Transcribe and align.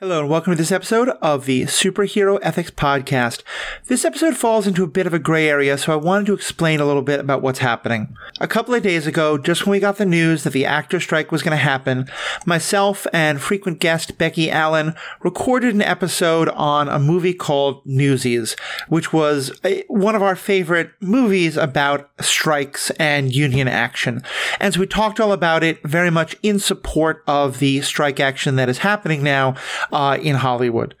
Hello 0.00 0.20
and 0.20 0.28
welcome 0.28 0.52
to 0.52 0.58
this 0.58 0.72
episode 0.72 1.08
of 1.22 1.46
the 1.46 1.62
Superhero 1.62 2.38
Ethics 2.42 2.70
Podcast. 2.70 3.42
This 3.86 4.04
episode 4.04 4.36
falls 4.36 4.66
into 4.66 4.84
a 4.84 4.86
bit 4.86 5.06
of 5.06 5.14
a 5.14 5.18
gray 5.18 5.48
area, 5.48 5.78
so 5.78 5.90
I 5.90 5.96
wanted 5.96 6.26
to 6.26 6.34
explain 6.34 6.80
a 6.80 6.84
little 6.84 7.00
bit 7.00 7.18
about 7.18 7.40
what's 7.40 7.60
happening. 7.60 8.14
A 8.38 8.46
couple 8.46 8.74
of 8.74 8.82
days 8.82 9.06
ago, 9.06 9.38
just 9.38 9.64
when 9.64 9.70
we 9.70 9.80
got 9.80 9.96
the 9.96 10.04
news 10.04 10.44
that 10.44 10.52
the 10.52 10.66
actor 10.66 11.00
strike 11.00 11.32
was 11.32 11.42
going 11.42 11.56
to 11.56 11.64
happen, 11.64 12.10
myself 12.44 13.06
and 13.10 13.40
frequent 13.40 13.78
guest 13.78 14.18
Becky 14.18 14.50
Allen 14.50 14.94
recorded 15.22 15.74
an 15.74 15.80
episode 15.80 16.50
on 16.50 16.90
a 16.90 16.98
movie 16.98 17.32
called 17.32 17.80
Newsies, 17.86 18.54
which 18.90 19.14
was 19.14 19.58
a, 19.64 19.82
one 19.88 20.14
of 20.14 20.22
our 20.22 20.36
favorite 20.36 20.90
movies 21.00 21.56
about 21.56 22.10
strikes 22.20 22.90
and 23.00 23.34
union 23.34 23.66
action. 23.66 24.22
And 24.60 24.74
so 24.74 24.80
we 24.80 24.86
talked 24.86 25.20
all 25.20 25.32
about 25.32 25.64
it 25.64 25.82
very 25.84 26.10
much 26.10 26.36
in 26.42 26.58
support 26.58 27.24
of 27.26 27.60
the 27.60 27.80
strike 27.80 28.20
action 28.20 28.56
that 28.56 28.68
is 28.68 28.78
happening 28.78 29.22
now 29.22 29.54
uh, 29.92 30.18
in 30.20 30.36
Hollywood. 30.36 30.94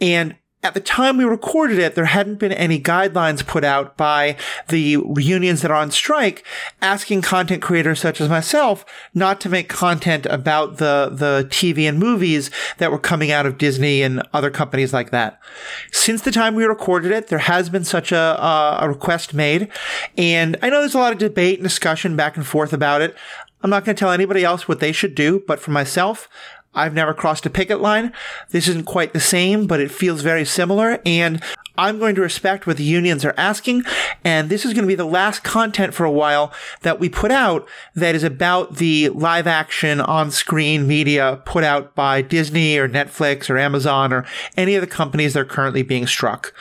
And 0.00 0.36
at 0.62 0.74
the 0.74 0.80
time 0.80 1.16
we 1.16 1.24
recorded 1.24 1.78
it, 1.78 1.94
there 1.94 2.06
hadn't 2.06 2.40
been 2.40 2.50
any 2.50 2.80
guidelines 2.80 3.46
put 3.46 3.62
out 3.62 3.96
by 3.96 4.36
the 4.68 4.98
unions 5.16 5.62
that 5.62 5.70
are 5.70 5.80
on 5.80 5.92
strike 5.92 6.44
asking 6.82 7.22
content 7.22 7.62
creators 7.62 8.00
such 8.00 8.20
as 8.20 8.28
myself 8.28 8.84
not 9.14 9.40
to 9.40 9.48
make 9.48 9.68
content 9.68 10.26
about 10.26 10.78
the, 10.78 11.10
the 11.12 11.46
TV 11.48 11.88
and 11.88 12.00
movies 12.00 12.50
that 12.78 12.90
were 12.90 12.98
coming 12.98 13.30
out 13.30 13.46
of 13.46 13.56
Disney 13.56 14.02
and 14.02 14.20
other 14.32 14.50
companies 14.50 14.92
like 14.92 15.12
that. 15.12 15.38
Since 15.92 16.22
the 16.22 16.32
time 16.32 16.56
we 16.56 16.64
recorded 16.64 17.12
it, 17.12 17.28
there 17.28 17.38
has 17.38 17.70
been 17.70 17.84
such 17.84 18.10
a, 18.10 18.78
a 18.80 18.88
request 18.88 19.34
made. 19.34 19.70
And 20.16 20.56
I 20.60 20.70
know 20.70 20.80
there's 20.80 20.94
a 20.94 20.98
lot 20.98 21.12
of 21.12 21.18
debate 21.18 21.60
and 21.60 21.68
discussion 21.68 22.16
back 22.16 22.36
and 22.36 22.44
forth 22.44 22.72
about 22.72 23.00
it. 23.00 23.16
I'm 23.62 23.70
not 23.70 23.84
going 23.84 23.94
to 23.94 23.98
tell 23.98 24.12
anybody 24.12 24.44
else 24.44 24.68
what 24.68 24.80
they 24.80 24.92
should 24.92 25.14
do, 25.14 25.42
but 25.46 25.58
for 25.58 25.72
myself, 25.72 26.28
I've 26.78 26.94
never 26.94 27.12
crossed 27.12 27.44
a 27.46 27.50
picket 27.50 27.80
line. 27.80 28.12
This 28.50 28.68
isn't 28.68 28.86
quite 28.86 29.12
the 29.12 29.20
same, 29.20 29.66
but 29.66 29.80
it 29.80 29.90
feels 29.90 30.22
very 30.22 30.44
similar. 30.44 31.00
And 31.04 31.42
I'm 31.78 31.98
going 31.98 32.16
to 32.16 32.20
respect 32.20 32.66
what 32.66 32.76
the 32.76 32.84
unions 32.84 33.24
are 33.24 33.34
asking. 33.36 33.84
And 34.24 34.50
this 34.50 34.64
is 34.64 34.74
going 34.74 34.82
to 34.84 34.88
be 34.88 34.96
the 34.96 35.04
last 35.04 35.44
content 35.44 35.94
for 35.94 36.04
a 36.04 36.10
while 36.10 36.52
that 36.82 36.98
we 36.98 37.08
put 37.08 37.30
out 37.30 37.68
that 37.94 38.14
is 38.16 38.24
about 38.24 38.76
the 38.76 39.08
live 39.10 39.46
action 39.46 40.00
on 40.00 40.30
screen 40.30 40.88
media 40.88 41.40
put 41.44 41.62
out 41.62 41.94
by 41.94 42.20
Disney 42.20 42.76
or 42.76 42.88
Netflix 42.88 43.48
or 43.48 43.58
Amazon 43.58 44.12
or 44.12 44.26
any 44.56 44.74
of 44.74 44.80
the 44.80 44.88
companies 44.88 45.34
that 45.34 45.40
are 45.40 45.44
currently 45.44 45.82
being 45.82 46.06
struck. 46.06 46.52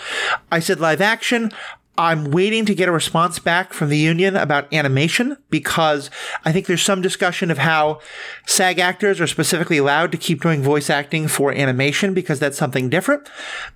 I 0.51 0.59
said 0.59 0.79
live 0.79 1.01
action. 1.01 1.51
I'm 1.97 2.31
waiting 2.31 2.65
to 2.65 2.75
get 2.75 2.87
a 2.87 2.91
response 2.91 3.39
back 3.39 3.73
from 3.73 3.89
the 3.89 3.97
union 3.97 4.35
about 4.35 4.71
animation 4.71 5.37
because 5.49 6.11
I 6.45 6.51
think 6.51 6.67
there's 6.67 6.83
some 6.83 7.01
discussion 7.01 7.49
of 7.49 7.57
how 7.57 7.99
SAG 8.45 8.77
actors 8.77 9.19
are 9.19 9.27
specifically 9.27 9.77
allowed 9.77 10.11
to 10.11 10.17
keep 10.17 10.41
doing 10.41 10.61
voice 10.61 10.89
acting 10.89 11.27
for 11.27 11.51
animation 11.51 12.13
because 12.13 12.39
that's 12.39 12.57
something 12.57 12.89
different. 12.89 13.27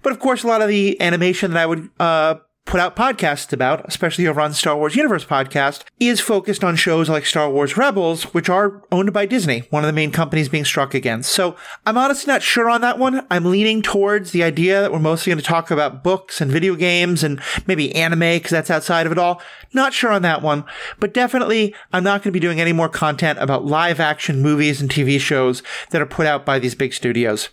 But 0.04 0.12
of 0.12 0.20
course, 0.20 0.44
a 0.44 0.48
lot 0.48 0.62
of 0.62 0.68
the 0.68 1.00
animation 1.02 1.52
that 1.52 1.62
I 1.62 1.66
would 1.66 1.90
uh, 2.00 2.36
put 2.66 2.80
out 2.80 2.96
podcasts 2.96 3.52
about, 3.52 3.86
especially 3.88 4.28
over 4.28 4.40
on 4.40 4.54
Star 4.54 4.78
Wars 4.78 4.96
Universe 4.96 5.26
podcast, 5.26 5.84
is 6.00 6.22
focused 6.22 6.64
on 6.64 6.76
shows 6.76 7.10
like 7.10 7.26
Star 7.26 7.50
Wars 7.50 7.76
Rebels, 7.76 8.34
which 8.34 8.50
are 8.50 8.82
owned 8.92 9.12
by 9.12 9.26
Disney, 9.26 9.64
one 9.72 9.84
of 9.84 9.88
the 9.88 9.94
main 9.94 10.12
companies 10.12 10.48
being 10.48 10.64
struck 10.64 10.94
against. 10.94 11.32
So 11.32 11.56
I'm 11.86 11.98
honestly 11.98 12.32
not 12.32 12.42
sure 12.42 12.70
on 12.70 12.82
that 12.82 13.00
one. 13.00 13.26
I'm 13.30 13.46
leaning 13.46 13.82
towards 13.82 14.32
the 14.32 14.44
idea 14.44 14.82
that 14.82 14.92
we're 14.92 15.00
mostly 15.00 15.32
going 15.32 15.40
to 15.40 15.44
talk 15.44 15.72
about 15.72 16.04
books 16.04 16.40
and 16.40 16.52
video 16.52 16.76
games 16.76 17.24
and 17.24 17.42
maybe 17.68 17.94
anime 17.96 18.20
because 18.20 18.52
that's 18.52 18.72
outside 18.72 19.06
of 19.06 19.12
it 19.12 19.18
all. 19.18 19.42
Not 19.74 19.94
sure 19.94 20.12
on 20.12 20.22
that 20.22 20.42
one, 20.42 20.66
but 21.00 21.14
definitely 21.14 21.74
I'm 21.92 22.04
not 22.04 22.22
going 22.22 22.32
to 22.32 22.38
be 22.38 22.40
doing 22.40 22.60
any 22.60 22.74
more 22.74 22.90
content 22.90 23.40
about 23.40 23.66
live 23.66 24.00
action 24.00 24.42
movies 24.42 24.82
and 24.82 24.90
TV 24.90 25.20
shows 25.20 25.64
that 25.90 26.02
are 26.02 26.06
put 26.06 26.26
out 26.26 26.46
by 26.46 26.60
these 26.60 26.76
big 26.76 26.94
studios. 26.94 27.50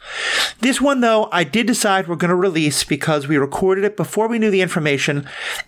This 0.61 0.81
one 0.81 1.01
though, 1.01 1.29
I 1.33 1.45
did 1.45 1.67
decide 1.67 2.09
we're 2.09 2.17
going 2.17 2.31
to 2.31 2.35
release 2.35 2.85
because 2.85 3.27
we 3.27 3.37
recorded 3.39 3.85
it 3.85 3.97
before 3.97 4.29
we 4.29 4.39
knew 4.39 4.51
the 4.51 4.63
information 4.63 4.98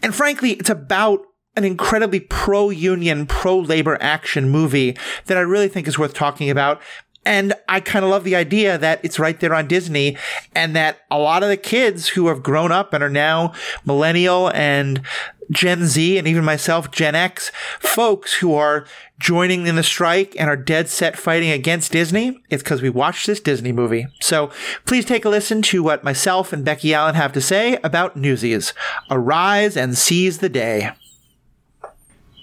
And 0.03 0.15
frankly, 0.15 0.53
it's 0.53 0.71
about 0.71 1.21
an 1.57 1.65
incredibly 1.65 2.21
pro 2.21 2.71
union, 2.71 3.27
pro 3.27 3.59
labor 3.59 3.99
action 4.01 4.49
movie 4.51 4.97
that 5.27 5.37
I 5.37 5.41
really 5.41 5.69
think 5.69 5.89
is 5.89 5.99
worth 5.99 6.15
talking 6.15 6.51
about. 6.51 6.81
And 7.27 7.53
I 7.69 7.81
kind 7.81 8.05
of 8.05 8.11
love 8.11 8.25
the 8.25 8.37
idea 8.37 8.79
that 8.79 9.01
it's 9.03 9.19
right 9.19 9.39
there 9.39 9.55
on 9.55 9.69
Disney 9.69 10.17
and 10.55 10.75
that 10.75 11.01
a 11.11 11.19
lot 11.19 11.43
of 11.43 11.51
the 11.51 11.57
kids 11.57 12.09
who 12.09 12.29
have 12.29 12.43
grown 12.43 12.73
up 12.73 12.95
and 12.95 13.05
are 13.05 13.11
now 13.11 13.53
millennial 13.85 14.51
and 14.53 15.03
Gen 15.51 15.87
Z 15.87 16.19
and 16.19 16.27
even 16.29 16.45
myself, 16.45 16.91
Gen 16.91 17.15
X, 17.15 17.51
folks 17.79 18.35
who 18.35 18.55
are 18.55 18.87
joining 19.19 19.67
in 19.67 19.77
the 19.77 19.83
strike 19.83 20.35
and 20.39 20.49
are 20.49 20.57
dead 20.57 20.89
set 20.89 21.17
fighting 21.19 21.51
against 21.51 21.93
Disney, 21.93 22.41
it's 22.49 22.63
because 22.63 22.83
we 22.83 22.91
watched 22.91 23.27
this 23.27 23.41
Disney 23.41 23.73
movie. 23.73 24.07
So 24.21 24.51
please 24.87 25.05
take 25.05 25.25
a 25.25 25.29
listen 25.29 25.63
to 25.63 25.83
what 25.83 26.05
myself 26.05 26.53
and 26.53 26.65
Becky 26.65 26.95
Allen 26.95 27.15
have 27.15 27.33
to 27.33 27.41
say 27.41 27.79
about 27.85 28.17
Newsies. 28.17 28.73
Arise 29.11 29.77
and 29.77 29.97
seize 29.97 30.39
the 30.39 30.49
day. 30.49 30.91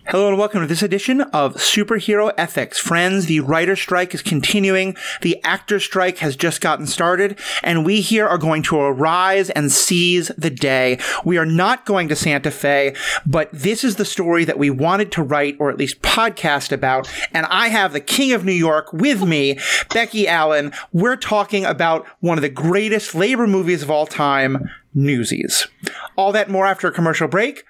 Hello 0.09 0.29
and 0.29 0.37
welcome 0.37 0.61
to 0.61 0.67
this 0.67 0.81
edition 0.81 1.19
of 1.19 1.55
Superhero 1.55 2.31
Ethics. 2.37 2.79
Friends, 2.79 3.25
the 3.25 3.41
writer 3.41 3.75
strike 3.75 4.13
is 4.13 4.21
continuing. 4.21 4.95
The 5.21 5.43
actor 5.43 5.81
strike 5.81 6.19
has 6.19 6.37
just 6.37 6.61
gotten 6.61 6.87
started 6.87 7.37
and 7.61 7.85
we 7.85 7.99
here 7.99 8.25
are 8.25 8.37
going 8.37 8.63
to 8.63 8.79
arise 8.79 9.49
and 9.49 9.69
seize 9.69 10.29
the 10.37 10.49
day. 10.49 10.97
We 11.25 11.37
are 11.37 11.45
not 11.45 11.85
going 11.85 12.07
to 12.07 12.15
Santa 12.15 12.51
Fe, 12.51 12.95
but 13.25 13.49
this 13.51 13.83
is 13.83 13.97
the 13.97 14.05
story 14.05 14.45
that 14.45 14.57
we 14.57 14.69
wanted 14.69 15.11
to 15.11 15.23
write 15.23 15.57
or 15.59 15.69
at 15.69 15.77
least 15.77 16.01
podcast 16.01 16.71
about. 16.71 17.11
And 17.33 17.45
I 17.47 17.67
have 17.67 17.91
the 17.91 17.99
King 17.99 18.31
of 18.31 18.45
New 18.45 18.53
York 18.53 18.93
with 18.93 19.23
me, 19.23 19.59
Becky 19.93 20.25
Allen. 20.25 20.71
We're 20.93 21.17
talking 21.17 21.65
about 21.65 22.07
one 22.21 22.37
of 22.37 22.43
the 22.43 22.49
greatest 22.49 23.13
labor 23.13 23.45
movies 23.45 23.83
of 23.83 23.91
all 23.91 24.05
time, 24.05 24.69
Newsies. 24.93 25.67
All 26.15 26.31
that 26.31 26.49
more 26.49 26.65
after 26.65 26.87
a 26.87 26.93
commercial 26.93 27.27
break 27.27 27.65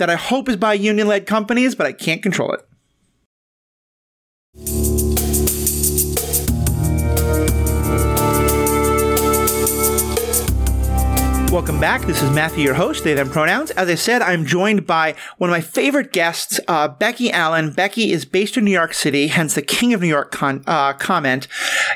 that 0.00 0.10
I 0.10 0.16
hope 0.16 0.48
is 0.48 0.56
by 0.56 0.74
union 0.74 1.06
led 1.06 1.26
companies, 1.26 1.74
but 1.74 1.86
I 1.86 1.92
can't 1.92 2.22
control 2.22 2.52
it. 2.52 2.66
Welcome 11.52 11.80
back. 11.80 12.02
This 12.02 12.22
is 12.22 12.30
Matthew, 12.30 12.62
your 12.64 12.74
host, 12.74 13.04
they, 13.04 13.12
them 13.12 13.28
pronouns. 13.28 13.72
As 13.72 13.88
I 13.88 13.96
said, 13.96 14.22
I'm 14.22 14.46
joined 14.46 14.86
by 14.86 15.16
one 15.38 15.50
of 15.50 15.52
my 15.52 15.60
favorite 15.60 16.12
guests, 16.12 16.60
uh, 16.68 16.88
Becky 16.88 17.30
Allen. 17.30 17.72
Becky 17.72 18.12
is 18.12 18.24
based 18.24 18.56
in 18.56 18.64
New 18.64 18.70
York 18.70 18.94
City, 18.94 19.26
hence 19.26 19.54
the 19.54 19.62
King 19.62 19.92
of 19.92 20.00
New 20.00 20.08
York 20.08 20.30
con- 20.30 20.62
uh, 20.66 20.92
comment. 20.94 21.48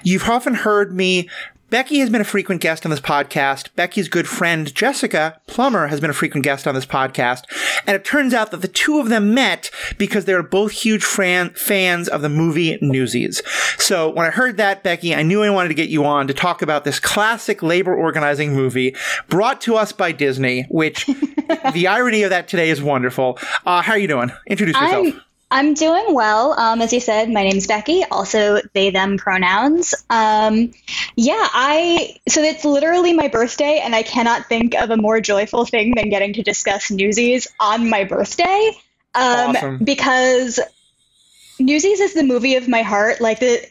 You've 0.03 0.29
often 0.29 0.55
heard 0.55 0.93
me 0.93 1.31
Becky 1.75 1.99
has 1.99 2.09
been 2.09 2.21
a 2.21 2.25
frequent 2.25 2.61
guest 2.61 2.87
on 2.87 2.91
this 2.91 3.01
podcast. 3.01 3.75
Becky's 3.75 4.07
good 4.07 4.29
friend, 4.29 4.73
Jessica 4.73 5.41
Plummer, 5.49 5.89
has 5.89 6.01
been 6.01 6.09
a 6.09 6.13
frequent 6.15 6.45
guest 6.45 6.69
on 6.69 6.75
this 6.77 6.87
podcast. 6.87 7.43
And 7.85 7.97
it 7.97 8.05
turns 8.05 8.33
out 8.33 8.53
that 8.53 8.63
the 8.63 8.69
two 8.69 9.01
of 9.01 9.09
them 9.09 9.35
met 9.35 9.73
because 9.99 10.25
they're 10.25 10.45
both 10.45 10.71
huge 10.71 11.03
fran- 11.03 11.51
fans 11.55 12.07
of 12.09 12.23
the 12.23 12.29
movie 12.29 12.79
Newsies. 12.81 13.43
So 13.77 14.09
when 14.09 14.25
I 14.25 14.31
heard 14.31 14.57
that, 14.59 14.85
Becky, 14.85 15.17
I 15.17 15.25
knew 15.25 15.43
I 15.43 15.51
wanted 15.51 15.71
to 15.71 15.75
get 15.75 15.89
you 15.89 16.05
on 16.05 16.29
to 16.29 16.33
talk 16.33 16.63
about 16.63 16.85
this 16.85 17.01
classic 17.01 17.61
labor 17.61 17.93
organizing 17.93 18.55
movie 18.55 18.95
brought 19.29 19.61
to 19.63 19.75
us 19.75 19.91
by 19.91 20.13
Disney, 20.13 20.67
which 20.71 21.07
the 21.73 21.89
irony 21.89 22.23
of 22.23 22.31
that 22.31 22.47
today 22.47 22.71
is 22.71 22.81
wonderful. 22.81 23.37
Uh, 23.67 23.83
how 23.83 23.95
are 23.95 23.99
you 23.99 24.07
doing? 24.07 24.31
Introduce 24.47 24.81
yourself. 24.81 25.07
I'm- 25.09 25.21
I'm 25.51 25.75
doing 25.75 26.15
well. 26.15 26.59
Um, 26.59 26.83
as 26.83 26.93
you 26.93 27.01
said, 27.01 27.31
my 27.31 27.45
name's 27.45 27.67
Becky. 27.67 28.03
Also, 28.05 28.61
they 28.73 28.91
them 28.91 29.19
pronouns. 29.19 29.95
Um, 30.11 30.73
yeah, 31.15 31.47
I. 31.53 32.17
So 32.29 32.43
it's 32.43 32.65
literally 32.65 33.13
my 33.13 33.29
birthday, 33.29 33.81
and 33.85 33.95
I 33.95 34.03
cannot 34.03 34.47
think 34.47 34.75
of 34.75 34.91
a 34.91 34.97
more 34.97 35.21
joyful 35.21 35.65
thing 35.65 35.95
than 35.95 36.09
getting 36.11 36.33
to 36.35 36.43
discuss 36.43 36.91
Newsies 36.91 37.47
on 37.61 37.89
my 37.89 38.05
birthday. 38.05 38.73
Um, 39.15 39.57
Awesome. 39.57 39.79
Because 39.85 40.59
Newsies 41.61 42.01
is 42.01 42.15
the 42.15 42.25
movie 42.25 42.57
of 42.57 42.67
my 42.67 42.83
heart. 42.83 43.21
Like 43.21 43.39
the, 43.41 43.65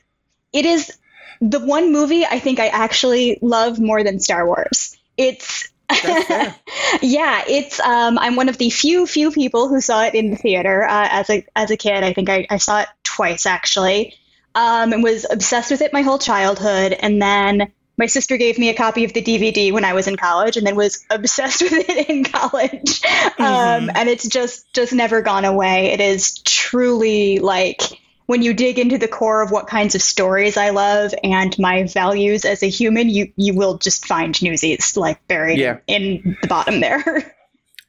it 0.54 0.66
is 0.66 0.98
the 1.42 1.60
one 1.60 1.92
movie 1.92 2.26
I 2.26 2.40
think 2.40 2.60
I 2.60 2.68
actually 2.68 3.40
love 3.42 3.80
more 3.80 4.04
than 4.04 4.20
Star 4.20 4.46
Wars. 4.46 4.98
It's. 5.18 5.70
yeah, 7.02 7.44
it's 7.48 7.80
um, 7.80 8.18
I'm 8.18 8.36
one 8.36 8.50
of 8.50 8.58
the 8.58 8.70
few 8.70 9.06
few 9.06 9.32
people 9.32 9.68
who 9.68 9.82
saw 9.82 10.06
it 10.06 10.16
in 10.16 10.30
the 10.30 10.36
theater 10.36 10.84
uh, 10.84 11.08
as 11.12 11.30
a 11.30 11.46
as 11.56 11.72
a 11.72 11.78
kid. 11.78 12.04
I 12.04 12.14
think 12.14 12.30
I, 12.30 12.48
I 12.50 12.58
saw 12.58 12.82
it 12.82 12.88
twice 13.04 13.46
actually, 13.46 14.16
um, 14.56 14.94
and 14.94 15.04
was 15.04 15.26
obsessed 15.30 15.72
with 15.72 15.82
it 15.82 15.94
my 15.94 16.02
whole 16.02 16.20
childhood. 16.20 16.94
And 16.94 17.22
then 17.22 17.72
my 17.98 18.06
sister 18.08 18.38
gave 18.38 18.58
me 18.58 18.70
a 18.70 18.74
copy 18.74 19.04
of 19.04 19.14
the 19.14 19.22
DVD 19.22 19.72
when 19.72 19.86
I 19.86 19.94
was 19.94 20.08
in 20.08 20.16
college, 20.16 20.58
and 20.58 20.66
then 20.66 20.76
was 20.76 21.06
obsessed 21.10 21.62
with 21.62 21.74
it 21.74 22.10
in 22.10 22.24
college. 22.24 23.02
Um, 23.38 23.92
and 23.94 24.10
it's 24.10 24.28
just 24.28 24.74
just 24.74 24.94
never 24.94 25.22
gone 25.22 25.46
away. 25.46 25.88
It 25.88 26.02
is 26.02 26.40
truly 26.40 27.40
like 27.40 27.82
when 28.26 28.42
you 28.42 28.54
dig 28.54 28.80
into 28.80 28.98
the 28.98 29.08
core 29.08 29.42
of 29.42 29.52
what 29.52 29.68
kinds 29.68 29.96
of 29.96 30.02
stories 30.02 30.58
I 30.58 30.70
love 30.70 31.14
and 31.24 31.58
my 31.60 31.84
values 31.84 32.46
as 32.46 32.64
a 32.64 32.70
human, 32.70 33.10
you 33.10 33.32
you 33.36 33.54
will 33.54 33.78
just 33.78 34.06
find 34.06 34.40
Newsies 34.42 34.96
like 34.98 35.26
buried 35.28 35.60
Yeah. 35.60 35.78
in 35.88 36.38
the 36.42 36.48
bottom 36.48 36.80
there. 36.80 37.36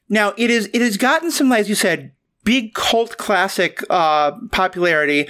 Now 0.07 0.33
it 0.37 0.51
is 0.51 0.69
it 0.71 0.81
has 0.81 0.97
gotten 0.97 1.31
some, 1.31 1.51
as 1.51 1.67
you 1.67 1.73
said, 1.73 2.11
big 2.45 2.73
cult 2.73 3.17
classic 3.17 3.83
uh, 3.89 4.31
popularity, 4.51 5.27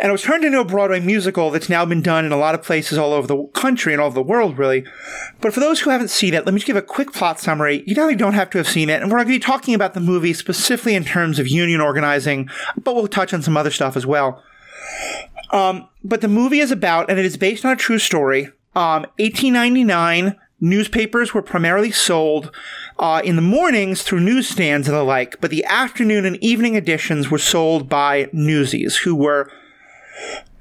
and 0.00 0.08
it 0.08 0.12
was 0.12 0.22
turned 0.22 0.44
into 0.44 0.60
a 0.60 0.64
Broadway 0.64 1.00
musical 1.00 1.50
that's 1.50 1.68
now 1.68 1.84
been 1.84 2.00
done 2.00 2.24
in 2.24 2.32
a 2.32 2.36
lot 2.38 2.54
of 2.54 2.62
places 2.62 2.96
all 2.96 3.12
over 3.12 3.26
the 3.26 3.44
country 3.48 3.92
and 3.92 4.00
all 4.00 4.06
over 4.06 4.14
the 4.14 4.22
world, 4.22 4.56
really. 4.56 4.86
But 5.42 5.52
for 5.52 5.60
those 5.60 5.80
who 5.80 5.90
haven't 5.90 6.08
seen 6.08 6.32
it, 6.32 6.46
let 6.46 6.54
me 6.54 6.60
just 6.60 6.66
give 6.66 6.76
a 6.76 6.82
quick 6.82 7.12
plot 7.12 7.38
summary. 7.38 7.82
You 7.86 7.94
definitely 7.94 8.16
don't 8.16 8.34
have 8.34 8.48
to 8.50 8.58
have 8.58 8.68
seen 8.68 8.88
it, 8.88 9.02
and 9.02 9.10
we're 9.10 9.18
going 9.18 9.26
to 9.26 9.34
be 9.34 9.38
talking 9.38 9.74
about 9.74 9.92
the 9.92 10.00
movie 10.00 10.32
specifically 10.32 10.94
in 10.94 11.04
terms 11.04 11.38
of 11.38 11.48
union 11.48 11.82
organizing, 11.82 12.48
but 12.82 12.94
we'll 12.94 13.08
touch 13.08 13.34
on 13.34 13.42
some 13.42 13.56
other 13.56 13.70
stuff 13.70 13.96
as 13.96 14.06
well. 14.06 14.42
Um, 15.50 15.88
but 16.02 16.20
the 16.20 16.28
movie 16.28 16.60
is 16.60 16.70
about, 16.70 17.10
and 17.10 17.18
it 17.18 17.24
is 17.24 17.36
based 17.36 17.64
on 17.64 17.72
a 17.72 17.76
true 17.76 17.98
story. 17.98 18.46
Um, 18.74 19.02
1899, 19.18 20.36
newspapers 20.60 21.34
were 21.34 21.42
primarily 21.42 21.90
sold 21.90 22.50
uh, 22.98 23.20
in 23.24 23.36
the 23.36 23.42
mornings 23.42 24.02
through 24.02 24.20
newsstands 24.20 24.88
and 24.88 24.96
the 24.96 25.02
like, 25.02 25.40
but 25.40 25.50
the 25.50 25.64
afternoon 25.64 26.24
and 26.24 26.42
evening 26.42 26.74
editions 26.74 27.30
were 27.30 27.38
sold 27.38 27.88
by 27.88 28.28
newsies, 28.32 28.96
who 28.96 29.14
were 29.14 29.50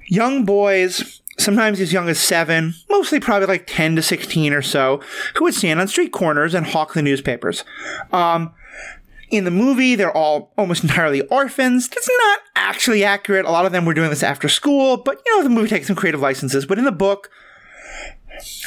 young 0.07 0.43
boys, 0.45 1.21
sometimes 1.37 1.79
as 1.79 1.93
young 1.93 2.09
as 2.09 2.19
seven, 2.19 2.73
mostly 2.89 3.19
probably 3.19 3.47
like 3.47 3.67
10 3.67 3.95
to 3.95 4.01
16 4.01 4.53
or 4.53 4.61
so, 4.61 5.01
who 5.35 5.45
would 5.45 5.53
stand 5.53 5.79
on 5.79 5.87
street 5.87 6.11
corners 6.11 6.53
and 6.53 6.67
hawk 6.67 6.93
the 6.93 7.01
newspapers. 7.01 7.63
Um, 8.11 8.53
in 9.31 9.43
the 9.43 9.51
movie, 9.51 9.95
they're 9.95 10.15
all 10.15 10.51
almost 10.57 10.83
entirely 10.83 11.21
orphans. 11.27 11.89
That's 11.89 12.09
not 12.09 12.39
actually 12.55 13.03
accurate. 13.03 13.45
A 13.45 13.51
lot 13.51 13.65
of 13.65 13.71
them 13.71 13.85
were 13.85 13.93
doing 13.93 14.09
this 14.09 14.23
after 14.23 14.49
school, 14.49 14.97
but 14.97 15.21
you 15.25 15.37
know, 15.37 15.43
the 15.43 15.49
movie 15.49 15.69
takes 15.69 15.87
some 15.87 15.95
creative 15.95 16.21
licenses. 16.21 16.65
But 16.65 16.77
in 16.77 16.85
the 16.85 16.91
book, 16.91 17.29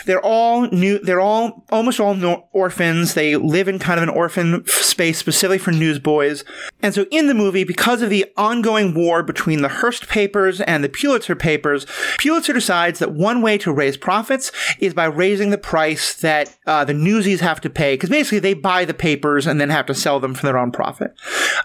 they're 0.07 0.25
all 0.25 0.69
new. 0.69 0.99
They're 0.99 1.21
all 1.21 1.65
almost 1.71 2.01
all 2.01 2.49
orphans. 2.53 3.15
They 3.15 3.37
live 3.37 3.69
in 3.69 3.79
kind 3.79 3.99
of 3.99 4.03
an 4.03 4.15
orphan 4.15 4.67
space 4.67 5.19
specifically 5.19 5.59
for 5.59 5.73
newsboys. 5.73 6.45
And 6.83 6.95
so 6.95 7.07
in 7.11 7.27
the 7.27 7.35
movie, 7.35 7.65
because 7.65 8.03
of 8.03 8.11
the 8.11 8.27
ongoing 8.37 8.95
war 8.95 9.23
between 9.23 9.63
the 9.63 9.69
Hearst 9.69 10.09
papers 10.09 10.61
and 10.61 10.83
the 10.83 10.89
Pulitzer 10.89 11.37
papers, 11.37 11.87
Pulitzer 12.19 12.53
decides 12.53 12.99
that 12.99 13.13
one 13.13 13.43
way 13.43 13.59
to 13.59 13.73
raise 13.73 13.97
profits 13.97 14.53
is 14.79 14.95
by 14.95 15.05
raising 15.05 15.51
the 15.51 15.59
price 15.59 16.15
that 16.15 16.57
uh, 16.67 16.85
the 16.85 16.95
newsies 16.95 17.41
have 17.41 17.61
to 17.61 17.71
pay. 17.71 17.95
Because 17.95 18.11
basically 18.11 18.39
they 18.39 18.55
buy 18.55 18.85
the 18.85 18.95
papers 18.95 19.47
and 19.47 19.61
then 19.61 19.71
have 19.71 19.87
to 19.87 19.95
sell 19.95 20.21
them 20.21 20.35
for 20.35 20.47
their 20.47 20.59
own 20.59 20.71
profit. 20.71 21.13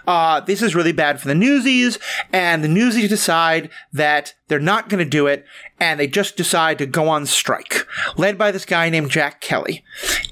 Uh, 0.06 0.40
this 0.40 0.62
is 0.62 0.74
really 0.74 0.92
bad 0.92 1.20
for 1.20 1.28
the 1.28 1.34
newsies, 1.34 1.98
and 2.32 2.62
the 2.62 2.68
newsies 2.68 3.08
decide 3.08 3.70
that 3.92 4.34
they're 4.48 4.60
not 4.60 4.88
going 4.88 5.02
to 5.02 5.08
do 5.08 5.26
it, 5.26 5.44
and 5.80 5.98
they 5.98 6.06
just 6.06 6.36
decide 6.36 6.78
to 6.78 6.86
go 6.86 7.08
on 7.08 7.26
strike, 7.26 7.86
led 8.16 8.36
by 8.36 8.50
this 8.50 8.64
guy 8.64 8.90
named 8.90 9.10
Jack 9.10 9.40
Kelly. 9.40 9.84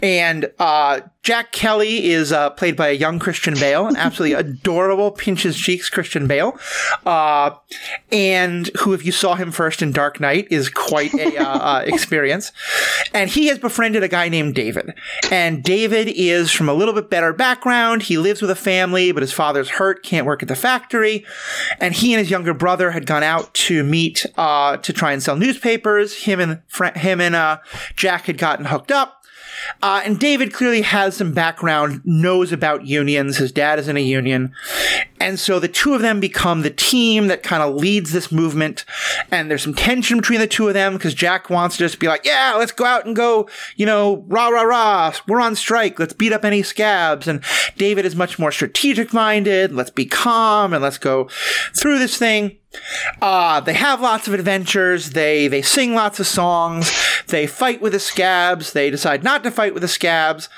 And 0.03 0.51
uh, 0.59 1.01
Jack 1.23 1.53
Kelly 1.53 2.11
is 2.11 2.33
uh, 2.33 2.51
played 2.51 2.77
by 2.77 2.89
a 2.89 2.95
young 2.95 3.21
Christian 3.21 3.55
Bale, 3.55 3.87
an 3.87 3.97
absolutely 3.97 4.35
adorable, 4.39 5.13
pinches 5.13 5.57
cheeks 5.57 5.89
Christian 5.89 6.27
Bale, 6.27 6.59
uh, 7.07 7.51
and 8.11 8.69
who, 8.81 8.93
if 8.93 9.07
you 9.07 9.13
saw 9.13 9.37
him 9.37 9.53
first 9.53 9.83
in 9.83 9.93
Dark 9.93 10.19
Knight, 10.19 10.49
is 10.51 10.69
quite 10.69 11.15
a 11.15 11.37
uh, 11.37 11.59
uh, 11.59 11.83
experience. 11.87 12.51
And 13.15 13.31
he 13.31 13.47
has 13.47 13.59
befriended 13.59 14.03
a 14.03 14.09
guy 14.09 14.29
named 14.29 14.57
David. 14.57 14.95
And 15.31 15.63
David 15.63 16.09
is 16.09 16.51
from 16.51 16.69
a 16.69 16.75
little 16.75 16.95
bit 16.95 17.09
better 17.09 17.33
background. 17.33 18.03
He 18.03 18.19
lives 18.19 18.43
with 18.43 18.51
a 18.51 18.57
family, 18.57 19.13
but 19.13 19.23
his 19.23 19.33
father's 19.33 19.71
hurt, 19.71 20.03
can't 20.03 20.27
work 20.27 20.43
at 20.43 20.49
the 20.49 20.57
factory. 20.57 21.25
And 21.79 21.95
he 21.95 22.13
and 22.13 22.19
his 22.19 22.31
younger 22.31 22.55
brother 22.55 22.91
had 22.91 23.07
gone 23.07 23.23
out 23.23 23.55
to 23.55 23.85
meet 23.85 24.27
uh, 24.37 24.79
to 24.79 24.93
try 24.93 25.13
and 25.13 25.23
sell 25.23 25.37
newspapers. 25.37 26.25
Him 26.25 26.41
and 26.41 26.97
him 26.97 27.21
and 27.21 27.37
uh, 27.37 27.59
Jack 27.95 28.25
had 28.25 28.39
gotten 28.39 28.67
hooked 28.67 28.91
up. 28.91 29.22
Uh, 29.83 30.03
and 30.05 30.19
David 30.19 30.53
clearly 30.53 30.83
has 30.83 31.17
some 31.17 31.33
background, 31.33 32.01
knows 32.05 32.53
about 32.53 32.87
unions. 32.87 33.37
His 33.37 33.53
dad 33.53 33.79
is 33.79 33.89
in 33.89 33.97
a 33.97 34.01
union. 34.01 34.53
And 35.21 35.39
so 35.39 35.59
the 35.59 35.69
two 35.69 35.95
of 35.95 36.03
them 36.03 36.21
become 36.21 36.63
the 36.63 36.71
team 36.71 37.29
that 37.29 37.43
kind 37.43 37.63
of 37.63 37.75
leads 37.75 38.13
this 38.13 38.33
movement. 38.33 38.85
And 39.31 39.51
there's 39.51 39.63
some 39.63 39.75
tension 39.75 40.19
between 40.19 40.41
the 40.41 40.47
two 40.47 40.69
of 40.69 40.75
them 40.75 40.95
because 40.95 41.15
Jack 41.15 41.51
wants 41.51 41.77
to 41.77 41.85
just 41.85 41.99
be 41.99 42.09
like, 42.09 42.25
yeah, 42.25 42.55
let's 42.59 42.73
go 42.73 42.85
out 42.85 43.07
and 43.07 43.15
go, 43.15 43.49
you 43.77 43.87
know, 43.87 44.25
rah, 44.29 44.49
rah, 44.49 44.63
rah. 44.63 45.15
We're 45.29 45.41
on 45.41 45.55
strike. 45.55 45.99
Let's 45.99 46.13
beat 46.13 46.33
up 46.33 46.45
any 46.45 46.63
scabs. 46.63 47.29
And 47.29 47.43
David 47.77 48.05
is 48.05 48.17
much 48.17 48.39
more 48.39 48.53
strategic 48.53 49.13
minded. 49.13 49.73
Let's 49.73 49.91
be 49.91 50.07
calm 50.07 50.73
and 50.73 50.83
let's 50.83 50.99
go 50.99 51.29
through 51.75 51.99
this 51.99 52.17
thing. 52.17 52.59
Uh, 53.21 53.61
they 53.61 53.75
have 53.75 54.01
lots 54.01 54.27
of 54.27 54.35
adventures. 54.35 55.11
They 55.11 55.49
they 55.49 55.63
sing 55.63 55.95
lots 55.95 56.21
of 56.21 56.27
songs. 56.27 56.93
They 57.29 57.47
fight 57.47 57.81
with 57.81 57.93
the 57.93 58.01
scabs. 58.01 58.73
They 58.73 58.91
decide 58.91 59.23
not 59.23 59.43
to 59.45 59.51
fight 59.51 59.75
with 59.75 59.83
the 59.83 59.89
scabs. 59.89 60.49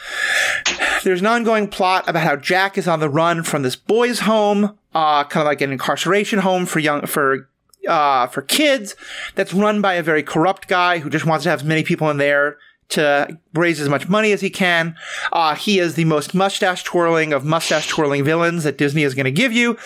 There's 1.02 1.20
an 1.20 1.26
ongoing 1.26 1.69
plot 1.69 2.08
about 2.08 2.22
how 2.22 2.37
Jack 2.37 2.78
is 2.78 2.88
on 2.88 3.00
the 3.00 3.08
run 3.08 3.43
from 3.43 3.62
this 3.62 3.76
boys' 3.76 4.20
home, 4.20 4.78
uh, 4.94 5.25
kind 5.25 5.43
of 5.43 5.46
like 5.46 5.61
an 5.61 5.72
incarceration 5.72 6.40
home 6.40 6.66
for 6.66 6.78
young 6.78 7.06
for 7.06 7.49
uh, 7.88 8.26
for 8.28 8.43
kids. 8.43 8.94
That's 9.34 9.52
run 9.52 9.81
by 9.81 9.94
a 9.94 10.02
very 10.02 10.22
corrupt 10.22 10.69
guy 10.69 10.99
who 10.99 11.10
just 11.10 11.26
wants 11.26 11.44
to 11.44 11.50
have 11.50 11.60
as 11.60 11.64
many 11.64 11.82
people 11.82 12.10
in 12.10 12.17
there 12.17 12.56
to 12.90 13.38
raise 13.55 13.81
as 13.81 13.88
much 13.88 14.08
money 14.08 14.32
as 14.32 14.40
he 14.40 14.50
can. 14.50 14.94
Uh, 15.32 15.55
he 15.55 15.78
is 15.78 15.94
the 15.94 16.05
most 16.05 16.34
mustache 16.34 16.84
twirling 16.84 17.32
of 17.32 17.44
mustache 17.44 17.88
twirling 17.88 18.25
villains 18.25 18.64
that 18.64 18.78
Disney 18.78 19.02
is 19.02 19.14
going 19.14 19.25
to 19.25 19.32
give 19.32 19.52
you. 19.52 19.76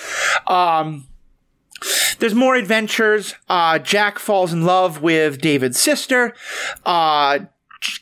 Um, 0.47 1.07
there's 2.19 2.35
more 2.35 2.55
adventures. 2.55 3.35
Uh, 3.49 3.79
Jack 3.79 4.19
falls 4.19 4.53
in 4.53 4.65
love 4.65 5.03
with 5.03 5.41
David's 5.41 5.79
sister. 5.79 6.35
Uh, 6.85 7.41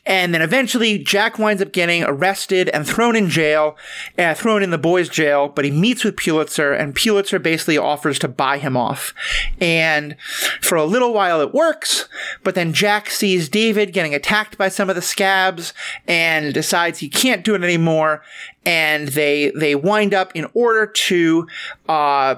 and 0.05 0.33
then 0.33 0.43
eventually 0.43 0.99
Jack 0.99 1.39
winds 1.39 1.61
up 1.61 1.73
getting 1.73 2.03
arrested 2.05 2.69
and 2.71 2.87
thrown 2.87 3.15
in 3.15 3.29
jail, 3.29 3.77
uh, 4.19 4.35
thrown 4.35 4.63
in 4.63 4.71
the 4.71 4.79
boys' 4.79 5.09
jail, 5.09 5.49
but 5.49 5.65
he 5.65 5.71
meets 5.71 6.05
with 6.05 6.17
Pulitzer 6.17 6.73
and 6.73 6.95
Pulitzer 6.95 7.39
basically 7.39 7.77
offers 7.77 8.19
to 8.21 8.29
buy 8.29 8.59
him 8.59 8.77
off. 8.77 9.13
And 9.61 10.17
for 10.61 10.77
a 10.77 10.85
little 10.85 11.13
while 11.13 11.41
it 11.41 11.53
works, 11.53 12.09
but 12.43 12.55
then 12.55 12.73
Jack 12.73 13.11
sees 13.11 13.49
David 13.49 13.93
getting 13.93 14.15
attacked 14.15 14.57
by 14.57 14.69
some 14.69 14.89
of 14.89 14.97
the 14.97 15.03
scabs 15.03 15.75
and 16.07 16.55
decides 16.55 17.01
he 17.01 17.09
can't 17.09 17.45
do 17.45 17.55
it 17.55 17.63
anymore. 17.63 18.23
And 18.65 19.09
they, 19.09 19.51
they 19.51 19.75
wind 19.75 20.15
up 20.15 20.33
in 20.35 20.47
order 20.55 20.87
to, 20.87 21.47
uh, 21.89 22.37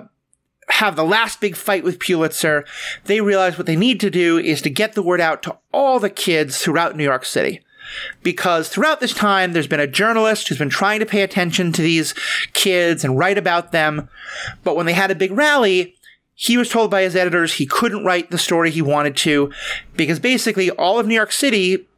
have 0.70 0.96
the 0.96 1.04
last 1.04 1.40
big 1.40 1.56
fight 1.56 1.84
with 1.84 1.98
Pulitzer, 1.98 2.64
they 3.04 3.20
realize 3.20 3.56
what 3.56 3.66
they 3.66 3.76
need 3.76 4.00
to 4.00 4.10
do 4.10 4.38
is 4.38 4.62
to 4.62 4.70
get 4.70 4.94
the 4.94 5.02
word 5.02 5.20
out 5.20 5.42
to 5.44 5.56
all 5.72 5.98
the 5.98 6.10
kids 6.10 6.58
throughout 6.58 6.96
New 6.96 7.04
York 7.04 7.24
City. 7.24 7.62
Because 8.22 8.68
throughout 8.68 9.00
this 9.00 9.14
time, 9.14 9.52
there's 9.52 9.66
been 9.66 9.80
a 9.80 9.86
journalist 9.86 10.48
who's 10.48 10.58
been 10.58 10.68
trying 10.68 11.00
to 11.00 11.06
pay 11.06 11.22
attention 11.22 11.72
to 11.72 11.82
these 11.82 12.14
kids 12.52 13.02
and 13.02 13.18
write 13.18 13.38
about 13.38 13.72
them. 13.72 14.10
But 14.62 14.76
when 14.76 14.84
they 14.84 14.92
had 14.92 15.10
a 15.10 15.14
big 15.14 15.32
rally, 15.32 15.96
he 16.34 16.58
was 16.58 16.68
told 16.68 16.90
by 16.90 17.02
his 17.02 17.16
editors 17.16 17.54
he 17.54 17.66
couldn't 17.66 18.04
write 18.04 18.30
the 18.30 18.38
story 18.38 18.70
he 18.70 18.82
wanted 18.82 19.16
to 19.18 19.50
because 19.96 20.20
basically 20.20 20.70
all 20.70 20.98
of 20.98 21.06
New 21.06 21.14
York 21.14 21.32
City 21.32 21.88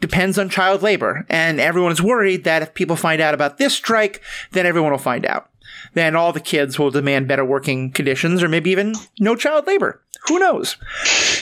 depends 0.00 0.38
on 0.38 0.48
child 0.48 0.82
labor. 0.82 1.26
And 1.28 1.58
everyone 1.58 1.92
is 1.92 2.02
worried 2.02 2.44
that 2.44 2.62
if 2.62 2.74
people 2.74 2.94
find 2.94 3.20
out 3.20 3.34
about 3.34 3.58
this 3.58 3.74
strike, 3.74 4.22
then 4.52 4.66
everyone 4.66 4.92
will 4.92 4.98
find 4.98 5.26
out 5.26 5.50
then 5.94 6.16
all 6.16 6.32
the 6.32 6.40
kids 6.40 6.78
will 6.78 6.90
demand 6.90 7.28
better 7.28 7.44
working 7.44 7.90
conditions 7.90 8.42
or 8.42 8.48
maybe 8.48 8.70
even 8.70 8.94
no 9.20 9.34
child 9.36 9.66
labor. 9.66 10.02
Who 10.26 10.38
knows? 10.38 10.76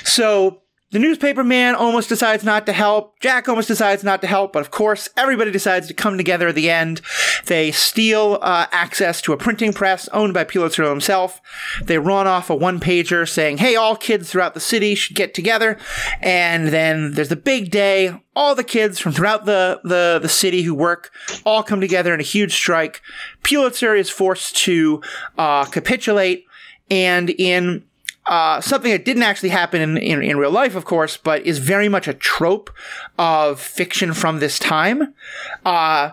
So 0.05 0.63
the 0.93 1.01
newspaper 1.01 1.43
man 1.43 1.75
almost 1.75 2.09
decides 2.09 2.45
not 2.45 2.65
to 2.67 2.73
help. 2.73 3.19
Jack 3.19 3.49
almost 3.49 3.67
decides 3.67 4.05
not 4.05 4.21
to 4.21 4.29
help, 4.29 4.53
but 4.53 4.61
of 4.61 4.71
course, 4.71 5.09
everybody 5.17 5.51
decides 5.51 5.89
to 5.89 5.95
come 5.95 6.17
together 6.17 6.47
at 6.47 6.55
the 6.55 6.71
end. 6.71 7.01
They 7.47 7.73
steal 7.73 8.39
uh, 8.41 8.67
access 8.71 9.21
to 9.23 9.33
a 9.33 9.37
printing 9.37 9.73
press 9.73 10.07
owned 10.09 10.33
by 10.33 10.45
Pulitzer 10.45 10.85
himself. 10.85 11.41
They 11.83 11.99
run 11.99 12.29
off 12.29 12.51
a 12.51 12.55
one 12.55 12.79
pager 12.79 13.29
saying, 13.29 13.59
hey, 13.59 13.75
all 13.75 13.97
kids 13.97 14.31
throughout 14.31 14.55
the 14.55 14.61
city 14.61 14.95
should 14.95 15.17
get 15.17 15.35
together. 15.35 15.77
And 16.21 16.69
then 16.69 17.15
there's 17.15 17.31
the 17.31 17.37
big 17.37 17.73
day. 17.73 18.21
All 18.37 18.55
the 18.55 18.63
kids 18.63 19.01
from 19.01 19.13
throughout 19.13 19.45
the, 19.45 19.81
the, 19.83 20.21
the 20.23 20.29
city 20.29 20.63
who 20.63 20.75
work 20.75 21.11
all 21.45 21.65
come 21.65 21.81
together 21.81 22.15
in 22.15 22.21
a 22.21 22.25
huge 22.25 22.55
strike. 22.55 23.03
Pulitzer 23.43 23.97
is 23.97 24.09
forced 24.09 24.55
to 24.59 25.03
uh, 25.37 25.65
capitulate. 25.65 26.45
And 26.89 27.31
in 27.31 27.86
uh, 28.27 28.61
something 28.61 28.91
that 28.91 29.05
didn't 29.05 29.23
actually 29.23 29.51
happen 29.51 29.81
in, 29.81 29.97
in, 29.97 30.23
in, 30.23 30.37
real 30.37 30.51
life, 30.51 30.75
of 30.75 30.85
course, 30.85 31.17
but 31.17 31.43
is 31.43 31.59
very 31.59 31.89
much 31.89 32.09
a 32.09 32.15
trope 32.15 32.71
of 33.19 33.61
fiction 33.61 34.13
from 34.13 34.41
this 34.41 34.59
time. 34.59 35.15
Uh, 35.65 36.11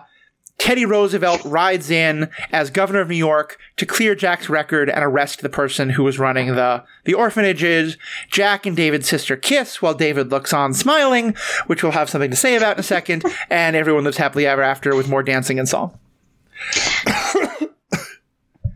Teddy 0.58 0.86
Roosevelt 0.86 1.44
rides 1.44 1.90
in 1.90 2.30
as 2.52 2.70
governor 2.70 3.00
of 3.00 3.08
New 3.08 3.16
York 3.16 3.58
to 3.76 3.84
clear 3.84 4.14
Jack's 4.14 4.48
record 4.48 4.88
and 4.88 5.04
arrest 5.04 5.42
the 5.42 5.48
person 5.48 5.90
who 5.90 6.04
was 6.04 6.18
running 6.18 6.54
the, 6.54 6.84
the 7.04 7.14
orphanages. 7.14 7.96
Jack 8.30 8.64
and 8.64 8.76
David's 8.76 9.08
sister 9.08 9.36
kiss 9.36 9.82
while 9.82 9.94
David 9.94 10.30
looks 10.30 10.52
on 10.52 10.72
smiling, 10.72 11.34
which 11.66 11.82
we'll 11.82 11.92
have 11.92 12.08
something 12.08 12.30
to 12.30 12.36
say 12.36 12.56
about 12.56 12.76
in 12.76 12.80
a 12.80 12.84
second, 12.84 13.24
and 13.50 13.76
everyone 13.76 14.04
lives 14.04 14.16
happily 14.16 14.46
ever 14.46 14.62
after 14.62 14.94
with 14.94 15.08
more 15.08 15.22
dancing 15.22 15.58
and 15.58 15.68
song. 15.68 15.98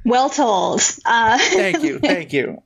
well 0.05 0.29
told. 0.29 0.83
Uh- 1.07 1.39
thank 1.39 1.83
you. 1.83 1.99
Thank 2.01 2.33
you. 2.33 2.63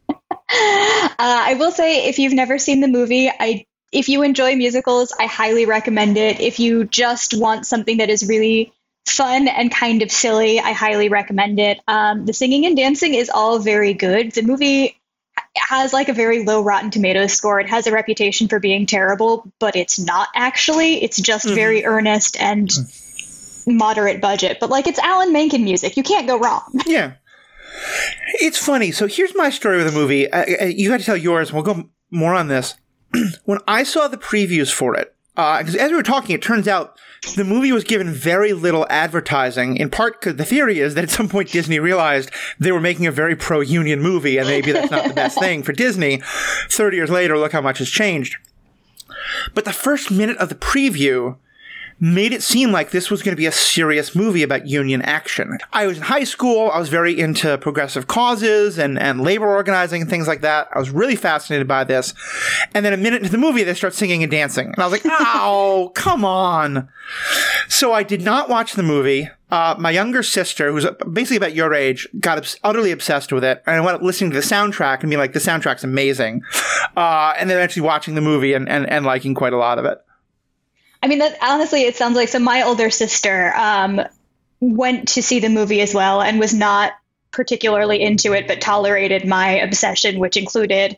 Uh, 0.52 1.14
I 1.18 1.54
will 1.54 1.70
say, 1.70 2.08
if 2.08 2.18
you've 2.18 2.32
never 2.32 2.58
seen 2.58 2.80
the 2.80 2.88
movie, 2.88 3.28
I 3.28 3.66
if 3.92 4.08
you 4.08 4.22
enjoy 4.22 4.56
musicals, 4.56 5.12
I 5.18 5.26
highly 5.26 5.66
recommend 5.66 6.16
it. 6.16 6.40
If 6.40 6.58
you 6.58 6.84
just 6.84 7.38
want 7.38 7.66
something 7.66 7.98
that 7.98 8.10
is 8.10 8.26
really 8.26 8.72
fun 9.06 9.48
and 9.48 9.70
kind 9.70 10.02
of 10.02 10.10
silly. 10.10 10.60
I 10.60 10.72
highly 10.72 11.08
recommend 11.08 11.58
it. 11.58 11.80
Um, 11.88 12.24
the 12.24 12.32
singing 12.32 12.66
and 12.66 12.76
dancing 12.76 13.14
is 13.14 13.30
all 13.30 13.58
very 13.58 13.94
good. 13.94 14.32
The 14.32 14.42
movie 14.42 14.96
has 15.56 15.92
like 15.92 16.08
a 16.08 16.12
very 16.12 16.44
low 16.44 16.62
Rotten 16.62 16.90
Tomatoes 16.90 17.32
score. 17.32 17.60
It 17.60 17.68
has 17.68 17.86
a 17.86 17.92
reputation 17.92 18.48
for 18.48 18.60
being 18.60 18.86
terrible, 18.86 19.50
but 19.58 19.76
it's 19.76 19.98
not 19.98 20.28
actually. 20.34 21.02
It's 21.02 21.20
just 21.20 21.46
mm-hmm. 21.46 21.54
very 21.54 21.84
earnest 21.84 22.40
and 22.40 22.70
moderate 23.66 24.20
budget. 24.20 24.58
But 24.60 24.70
like 24.70 24.86
it's 24.86 24.98
Alan 24.98 25.32
Menken 25.32 25.64
music. 25.64 25.96
You 25.96 26.02
can't 26.02 26.26
go 26.26 26.38
wrong. 26.38 26.80
Yeah. 26.86 27.14
It's 28.34 28.58
funny. 28.58 28.92
So 28.92 29.06
here's 29.06 29.34
my 29.34 29.50
story 29.50 29.76
with 29.76 29.86
the 29.86 29.92
movie. 29.92 30.30
Uh, 30.30 30.44
uh 30.62 30.64
you 30.66 30.88
got 30.88 31.00
to 31.00 31.06
tell 31.06 31.16
yours. 31.16 31.52
We'll 31.52 31.62
go 31.62 31.88
more 32.10 32.34
on 32.34 32.48
this. 32.48 32.74
when 33.44 33.58
I 33.66 33.82
saw 33.82 34.08
the 34.08 34.16
previews 34.16 34.72
for 34.72 34.94
it, 34.96 35.14
because 35.34 35.76
uh, 35.76 35.78
as 35.78 35.90
we 35.90 35.96
were 35.96 36.02
talking, 36.02 36.34
it 36.34 36.42
turns 36.42 36.68
out 36.68 36.98
the 37.36 37.44
movie 37.44 37.72
was 37.72 37.84
given 37.84 38.10
very 38.10 38.52
little 38.52 38.86
advertising, 38.90 39.76
in 39.76 39.90
part 39.90 40.20
because 40.20 40.36
the 40.36 40.44
theory 40.44 40.80
is 40.80 40.94
that 40.94 41.04
at 41.04 41.10
some 41.10 41.28
point 41.28 41.50
Disney 41.50 41.78
realized 41.78 42.30
they 42.58 42.72
were 42.72 42.80
making 42.80 43.06
a 43.06 43.12
very 43.12 43.36
pro 43.36 43.60
union 43.60 44.00
movie, 44.00 44.38
and 44.38 44.48
maybe 44.48 44.72
that's 44.72 44.90
not 44.90 45.08
the 45.08 45.14
best 45.14 45.38
thing 45.38 45.62
for 45.62 45.72
Disney. 45.72 46.20
30 46.68 46.96
years 46.96 47.10
later, 47.10 47.38
look 47.38 47.52
how 47.52 47.60
much 47.60 47.78
has 47.78 47.88
changed. 47.88 48.36
But 49.54 49.64
the 49.64 49.72
first 49.72 50.10
minute 50.10 50.36
of 50.38 50.48
the 50.48 50.54
preview 50.54 51.36
made 52.00 52.32
it 52.32 52.42
seem 52.42 52.72
like 52.72 52.90
this 52.90 53.10
was 53.10 53.22
going 53.22 53.32
to 53.32 53.40
be 53.40 53.46
a 53.46 53.52
serious 53.52 54.14
movie 54.14 54.42
about 54.42 54.66
union 54.66 55.02
action. 55.02 55.58
I 55.72 55.86
was 55.86 55.98
in 55.98 56.02
high 56.02 56.24
school. 56.24 56.70
I 56.70 56.78
was 56.78 56.88
very 56.88 57.18
into 57.18 57.56
progressive 57.58 58.06
causes 58.06 58.78
and, 58.78 58.98
and 58.98 59.20
labor 59.20 59.46
organizing 59.46 60.02
and 60.02 60.10
things 60.10 60.26
like 60.26 60.40
that. 60.40 60.68
I 60.72 60.78
was 60.78 60.90
really 60.90 61.16
fascinated 61.16 61.68
by 61.68 61.84
this. 61.84 62.14
And 62.74 62.84
then 62.84 62.92
a 62.92 62.96
minute 62.96 63.22
into 63.22 63.32
the 63.32 63.38
movie, 63.38 63.62
they 63.62 63.74
start 63.74 63.94
singing 63.94 64.22
and 64.22 64.30
dancing. 64.30 64.66
And 64.66 64.78
I 64.78 64.86
was 64.86 64.92
like, 64.92 65.02
oh, 65.06 65.92
come 65.94 66.24
on. 66.24 66.88
So 67.68 67.92
I 67.92 68.02
did 68.02 68.22
not 68.22 68.48
watch 68.48 68.72
the 68.74 68.82
movie. 68.82 69.28
Uh, 69.50 69.76
my 69.78 69.90
younger 69.90 70.22
sister, 70.22 70.72
who's 70.72 70.86
basically 71.12 71.36
about 71.36 71.54
your 71.54 71.74
age, 71.74 72.08
got 72.18 72.38
obs- 72.38 72.56
utterly 72.64 72.90
obsessed 72.90 73.32
with 73.32 73.44
it. 73.44 73.62
And 73.66 73.76
I 73.76 73.80
went 73.80 73.96
up 73.96 74.02
listening 74.02 74.30
to 74.30 74.36
the 74.36 74.42
soundtrack 74.42 75.00
and 75.00 75.10
being 75.10 75.20
like, 75.20 75.34
the 75.34 75.40
soundtrack's 75.40 75.84
amazing. 75.84 76.42
Uh, 76.96 77.34
and 77.38 77.50
then 77.50 77.58
actually 77.58 77.82
watching 77.82 78.14
the 78.14 78.20
movie 78.20 78.54
and, 78.54 78.68
and, 78.68 78.88
and 78.88 79.04
liking 79.04 79.34
quite 79.34 79.52
a 79.52 79.58
lot 79.58 79.78
of 79.78 79.84
it. 79.84 79.98
I 81.02 81.08
mean, 81.08 81.18
that 81.18 81.38
honestly, 81.42 81.82
it 81.82 81.96
sounds 81.96 82.16
like 82.16 82.28
so. 82.28 82.38
My 82.38 82.62
older 82.62 82.90
sister 82.90 83.52
um, 83.56 84.00
went 84.60 85.08
to 85.08 85.22
see 85.22 85.40
the 85.40 85.48
movie 85.48 85.80
as 85.80 85.94
well 85.94 86.22
and 86.22 86.38
was 86.38 86.54
not 86.54 86.92
particularly 87.32 88.00
into 88.00 88.34
it, 88.34 88.46
but 88.46 88.60
tolerated 88.60 89.26
my 89.26 89.52
obsession, 89.60 90.20
which 90.20 90.36
included 90.36 90.96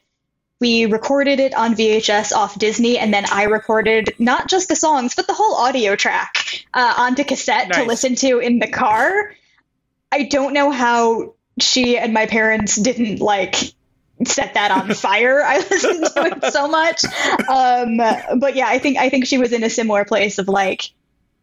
we 0.60 0.86
recorded 0.86 1.40
it 1.40 1.54
on 1.54 1.74
VHS 1.74 2.32
off 2.32 2.58
Disney, 2.58 2.96
and 2.96 3.12
then 3.12 3.24
I 3.30 3.44
recorded 3.44 4.14
not 4.18 4.48
just 4.48 4.68
the 4.68 4.76
songs, 4.76 5.14
but 5.14 5.26
the 5.26 5.34
whole 5.34 5.56
audio 5.56 5.96
track 5.96 6.64
uh, 6.72 6.94
onto 6.96 7.24
cassette 7.24 7.68
nice. 7.68 7.78
to 7.78 7.84
listen 7.84 8.14
to 8.16 8.38
in 8.38 8.60
the 8.60 8.68
car. 8.68 9.34
I 10.12 10.22
don't 10.24 10.54
know 10.54 10.70
how 10.70 11.34
she 11.60 11.98
and 11.98 12.14
my 12.14 12.26
parents 12.26 12.76
didn't 12.76 13.20
like 13.20 13.73
set 14.24 14.54
that 14.54 14.70
on 14.70 14.94
fire. 14.94 15.42
I 15.42 15.58
listened 15.70 16.06
to 16.14 16.24
it 16.26 16.52
so 16.52 16.68
much. 16.68 17.04
Um, 17.48 17.96
but 18.38 18.54
yeah, 18.54 18.68
I 18.68 18.78
think 18.78 18.98
I 18.98 19.08
think 19.08 19.26
she 19.26 19.38
was 19.38 19.52
in 19.52 19.64
a 19.64 19.70
similar 19.70 20.04
place 20.04 20.38
of 20.38 20.48
like 20.48 20.90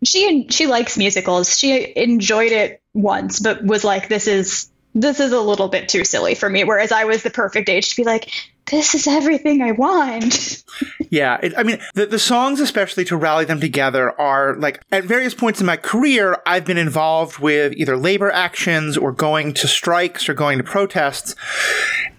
she 0.04 0.48
she 0.50 0.68
likes 0.68 0.98
musicals. 0.98 1.58
She 1.58 1.94
enjoyed 1.96 2.52
it 2.52 2.82
once, 2.94 3.40
but 3.40 3.64
was 3.64 3.84
like, 3.84 4.10
this 4.10 4.28
is 4.28 4.70
this 4.94 5.20
is 5.20 5.32
a 5.32 5.42
little 5.42 5.68
bit 5.68 5.90
too 5.90 6.04
silly 6.04 6.36
for 6.36 6.50
me. 6.50 6.64
Whereas 6.64 6.92
I 6.92 7.06
was 7.06 7.24
the 7.24 7.30
perfect 7.30 7.70
age 7.70 7.92
to 7.92 7.96
be 7.96 8.04
like, 8.04 8.30
this 8.68 8.96
is 8.96 9.08
everything 9.08 9.62
I 9.62 9.72
want. 9.72 10.64
yeah. 11.10 11.40
It, 11.42 11.54
I 11.58 11.64
mean, 11.64 11.80
the, 11.94 12.06
the 12.06 12.20
songs, 12.20 12.60
especially 12.60 13.06
to 13.06 13.18
rally 13.18 13.46
them 13.46 13.60
together, 13.60 14.20
are 14.20 14.56
like 14.56 14.82
at 14.92 15.04
various 15.04 15.34
points 15.34 15.60
in 15.60 15.66
my 15.66 15.78
career, 15.78 16.42
I've 16.46 16.66
been 16.66 16.78
involved 16.78 17.40
with 17.40 17.74
either 17.76 17.98
labor 17.98 18.32
actions 18.32 18.98
or 18.98 19.12
going 19.12 19.54
to 19.56 19.68
strikes 19.68 20.30
or 20.30 20.34
going 20.34 20.58
to 20.58 20.64
protests. 20.64 21.36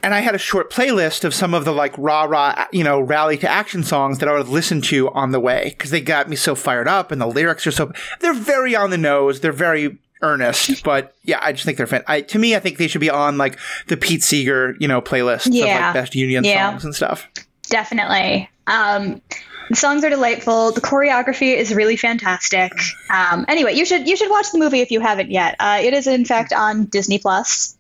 And 0.03 0.15
I 0.15 0.21
had 0.21 0.35
a 0.35 0.39
short 0.39 0.71
playlist 0.71 1.25
of 1.25 1.33
some 1.33 1.55
of 1.55 1.65
the 1.65 1.73
like 1.73 1.97
rah 1.97 2.25
rah, 2.25 2.55
uh, 2.57 2.65
you 2.73 2.83
know, 2.83 3.01
rally 3.01 3.39
to 3.39 3.49
action 3.49 3.85
songs 3.85 4.19
that 4.19 4.29
I 4.29 4.33
would 4.33 4.49
listen 4.49 4.81
to 4.83 5.11
on 5.11 5.31
the 5.31 5.41
way 5.41 5.75
because 5.77 5.91
they 5.91 6.01
got 6.01 6.29
me 6.29 6.37
so 6.37 6.55
fired 6.55 6.89
up 6.89 7.13
and 7.13 7.21
the 7.21 7.27
lyrics 7.27 7.67
are 7.67 7.73
so, 7.73 7.93
they're 8.21 8.35
very 8.35 8.75
on 8.75 8.91
the 8.91 8.99
nose. 8.99 9.41
They're 9.41 9.53
very 9.53 9.99
earnest, 10.23 10.83
but 10.85 11.15
yeah, 11.25 11.39
I 11.43 11.53
just 11.53 11.65
think 11.65 11.77
they're 11.77 11.87
fan. 11.87 12.05
I, 12.07 12.23
to 12.23 12.39
me, 12.39 12.57
I 12.57 12.61
think 12.61 12.79
they 12.79 12.89
should 12.89 13.01
be 13.01 13.11
on 13.11 13.39
like 13.39 13.59
the 13.89 13.97
Pete 13.97 14.23
Seeger, 14.23 14.77
you 14.79 14.89
know, 14.89 15.03
playlist 15.03 15.49
yeah. 15.51 15.65
of 15.65 15.95
like 15.95 15.95
best 15.95 16.15
union 16.15 16.45
yeah. 16.45 16.71
songs 16.71 16.85
and 16.85 16.95
stuff. 16.95 17.29
Definitely. 17.69 18.49
Um, 18.67 19.21
the 19.69 19.77
songs 19.77 20.05
are 20.05 20.11
delightful. 20.11 20.73
The 20.73 20.81
choreography 20.81 21.57
is 21.57 21.75
really 21.75 21.97
fantastic. 21.97 22.73
Um, 23.11 23.45
anyway, 23.49 23.75
you 23.75 23.85
should 23.85 24.09
you 24.09 24.17
should 24.17 24.31
watch 24.31 24.51
the 24.53 24.59
movie 24.59 24.81
if 24.81 24.91
you 24.91 25.01
haven't 25.01 25.31
yet. 25.31 25.57
Uh, 25.59 25.81
it 25.83 25.95
is 25.95 26.07
in 26.07 26.25
fact 26.25 26.53
on 26.53 26.85
Disney 26.87 27.19
Plus. 27.19 27.77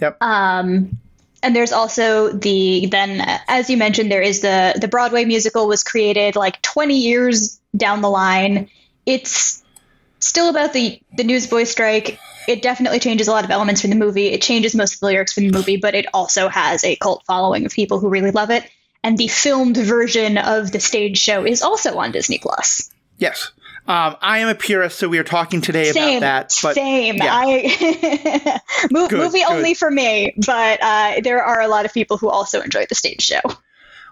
Yep. 0.00 0.18
Um, 0.20 0.98
and 1.42 1.54
there's 1.54 1.72
also 1.72 2.32
the 2.32 2.86
then 2.86 3.22
as 3.46 3.70
you 3.70 3.76
mentioned 3.76 4.10
there 4.10 4.22
is 4.22 4.40
the 4.40 4.76
the 4.80 4.88
Broadway 4.88 5.24
musical 5.24 5.68
was 5.68 5.82
created 5.82 6.36
like 6.36 6.60
20 6.62 6.98
years 6.98 7.60
down 7.76 8.02
the 8.02 8.10
line. 8.10 8.68
It's 9.06 9.62
still 10.28 10.48
about 10.48 10.72
the 10.72 11.00
the 11.16 11.24
newsboy 11.24 11.64
strike. 11.64 12.18
It 12.46 12.62
definitely 12.62 12.98
changes 13.00 13.28
a 13.28 13.32
lot 13.32 13.44
of 13.44 13.50
elements 13.50 13.82
from 13.82 13.90
the 13.90 13.96
movie. 13.96 14.28
It 14.28 14.40
changes 14.40 14.74
most 14.74 14.94
of 14.94 15.00
the 15.00 15.06
lyrics 15.06 15.32
from 15.32 15.44
the 15.44 15.52
movie, 15.52 15.76
but 15.76 15.94
it 15.94 16.06
also 16.14 16.48
has 16.48 16.82
a 16.84 16.96
cult 16.96 17.24
following 17.26 17.66
of 17.66 17.72
people 17.72 17.98
who 17.98 18.08
really 18.08 18.30
love 18.30 18.50
it. 18.50 18.64
And 19.04 19.18
the 19.18 19.28
filmed 19.28 19.76
version 19.76 20.38
of 20.38 20.72
the 20.72 20.80
stage 20.80 21.18
show 21.18 21.44
is 21.46 21.62
also 21.62 21.98
on 21.98 22.10
Disney 22.10 22.38
Plus. 22.38 22.90
Yes. 23.18 23.52
Um, 23.86 24.16
I 24.20 24.40
am 24.40 24.48
a 24.48 24.54
purist, 24.54 24.98
so 24.98 25.08
we 25.08 25.18
are 25.18 25.24
talking 25.24 25.62
today 25.62 25.92
same, 25.92 26.18
about 26.18 26.50
that. 26.50 26.58
But, 26.62 26.74
same. 26.74 27.16
Yeah. 27.16 27.32
I 27.32 28.60
movie 28.90 29.08
good, 29.08 29.32
good. 29.32 29.44
only 29.44 29.72
for 29.72 29.90
me, 29.90 30.34
but 30.36 30.82
uh, 30.82 31.20
there 31.22 31.42
are 31.42 31.62
a 31.62 31.68
lot 31.68 31.86
of 31.86 31.94
people 31.94 32.18
who 32.18 32.28
also 32.28 32.60
enjoy 32.60 32.84
the 32.86 32.94
stage 32.94 33.22
show. 33.22 33.40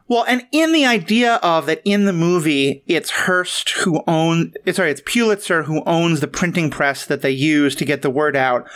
Well, 0.08 0.24
and 0.28 0.46
in 0.52 0.72
the 0.72 0.86
idea 0.86 1.34
of 1.36 1.66
that 1.66 1.82
in 1.84 2.04
the 2.04 2.12
movie, 2.12 2.82
it's 2.86 3.10
Hearst 3.10 3.70
who 3.70 4.02
owns, 4.06 4.54
sorry, 4.72 4.90
it's 4.90 5.02
Pulitzer 5.04 5.64
who 5.64 5.82
owns 5.84 6.20
the 6.20 6.28
printing 6.28 6.70
press 6.70 7.06
that 7.06 7.22
they 7.22 7.30
use 7.30 7.74
to 7.76 7.84
get 7.84 8.02
the 8.02 8.10
word 8.10 8.36
out. 8.36 8.68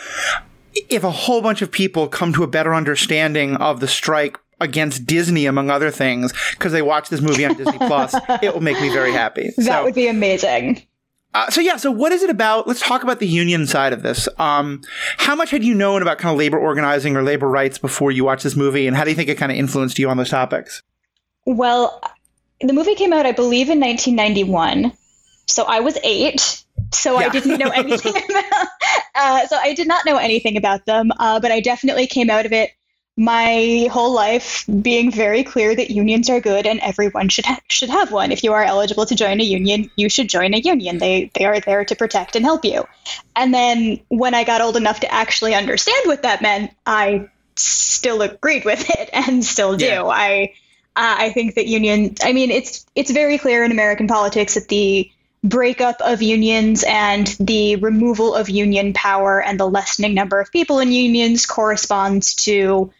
If 0.89 1.03
a 1.03 1.11
whole 1.11 1.41
bunch 1.41 1.61
of 1.61 1.71
people 1.71 2.07
come 2.07 2.33
to 2.33 2.43
a 2.43 2.47
better 2.47 2.73
understanding 2.73 3.55
of 3.57 3.79
the 3.79 3.87
strike 3.87 4.37
against 4.59 5.05
Disney, 5.05 5.45
among 5.45 5.69
other 5.69 5.89
things, 5.89 6.33
because 6.51 6.71
they 6.73 6.81
watch 6.81 7.09
this 7.09 7.21
movie 7.21 7.45
on 7.45 7.55
Disney 7.55 7.77
Plus, 7.77 8.13
it 8.41 8.53
will 8.53 8.61
make 8.61 8.79
me 8.81 8.89
very 8.89 9.11
happy. 9.11 9.51
That 9.57 9.65
so, 9.65 9.83
would 9.83 9.95
be 9.95 10.07
amazing. 10.07 10.85
Uh, 11.33 11.49
so 11.49 11.61
yeah, 11.61 11.77
so 11.77 11.91
what 11.91 12.11
is 12.11 12.23
it 12.23 12.29
about? 12.29 12.67
Let's 12.67 12.81
talk 12.81 13.03
about 13.03 13.19
the 13.19 13.27
union 13.27 13.65
side 13.65 13.93
of 13.93 14.03
this. 14.03 14.27
Um, 14.37 14.81
how 15.17 15.35
much 15.35 15.49
had 15.49 15.63
you 15.63 15.73
known 15.73 16.01
about 16.01 16.17
kind 16.17 16.33
of 16.33 16.37
labor 16.37 16.59
organizing 16.59 17.15
or 17.15 17.23
labor 17.23 17.47
rights 17.47 17.77
before 17.77 18.11
you 18.11 18.25
watched 18.25 18.43
this 18.43 18.57
movie, 18.57 18.85
and 18.85 18.97
how 18.97 19.05
do 19.05 19.09
you 19.09 19.15
think 19.15 19.29
it 19.29 19.37
kind 19.37 19.51
of 19.51 19.57
influenced 19.57 19.97
you 19.97 20.09
on 20.09 20.17
those 20.17 20.29
topics? 20.29 20.83
Well, 21.45 22.01
the 22.59 22.73
movie 22.73 22.95
came 22.95 23.13
out, 23.13 23.25
I 23.25 23.31
believe, 23.31 23.69
in 23.69 23.79
1991. 23.79 24.93
So 25.47 25.63
I 25.63 25.79
was 25.79 25.97
eight. 26.03 26.63
So 26.93 27.19
yeah. 27.19 27.27
I 27.27 27.29
didn't 27.29 27.57
know 27.57 27.69
anything 27.69 28.13
about. 28.29 28.67
Uh, 29.15 29.47
so 29.47 29.57
I 29.57 29.73
did 29.73 29.87
not 29.87 30.05
know 30.05 30.17
anything 30.17 30.57
about 30.57 30.85
them, 30.85 31.11
uh, 31.19 31.39
but 31.39 31.51
I 31.51 31.59
definitely 31.59 32.07
came 32.07 32.29
out 32.29 32.45
of 32.45 32.51
it 32.51 32.71
my 33.17 33.89
whole 33.91 34.13
life 34.13 34.65
being 34.81 35.11
very 35.11 35.43
clear 35.43 35.75
that 35.75 35.91
unions 35.91 36.29
are 36.29 36.39
good 36.39 36.65
and 36.65 36.79
everyone 36.79 37.29
should 37.29 37.45
ha- 37.45 37.59
should 37.69 37.89
have 37.89 38.11
one. 38.11 38.31
If 38.31 38.43
you 38.43 38.53
are 38.53 38.63
eligible 38.63 39.05
to 39.05 39.15
join 39.15 39.41
a 39.41 39.43
union, 39.43 39.91
you 39.95 40.09
should 40.09 40.29
join 40.29 40.53
a 40.53 40.57
union. 40.57 40.97
They 40.97 41.29
they 41.33 41.45
are 41.45 41.59
there 41.59 41.83
to 41.85 41.95
protect 41.95 42.35
and 42.35 42.45
help 42.45 42.63
you. 42.63 42.87
And 43.35 43.53
then 43.53 43.99
when 44.07 44.33
I 44.33 44.43
got 44.43 44.61
old 44.61 44.77
enough 44.77 45.01
to 45.01 45.13
actually 45.13 45.53
understand 45.53 46.01
what 46.05 46.23
that 46.23 46.41
meant, 46.41 46.71
I 46.85 47.29
still 47.57 48.21
agreed 48.21 48.63
with 48.63 48.89
it 48.89 49.09
and 49.13 49.43
still 49.43 49.75
do. 49.75 49.85
Yeah. 49.85 50.03
I 50.05 50.53
uh, 50.95 51.15
I 51.19 51.29
think 51.31 51.55
that 51.55 51.67
union. 51.67 52.15
I 52.21 52.33
mean, 52.33 52.51
it's 52.51 52.85
it's 52.95 53.11
very 53.11 53.37
clear 53.37 53.63
in 53.63 53.71
American 53.71 54.07
politics 54.07 54.55
that 54.55 54.67
the 54.67 55.11
breakup 55.43 56.01
of 56.01 56.21
unions 56.21 56.83
and 56.83 57.27
the 57.39 57.77
removal 57.77 58.35
of 58.35 58.49
union 58.49 58.93
power 58.93 59.41
and 59.41 59.59
the 59.59 59.67
lessening 59.67 60.13
number 60.13 60.39
of 60.39 60.51
people 60.51 60.79
in 60.79 60.91
unions 60.91 61.45
corresponds 61.45 62.35
to 62.35 62.91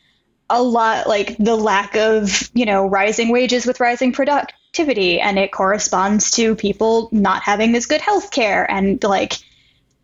a 0.49 0.61
lot 0.61 1.07
like 1.07 1.37
the 1.37 1.55
lack 1.55 1.95
of 1.95 2.49
you 2.53 2.65
know 2.65 2.87
rising 2.87 3.29
wages 3.29 3.65
with 3.65 3.79
rising 3.79 4.11
productivity 4.11 5.19
and 5.19 5.37
it 5.37 5.51
corresponds 5.51 6.31
to 6.31 6.55
people 6.55 7.09
not 7.11 7.43
having 7.43 7.75
as 7.75 7.85
good 7.85 8.01
health 8.01 8.31
care 8.31 8.69
and 8.69 9.03
like 9.03 9.33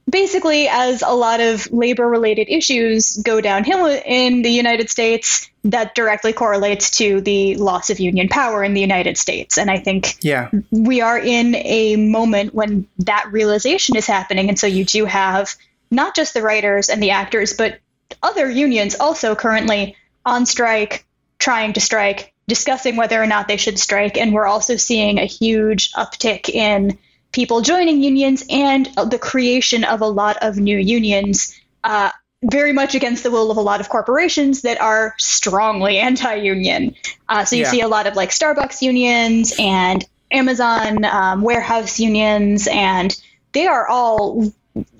basically, 0.09 0.67
as 0.67 1.01
a 1.01 1.13
lot 1.13 1.39
of 1.39 1.71
labor 1.71 2.07
related 2.07 2.49
issues 2.49 3.17
go 3.17 3.41
downhill 3.41 3.85
in 3.85 4.41
the 4.41 4.49
United 4.49 4.89
States, 4.89 5.49
that 5.65 5.95
directly 5.95 6.33
correlates 6.33 6.91
to 6.91 7.19
the 7.21 7.55
loss 7.55 7.89
of 7.89 7.99
union 7.99 8.29
power 8.29 8.63
in 8.63 8.73
the 8.73 8.81
United 8.81 9.17
States. 9.17 9.57
And 9.57 9.69
I 9.69 9.79
think 9.79 10.17
yeah. 10.23 10.49
we 10.71 11.01
are 11.01 11.19
in 11.19 11.55
a 11.55 11.97
moment 11.97 12.53
when 12.53 12.87
that 12.99 13.29
realization 13.31 13.95
is 13.95 14.07
happening. 14.07 14.49
And 14.49 14.57
so 14.57 14.67
you 14.67 14.85
do 14.85 15.05
have 15.05 15.53
not 15.91 16.15
just 16.15 16.33
the 16.33 16.41
writers 16.41 16.89
and 16.89 17.03
the 17.03 17.11
actors, 17.11 17.53
but 17.53 17.79
other 18.23 18.49
unions 18.49 18.95
also 18.95 19.35
currently 19.35 19.95
on 20.25 20.45
strike, 20.45 21.05
trying 21.39 21.73
to 21.73 21.81
strike, 21.81 22.33
discussing 22.47 22.95
whether 22.95 23.21
or 23.21 23.27
not 23.27 23.47
they 23.47 23.57
should 23.57 23.77
strike. 23.77 24.17
And 24.17 24.33
we're 24.33 24.47
also 24.47 24.77
seeing 24.77 25.17
a 25.19 25.25
huge 25.25 25.91
uptick 25.93 26.49
in 26.49 26.97
people 27.31 27.61
joining 27.61 28.01
unions 28.01 28.43
and 28.49 28.85
the 29.09 29.19
creation 29.19 29.83
of 29.83 30.01
a 30.01 30.07
lot 30.07 30.37
of 30.41 30.57
new 30.57 30.77
unions. 30.77 31.59
Uh, 31.83 32.11
very 32.43 32.71
much 32.71 32.93
against 32.93 33.23
the 33.23 33.31
will 33.31 33.49
of 33.49 33.57
a 33.57 33.61
lot 33.61 33.81
of 33.81 33.89
corporations 33.89 34.61
that 34.61 34.79
are 34.79 35.15
strongly 35.17 35.97
anti-union. 36.09 36.95
Uh, 37.27 37.45
so 37.45 37.55
you 37.55 37.63
yeah. 37.63 37.71
see 37.71 37.81
a 37.81 37.87
lot 37.87 38.07
of 38.07 38.15
like 38.15 38.29
Starbucks 38.29 38.81
unions 38.81 39.53
and 39.57 40.05
Amazon 40.31 41.03
um, 41.05 41.41
warehouse 41.41 41.99
unions, 41.99 42.67
and 42.67 43.19
they 43.53 43.65
are 43.65 43.87
all 43.87 44.53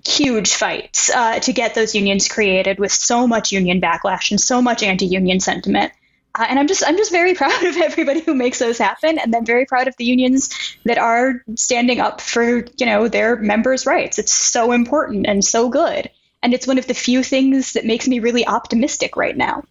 huge 0.05 0.53
fights 0.53 1.09
uh, 1.09 1.39
to 1.39 1.53
get 1.53 1.75
those 1.75 1.93
unions 1.93 2.27
created 2.27 2.79
with 2.79 2.91
so 2.91 3.27
much 3.27 3.51
union 3.51 3.81
backlash 3.81 4.31
and 4.31 4.39
so 4.39 4.61
much 4.61 4.81
anti-union 4.81 5.39
sentiment. 5.39 5.91
Uh, 6.37 6.45
and 6.49 6.59
I'm 6.59 6.67
just 6.67 6.83
I'm 6.85 6.97
just 6.97 7.11
very 7.11 7.33
proud 7.35 7.63
of 7.63 7.77
everybody 7.77 8.21
who 8.21 8.33
makes 8.33 8.59
those 8.59 8.77
happen, 8.77 9.17
and 9.17 9.33
then 9.33 9.45
very 9.45 9.65
proud 9.65 9.87
of 9.87 9.95
the 9.97 10.05
unions 10.05 10.49
that 10.85 10.97
are 10.97 11.43
standing 11.55 11.99
up 11.99 12.21
for 12.21 12.65
you 12.77 12.85
know 12.85 13.07
their 13.07 13.35
members' 13.37 13.85
rights. 13.85 14.19
It's 14.19 14.31
so 14.33 14.71
important 14.71 15.25
and 15.27 15.43
so 15.43 15.69
good, 15.69 16.09
and 16.43 16.53
it's 16.53 16.67
one 16.67 16.77
of 16.77 16.87
the 16.87 16.93
few 16.93 17.23
things 17.23 17.73
that 17.73 17.85
makes 17.85 18.07
me 18.07 18.19
really 18.19 18.45
optimistic 18.45 19.15
right 19.17 19.35
now. 19.35 19.63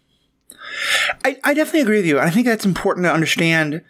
I, 1.25 1.37
I 1.43 1.53
definitely 1.53 1.81
agree 1.81 1.97
with 1.97 2.05
you. 2.05 2.19
I 2.19 2.29
think 2.29 2.45
that's 2.45 2.65
important 2.65 3.05
to 3.05 3.11
understand 3.11 3.81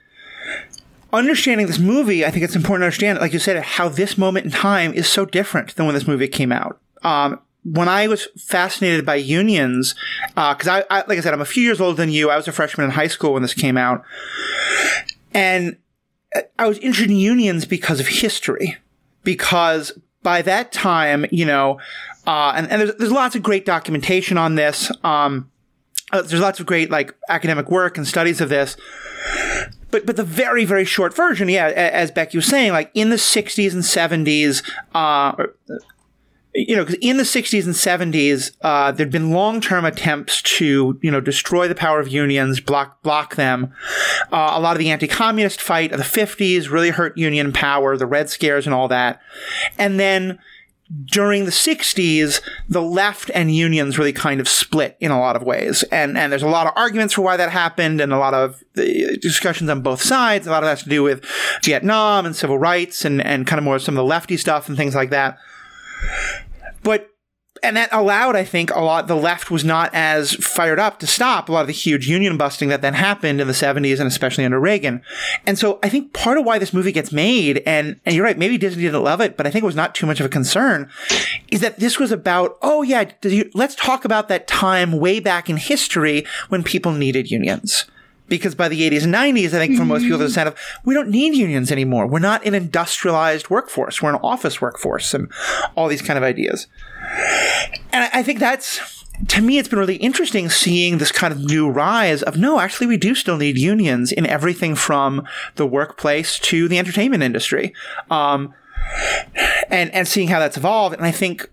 understanding 1.12 1.68
this 1.68 1.80
movie, 1.80 2.26
I 2.26 2.32
think 2.32 2.44
it's 2.44 2.56
important 2.56 2.82
to 2.82 2.86
understand, 2.86 3.20
like 3.20 3.34
you 3.34 3.40
said, 3.40 3.62
how 3.62 3.90
this 3.90 4.18
moment 4.18 4.46
in 4.46 4.52
time 4.52 4.94
is 4.94 5.08
so 5.08 5.26
different 5.26 5.76
than 5.76 5.86
when 5.86 5.96
this 5.96 6.08
movie 6.08 6.28
came 6.28 6.52
out. 6.52 6.80
Um, 7.04 7.40
when 7.74 7.90
I 7.90 8.08
was 8.08 8.28
fascinated 8.38 9.06
by 9.06 9.16
unions, 9.16 9.96
because 10.30 10.68
uh, 10.68 10.84
I, 10.90 11.00
I, 11.00 11.04
like 11.08 11.18
I 11.18 11.22
said, 11.22 11.34
I'm 11.34 11.42
a 11.42 11.46
few 11.46 11.64
years 11.64 11.82
older 11.82 11.98
than 11.98 12.10
you. 12.10 12.30
I 12.30 12.38
was 12.38 12.48
a 12.48 12.52
freshman 12.52 12.86
in 12.86 12.92
high 12.92 13.08
school 13.08 13.34
when 13.34 13.42
this 13.42 13.54
came 13.54 13.78
out, 13.78 14.04
and 15.34 15.78
I 16.58 16.68
was 16.68 16.78
interested 16.80 17.12
in 17.12 17.18
unions 17.18 17.66
because 17.66 18.00
of 18.00 18.08
history. 18.08 18.78
Because 19.24 19.92
by 20.24 20.42
that 20.44 20.72
time, 20.72 21.26
you 21.32 21.46
know, 21.46 21.80
uh, 22.26 22.54
and, 22.56 22.72
and 22.72 22.82
there's, 22.82 22.96
there's 22.96 23.12
lots 23.12 23.36
of 23.36 23.44
great 23.44 23.66
documentation 23.66 24.38
on 24.38 24.56
this. 24.56 24.90
Um, 25.04 25.52
uh, 26.14 26.22
there's 26.22 26.42
lots 26.42 26.62
of 26.62 26.66
great 26.66 26.90
like 26.90 27.14
academic 27.28 27.70
work 27.70 27.98
and 27.98 28.08
studies 28.08 28.40
of 28.40 28.48
this 28.48 28.78
but 29.92 30.06
but 30.06 30.16
the 30.16 30.24
very 30.24 30.66
very 30.66 30.86
short 30.86 31.16
version, 31.16 31.50
yeah, 31.50 31.68
as 31.68 32.12
Becky 32.12 32.38
was 32.38 32.46
saying, 32.46 32.72
like 32.72 32.92
in 32.94 33.10
the 33.10 33.16
'60s 33.16 33.74
and 33.74 33.84
'70s, 33.84 34.64
uh, 34.94 35.48
you 36.58 36.76
know, 36.76 36.84
because 36.84 37.00
in 37.02 37.18
the 37.18 37.24
'60s 37.24 37.66
and 37.66 37.76
'70s, 38.14 38.52
uh, 38.62 38.92
there'd 38.92 39.12
been 39.12 39.32
long 39.32 39.62
term 39.62 39.86
attempts 39.86 40.42
to 40.42 41.00
you 41.04 41.12
know 41.12 41.22
destroy 41.22 41.68
the 41.68 41.76
power 41.76 42.00
of 42.00 42.08
unions, 42.08 42.60
block 42.60 43.04
block 43.04 43.36
them. 43.36 43.72
Uh, 44.32 44.54
a 44.54 44.60
lot 44.60 44.76
of 44.76 44.80
the 44.80 44.90
anti 44.90 45.08
communist 45.08 45.62
fight 45.62 45.92
of 45.92 46.00
the 46.00 46.04
'50s 46.04 46.72
really 46.72 46.90
hurt 46.90 47.16
union 47.16 47.54
power, 47.54 47.96
the 47.96 48.08
Red 48.08 48.30
Scares 48.30 48.66
and 48.66 48.74
all 48.74 48.88
that, 48.88 49.22
and 49.78 50.00
then 50.00 50.40
during 51.04 51.44
the 51.44 51.52
60s, 51.52 52.42
the 52.70 52.82
left 52.82 53.30
and 53.36 53.54
unions 53.54 54.00
really 54.00 54.14
kind 54.14 54.40
of 54.40 54.48
split 54.48 54.96
in 55.02 55.12
a 55.12 55.20
lot 55.20 55.36
of 55.36 55.44
ways. 55.44 55.84
And, 55.92 56.18
and 56.18 56.32
there's 56.32 56.44
a 56.44 56.48
lot 56.48 56.66
of 56.66 56.72
arguments 56.78 57.14
for 57.14 57.24
why 57.24 57.36
that 57.36 57.50
happened 57.50 58.00
and 58.00 58.14
a 58.14 58.18
lot 58.18 58.34
of 58.34 58.64
discussions 58.74 59.70
on 59.70 59.82
both 59.82 60.02
sides. 60.02 60.48
A 60.48 60.50
lot 60.50 60.64
of 60.64 60.68
that 60.68 60.78
has 60.78 60.84
to 60.84 60.90
do 60.90 61.04
with 61.04 61.26
Vietnam 61.62 62.26
and 62.26 62.34
civil 62.34 62.58
rights 62.58 63.04
and, 63.04 63.22
and 63.22 63.46
kind 63.46 63.58
of 63.58 63.66
more 63.66 63.80
some 63.80 63.96
of 63.96 63.98
the 63.98 64.06
lefty 64.06 64.38
stuff 64.38 64.70
and 64.70 64.78
things 64.78 64.96
like 64.96 65.10
that. 65.10 65.38
But 66.84 67.10
and 67.64 67.78
that 67.78 67.90
allowed, 67.92 68.36
I 68.36 68.44
think, 68.44 68.72
a 68.72 68.80
lot. 68.80 69.08
The 69.08 69.16
left 69.16 69.52
was 69.52 69.64
not 69.64 69.90
as 69.94 70.34
fired 70.36 70.80
up 70.80 71.00
to 71.00 71.08
stop 71.08 71.50
a 71.50 71.52
lot 71.52 71.62
of 71.62 71.68
the 71.68 71.74
huge 71.74 72.08
union 72.08 72.38
busting 72.38 72.70
that 72.70 72.82
then 72.82 72.94
happened 72.94 73.42
in 73.42 73.48
the 73.48 73.54
70s 73.54 74.00
and 74.00 74.08
especially 74.08 74.46
under 74.46 74.60
Reagan. 74.60 75.02
And 75.46 75.58
so 75.58 75.80
I 75.84 75.90
think 75.90 76.14
part 76.14 76.38
of 76.38 76.46
why 76.46 76.60
this 76.60 76.74
movie 76.74 76.92
gets 76.92 77.12
made, 77.12 77.64
and, 77.66 78.00
and 78.06 78.16
you're 78.16 78.24
right, 78.24 78.38
maybe 78.38 78.58
Disney 78.58 78.84
didn't 78.84 79.04
love 79.04 79.22
it, 79.22 79.38
but 79.38 79.48
I 79.48 79.52
think 79.52 79.64
it 79.64 79.66
was 79.66 79.76
not 79.76 79.96
too 79.96 80.06
much 80.06 80.20
of 80.20 80.26
a 80.26 80.30
concern, 80.30 80.90
is 81.50 81.62
that 81.62 81.80
this 81.80 82.00
was 82.00 82.12
about, 82.12 82.58
oh 82.62 82.84
yeah, 82.84 83.12
you, 83.24 83.50
let's 83.54 83.76
talk 83.76 84.06
about 84.06 84.28
that 84.30 84.48
time 84.48 85.00
way 85.00 85.20
back 85.20 85.50
in 85.50 85.58
history 85.58 86.26
when 86.50 86.64
people 86.64 86.92
needed 86.92 87.32
unions 87.32 87.86
because 88.28 88.56
by 88.56 88.68
the 88.68 88.90
80s 88.90 89.04
and 89.04 89.14
90s, 89.14 89.48
I 89.48 89.60
think 89.60 89.78
for 89.78 89.86
most 89.86 90.04
people, 90.04 90.18
the 90.18 90.30
sense 90.30 90.50
of 90.50 90.58
we 90.86 90.94
don't 90.94 91.10
need 91.10 91.36
unions 91.36 91.72
anymore. 91.72 92.08
We're 92.08 92.20
not 92.20 92.46
an 92.46 92.54
industrialized 92.54 93.50
workforce. 93.50 94.02
We're 94.02 94.14
an 94.14 94.20
office 94.24 94.62
workforce 94.62 95.14
and 95.14 95.32
all 95.76 95.88
these 95.88 96.02
kind 96.02 96.18
of 96.18 96.24
ideas. 96.24 96.68
And 97.94 98.10
I 98.14 98.24
think 98.24 98.40
that's, 98.40 99.06
to 99.30 99.42
me, 99.42 99.58
it's 99.58 99.70
been 99.70 99.80
really 99.80 99.96
interesting 99.96 100.50
seeing 100.50 100.98
this 100.98 101.12
kind 101.12 101.34
of 101.34 101.40
new 101.40 101.70
rise 101.70 102.22
of 102.24 102.38
no, 102.38 102.60
actually, 102.60 102.88
we 102.88 102.98
do 102.98 103.16
still 103.16 103.38
need 103.38 103.58
unions 103.58 104.12
in 104.12 104.26
everything 104.26 104.76
from 104.76 105.26
the 105.56 105.66
workplace 105.66 106.38
to 106.40 106.68
the 106.68 106.78
entertainment 106.78 107.24
industry. 107.24 107.74
Um, 108.12 108.54
and, 109.70 109.94
and 109.94 110.08
seeing 110.08 110.28
how 110.28 110.40
that's 110.40 110.58
evolved. 110.58 110.96
And 110.96 111.06
I 111.06 111.12
think, 111.12 111.50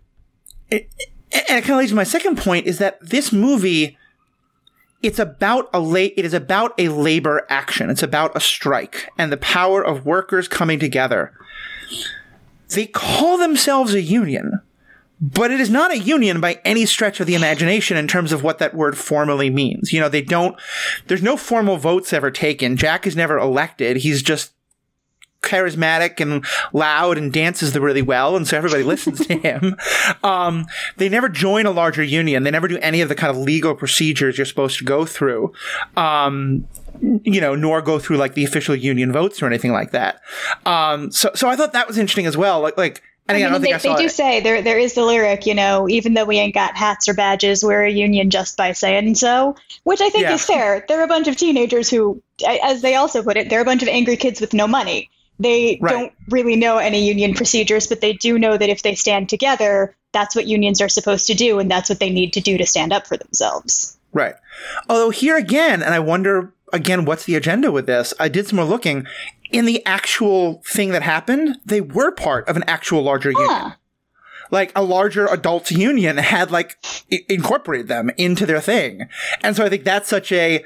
it, 0.71 0.89
and 1.33 1.59
it 1.59 1.63
kind 1.63 1.73
of 1.73 1.79
leads 1.79 1.91
to 1.91 1.97
my 1.97 2.05
second 2.05 2.39
point 2.39 2.67
is 2.67 2.79
that 2.79 2.99
this 3.01 3.33
movie, 3.33 3.99
it's 5.05 5.19
about 5.19 5.69
a 5.75 5.79
la- 5.79 6.15
it 6.17 6.25
is 6.25 6.33
about 6.33 6.73
a 6.79 6.89
labor 6.89 7.47
action. 7.51 7.91
It's 7.91 8.03
about 8.03 8.35
a 8.35 8.41
strike 8.41 9.11
and 9.19 9.31
the 9.31 9.37
power 9.37 9.85
of 9.85 10.07
workers 10.07 10.49
coming 10.49 10.79
together. 10.79 11.33
They 12.71 12.87
call 12.87 13.37
themselves 13.37 13.93
a 13.93 14.01
union, 14.01 14.63
but 15.21 15.51
it 15.51 15.61
is 15.61 15.69
not 15.69 15.93
a 15.93 15.99
union 15.99 16.41
by 16.41 16.59
any 16.65 16.87
stretch 16.87 17.21
of 17.21 17.27
the 17.27 17.35
imagination 17.35 17.99
in 17.99 18.09
terms 18.09 18.33
of 18.33 18.43
what 18.43 18.59
that 18.59 18.75
word 18.75 18.97
formally 18.97 19.51
means. 19.51 19.93
You 19.93 20.01
know, 20.01 20.09
they 20.09 20.23
don't, 20.23 20.57
there's 21.07 21.23
no 21.23 21.37
formal 21.37 21.77
votes 21.77 22.15
ever 22.15 22.31
taken. 22.31 22.77
Jack 22.77 23.07
is 23.07 23.15
never 23.15 23.39
elected. 23.39 23.99
He's 23.99 24.23
just 24.23 24.54
charismatic 25.45 26.21
and 26.21 26.45
loud 26.73 27.19
and 27.19 27.33
dances 27.33 27.77
really 27.79 28.03
well, 28.03 28.37
and 28.37 28.47
so 28.47 28.57
everybody 28.57 28.83
listens 28.83 29.27
to 29.27 29.35
him. 29.39 29.77
Um, 30.23 30.67
they 30.97 31.09
never 31.09 31.29
join 31.29 31.67
a 31.67 31.71
larger 31.71 32.03
union. 32.03 32.43
They 32.43 32.51
never 32.51 32.69
do 32.69 32.79
any 32.79 33.01
of 33.01 33.09
the 33.09 33.15
kind 33.15 33.31
of 33.31 33.37
legal 33.37 33.75
procedures 33.75 34.39
you're 34.39 34.45
supposed 34.45 34.79
to 34.79 34.85
go 34.85 35.05
through. 35.05 35.53
Um, 35.97 36.67
you 37.01 37.41
know, 37.41 37.55
nor 37.55 37.83
go 37.83 37.99
through 37.99 38.17
like 38.17 38.35
the 38.35 38.45
official 38.45 38.75
union 38.75 39.13
votes 39.13 39.43
or 39.43 39.47
anything 39.47 39.73
like 39.73 39.91
that. 39.91 40.21
Um, 40.65 41.11
so, 41.11 41.31
so 41.35 41.49
I 41.49 41.57
thought 41.57 41.73
that 41.73 41.87
was 41.87 41.99
interesting 41.99 42.27
as 42.27 42.37
well. 42.37 42.61
Like, 42.61 42.77
like, 42.79 43.03
and 43.27 43.37
again, 43.37 43.55
I, 43.55 43.59
mean, 43.59 43.75
I 43.75 43.79
they, 43.79 43.89
they 43.89 43.95
do 43.97 44.05
it. 44.05 44.11
say 44.11 44.41
there 44.41 44.61
there 44.61 44.79
is 44.79 44.95
the 44.95 45.03
lyric, 45.03 45.47
you 45.47 45.55
know, 45.55 45.89
even 45.89 46.13
though 46.13 46.27
we 46.27 46.37
ain't 46.37 46.53
got 46.53 46.77
hats 46.77 47.09
or 47.09 47.15
badges, 47.15 47.65
we're 47.65 47.85
a 47.85 47.91
union 47.91 48.29
just 48.29 48.57
by 48.57 48.73
saying 48.73 49.15
so, 49.15 49.57
which 49.85 50.03
I 50.03 50.11
think 50.11 50.25
yeah. 50.25 50.35
is 50.35 50.45
fair. 50.45 50.85
They're 50.87 51.03
a 51.03 51.09
bunch 51.09 51.27
of 51.27 51.37
teenagers 51.37 51.89
who, 51.89 52.23
as 52.47 52.83
they 52.83 52.97
also 52.97 53.23
put 53.23 53.39
it, 53.39 53.49
they're 53.49 53.63
a 53.63 53.65
bunch 53.65 53.83
of 53.83 53.89
angry 53.89 54.17
kids 54.17 54.43
with 54.43 54.53
no 54.53 54.67
money. 54.67 55.11
They 55.39 55.79
right. 55.81 55.91
don't 55.91 56.13
really 56.29 56.57
know 56.57 56.79
any 56.79 57.07
union 57.07 57.35
procedures, 57.35 57.87
but 57.87 58.01
they 58.01 58.13
do 58.13 58.39
know 58.39 58.57
that 58.57 58.69
if 58.69 58.83
they 58.83 58.95
stand 58.95 59.29
together, 59.29 59.97
that's 60.13 60.37
what 60.37 60.47
unions 60.47 60.81
are 60.81 60.89
supposed 60.89 61.27
to 61.27 61.35
do, 61.35 61.59
and 61.59 61.71
that's 61.71 61.89
what 61.89 61.99
they 61.99 62.11
need 62.11 62.35
to 62.35 62.41
do 62.41 62.57
to 62.59 62.67
stand 62.67 62.93
up 62.93 63.07
for 63.07 63.17
themselves. 63.17 63.99
Right. 64.13 64.35
Although 64.89 65.11
here 65.11 65.37
again, 65.37 65.83
and 65.83 65.93
I 65.93 65.99
wonder 65.99 66.55
again, 66.73 67.05
what's 67.05 67.25
the 67.25 67.37
agenda 67.37 67.71
with 67.73 67.87
this? 67.87 68.13
I 68.19 68.29
did 68.29 68.47
some 68.47 68.57
more 68.57 68.65
looking. 68.65 69.07
In 69.53 69.65
the 69.65 69.85
actual 69.87 70.63
thing 70.67 70.91
that 70.91 71.03
happened, 71.03 71.59
they 71.65 71.81
were 71.81 72.11
part 72.11 72.49
of 72.49 72.57
an 72.57 72.65
actual 72.67 73.03
larger 73.03 73.33
huh. 73.35 73.41
union. 73.41 73.73
Like 74.51 74.73
a 74.77 74.83
larger 74.83 75.27
adults 75.27 75.71
union 75.71 76.17
had 76.19 76.51
like 76.51 76.77
I- 77.11 77.25
incorporated 77.29 77.89
them 77.89 78.11
into 78.17 78.45
their 78.45 78.61
thing. 78.61 79.09
And 79.43 79.57
so 79.57 79.65
I 79.65 79.69
think 79.69 79.85
that's 79.85 80.09
such 80.09 80.33
a, 80.33 80.65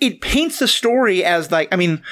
it 0.00 0.20
paints 0.20 0.58
the 0.58 0.68
story 0.68 1.24
as 1.24 1.50
like, 1.50 1.68
I 1.72 1.76
mean, 1.76 2.02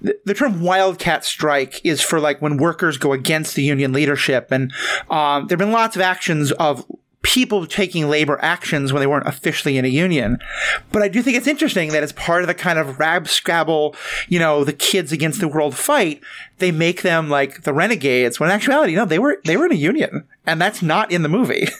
the, 0.00 0.18
the, 0.24 0.34
term 0.34 0.62
wildcat 0.62 1.24
strike 1.24 1.80
is 1.84 2.00
for 2.00 2.18
like 2.18 2.42
when 2.42 2.56
workers 2.56 2.98
go 2.98 3.12
against 3.12 3.54
the 3.54 3.62
union 3.62 3.92
leadership. 3.92 4.50
And, 4.50 4.72
um, 5.10 5.46
there 5.46 5.56
have 5.56 5.58
been 5.58 5.72
lots 5.72 5.96
of 5.96 6.02
actions 6.02 6.50
of 6.52 6.84
people 7.22 7.66
taking 7.66 8.08
labor 8.08 8.38
actions 8.40 8.92
when 8.92 9.00
they 9.00 9.06
weren't 9.06 9.26
officially 9.26 9.76
in 9.76 9.84
a 9.84 9.88
union. 9.88 10.38
But 10.92 11.02
I 11.02 11.08
do 11.08 11.22
think 11.22 11.36
it's 11.36 11.48
interesting 11.48 11.90
that 11.90 12.04
as 12.04 12.12
part 12.12 12.42
of 12.42 12.46
the 12.46 12.54
kind 12.54 12.78
of 12.78 13.00
rab 13.00 13.26
scrabble, 13.26 13.96
you 14.28 14.38
know, 14.38 14.62
the 14.62 14.72
kids 14.72 15.10
against 15.10 15.40
the 15.40 15.48
world 15.48 15.76
fight, 15.76 16.20
they 16.58 16.70
make 16.70 17.02
them 17.02 17.28
like 17.28 17.62
the 17.62 17.72
renegades 17.72 18.38
when 18.38 18.50
in 18.50 18.54
actuality, 18.54 18.94
no, 18.94 19.04
they 19.04 19.18
were, 19.18 19.40
they 19.44 19.56
were 19.56 19.66
in 19.66 19.72
a 19.72 19.76
union 19.76 20.26
and 20.46 20.60
that's 20.60 20.82
not 20.82 21.10
in 21.10 21.22
the 21.22 21.28
movie. 21.28 21.68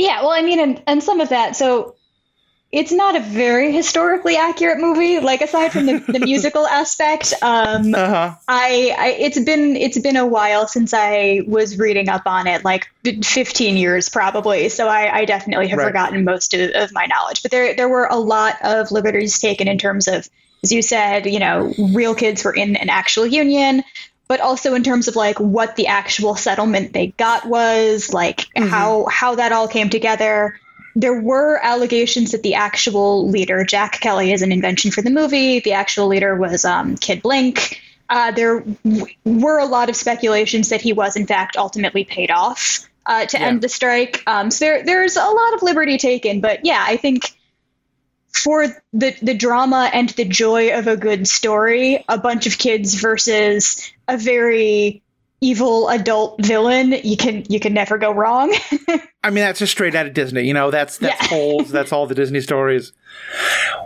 Yeah, 0.00 0.20
well, 0.20 0.30
I 0.30 0.42
mean, 0.42 0.60
and, 0.60 0.80
and 0.86 1.02
some 1.02 1.20
of 1.20 1.28
that. 1.30 1.56
So 1.56 1.96
it's 2.70 2.92
not 2.92 3.16
a 3.16 3.20
very 3.20 3.72
historically 3.72 4.36
accurate 4.36 4.78
movie. 4.78 5.20
Like 5.20 5.40
aside 5.40 5.72
from 5.72 5.86
the, 5.86 5.98
the 6.08 6.20
musical 6.20 6.66
aspect, 6.66 7.32
um, 7.40 7.94
uh-huh. 7.94 8.34
I, 8.46 8.94
I, 8.98 9.08
it's 9.18 9.40
been 9.40 9.74
it's 9.76 9.98
been 9.98 10.16
a 10.16 10.26
while 10.26 10.68
since 10.68 10.92
I 10.92 11.42
was 11.46 11.78
reading 11.78 12.08
up 12.08 12.22
on 12.26 12.46
it, 12.46 12.64
like 12.64 12.88
15 13.04 13.76
years 13.76 14.08
probably. 14.10 14.68
So 14.68 14.86
I, 14.86 15.18
I 15.18 15.24
definitely 15.24 15.68
have 15.68 15.78
right. 15.78 15.86
forgotten 15.86 16.24
most 16.24 16.52
of, 16.52 16.70
of 16.74 16.92
my 16.92 17.06
knowledge. 17.06 17.42
But 17.42 17.50
there 17.50 17.74
there 17.74 17.88
were 17.88 18.06
a 18.06 18.18
lot 18.18 18.56
of 18.62 18.90
liberties 18.90 19.38
taken 19.38 19.66
in 19.66 19.78
terms 19.78 20.06
of, 20.06 20.28
as 20.62 20.70
you 20.70 20.82
said, 20.82 21.24
you 21.26 21.38
know, 21.38 21.72
real 21.78 22.14
kids 22.14 22.44
were 22.44 22.54
in 22.54 22.76
an 22.76 22.90
actual 22.90 23.26
union 23.26 23.82
but 24.28 24.42
also 24.42 24.74
in 24.74 24.82
terms 24.82 25.08
of 25.08 25.16
like 25.16 25.40
what 25.40 25.74
the 25.76 25.86
actual 25.86 26.36
settlement 26.36 26.92
they 26.92 27.06
got 27.06 27.46
was, 27.46 28.12
like 28.12 28.40
mm-hmm. 28.40 28.68
how 28.68 29.06
how 29.06 29.36
that 29.36 29.52
all 29.52 29.66
came 29.66 29.88
together 29.88 30.60
there 30.98 31.20
were 31.20 31.60
allegations 31.62 32.32
that 32.32 32.42
the 32.42 32.54
actual 32.54 33.28
leader, 33.30 33.64
Jack 33.64 34.00
Kelly, 34.00 34.32
is 34.32 34.42
an 34.42 34.50
invention 34.50 34.90
for 34.90 35.00
the 35.00 35.10
movie. 35.10 35.60
The 35.60 35.74
actual 35.74 36.08
leader 36.08 36.34
was 36.34 36.64
um, 36.64 36.96
Kid 36.96 37.22
Blink. 37.22 37.80
uh, 38.08 38.32
there 38.32 38.60
w- 38.60 39.06
were 39.24 39.58
a 39.58 39.66
lot 39.66 39.88
of 39.88 39.96
speculations 39.96 40.70
that 40.70 40.80
he 40.80 40.92
was, 40.92 41.16
in 41.16 41.26
fact, 41.26 41.56
ultimately 41.56 42.04
paid 42.04 42.30
off 42.30 42.88
uh, 43.06 43.26
to 43.26 43.38
yeah. 43.38 43.46
end 43.46 43.60
the 43.60 43.68
strike. 43.68 44.22
Um, 44.26 44.50
so 44.50 44.64
there, 44.64 44.84
there's 44.84 45.16
a 45.16 45.24
lot 45.24 45.54
of 45.54 45.62
liberty 45.62 45.98
taken. 45.98 46.40
But 46.40 46.64
yeah, 46.64 46.84
I 46.84 46.96
think 46.96 47.30
for 48.32 48.66
the 48.92 49.16
the 49.22 49.34
drama 49.34 49.90
and 49.92 50.08
the 50.10 50.24
joy 50.24 50.76
of 50.76 50.86
a 50.86 50.96
good 50.96 51.28
story, 51.28 52.04
a 52.08 52.18
bunch 52.18 52.46
of 52.46 52.58
kids 52.58 52.94
versus 52.94 53.92
a 54.06 54.16
very 54.16 55.02
evil 55.40 55.88
adult 55.88 56.44
villain, 56.44 56.92
you 57.04 57.16
can 57.16 57.44
you 57.48 57.60
can 57.60 57.74
never 57.74 57.98
go 57.98 58.12
wrong. 58.12 58.54
I 59.22 59.30
mean, 59.30 59.44
that's 59.44 59.58
just 59.58 59.72
straight 59.72 59.94
out 59.94 60.06
of 60.06 60.14
Disney. 60.14 60.42
You 60.42 60.54
know, 60.54 60.70
that's 60.70 60.98
that's 60.98 61.22
yeah. 61.22 61.28
Holes, 61.28 61.70
that's 61.70 61.92
all 61.92 62.06
the 62.06 62.14
Disney 62.14 62.40
stories. 62.40 62.92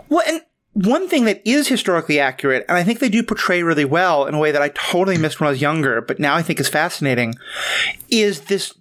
Well, 0.09 0.23
and 0.27 0.41
one 0.73 1.07
thing 1.07 1.25
that 1.25 1.41
is 1.45 1.67
historically 1.67 2.19
accurate, 2.19 2.65
and 2.67 2.77
I 2.77 2.83
think 2.83 2.99
they 2.99 3.09
do 3.09 3.23
portray 3.23 3.61
really 3.61 3.85
well 3.85 4.25
in 4.25 4.33
a 4.33 4.39
way 4.39 4.51
that 4.51 4.61
I 4.61 4.69
totally 4.69 5.17
missed 5.17 5.39
when 5.39 5.47
I 5.47 5.51
was 5.51 5.61
younger, 5.61 6.01
but 6.01 6.19
now 6.19 6.35
I 6.35 6.41
think 6.41 6.59
is 6.59 6.69
fascinating, 6.69 7.35
is 8.09 8.41
this 8.41 8.73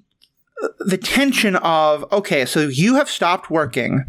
the 0.78 0.96
tension 0.96 1.56
of 1.56 2.10
okay, 2.12 2.46
so 2.46 2.68
you 2.68 2.94
have 2.94 3.10
stopped 3.10 3.50
working, 3.50 4.04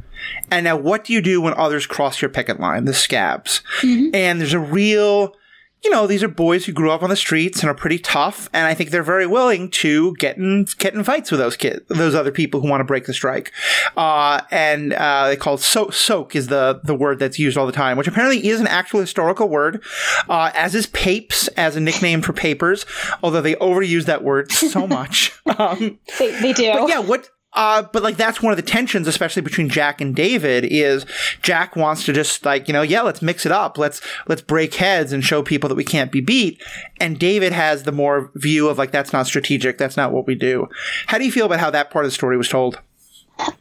and 0.52 0.64
now 0.64 0.78
what 0.78 1.04
do 1.06 1.14
you 1.14 1.22
do 1.22 1.42
when 1.42 1.54
others 1.56 1.86
cross 1.86 2.22
your 2.22 2.30
picket 2.30 2.60
line, 2.60 2.86
the 2.86 2.94
scabs? 2.94 3.62
Mm-hmm. 3.82 4.16
And 4.16 4.40
there's 4.40 4.54
a 4.54 4.60
real 4.60 5.36
you 5.84 5.90
know, 5.90 6.08
these 6.08 6.24
are 6.24 6.28
boys 6.28 6.66
who 6.66 6.72
grew 6.72 6.92
up 6.92 7.04
on 7.04 7.10
the 7.10 7.16
streets 7.16 7.62
and 7.62 7.70
are 7.70 7.74
pretty 7.74 8.00
tough, 8.00 8.50
and 8.54 8.66
I 8.66 8.74
think 8.74 8.90
they're 8.90 9.04
very 9.04 9.28
willing 9.28 9.70
to 9.72 10.14
get 10.16 10.38
in 10.38 10.66
get 10.78 10.94
in 10.94 11.04
fights 11.04 11.30
with 11.32 11.40
those 11.40 11.58
kids, 11.58 11.82
those 11.90 12.16
other 12.16 12.32
people 12.32 12.62
who 12.62 12.70
want 12.70 12.82
to 12.82 12.86
break 12.86 13.06
the 13.06 13.14
strike. 13.14 13.52
Uh, 13.98 14.42
and 14.52 14.94
uh, 14.94 15.28
they 15.28 15.36
call 15.36 15.56
it 15.56 15.60
so- 15.60 15.90
soak 15.90 16.36
is 16.36 16.48
the 16.48 16.80
the 16.84 16.96
word 16.96 17.20
that's 17.20 17.38
used 17.38 17.58
all 17.58 17.66
the 17.66 17.72
time, 17.72 17.98
which 17.98 18.08
apparently 18.08 18.48
is 18.48 18.60
an 18.62 18.68
actual 18.68 19.02
historical 19.02 19.50
word, 19.50 19.84
uh, 20.30 20.52
as 20.56 20.74
is 20.76 20.88
papes 20.88 21.48
as 21.50 21.76
a 21.76 21.80
nickname 21.80 22.22
for 22.22 22.34
papers, 22.34 22.86
although 23.22 23.42
they 23.42 23.56
overuse 23.56 24.06
that 24.06 24.24
word 24.24 24.52
so 24.52 24.88
much. 24.94 25.34
Um, 25.58 26.00
they, 26.18 26.32
they 26.42 26.54
do. 26.54 26.72
But 26.74 26.90
yeah, 26.90 27.00
what 27.00 27.30
uh, 27.56 27.84
but 27.92 28.04
like 28.04 28.18
that's 28.18 28.42
one 28.42 28.52
of 28.52 28.58
the 28.58 28.64
tensions, 28.64 29.08
especially 29.08 29.42
between 29.42 29.70
Jack 29.70 30.02
and 30.02 30.16
David, 30.16 30.66
is 30.66 31.06
Jack 31.42 31.76
wants 31.76 32.06
to 32.06 32.14
just 32.14 32.46
like, 32.46 32.68
you 32.68 32.74
know, 32.74 32.82
yeah, 32.82 33.02
let's 33.02 33.22
mix 33.22 33.46
it 33.46 33.52
up. 33.52 33.78
Let's, 33.78 34.02
let's 34.28 34.42
break 34.42 34.74
heads 34.76 35.14
and 35.14 35.24
show 35.24 35.44
people 35.44 35.68
that 35.70 35.76
we 35.76 35.84
can't 35.84 36.12
be 36.12 36.22
beat. 36.22 36.62
And 37.00 37.20
David 37.20 37.54
has 37.54 37.84
the 37.84 37.92
more 37.92 38.32
view 38.36 38.70
of 38.70 38.78
like, 38.78 38.92
that's 38.92 39.14
not 39.14 39.28
strategic. 39.28 39.78
That's 39.78 39.98
not 39.98 40.12
what 40.12 40.26
we 40.26 40.36
do. 40.36 40.68
How 41.08 41.18
do 41.18 41.26
you 41.26 41.32
feel 41.32 41.46
about 41.46 41.60
how 41.60 41.70
that 41.70 41.92
part 41.92 42.06
of 42.06 42.12
the 42.12 42.16
story 42.16 42.38
was 42.38 42.50
told? 42.50 42.80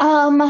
Um, 0.00 0.40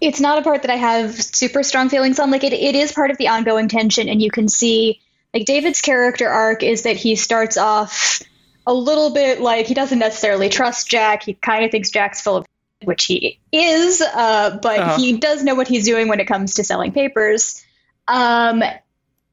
it's 0.00 0.20
not 0.20 0.38
a 0.38 0.42
part 0.42 0.62
that 0.62 0.70
I 0.70 0.76
have 0.76 1.14
super 1.14 1.62
strong 1.62 1.88
feelings 1.88 2.18
on. 2.18 2.30
Like 2.30 2.44
it, 2.44 2.52
it 2.52 2.74
is 2.74 2.92
part 2.92 3.10
of 3.10 3.18
the 3.18 3.28
ongoing 3.28 3.68
tension 3.68 4.08
and 4.08 4.22
you 4.22 4.30
can 4.30 4.48
see 4.48 5.00
like 5.34 5.46
David's 5.46 5.80
character 5.80 6.28
arc 6.28 6.62
is 6.62 6.84
that 6.84 6.96
he 6.96 7.16
starts 7.16 7.56
off 7.56 8.22
a 8.66 8.74
little 8.74 9.10
bit 9.10 9.40
like 9.40 9.66
he 9.66 9.74
doesn't 9.74 9.98
necessarily 9.98 10.48
trust 10.48 10.88
Jack. 10.88 11.24
He 11.24 11.34
kind 11.34 11.64
of 11.64 11.70
thinks 11.70 11.90
Jack's 11.90 12.20
full 12.20 12.36
of 12.36 12.46
which 12.82 13.04
he 13.04 13.38
is, 13.52 14.00
uh, 14.00 14.58
but 14.62 14.78
uh-huh. 14.78 14.98
he 14.98 15.18
does 15.18 15.42
know 15.42 15.54
what 15.54 15.68
he's 15.68 15.84
doing 15.84 16.08
when 16.08 16.20
it 16.20 16.26
comes 16.26 16.54
to 16.54 16.64
selling 16.64 16.92
papers. 16.92 17.64
Um, 18.06 18.62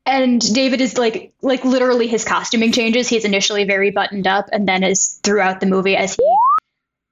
and 0.05 0.53
David 0.53 0.81
is 0.81 0.97
like 0.97 1.33
like 1.41 1.63
literally 1.63 2.07
his 2.07 2.23
costuming 2.23 2.71
changes. 2.71 3.07
He's 3.07 3.25
initially 3.25 3.65
very 3.65 3.91
buttoned 3.91 4.27
up, 4.27 4.49
and 4.51 4.67
then 4.67 4.83
as 4.83 5.19
throughout 5.23 5.59
the 5.59 5.67
movie, 5.67 5.95
as 5.95 6.15
he 6.15 6.37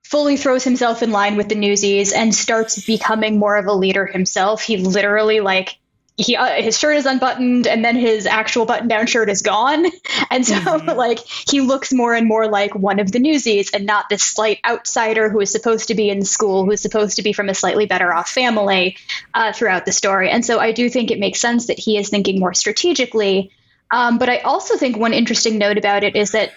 fully 0.04 0.38
throws 0.38 0.64
himself 0.64 1.04
in 1.04 1.12
line 1.12 1.36
with 1.36 1.50
the 1.50 1.56
newsies 1.56 2.14
and 2.14 2.34
starts 2.34 2.84
becoming 2.84 3.38
more 3.38 3.58
of 3.58 3.68
a 3.68 3.74
leader 3.74 4.08
himself, 4.08 4.64
he 4.64 4.78
literally 4.78 5.40
like 5.40 5.78
he 6.20 6.36
uh, 6.36 6.62
his 6.62 6.78
shirt 6.78 6.98
is 6.98 7.06
unbuttoned 7.06 7.66
and 7.66 7.84
then 7.84 7.96
his 7.96 8.26
actual 8.26 8.66
button 8.66 8.88
down 8.88 9.08
shirt 9.08 9.30
is 9.30 9.42
gone. 9.42 9.86
And 10.32 10.46
so 10.46 10.56
mm-hmm. 10.56 10.98
like 10.98 11.20
he 11.20 11.62
looks 11.62 11.92
more 11.92 12.14
and 12.14 12.28
more 12.28 12.48
like 12.48 12.76
one 12.76 13.00
of 13.00 13.12
the 13.12 13.20
newsies 13.20 13.72
and 13.72 13.86
not 13.86 14.10
this 14.10 14.22
slight 14.22 14.60
outsider 14.68 15.30
who 15.30 15.40
is 15.40 15.52
supposed 15.52 15.88
to 15.88 15.96
be 15.96 16.10
in 16.10 16.24
school 16.24 16.66
who 16.66 16.72
is 16.72 16.82
supposed 16.82 17.16
to 17.16 17.24
be 17.24 17.34
from 17.34 17.50
a 17.50 17.56
slightly 17.56 17.86
better 17.86 18.14
off 18.14 18.30
family 18.30 18.98
uh, 19.34 19.52
throughout 19.54 19.86
the 19.86 19.92
story. 19.92 20.30
And 20.30 20.46
so 20.46 20.60
i 20.60 20.72
do 20.72 20.90
think 20.90 21.10
it 21.10 21.20
makes 21.20 21.40
sense 21.40 21.68
that 21.68 21.80
he 21.80 21.98
is 21.98 22.10
thinking 22.10 22.40
more 22.40 22.54
strategically. 22.54 23.52
Um, 23.90 24.18
but 24.18 24.30
i 24.30 24.40
also 24.40 24.78
think 24.78 24.98
one 24.98 25.14
interesting 25.14 25.58
note 25.58 25.78
about 25.78 26.04
it 26.04 26.16
is 26.16 26.32
that 26.32 26.52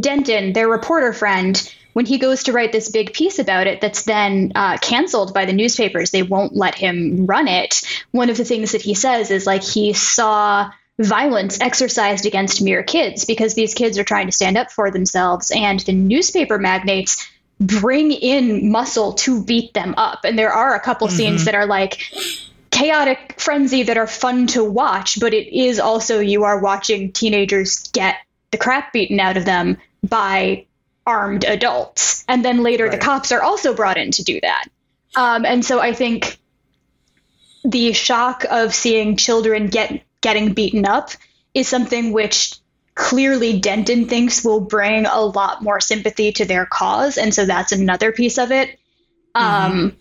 denton 0.00 0.52
their 0.52 0.68
reporter 0.68 1.12
friend 1.12 1.72
when 1.96 2.04
he 2.04 2.18
goes 2.18 2.42
to 2.42 2.52
write 2.52 2.72
this 2.72 2.90
big 2.90 3.14
piece 3.14 3.38
about 3.38 3.66
it 3.66 3.80
that's 3.80 4.02
then 4.02 4.52
uh, 4.54 4.76
canceled 4.76 5.32
by 5.32 5.46
the 5.46 5.54
newspapers, 5.54 6.10
they 6.10 6.22
won't 6.22 6.54
let 6.54 6.74
him 6.74 7.24
run 7.24 7.48
it. 7.48 7.80
One 8.10 8.28
of 8.28 8.36
the 8.36 8.44
things 8.44 8.72
that 8.72 8.82
he 8.82 8.92
says 8.92 9.30
is 9.30 9.46
like 9.46 9.62
he 9.64 9.94
saw 9.94 10.70
violence 10.98 11.58
exercised 11.58 12.26
against 12.26 12.60
mere 12.60 12.82
kids 12.82 13.24
because 13.24 13.54
these 13.54 13.72
kids 13.72 13.96
are 13.96 14.04
trying 14.04 14.26
to 14.26 14.32
stand 14.32 14.58
up 14.58 14.70
for 14.70 14.90
themselves, 14.90 15.50
and 15.50 15.80
the 15.80 15.92
newspaper 15.92 16.58
magnates 16.58 17.26
bring 17.60 18.12
in 18.12 18.70
muscle 18.70 19.14
to 19.14 19.42
beat 19.42 19.72
them 19.72 19.94
up. 19.96 20.26
And 20.26 20.38
there 20.38 20.52
are 20.52 20.74
a 20.74 20.80
couple 20.80 21.08
mm-hmm. 21.08 21.16
scenes 21.16 21.46
that 21.46 21.54
are 21.54 21.66
like, 21.66 22.12
chaotic 22.70 23.40
frenzy 23.40 23.84
that 23.84 23.96
are 23.96 24.06
fun 24.06 24.48
to 24.48 24.62
watch, 24.62 25.18
but 25.18 25.32
it 25.32 25.50
is 25.58 25.80
also 25.80 26.20
you 26.20 26.44
are 26.44 26.60
watching 26.60 27.10
teenagers 27.12 27.88
get 27.88 28.16
the 28.50 28.58
crap 28.58 28.92
beaten 28.92 29.18
out 29.18 29.38
of 29.38 29.46
them 29.46 29.78
by 30.06 30.66
armed 31.06 31.44
adults. 31.44 32.24
And 32.28 32.44
then 32.44 32.62
later 32.62 32.84
right. 32.84 32.92
the 32.92 32.98
cops 32.98 33.32
are 33.32 33.42
also 33.42 33.74
brought 33.74 33.96
in 33.96 34.10
to 34.12 34.24
do 34.24 34.40
that. 34.40 34.66
Um, 35.14 35.44
and 35.44 35.64
so 35.64 35.80
I 35.80 35.92
think 35.92 36.38
the 37.64 37.92
shock 37.92 38.44
of 38.50 38.74
seeing 38.74 39.16
children 39.16 39.68
get 39.68 40.02
getting 40.20 40.52
beaten 40.52 40.86
up 40.86 41.10
is 41.54 41.68
something 41.68 42.12
which 42.12 42.54
clearly 42.94 43.60
Denton 43.60 44.08
thinks 44.08 44.44
will 44.44 44.60
bring 44.60 45.06
a 45.06 45.20
lot 45.20 45.62
more 45.62 45.80
sympathy 45.80 46.32
to 46.32 46.44
their 46.44 46.66
cause. 46.66 47.18
And 47.18 47.32
so 47.32 47.44
that's 47.44 47.72
another 47.72 48.10
piece 48.10 48.38
of 48.38 48.50
it. 48.50 48.78
Mm-hmm. 49.34 49.72
Um, 49.72 49.96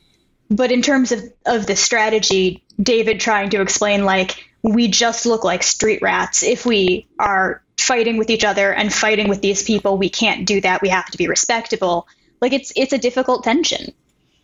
but 0.50 0.72
in 0.72 0.82
terms 0.82 1.12
of, 1.12 1.22
of 1.46 1.68
the 1.68 1.76
strategy, 1.76 2.64
David 2.82 3.20
trying 3.20 3.50
to 3.50 3.62
explain, 3.62 4.06
like, 4.06 4.44
we 4.62 4.88
just 4.88 5.26
look 5.26 5.44
like 5.44 5.64
street 5.64 6.02
rats 6.02 6.42
if 6.42 6.66
we 6.66 7.08
are 7.20 7.62
fighting 7.78 8.18
with 8.18 8.30
each 8.30 8.44
other 8.44 8.74
and 8.74 8.94
fighting 8.94 9.28
with 9.28 9.42
these 9.42 9.64
people. 9.64 9.98
We 9.98 10.10
can't 10.10 10.46
do 10.46 10.62
that. 10.62 10.82
We 10.82 10.90
have 10.90 11.10
to 11.12 11.18
be 11.18 11.28
respectable. 11.28 12.08
Like 12.42 12.54
it's 12.54 12.72
it's 12.76 12.94
a 12.94 12.98
difficult 12.98 13.44
tension. 13.44 13.94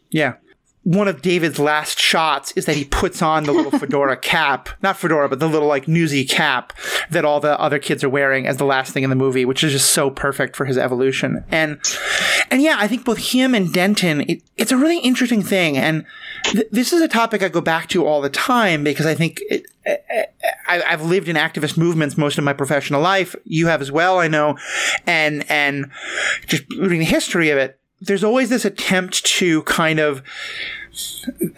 Yeah. 0.10 0.36
One 0.84 1.08
of 1.08 1.22
David's 1.22 1.60
last 1.60 2.00
shots 2.00 2.52
is 2.54 2.66
that 2.66 2.76
he 2.76 2.86
puts 2.86 3.22
on 3.22 3.44
the 3.44 3.52
little 3.52 3.72
fedora 3.80 4.18
cap, 4.18 4.70
not 4.82 4.98
fedora, 4.98 5.30
but 5.30 5.40
the 5.40 5.48
little 5.48 5.68
like 5.68 5.88
newsy 5.88 6.26
cap 6.26 6.74
that 7.10 7.24
all 7.24 7.40
the 7.40 7.60
other 7.60 7.78
kids 7.78 8.04
are 8.04 8.10
wearing 8.10 8.48
as 8.48 8.58
the 8.58 8.66
last 8.66 8.92
thing 8.92 9.04
in 9.04 9.10
the 9.10 9.16
movie, 9.16 9.46
which 9.46 9.64
is 9.64 9.74
just 9.74 9.92
so 9.92 10.10
perfect 10.10 10.56
for 10.56 10.66
his 10.66 10.78
evolution. 10.78 11.44
And, 11.52 11.80
and 12.50 12.62
yeah, 12.62 12.78
I 12.80 12.88
think 12.88 13.06
both 13.06 13.20
him 13.20 13.54
and 13.54 13.72
Denton, 13.72 14.22
it, 14.22 14.42
it's 14.58 14.72
a 14.72 14.78
really 14.78 15.00
interesting 15.00 15.44
thing. 15.44 15.78
And 15.78 16.06
th- 16.46 16.68
this 16.72 16.94
is 16.94 17.02
a 17.02 17.08
topic 17.08 17.44
I 17.44 17.50
go 17.50 17.62
back 17.62 17.88
to 17.90 18.06
all 18.06 18.22
the 18.22 18.30
time 18.30 18.84
because 18.84 19.06
I 19.06 19.14
think 19.14 19.40
it, 19.50 19.68
I, 19.86 20.28
have 20.68 21.04
lived 21.04 21.28
in 21.28 21.36
activist 21.36 21.78
movements 21.78 22.18
most 22.18 22.38
of 22.38 22.44
my 22.44 22.54
professional 22.54 23.02
life. 23.02 23.36
You 23.46 23.68
have 23.68 23.82
as 23.82 23.92
well, 23.92 24.20
I 24.20 24.28
know, 24.28 24.58
and 25.08 25.50
and 25.50 25.90
just 26.46 26.64
reading 26.78 27.00
the 27.00 27.06
history 27.06 27.50
of 27.50 27.58
it, 27.58 27.80
there's 28.02 28.24
always 28.24 28.50
this 28.50 28.66
attempt 28.66 29.24
to 29.26 29.62
kind 29.64 30.00
of 30.00 30.24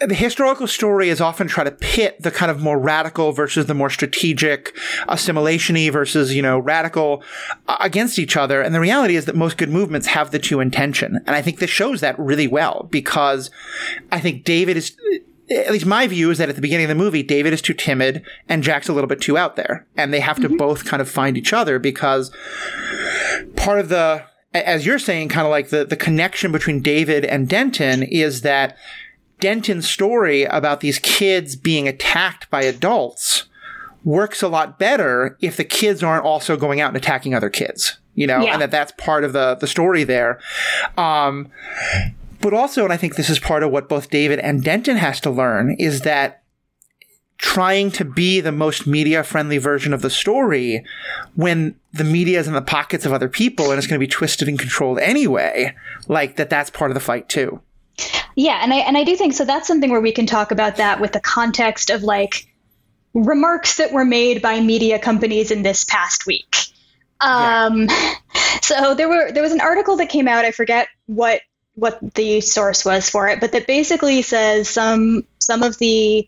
the 0.06 0.14
historical 0.14 0.66
story 0.66 1.08
is 1.08 1.20
often 1.20 1.48
try 1.48 1.64
to 1.64 1.70
pit 1.70 2.16
the 2.20 2.30
kind 2.30 2.50
of 2.50 2.60
more 2.60 2.78
radical 2.78 3.32
versus 3.32 3.66
the 3.66 3.74
more 3.74 3.90
strategic, 3.90 4.76
assimilationy 5.08 5.90
versus, 5.90 6.34
you 6.34 6.42
know, 6.42 6.58
radical 6.58 7.22
uh, 7.66 7.76
against 7.80 8.18
each 8.18 8.36
other. 8.36 8.62
And 8.62 8.74
the 8.74 8.80
reality 8.80 9.16
is 9.16 9.24
that 9.24 9.34
most 9.34 9.56
good 9.56 9.70
movements 9.70 10.06
have 10.08 10.30
the 10.30 10.38
two 10.38 10.60
intention. 10.60 11.16
And 11.26 11.30
I 11.34 11.42
think 11.42 11.58
this 11.58 11.70
shows 11.70 12.00
that 12.00 12.18
really 12.18 12.46
well 12.46 12.86
because 12.90 13.50
I 14.12 14.20
think 14.20 14.44
David 14.44 14.76
is, 14.76 14.96
at 15.50 15.72
least 15.72 15.86
my 15.86 16.06
view 16.06 16.30
is 16.30 16.38
that 16.38 16.48
at 16.48 16.54
the 16.54 16.62
beginning 16.62 16.84
of 16.84 16.96
the 16.96 17.02
movie, 17.02 17.24
David 17.24 17.52
is 17.52 17.62
too 17.62 17.74
timid 17.74 18.22
and 18.48 18.62
Jack's 18.62 18.88
a 18.88 18.92
little 18.92 19.08
bit 19.08 19.20
too 19.20 19.36
out 19.36 19.56
there. 19.56 19.86
And 19.96 20.14
they 20.14 20.20
have 20.20 20.36
to 20.36 20.48
mm-hmm. 20.48 20.58
both 20.58 20.84
kind 20.84 21.00
of 21.00 21.10
find 21.10 21.36
each 21.36 21.52
other 21.52 21.80
because 21.80 22.30
part 23.56 23.80
of 23.80 23.88
the, 23.88 24.24
as 24.54 24.86
you're 24.86 24.98
saying, 24.98 25.28
kind 25.28 25.46
of 25.46 25.50
like 25.50 25.70
the, 25.70 25.84
the 25.84 25.96
connection 25.96 26.52
between 26.52 26.80
David 26.80 27.24
and 27.24 27.48
Denton 27.48 28.02
is 28.04 28.42
that 28.42 28.76
Denton's 29.40 29.88
story 29.88 30.44
about 30.44 30.80
these 30.80 30.98
kids 31.00 31.56
being 31.56 31.88
attacked 31.88 32.48
by 32.50 32.62
adults 32.62 33.44
works 34.04 34.42
a 34.42 34.48
lot 34.48 34.78
better 34.78 35.36
if 35.40 35.56
the 35.56 35.64
kids 35.64 36.02
aren't 36.02 36.24
also 36.24 36.56
going 36.56 36.80
out 36.80 36.88
and 36.88 36.96
attacking 36.96 37.34
other 37.34 37.50
kids, 37.50 37.98
you 38.14 38.26
know, 38.26 38.40
yeah. 38.40 38.52
and 38.52 38.62
that 38.62 38.70
that's 38.70 38.92
part 38.92 39.24
of 39.24 39.32
the, 39.32 39.56
the 39.56 39.66
story 39.66 40.04
there. 40.04 40.40
Um, 40.96 41.50
but 42.40 42.54
also, 42.54 42.84
and 42.84 42.92
I 42.92 42.96
think 42.96 43.16
this 43.16 43.30
is 43.30 43.38
part 43.38 43.62
of 43.62 43.70
what 43.70 43.88
both 43.88 44.10
David 44.10 44.38
and 44.38 44.62
Denton 44.62 44.98
has 44.98 45.20
to 45.20 45.30
learn 45.30 45.74
is 45.78 46.02
that 46.02 46.43
trying 47.38 47.90
to 47.90 48.04
be 48.04 48.40
the 48.40 48.52
most 48.52 48.86
media 48.86 49.22
friendly 49.22 49.58
version 49.58 49.92
of 49.92 50.02
the 50.02 50.10
story 50.10 50.84
when 51.34 51.74
the 51.92 52.04
media 52.04 52.38
is 52.38 52.46
in 52.46 52.54
the 52.54 52.62
pockets 52.62 53.04
of 53.04 53.12
other 53.12 53.28
people 53.28 53.70
and 53.70 53.78
it's 53.78 53.86
going 53.86 53.98
to 53.98 54.04
be 54.04 54.10
twisted 54.10 54.48
and 54.48 54.58
controlled 54.58 54.98
anyway, 54.98 55.74
like 56.08 56.36
that 56.36 56.50
that's 56.50 56.70
part 56.70 56.90
of 56.90 56.94
the 56.94 57.00
fight 57.00 57.28
too. 57.28 57.60
Yeah, 58.36 58.58
and 58.62 58.72
I 58.72 58.78
and 58.78 58.96
I 58.96 59.04
do 59.04 59.14
think 59.14 59.34
so 59.34 59.44
that's 59.44 59.68
something 59.68 59.90
where 59.90 60.00
we 60.00 60.12
can 60.12 60.26
talk 60.26 60.50
about 60.50 60.76
that 60.76 61.00
with 61.00 61.12
the 61.12 61.20
context 61.20 61.90
of 61.90 62.02
like 62.02 62.46
remarks 63.14 63.76
that 63.76 63.92
were 63.92 64.04
made 64.04 64.42
by 64.42 64.60
media 64.60 64.98
companies 64.98 65.50
in 65.50 65.62
this 65.62 65.84
past 65.84 66.26
week. 66.26 66.56
Um, 67.20 67.88
yeah. 67.88 68.14
So 68.62 68.94
there 68.94 69.08
were 69.08 69.30
there 69.30 69.42
was 69.42 69.52
an 69.52 69.60
article 69.60 69.96
that 69.96 70.08
came 70.08 70.26
out. 70.26 70.44
I 70.44 70.50
forget 70.50 70.88
what 71.06 71.42
what 71.74 71.98
the 72.14 72.40
source 72.40 72.84
was 72.84 73.10
for 73.10 73.28
it, 73.28 73.40
but 73.40 73.52
that 73.52 73.66
basically 73.66 74.22
says 74.22 74.68
some 74.68 75.26
some 75.38 75.62
of 75.62 75.76
the 75.78 76.26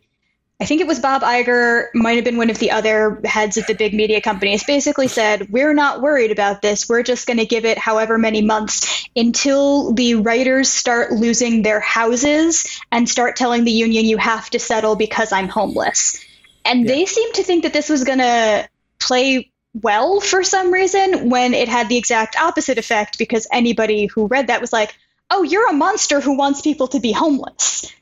I 0.59 0.64
think 0.64 0.81
it 0.81 0.87
was 0.87 1.01
Bob 1.01 1.21
Iger, 1.21 1.88
might 1.92 2.16
have 2.16 2.25
been 2.25 2.38
one 2.38 2.49
of 2.49 2.59
the 2.59 2.71
other 2.71 3.21
heads 3.27 3.59
of 3.59 3.66
the 3.66 3.75
big 3.75 3.92
media 3.92 4.23
companies, 4.23 4.64
basically 4.64 5.07
said, 5.07 5.51
We're 5.51 5.75
not 5.75 6.01
worried 6.01 6.31
about 6.31 6.62
this. 6.62 6.88
We're 6.88 7.03
just 7.03 7.27
going 7.27 7.38
to 7.38 7.45
give 7.45 7.66
it 7.66 7.77
however 7.77 8.16
many 8.16 8.40
months 8.40 9.07
until 9.14 9.92
the 9.92 10.14
writers 10.14 10.71
start 10.71 11.12
losing 11.12 11.62
their 11.62 11.81
houses 11.81 12.66
and 12.90 13.07
start 13.07 13.37
telling 13.37 13.64
the 13.64 13.71
union, 13.71 14.07
You 14.07 14.16
have 14.16 14.49
to 14.51 14.59
settle 14.59 14.97
because 14.97 15.31
I'm 15.31 15.49
homeless. 15.49 16.25
And 16.64 16.85
yeah. 16.85 16.92
they 16.92 17.07
seemed 17.07 17.35
to 17.35 17.42
think 17.42 17.64
that 17.64 17.75
this 17.75 17.90
was 17.90 18.05
going 18.05 18.19
to 18.19 18.66
play 18.99 19.53
well 19.75 20.21
for 20.21 20.42
some 20.42 20.73
reason 20.73 21.29
when 21.29 21.53
it 21.53 21.69
had 21.69 21.90
the 21.90 21.99
exact 21.99 22.35
opposite 22.35 22.79
effect 22.79 23.19
because 23.19 23.47
anybody 23.53 24.07
who 24.07 24.27
read 24.27 24.47
that 24.47 24.62
was 24.62 24.73
like, 24.73 24.97
Oh, 25.29 25.42
you're 25.42 25.69
a 25.69 25.75
monster 25.75 26.21
who 26.21 26.38
wants 26.38 26.62
people 26.62 26.88
to 26.88 27.01
be 27.01 27.12
homeless. 27.12 27.92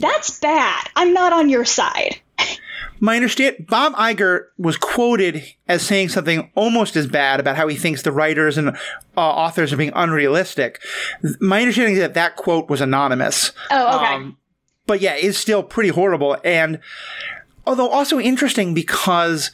That's 0.00 0.38
bad. 0.40 0.88
I'm 0.96 1.12
not 1.12 1.32
on 1.32 1.48
your 1.48 1.64
side. 1.64 2.20
My 3.00 3.16
understand 3.16 3.66
Bob 3.68 3.94
Iger 3.94 4.46
was 4.56 4.76
quoted 4.76 5.44
as 5.68 5.82
saying 5.82 6.08
something 6.08 6.50
almost 6.54 6.96
as 6.96 7.06
bad 7.06 7.40
about 7.40 7.56
how 7.56 7.68
he 7.68 7.76
thinks 7.76 8.02
the 8.02 8.12
writers 8.12 8.56
and 8.56 8.70
uh, 8.70 8.76
authors 9.16 9.72
are 9.72 9.76
being 9.76 9.92
unrealistic. 9.94 10.80
My 11.40 11.60
understanding 11.60 11.94
is 11.94 12.00
that 12.00 12.14
that 12.14 12.36
quote 12.36 12.70
was 12.70 12.80
anonymous. 12.80 13.52
Oh, 13.70 13.98
okay. 13.98 14.14
Um, 14.14 14.38
but 14.86 15.00
yeah, 15.00 15.14
it's 15.16 15.38
still 15.38 15.62
pretty 15.62 15.90
horrible. 15.90 16.38
And 16.44 16.80
although 17.66 17.88
also 17.88 18.18
interesting 18.20 18.74
because 18.74 19.50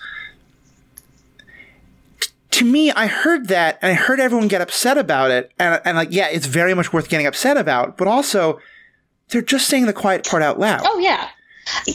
to 2.52 2.64
me, 2.64 2.90
I 2.92 3.06
heard 3.06 3.48
that 3.48 3.78
and 3.80 3.90
I 3.90 3.94
heard 3.94 4.20
everyone 4.20 4.48
get 4.48 4.60
upset 4.60 4.98
about 4.98 5.30
it. 5.30 5.52
And, 5.58 5.80
and 5.84 5.96
like, 5.96 6.08
yeah, 6.12 6.28
it's 6.28 6.46
very 6.46 6.74
much 6.74 6.92
worth 6.92 7.08
getting 7.08 7.26
upset 7.26 7.56
about. 7.56 7.96
But 7.96 8.06
also, 8.08 8.60
they're 9.30 9.42
just 9.42 9.66
saying 9.66 9.86
the 9.86 9.92
quiet 9.92 10.26
part 10.26 10.42
out 10.42 10.58
loud. 10.58 10.82
Oh, 10.84 10.98
yeah. 10.98 11.28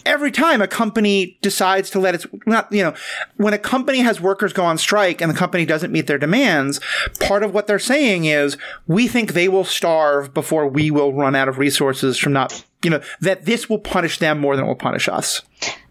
Every 0.05 0.31
time 0.31 0.61
a 0.61 0.67
company 0.67 1.37
decides 1.41 1.89
to 1.89 1.99
let 1.99 2.15
its 2.15 2.25
not 2.45 2.71
you 2.71 2.81
know 2.81 2.93
when 3.35 3.53
a 3.53 3.57
company 3.57 3.99
has 3.99 4.21
workers 4.21 4.53
go 4.53 4.63
on 4.63 4.77
strike 4.77 5.19
and 5.21 5.29
the 5.29 5.35
company 5.35 5.65
doesn't 5.65 5.91
meet 5.91 6.07
their 6.07 6.17
demands, 6.17 6.79
part 7.19 7.43
of 7.43 7.53
what 7.53 7.67
they're 7.67 7.79
saying 7.79 8.25
is 8.25 8.57
we 8.87 9.07
think 9.07 9.33
they 9.33 9.49
will 9.49 9.65
starve 9.65 10.33
before 10.33 10.67
we 10.67 10.91
will 10.91 11.13
run 11.13 11.35
out 11.35 11.49
of 11.49 11.57
resources 11.57 12.17
from 12.17 12.31
not 12.31 12.63
you 12.83 12.89
know 12.89 13.01
that 13.19 13.45
this 13.45 13.69
will 13.69 13.79
punish 13.79 14.19
them 14.19 14.39
more 14.39 14.55
than 14.55 14.63
it 14.63 14.67
will 14.67 14.75
punish 14.75 15.09
us. 15.09 15.41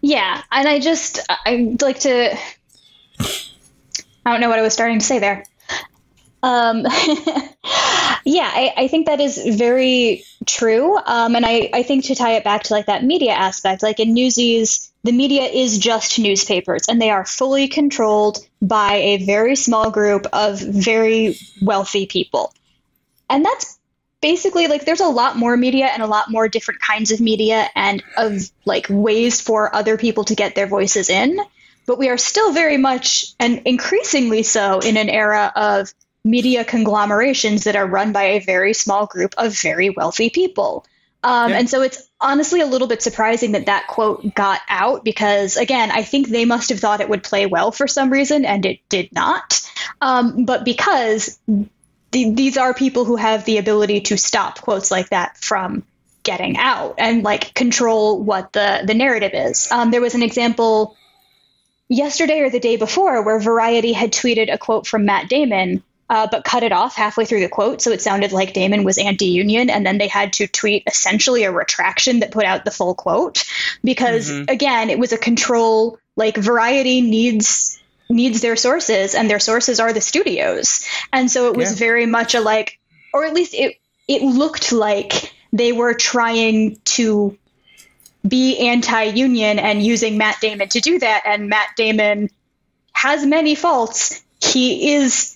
Yeah, 0.01 0.41
and 0.51 0.67
I 0.67 0.79
just 0.79 1.19
I'd 1.45 1.81
like 1.81 1.99
to 1.99 2.35
I 4.25 4.31
don't 4.31 4.41
know 4.41 4.49
what 4.49 4.57
I 4.57 4.63
was 4.63 4.73
starting 4.73 4.99
to 4.99 5.05
say 5.05 5.19
there. 5.19 5.43
Um, 6.45 6.81
yeah, 8.23 8.51
I, 8.53 8.71
I, 8.77 8.87
think 8.87 9.07
that 9.07 9.19
is 9.19 9.41
very 9.57 10.23
true. 10.45 10.95
Um, 10.95 11.35
and 11.35 11.43
I, 11.43 11.71
I 11.73 11.81
think 11.81 12.05
to 12.05 12.13
tie 12.13 12.33
it 12.33 12.43
back 12.43 12.63
to 12.63 12.73
like 12.73 12.85
that 12.85 13.03
media 13.03 13.31
aspect, 13.31 13.81
like 13.81 13.99
in 13.99 14.13
Newsies, 14.13 14.91
the 15.03 15.11
media 15.11 15.45
is 15.45 15.79
just 15.79 16.19
newspapers 16.19 16.87
and 16.87 17.01
they 17.01 17.09
are 17.09 17.25
fully 17.25 17.67
controlled 17.67 18.45
by 18.61 18.93
a 18.93 19.25
very 19.25 19.55
small 19.55 19.89
group 19.89 20.27
of 20.33 20.59
very 20.59 21.35
wealthy 21.63 22.05
people. 22.05 22.53
And 23.27 23.43
that's 23.43 23.79
basically 24.21 24.67
like 24.67 24.85
there's 24.85 25.01
a 25.01 25.07
lot 25.07 25.37
more 25.37 25.57
media 25.57 25.87
and 25.87 26.03
a 26.03 26.07
lot 26.07 26.29
more 26.29 26.47
different 26.47 26.79
kinds 26.79 27.11
of 27.11 27.19
media 27.19 27.67
and 27.73 28.03
of 28.17 28.51
like 28.65 28.85
ways 28.87 29.41
for 29.41 29.75
other 29.75 29.97
people 29.97 30.25
to 30.25 30.35
get 30.35 30.53
their 30.53 30.67
voices 30.67 31.09
in. 31.09 31.39
But 31.87 31.97
we 31.97 32.09
are 32.09 32.19
still 32.19 32.53
very 32.53 32.77
much 32.77 33.33
and 33.39 33.63
increasingly 33.65 34.43
so 34.43 34.77
in 34.77 34.95
an 34.95 35.09
era 35.09 35.51
of 35.55 35.91
media 36.25 36.65
conglomerations 36.65 37.65
that 37.65 37.75
are 37.75 37.85
run 37.85 38.11
by 38.11 38.23
a 38.23 38.39
very 38.39 38.73
small 38.73 39.05
group 39.05 39.35
of 39.37 39.57
very 39.57 39.91
wealthy 39.91 40.31
people. 40.31 40.85
Um, 41.23 41.51
yeah. 41.51 41.59
And 41.59 41.69
so 41.69 41.81
it's 41.83 42.09
honestly 42.19 42.61
a 42.61 42.65
little 42.65 42.87
bit 42.87 43.01
surprising 43.01 43.53
that 43.53 43.67
that 43.67 43.87
quote 43.87 44.33
got 44.33 44.59
out 44.67 45.03
because, 45.03 45.55
again, 45.55 45.91
I 45.91 46.01
think 46.03 46.27
they 46.27 46.45
must 46.45 46.69
have 46.69 46.79
thought 46.79 46.99
it 46.99 47.09
would 47.09 47.23
play 47.23 47.45
well 47.45 47.71
for 47.71 47.87
some 47.87 48.09
reason 48.09 48.43
and 48.43 48.65
it 48.65 48.79
did 48.89 49.13
not. 49.13 49.61
Um, 50.01 50.45
but 50.45 50.65
because 50.65 51.39
the, 52.11 52.31
these 52.31 52.57
are 52.57 52.73
people 52.73 53.05
who 53.05 53.15
have 53.15 53.45
the 53.45 53.59
ability 53.59 54.01
to 54.01 54.17
stop 54.17 54.61
quotes 54.61 54.89
like 54.89 55.09
that 55.09 55.37
from 55.37 55.83
getting 56.23 56.57
out 56.57 56.95
and 56.97 57.23
like 57.23 57.53
control 57.53 58.21
what 58.21 58.51
the, 58.51 58.83
the 58.85 58.95
narrative 58.95 59.31
is. 59.33 59.71
Um, 59.71 59.91
there 59.91 60.01
was 60.01 60.15
an 60.15 60.23
example 60.23 60.97
yesterday 61.87 62.39
or 62.39 62.49
the 62.49 62.59
day 62.59 62.77
before 62.77 63.21
where 63.21 63.39
Variety 63.39 63.93
had 63.93 64.11
tweeted 64.11 64.51
a 64.51 64.57
quote 64.57 64.87
from 64.87 65.05
Matt 65.05 65.29
Damon 65.29 65.83
uh, 66.09 66.27
but 66.29 66.43
cut 66.43 66.63
it 66.63 66.71
off 66.71 66.95
halfway 66.95 67.25
through 67.25 67.41
the 67.41 67.49
quote. 67.49 67.81
So 67.81 67.91
it 67.91 68.01
sounded 68.01 68.31
like 68.31 68.53
Damon 68.53 68.83
was 68.83 68.97
anti 68.97 69.25
union. 69.25 69.69
And 69.69 69.85
then 69.85 69.97
they 69.97 70.07
had 70.07 70.33
to 70.33 70.47
tweet 70.47 70.83
essentially 70.87 71.43
a 71.43 71.51
retraction 71.51 72.19
that 72.19 72.31
put 72.31 72.45
out 72.45 72.65
the 72.65 72.71
full 72.71 72.93
quote 72.93 73.43
because, 73.83 74.29
mm-hmm. 74.29 74.45
again, 74.49 74.89
it 74.89 74.99
was 74.99 75.13
a 75.13 75.17
control 75.17 75.97
like 76.15 76.37
Variety 76.37 77.01
needs 77.01 77.79
needs 78.07 78.41
their 78.41 78.55
sources 78.55 79.15
and 79.15 79.29
their 79.29 79.39
sources 79.39 79.79
are 79.79 79.91
the 79.91 79.99
studios 79.99 80.87
and 81.11 81.29
so 81.29 81.47
it 81.47 81.57
was 81.57 81.71
yeah. 81.71 81.87
very 81.87 82.05
much 82.05 82.35
a 82.35 82.39
like 82.39 82.79
or 83.13 83.25
at 83.25 83.33
least 83.33 83.55
it 83.55 83.77
it 84.07 84.21
looked 84.21 84.71
like 84.71 85.33
they 85.51 85.71
were 85.71 85.95
trying 85.95 86.77
to 86.85 87.35
be 88.27 88.69
anti-union 88.69 89.57
and 89.57 89.83
using 89.83 90.19
Matt 90.19 90.39
Damon 90.39 90.69
to 90.69 90.81
do 90.81 90.99
that 90.99 91.23
and 91.25 91.49
Matt 91.49 91.69
Damon 91.75 92.29
has 92.91 93.25
many 93.25 93.55
faults 93.55 94.23
he 94.39 94.93
is 94.93 95.34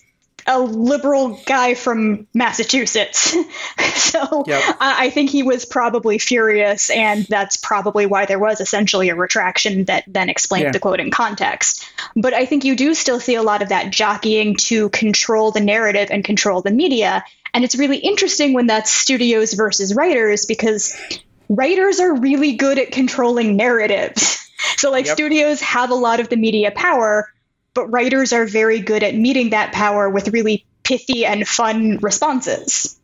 a 0.50 0.58
liberal 0.58 1.40
guy 1.46 1.74
from 1.74 2.26
Massachusetts. 2.34 3.30
so 3.94 4.44
yep. 4.46 4.76
I, 4.80 5.06
I, 5.06 5.10
think 5.10 5.30
he 5.30 5.44
was 5.44 5.64
probably 5.64 6.18
furious, 6.18 6.90
and 6.90 7.24
that's 7.26 7.56
probably 7.56 8.06
why 8.06 8.26
there 8.26 8.38
was 8.38 8.60
essentially 8.60 9.10
a 9.10 9.14
retraction 9.14 9.84
that 9.84 10.04
then 10.08 10.28
explained 10.28 10.64
yeah. 10.64 10.72
the 10.72 10.80
quote 10.80 10.98
in 10.98 11.12
context. 11.12 11.88
But 12.16 12.34
I 12.34 12.46
think 12.46 12.64
you 12.64 12.74
do 12.74 12.94
still 12.94 13.20
see 13.20 13.36
a 13.36 13.42
lot 13.42 13.62
of 13.62 13.68
that 13.68 13.92
jockeying 13.92 14.56
to 14.56 14.88
control 14.88 15.52
the 15.52 15.60
narrative 15.60 16.08
and 16.10 16.24
control 16.24 16.62
the 16.62 16.72
media. 16.72 17.24
And 17.54 17.62
it's 17.62 17.76
really 17.76 17.98
interesting 17.98 18.52
when 18.52 18.66
that's 18.66 18.90
studios 18.90 19.54
versus 19.54 19.94
writers 19.94 20.46
because 20.46 20.96
writers 21.48 22.00
are 22.00 22.16
really 22.16 22.54
good 22.54 22.78
at 22.78 22.90
controlling 22.90 23.56
narratives. 23.56 24.38
So, 24.76 24.90
like, 24.90 25.06
yep. 25.06 25.14
studios 25.14 25.62
have 25.62 25.90
a 25.90 25.94
lot 25.94 26.20
of 26.20 26.28
the 26.28 26.36
media 26.36 26.70
power, 26.70 27.32
but 27.80 27.90
writers 27.90 28.34
are 28.34 28.44
very 28.44 28.78
good 28.78 29.02
at 29.02 29.14
meeting 29.14 29.50
that 29.50 29.72
power 29.72 30.10
with 30.10 30.28
really 30.28 30.66
pithy 30.82 31.24
and 31.24 31.48
fun 31.48 31.96
responses. 32.02 33.00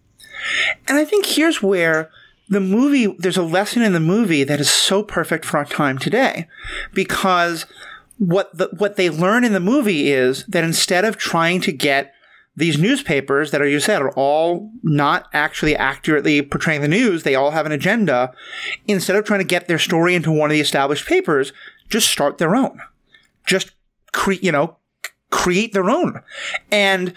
And 0.87 0.99
I 0.99 1.05
think 1.07 1.25
here's 1.25 1.63
where 1.63 2.11
the 2.51 2.61
movie, 2.61 3.07
there's 3.19 3.39
a 3.39 3.43
lesson 3.43 3.81
in 3.81 3.95
the 3.95 4.01
movie 4.01 4.45
that 4.45 4.61
is 4.61 4.71
so 4.71 5.03
perfect 5.03 5.47
for 5.47 5.57
our 5.57 5.65
time 5.65 5.97
today 5.97 6.47
because 6.93 7.65
what 8.19 8.55
the, 8.57 8.69
what 8.77 8.97
they 8.97 9.09
learn 9.09 9.45
in 9.45 9.55
the 9.55 9.61
movie 9.61 10.11
is 10.11 10.45
that 10.45 10.63
instead 10.63 11.07
of 11.07 11.17
trying 11.17 11.63
to 11.63 11.73
get 11.73 12.13
these 12.55 12.79
newspapers 12.79 13.51
that 13.51 13.63
are 13.63 13.69
you 13.69 13.81
said 13.81 14.03
are 14.03 14.13
all 14.13 14.71
not 14.83 15.27
actually 15.33 15.75
accurately 15.75 16.43
portraying 16.43 16.83
the 16.83 16.89
news, 16.89 17.23
they 17.23 17.35
all 17.35 17.53
have 17.53 17.65
an 17.65 17.73
agenda. 17.73 18.31
Instead 18.87 19.17
of 19.17 19.25
trying 19.25 19.41
to 19.41 19.45
get 19.45 19.69
their 19.69 19.79
story 19.79 20.15
into 20.15 20.31
one 20.31 20.51
of 20.51 20.55
the 20.55 20.61
established 20.61 21.07
papers, 21.07 21.55
just 21.89 22.11
start 22.11 22.37
their 22.37 22.55
own. 22.55 22.79
Just 23.47 23.71
create, 24.17 24.43
you 24.43 24.51
know, 24.51 24.77
create 25.31 25.73
their 25.73 25.91
own. 25.91 26.21
And 26.73 27.13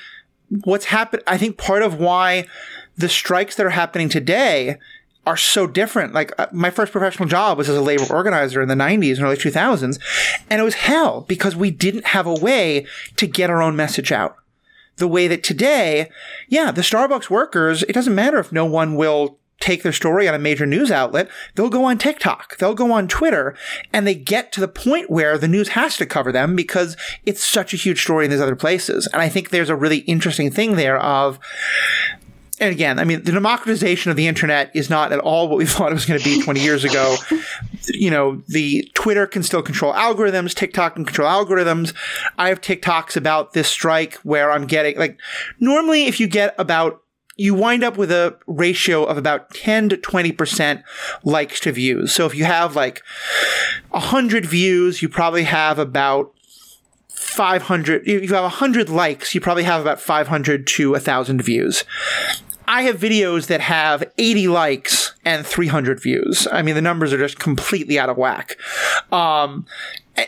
what's 0.65 0.85
happened, 0.85 1.23
I 1.25 1.37
think 1.37 1.57
part 1.57 1.81
of 1.81 1.97
why 1.99 2.45
the 2.97 3.09
strikes 3.09 3.55
that 3.55 3.65
are 3.65 3.71
happening 3.71 4.09
today 4.09 4.77
are 5.25 5.37
so 5.37 5.65
different. 5.65 6.13
Like 6.13 6.33
uh, 6.37 6.47
my 6.51 6.69
first 6.69 6.91
professional 6.91 7.29
job 7.29 7.57
was 7.57 7.69
as 7.69 7.77
a 7.77 7.81
labor 7.81 8.05
organizer 8.11 8.61
in 8.61 8.67
the 8.67 8.75
90s 8.75 9.15
and 9.15 9.23
early 9.23 9.37
2000s, 9.37 9.97
and 10.49 10.61
it 10.61 10.63
was 10.63 10.75
hell 10.75 11.21
because 11.21 11.55
we 11.55 11.71
didn't 11.71 12.07
have 12.07 12.27
a 12.27 12.33
way 12.33 12.85
to 13.15 13.25
get 13.25 13.49
our 13.49 13.61
own 13.61 13.75
message 13.75 14.11
out. 14.11 14.35
The 14.97 15.07
way 15.07 15.29
that 15.29 15.43
today, 15.43 16.09
yeah, 16.49 16.71
the 16.71 16.81
Starbucks 16.81 17.29
workers, 17.29 17.83
it 17.83 17.93
doesn't 17.93 18.13
matter 18.13 18.39
if 18.39 18.51
no 18.51 18.65
one 18.65 18.95
will 18.95 19.39
take 19.59 19.83
their 19.83 19.91
story 19.91 20.27
on 20.27 20.35
a 20.35 20.39
major 20.39 20.65
news 20.65 20.91
outlet, 20.91 21.29
they'll 21.55 21.69
go 21.69 21.85
on 21.85 21.97
TikTok, 21.97 22.57
they'll 22.57 22.73
go 22.73 22.91
on 22.91 23.07
Twitter, 23.07 23.55
and 23.93 24.07
they 24.07 24.15
get 24.15 24.51
to 24.53 24.59
the 24.61 24.67
point 24.67 25.09
where 25.09 25.37
the 25.37 25.47
news 25.47 25.69
has 25.69 25.97
to 25.97 26.05
cover 26.05 26.31
them 26.31 26.55
because 26.55 26.95
it's 27.25 27.43
such 27.43 27.73
a 27.73 27.77
huge 27.77 28.01
story 28.01 28.25
in 28.25 28.31
these 28.31 28.41
other 28.41 28.55
places. 28.55 29.07
And 29.07 29.21
I 29.21 29.29
think 29.29 29.49
there's 29.49 29.69
a 29.69 29.75
really 29.75 29.99
interesting 29.99 30.51
thing 30.51 30.75
there 30.75 30.97
of 30.99 31.39
and 32.59 32.71
again, 32.71 32.99
I 32.99 33.05
mean, 33.05 33.23
the 33.23 33.31
democratization 33.31 34.11
of 34.11 34.17
the 34.17 34.27
internet 34.27 34.69
is 34.73 34.89
not 34.89 35.11
at 35.13 35.19
all 35.19 35.47
what 35.47 35.57
we 35.57 35.65
thought 35.65 35.91
it 35.91 35.95
was 35.95 36.05
going 36.05 36.19
to 36.19 36.25
be 36.25 36.41
20 36.41 36.59
years 36.59 36.83
ago. 36.83 37.15
you 37.87 38.11
know, 38.11 38.41
the 38.47 38.89
Twitter 38.93 39.25
can 39.25 39.43
still 39.43 39.61
control 39.61 39.93
algorithms, 39.93 40.53
TikTok 40.53 40.95
can 40.95 41.05
control 41.05 41.29
algorithms. 41.29 41.93
I 42.37 42.49
have 42.49 42.61
TikToks 42.61 43.15
about 43.15 43.53
this 43.53 43.67
strike 43.67 44.15
where 44.23 44.51
I'm 44.51 44.67
getting 44.67 44.97
like 44.97 45.19
normally 45.59 46.05
if 46.05 46.19
you 46.19 46.27
get 46.27 46.53
about 46.57 47.01
you 47.39 47.53
wind 47.53 47.83
up 47.83 47.97
with 47.97 48.11
a 48.11 48.37
ratio 48.47 49.03
of 49.03 49.17
about 49.17 49.51
10 49.51 49.89
to 49.89 49.97
20% 49.97 50.83
likes 51.23 51.59
to 51.61 51.71
views. 51.71 52.13
So 52.13 52.25
if 52.25 52.35
you 52.35 52.43
have 52.43 52.75
like 52.75 53.01
100 53.91 54.45
views, 54.45 55.01
you 55.01 55.09
probably 55.09 55.43
have 55.43 55.79
about 55.79 56.33
500 57.09 58.07
if 58.07 58.29
you 58.29 58.33
have 58.33 58.43
100 58.43 58.89
likes 58.89 59.35
you 59.35 59.41
probably 59.41 59.63
have 59.63 59.81
about 59.81 59.99
500 59.99 60.65
to 60.65 60.91
1000 60.91 61.41
views. 61.41 61.83
I 62.67 62.83
have 62.83 62.97
videos 62.97 63.47
that 63.47 63.61
have 63.61 64.03
80 64.17 64.47
likes 64.47 65.15
and 65.25 65.45
300 65.45 66.01
views. 66.01 66.47
I 66.51 66.61
mean 66.61 66.75
the 66.75 66.81
numbers 66.81 67.13
are 67.13 67.17
just 67.17 67.39
completely 67.39 67.99
out 67.99 68.09
of 68.09 68.17
whack. 68.17 68.57
Um, 69.11 69.65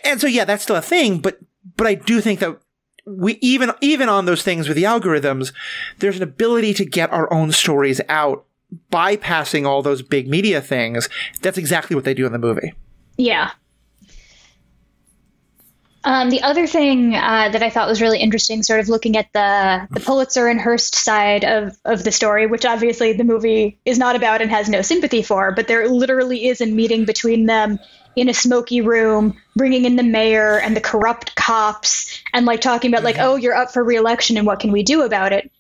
and, 0.04 0.22
so 0.22 0.28
yeah 0.28 0.46
that's 0.46 0.64
still 0.64 0.76
a 0.76 0.82
thing 0.82 1.20
but 1.20 1.40
but 1.76 1.88
i 1.88 1.96
do 1.96 2.22
think 2.22 2.40
that 2.40 2.58
we 3.06 3.38
even 3.42 3.72
even 3.82 4.10
on 4.10 4.26
those 4.26 4.44
things 4.44 4.68
with 4.68 4.76
the 4.78 4.84
algorithms 4.84 5.52
there's 6.00 6.18
an 6.18 6.24
ability 6.24 6.74
to 6.74 6.86
get 6.86 7.12
our 7.12 7.32
own 7.34 7.52
stories 7.52 8.00
out 8.10 8.46
bypassing 8.92 9.66
all 9.66 9.82
those 9.82 10.02
big 10.02 10.28
media 10.28 10.62
things. 10.62 11.10
That's 11.42 11.58
exactly 11.58 11.96
what 11.96 12.06
they 12.06 12.14
do 12.14 12.26
in 12.26 12.32
the 12.32 12.40
movie. 12.40 12.74
Yeah. 13.18 13.52
Um, 16.04 16.32
the 16.32 16.42
other 16.42 16.66
thing 16.66 17.14
uh, 17.14 17.50
that 17.50 17.62
I 17.62 17.70
thought 17.70 17.88
was 17.88 18.02
really 18.02 18.20
interesting, 18.20 18.64
sort 18.64 18.80
of 18.80 18.90
looking 18.90 19.18
at 19.18 19.32
the, 19.34 19.88
the 19.92 20.00
Pulitzer 20.00 20.48
and 20.48 20.60
Hearst 20.60 20.96
side 20.96 21.44
of, 21.44 21.78
of 21.86 22.04
the 22.04 22.12
story, 22.12 22.48
which 22.48 22.66
obviously 22.66 23.14
the 23.14 23.24
movie 23.24 23.80
is 23.86 24.00
not 24.00 24.16
about 24.16 24.42
and 24.42 24.50
has 24.50 24.68
no 24.68 24.82
sympathy 24.82 25.22
for, 25.22 25.52
but 25.52 25.68
there 25.68 25.88
literally 25.88 26.48
is 26.48 26.60
a 26.60 26.66
meeting 26.66 27.06
between 27.06 27.46
them 27.46 27.78
in 28.16 28.30
a 28.30 28.34
smoky 28.34 28.82
room, 28.82 29.38
bringing 29.56 29.86
in 29.86 29.96
the 29.96 30.04
mayor 30.04 30.60
and 30.60 30.76
the 30.76 30.82
corrupt 30.82 31.36
cops, 31.36 32.22
and 32.34 32.46
like 32.46 32.62
talking 32.62 32.92
about, 32.92 33.04
like, 33.04 33.16
mm-hmm. 33.16 33.30
oh, 33.30 33.36
you're 33.36 33.56
up 33.56 33.72
for 33.72 33.84
reelection 33.84 34.38
and 34.38 34.46
what 34.46 34.60
can 34.60 34.72
we 34.72 34.84
do 34.84 35.04
about 35.04 35.34
it? 35.34 35.52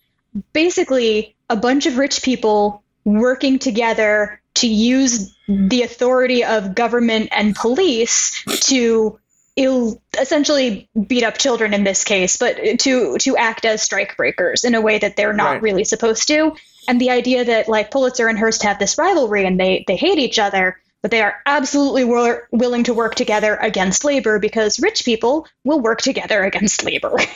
Basically, 0.53 1.35
a 1.49 1.55
bunch 1.55 1.85
of 1.85 1.97
rich 1.97 2.23
people 2.23 2.83
working 3.03 3.59
together 3.59 4.41
to 4.53 4.67
use 4.67 5.35
the 5.47 5.83
authority 5.83 6.43
of 6.43 6.75
government 6.75 7.29
and 7.31 7.55
police 7.55 8.43
to 8.67 9.19
ill 9.55 10.01
essentially 10.19 10.89
beat 11.07 11.23
up 11.23 11.37
children 11.37 11.73
in 11.73 11.83
this 11.83 12.03
case, 12.03 12.37
but 12.37 12.57
to 12.79 13.17
to 13.17 13.37
act 13.37 13.65
as 13.65 13.81
strike 13.81 14.15
breakers 14.17 14.63
in 14.63 14.75
a 14.75 14.81
way 14.81 14.97
that 14.97 15.15
they're 15.15 15.33
not 15.33 15.53
right. 15.53 15.61
really 15.61 15.83
supposed 15.83 16.27
to. 16.27 16.55
And 16.87 16.99
the 16.99 17.11
idea 17.11 17.45
that 17.45 17.67
like 17.67 17.91
Pulitzer 17.91 18.27
and 18.27 18.39
Hearst 18.39 18.63
have 18.63 18.79
this 18.79 18.97
rivalry 18.97 19.45
and 19.45 19.59
they 19.59 19.83
they 19.87 19.95
hate 19.95 20.19
each 20.19 20.39
other, 20.39 20.79
but 21.01 21.11
they 21.11 21.21
are 21.21 21.35
absolutely 21.45 22.03
wor- 22.03 22.47
willing 22.51 22.83
to 22.83 22.93
work 22.93 23.15
together 23.15 23.55
against 23.55 24.03
labor 24.03 24.39
because 24.39 24.79
rich 24.79 25.03
people 25.05 25.47
will 25.63 25.79
work 25.79 26.01
together 26.01 26.43
against 26.43 26.83
labor. 26.83 27.17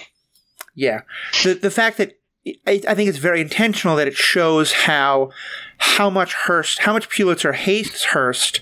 Yeah, 0.77 1.03
the 1.45 1.53
the 1.53 1.71
fact 1.71 1.97
that 1.99 2.19
I, 2.67 2.77
think 2.77 3.09
it's 3.09 3.17
very 3.17 3.41
intentional 3.41 3.95
that 3.95 4.07
it 4.07 4.13
shows 4.13 4.71
how 4.71 5.31
how 5.77 6.11
much 6.11 6.33
Hearst, 6.33 6.79
how 6.79 6.93
much 6.93 7.09
Pulitzer 7.09 7.53
hates 7.53 8.05
Hearst. 8.05 8.61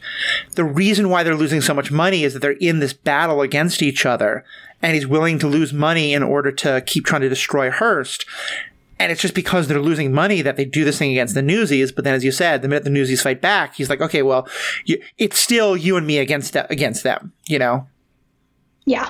The 0.52 0.64
reason 0.64 1.10
why 1.10 1.24
they're 1.24 1.36
losing 1.36 1.60
so 1.60 1.74
much 1.74 1.92
money 1.92 2.24
is 2.24 2.34
that 2.34 2.40
they're 2.40 2.52
in 2.52 2.80
this 2.80 2.94
battle 2.94 3.42
against 3.42 3.82
each 3.82 4.06
other, 4.06 4.46
and 4.82 4.94
he's 4.94 5.06
willing 5.06 5.38
to 5.40 5.48
lose 5.48 5.74
money 5.74 6.14
in 6.14 6.24
order 6.24 6.52
to 6.52 6.82
keep 6.86 7.06
trying 7.06 7.22
to 7.22 7.30
destroy 7.30 7.70
Hearst. 7.70 8.26
And 9.04 9.12
it's 9.12 9.22
just 9.22 9.36
because 9.36 9.68
they're 9.68 9.82
losing 9.82 10.14
money 10.14 10.42
that 10.42 10.56
they 10.56 10.64
do 10.64 10.86
this 10.86 10.98
thing 10.98 11.12
against 11.12 11.34
the 11.34 11.42
Newsies. 11.42 11.92
But 11.92 12.06
then, 12.06 12.14
as 12.14 12.24
you 12.24 12.32
said, 12.32 12.62
the 12.62 12.70
minute 12.70 12.86
the 12.86 12.90
Newsies 12.90 13.22
fight 13.22 13.42
back, 13.42 13.76
he's 13.76 13.90
like, 13.90 14.00
okay, 14.00 14.22
well, 14.22 14.48
you, 14.86 14.98
it's 15.18 15.38
still 15.38 15.76
you 15.76 15.98
and 15.98 16.08
me 16.08 16.20
against 16.20 16.56
against 16.70 17.04
them, 17.04 17.34
you 17.46 17.60
know? 17.60 17.86
Yeah. 18.86 19.10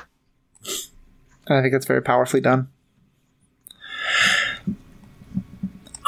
And 1.45 1.60
I 1.60 1.62
think 1.62 1.73
that's 1.73 1.86
very 1.86 2.01
powerfully 2.01 2.41
done. 2.41 2.69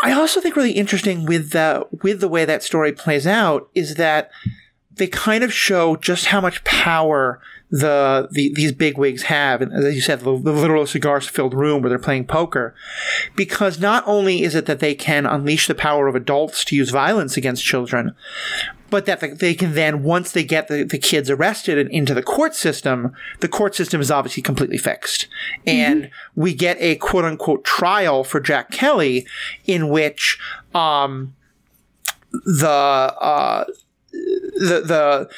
I 0.04 0.14
also 0.14 0.42
think 0.42 0.56
really 0.56 0.72
interesting 0.72 1.28
with 1.28 1.52
the 1.52 1.88
with 2.02 2.22
the 2.22 2.28
way 2.28 2.44
that 2.44 2.64
story 2.64 2.92
plays 2.92 3.28
out 3.28 3.70
is 3.76 3.96
that 3.96 4.32
they 4.96 5.06
kind 5.06 5.44
of 5.44 5.54
show 5.54 5.96
just 5.96 6.26
how 6.26 6.42
much 6.42 6.64
power 6.64 7.40
the, 7.76 8.30
the 8.32 8.54
these 8.54 8.72
bigwigs 8.72 9.24
have, 9.24 9.62
and 9.62 9.74
as 9.74 9.96
you 9.96 10.02
said, 10.02 10.22
the, 10.22 10.38
the 10.38 10.54
literal 10.54 10.86
cigar-filled 10.86 11.54
room 11.54 11.82
where 11.82 11.90
they're 11.90 12.00
playing 12.00 12.26
poker, 12.26 12.74
because 13.36 13.80
not 13.80 14.02
only 14.08 14.44
is 14.44 14.56
it 14.56 14.66
that 14.66 14.80
they 14.80 14.96
can 14.96 15.26
unleash 15.26 15.68
the 15.68 15.76
power 15.76 16.08
of 16.08 16.16
adults 16.16 16.64
to 16.64 16.76
use 16.76 16.90
violence 16.90 17.36
against 17.36 17.66
children, 17.66 18.16
but 18.90 19.06
that 19.08 19.40
they 19.40 19.54
can 19.54 19.74
then, 19.74 20.04
once 20.04 20.32
they 20.32 20.44
get 20.46 20.70
the, 20.70 20.84
the 20.84 20.98
kids 20.98 21.30
arrested 21.30 21.78
and 21.78 21.92
into 21.92 22.14
the 22.14 22.24
court 22.24 22.56
system, 22.56 23.12
the 23.42 23.50
court 23.50 23.76
system 23.76 24.00
is 24.00 24.10
obviously 24.10 24.42
completely 24.42 24.78
fixed. 24.78 25.28
Mm-hmm. 25.66 25.70
And 25.70 26.10
we 26.34 26.54
get 26.54 26.78
a 26.80 26.96
quote 26.96 27.26
unquote 27.26 27.66
trial 27.66 28.24
for 28.24 28.40
Jack 28.40 28.72
Kelly 28.72 29.28
in 29.66 29.90
which, 29.90 30.40
um, 30.74 31.36
the, 32.32 32.70
uh, 32.70 33.66
the, 34.14 34.82
the, 34.86 35.30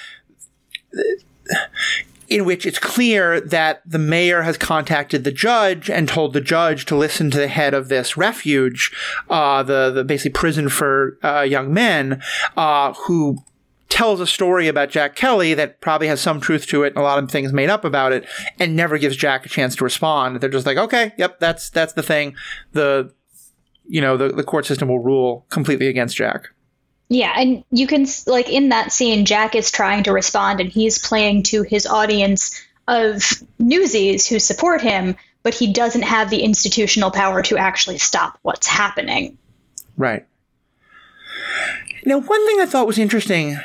in 2.27 2.45
which 2.45 2.65
it's 2.65 2.79
clear 2.79 3.39
that 3.39 3.81
the 3.85 3.99
mayor 3.99 4.41
has 4.41 4.57
contacted 4.57 5.23
the 5.23 5.31
judge 5.31 5.89
and 5.89 6.07
told 6.07 6.33
the 6.33 6.41
judge 6.41 6.85
to 6.85 6.95
listen 6.95 7.31
to 7.31 7.37
the 7.37 7.47
head 7.47 7.73
of 7.73 7.87
this 7.87 8.17
refuge, 8.17 8.91
uh, 9.29 9.63
the, 9.63 9.91
the 9.91 10.03
basically 10.03 10.31
prison 10.31 10.69
for 10.69 11.17
uh, 11.23 11.41
young 11.41 11.73
men, 11.73 12.21
uh, 12.55 12.93
who 12.93 13.37
tells 13.89 14.19
a 14.19 14.27
story 14.27 14.67
about 14.67 14.89
Jack 14.89 15.15
Kelly 15.15 15.53
that 15.53 15.79
probably 15.79 16.07
has 16.07 16.19
some 16.19 16.41
truth 16.41 16.67
to 16.67 16.83
it 16.83 16.87
and 16.87 16.97
a 16.97 17.01
lot 17.01 17.21
of 17.21 17.31
things 17.31 17.53
made 17.53 17.69
up 17.69 17.85
about 17.85 18.11
it, 18.11 18.25
and 18.59 18.75
never 18.75 18.97
gives 18.97 19.15
Jack 19.15 19.45
a 19.45 19.49
chance 19.49 19.75
to 19.77 19.83
respond. 19.83 20.41
They're 20.41 20.49
just 20.49 20.65
like, 20.65 20.77
okay, 20.77 21.13
yep, 21.17 21.39
that's 21.39 21.69
that's 21.69 21.93
the 21.93 22.03
thing. 22.03 22.35
The 22.73 23.13
you 23.85 24.01
know 24.01 24.17
the, 24.17 24.29
the 24.29 24.43
court 24.43 24.65
system 24.65 24.89
will 24.89 24.99
rule 24.99 25.45
completely 25.49 25.87
against 25.87 26.17
Jack. 26.17 26.49
Yeah, 27.09 27.33
and 27.37 27.63
you 27.71 27.87
can 27.87 28.05
like 28.25 28.49
in 28.49 28.69
that 28.69 28.91
scene, 28.91 29.25
Jack 29.25 29.55
is 29.55 29.71
trying 29.71 30.03
to 30.03 30.11
respond, 30.11 30.59
and 30.59 30.69
he's 30.69 30.99
playing 30.99 31.43
to 31.43 31.63
his 31.63 31.85
audience 31.85 32.61
of 32.87 33.23
newsies 33.59 34.27
who 34.27 34.39
support 34.39 34.81
him, 34.81 35.15
but 35.43 35.53
he 35.53 35.71
doesn't 35.71 36.01
have 36.01 36.29
the 36.29 36.41
institutional 36.41 37.11
power 37.11 37.41
to 37.43 37.57
actually 37.57 37.97
stop 37.97 38.37
what's 38.41 38.67
happening. 38.67 39.37
Right. 39.95 40.25
Now, 42.05 42.19
one 42.19 42.45
thing 42.45 42.61
I 42.61 42.65
thought 42.65 42.87
was 42.87 42.97
interesting, 42.97 43.57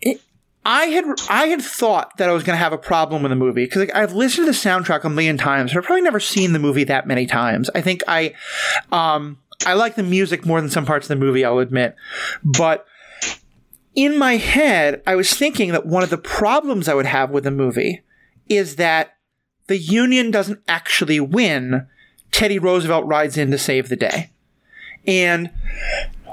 it, 0.00 0.20
I 0.64 0.86
had 0.86 1.04
I 1.28 1.46
had 1.46 1.62
thought 1.62 2.16
that 2.18 2.28
I 2.28 2.32
was 2.32 2.42
going 2.42 2.54
to 2.54 2.62
have 2.62 2.72
a 2.72 2.78
problem 2.78 3.22
with 3.22 3.30
the 3.30 3.36
movie 3.36 3.64
because 3.64 3.80
like, 3.80 3.94
I've 3.94 4.12
listened 4.12 4.46
to 4.46 4.52
the 4.52 4.56
soundtrack 4.56 5.04
a 5.04 5.10
million 5.10 5.36
times, 5.36 5.72
but 5.72 5.78
I've 5.78 5.84
probably 5.84 6.02
never 6.02 6.20
seen 6.20 6.52
the 6.52 6.58
movie 6.58 6.84
that 6.84 7.06
many 7.06 7.26
times. 7.26 7.68
I 7.74 7.80
think 7.80 8.02
I, 8.06 8.34
um, 8.92 9.38
I 9.66 9.74
like 9.74 9.94
the 9.94 10.02
music 10.02 10.46
more 10.46 10.60
than 10.60 10.70
some 10.70 10.86
parts 10.86 11.08
of 11.08 11.18
the 11.18 11.24
movie, 11.24 11.44
I'll 11.44 11.58
admit. 11.58 11.96
But 12.42 12.86
in 13.94 14.18
my 14.18 14.36
head, 14.36 15.02
I 15.06 15.14
was 15.16 15.34
thinking 15.34 15.72
that 15.72 15.86
one 15.86 16.02
of 16.02 16.10
the 16.10 16.18
problems 16.18 16.88
I 16.88 16.94
would 16.94 17.06
have 17.06 17.30
with 17.30 17.44
the 17.44 17.50
movie 17.50 18.02
is 18.48 18.76
that 18.76 19.16
the 19.66 19.78
Union 19.78 20.30
doesn't 20.30 20.60
actually 20.66 21.20
win. 21.20 21.86
Teddy 22.32 22.58
Roosevelt 22.58 23.06
rides 23.06 23.36
in 23.36 23.50
to 23.50 23.58
save 23.58 23.88
the 23.88 23.96
day. 23.96 24.30
And 25.06 25.50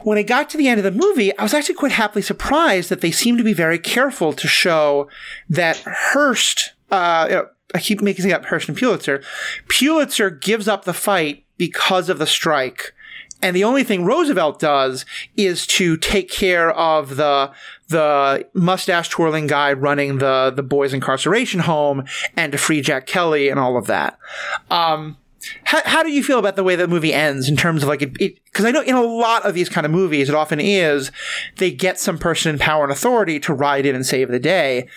when 0.03 0.17
I 0.17 0.23
got 0.23 0.49
to 0.51 0.57
the 0.57 0.67
end 0.67 0.79
of 0.79 0.83
the 0.83 0.91
movie, 0.91 1.37
I 1.37 1.43
was 1.43 1.53
actually 1.53 1.75
quite 1.75 1.91
happily 1.91 2.21
surprised 2.21 2.89
that 2.89 3.01
they 3.01 3.11
seemed 3.11 3.37
to 3.39 3.43
be 3.43 3.53
very 3.53 3.79
careful 3.79 4.33
to 4.33 4.47
show 4.47 5.09
that 5.49 5.77
Hearst, 5.85 6.73
uh, 6.91 7.43
I 7.73 7.79
keep 7.79 8.01
making 8.01 8.31
up 8.31 8.45
Hearst 8.45 8.69
and 8.69 8.77
Pulitzer. 8.77 9.21
Pulitzer 9.67 10.29
gives 10.29 10.67
up 10.67 10.85
the 10.85 10.93
fight 10.93 11.45
because 11.57 12.09
of 12.09 12.19
the 12.19 12.27
strike 12.27 12.93
and 13.41 13.55
the 13.55 13.63
only 13.63 13.83
thing 13.83 14.05
Roosevelt 14.05 14.59
does 14.59 15.05
is 15.35 15.67
to 15.67 15.97
take 15.97 16.29
care 16.29 16.71
of 16.71 17.15
the 17.15 17.51
the 17.89 18.47
mustache 18.53 19.09
twirling 19.09 19.47
guy 19.47 19.73
running 19.73 20.17
the 20.17 20.51
the 20.55 20.63
boys 20.63 20.93
incarceration 20.93 21.61
home 21.61 22.05
and 22.35 22.51
to 22.51 22.57
free 22.57 22.81
Jack 22.81 23.05
Kelly 23.05 23.49
and 23.49 23.59
all 23.59 23.77
of 23.77 23.87
that. 23.87 24.17
Um, 24.71 25.17
how, 25.63 25.81
how 25.85 26.03
do 26.03 26.11
you 26.11 26.23
feel 26.23 26.39
about 26.39 26.55
the 26.55 26.63
way 26.63 26.75
the 26.75 26.87
movie 26.87 27.13
ends 27.13 27.47
in 27.47 27.55
terms 27.55 27.83
of 27.83 27.89
like 27.89 28.01
it? 28.01 28.13
Because 28.13 28.65
I 28.65 28.71
know 28.71 28.81
in 28.81 28.95
a 28.95 29.03
lot 29.03 29.45
of 29.45 29.53
these 29.53 29.69
kind 29.69 29.85
of 29.85 29.91
movies, 29.91 30.29
it 30.29 30.35
often 30.35 30.59
is 30.59 31.11
they 31.57 31.71
get 31.71 31.99
some 31.99 32.17
person 32.17 32.53
in 32.53 32.59
power 32.59 32.83
and 32.83 32.91
authority 32.91 33.39
to 33.41 33.53
ride 33.53 33.85
in 33.85 33.95
and 33.95 34.05
save 34.05 34.29
the 34.29 34.39
day, 34.39 34.87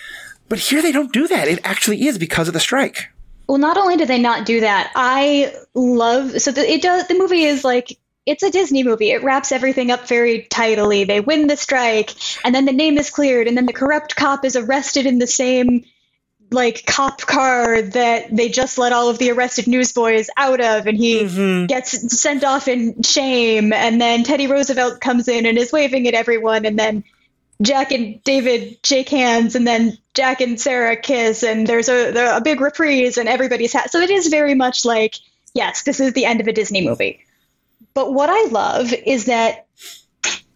but 0.49 0.59
here 0.59 0.83
they 0.83 0.93
don't 0.93 1.13
do 1.13 1.29
that. 1.29 1.47
It 1.47 1.61
actually 1.63 2.07
is 2.07 2.19
because 2.19 2.49
of 2.49 2.55
the 2.55 2.61
strike. 2.61 3.11
Well, 3.47 3.59
not 3.59 3.77
only 3.77 3.97
do 3.97 4.07
they 4.07 4.19
not 4.19 4.47
do 4.47 4.61
that, 4.61 4.93
I 4.95 5.53
love 5.75 6.41
so 6.41 6.53
the, 6.53 6.69
it 6.69 6.83
does. 6.83 7.07
The 7.09 7.19
movie 7.19 7.43
is 7.43 7.65
like 7.65 7.99
it's 8.31 8.45
a 8.45 8.51
Disney 8.51 8.85
movie. 8.85 9.11
It 9.11 9.25
wraps 9.25 9.51
everything 9.51 9.91
up 9.91 10.07
very 10.07 10.47
tidily. 10.49 11.05
They 11.05 11.21
win 11.21 11.49
the 11.49 11.57
strike, 11.57 12.15
and 12.45 12.55
then 12.55 12.65
the 12.65 12.73
name 12.73 12.97
is 12.97 13.11
cleared, 13.11 13.49
and 13.49 13.57
then 13.57 13.67
the 13.67 13.73
corrupt 13.73 14.15
cop 14.15 14.45
is 14.45 14.55
arrested 14.55 15.05
in 15.05 15.19
the 15.19 15.27
same 15.27 15.85
like 16.53 16.85
cop 16.87 17.21
car 17.21 17.81
that 17.81 18.35
they 18.35 18.49
just 18.49 18.79
let 18.79 18.93
all 18.93 19.09
of 19.09 19.19
the 19.19 19.31
arrested 19.31 19.69
newsboys 19.69 20.29
out 20.37 20.61
of 20.61 20.89
and 20.89 20.99
he 20.99 21.23
mm-hmm. 21.23 21.67
gets 21.67 22.21
sent 22.21 22.43
off 22.43 22.67
in 22.67 23.03
shame 23.03 23.73
and 23.73 24.01
then 24.01 24.25
Teddy 24.25 24.49
Roosevelt 24.49 25.01
comes 25.01 25.29
in 25.29 25.47
and 25.47 25.57
is 25.57 25.73
waving 25.73 26.09
at 26.09 26.15
everyone 26.15 26.67
and 26.67 26.77
then 26.77 27.05
Jack 27.63 27.93
and 27.93 28.21
David 28.25 28.79
shake 28.85 29.11
hands 29.11 29.55
and 29.55 29.65
then 29.65 29.97
Jack 30.13 30.41
and 30.41 30.61
Sarah 30.61 30.97
kiss 30.97 31.45
and 31.45 31.69
there's 31.69 31.89
a, 31.89 32.37
a 32.37 32.41
big 32.41 32.61
reprise 32.61 33.17
and 33.17 33.29
everybody's 33.29 33.73
hat 33.73 33.93
so 33.93 34.01
it 34.01 34.11
is 34.11 34.27
very 34.27 34.57
much 34.57 34.85
like 34.85 35.15
yes 35.55 35.85
this 35.85 36.01
is 36.01 36.15
the 36.15 36.25
end 36.25 36.41
of 36.41 36.49
a 36.49 36.53
Disney 36.53 36.85
movie 36.85 37.25
but 37.95 38.13
what 38.13 38.31
I 38.31 38.51
love 38.51 38.93
is 38.93 39.27
that 39.27 39.67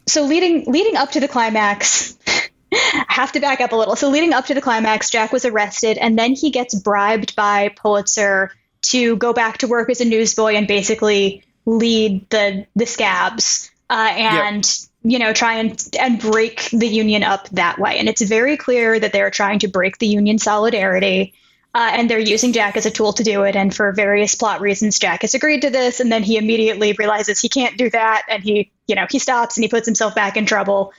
so 0.07 0.25
leading 0.25 0.71
leading 0.71 0.97
up 0.97 1.13
to 1.13 1.21
the 1.21 1.29
climax, 1.29 2.17
I 2.73 3.05
have 3.09 3.33
to 3.33 3.41
back 3.41 3.61
up 3.61 3.73
a 3.73 3.77
little. 3.77 3.97
So 3.97 4.11
leading 4.11 4.33
up 4.33 4.47
to 4.47 4.55
the 4.55 4.61
climax, 4.61 5.11
Jack 5.11 5.33
was 5.33 5.45
arrested 5.45 5.99
and 5.99 6.19
then 6.19 6.35
he 6.35 6.51
gets 6.51 6.75
bribed 6.75 7.35
by 7.37 7.71
Pulitzer 7.71 8.53
to 8.83 9.17
go 9.17 9.33
back 9.33 9.59
to 9.59 9.69
work 9.69 9.89
as 9.91 10.01
a 10.01 10.05
newsboy 10.05 10.55
and 10.55 10.67
basically 10.67 11.45
lead 11.67 12.29
the 12.31 12.67
the 12.77 12.87
scabs 12.87 13.71
uh, 13.89 14.13
and 14.17 14.65
yep. 15.03 15.13
you 15.13 15.19
know 15.19 15.33
try 15.33 15.55
and 15.55 15.83
and 15.99 16.21
break 16.21 16.69
the 16.71 16.87
union 16.87 17.23
up 17.23 17.49
that 17.51 17.79
way. 17.79 17.99
And 17.99 18.09
it's 18.09 18.23
very 18.23 18.57
clear 18.57 18.99
that 18.99 19.13
they're 19.13 19.31
trying 19.31 19.61
to 19.61 19.69
break 19.69 19.99
the 19.99 20.07
union 20.07 20.39
solidarity. 20.39 21.35
Uh, 21.75 21.91
and 21.93 22.09
they're 22.09 22.21
using 22.21 22.53
Jack 22.53 22.77
as 22.77 22.87
a 22.87 22.91
tool 22.91 23.13
to 23.15 23.25
do 23.25 23.43
it. 23.43 23.57
And 23.57 23.75
for 23.75 23.91
various 23.91 24.37
plot 24.37 24.61
reasons, 24.61 25.01
Jack 25.01 25.23
has 25.23 25.35
agreed 25.35 25.63
to 25.63 25.71
this. 25.71 25.99
And 25.99 26.11
then 26.11 26.23
he 26.23 26.37
immediately 26.37 26.93
realizes 26.93 27.41
he 27.41 27.49
can't 27.49 27.77
do 27.77 27.91
that. 27.91 28.23
And 28.29 28.45
he, 28.45 28.71
you 28.87 28.95
know, 28.95 29.07
he 29.11 29.19
stops 29.19 29.57
and 29.57 29.65
he 29.65 29.69
puts 29.69 29.85
himself 29.85 30.15
back 30.15 30.37
in 30.37 30.47
trouble. 30.47 30.93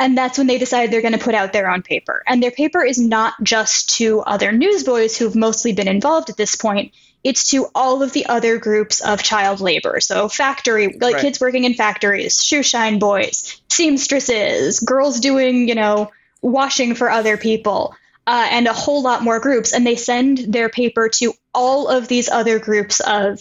And 0.00 0.16
that's 0.16 0.38
when 0.38 0.46
they 0.46 0.56
decide 0.56 0.90
they're 0.90 1.02
going 1.02 1.12
to 1.12 1.18
put 1.18 1.34
out 1.34 1.52
their 1.52 1.70
own 1.70 1.82
paper. 1.82 2.22
And 2.26 2.42
their 2.42 2.50
paper 2.50 2.82
is 2.82 2.98
not 2.98 3.34
just 3.42 3.96
to 3.98 4.20
other 4.20 4.50
newsboys 4.50 5.16
who've 5.16 5.36
mostly 5.36 5.74
been 5.74 5.88
involved 5.88 6.30
at 6.30 6.38
this 6.38 6.56
point 6.56 6.92
it's 7.24 7.48
to 7.48 7.68
all 7.74 8.02
of 8.02 8.12
the 8.12 8.26
other 8.26 8.58
groups 8.58 9.00
of 9.00 9.22
child 9.22 9.60
labor. 9.60 9.98
So 9.98 10.28
factory, 10.28 10.98
like 11.00 11.14
right. 11.14 11.22
kids 11.22 11.40
working 11.40 11.64
in 11.64 11.72
factories, 11.72 12.44
shoe 12.44 12.62
shine 12.62 12.98
boys, 12.98 13.60
seamstresses, 13.70 14.80
girls 14.80 15.20
doing, 15.20 15.66
you 15.66 15.74
know, 15.74 16.10
washing 16.42 16.94
for 16.94 17.10
other 17.10 17.38
people, 17.38 17.96
uh, 18.26 18.48
and 18.50 18.66
a 18.66 18.72
whole 18.72 19.02
lot 19.02 19.22
more 19.22 19.40
groups. 19.40 19.72
And 19.72 19.86
they 19.86 19.96
send 19.96 20.38
their 20.38 20.68
paper 20.68 21.08
to 21.20 21.32
all 21.52 21.88
of 21.88 22.08
these 22.08 22.28
other 22.28 22.58
groups 22.58 23.00
of, 23.00 23.40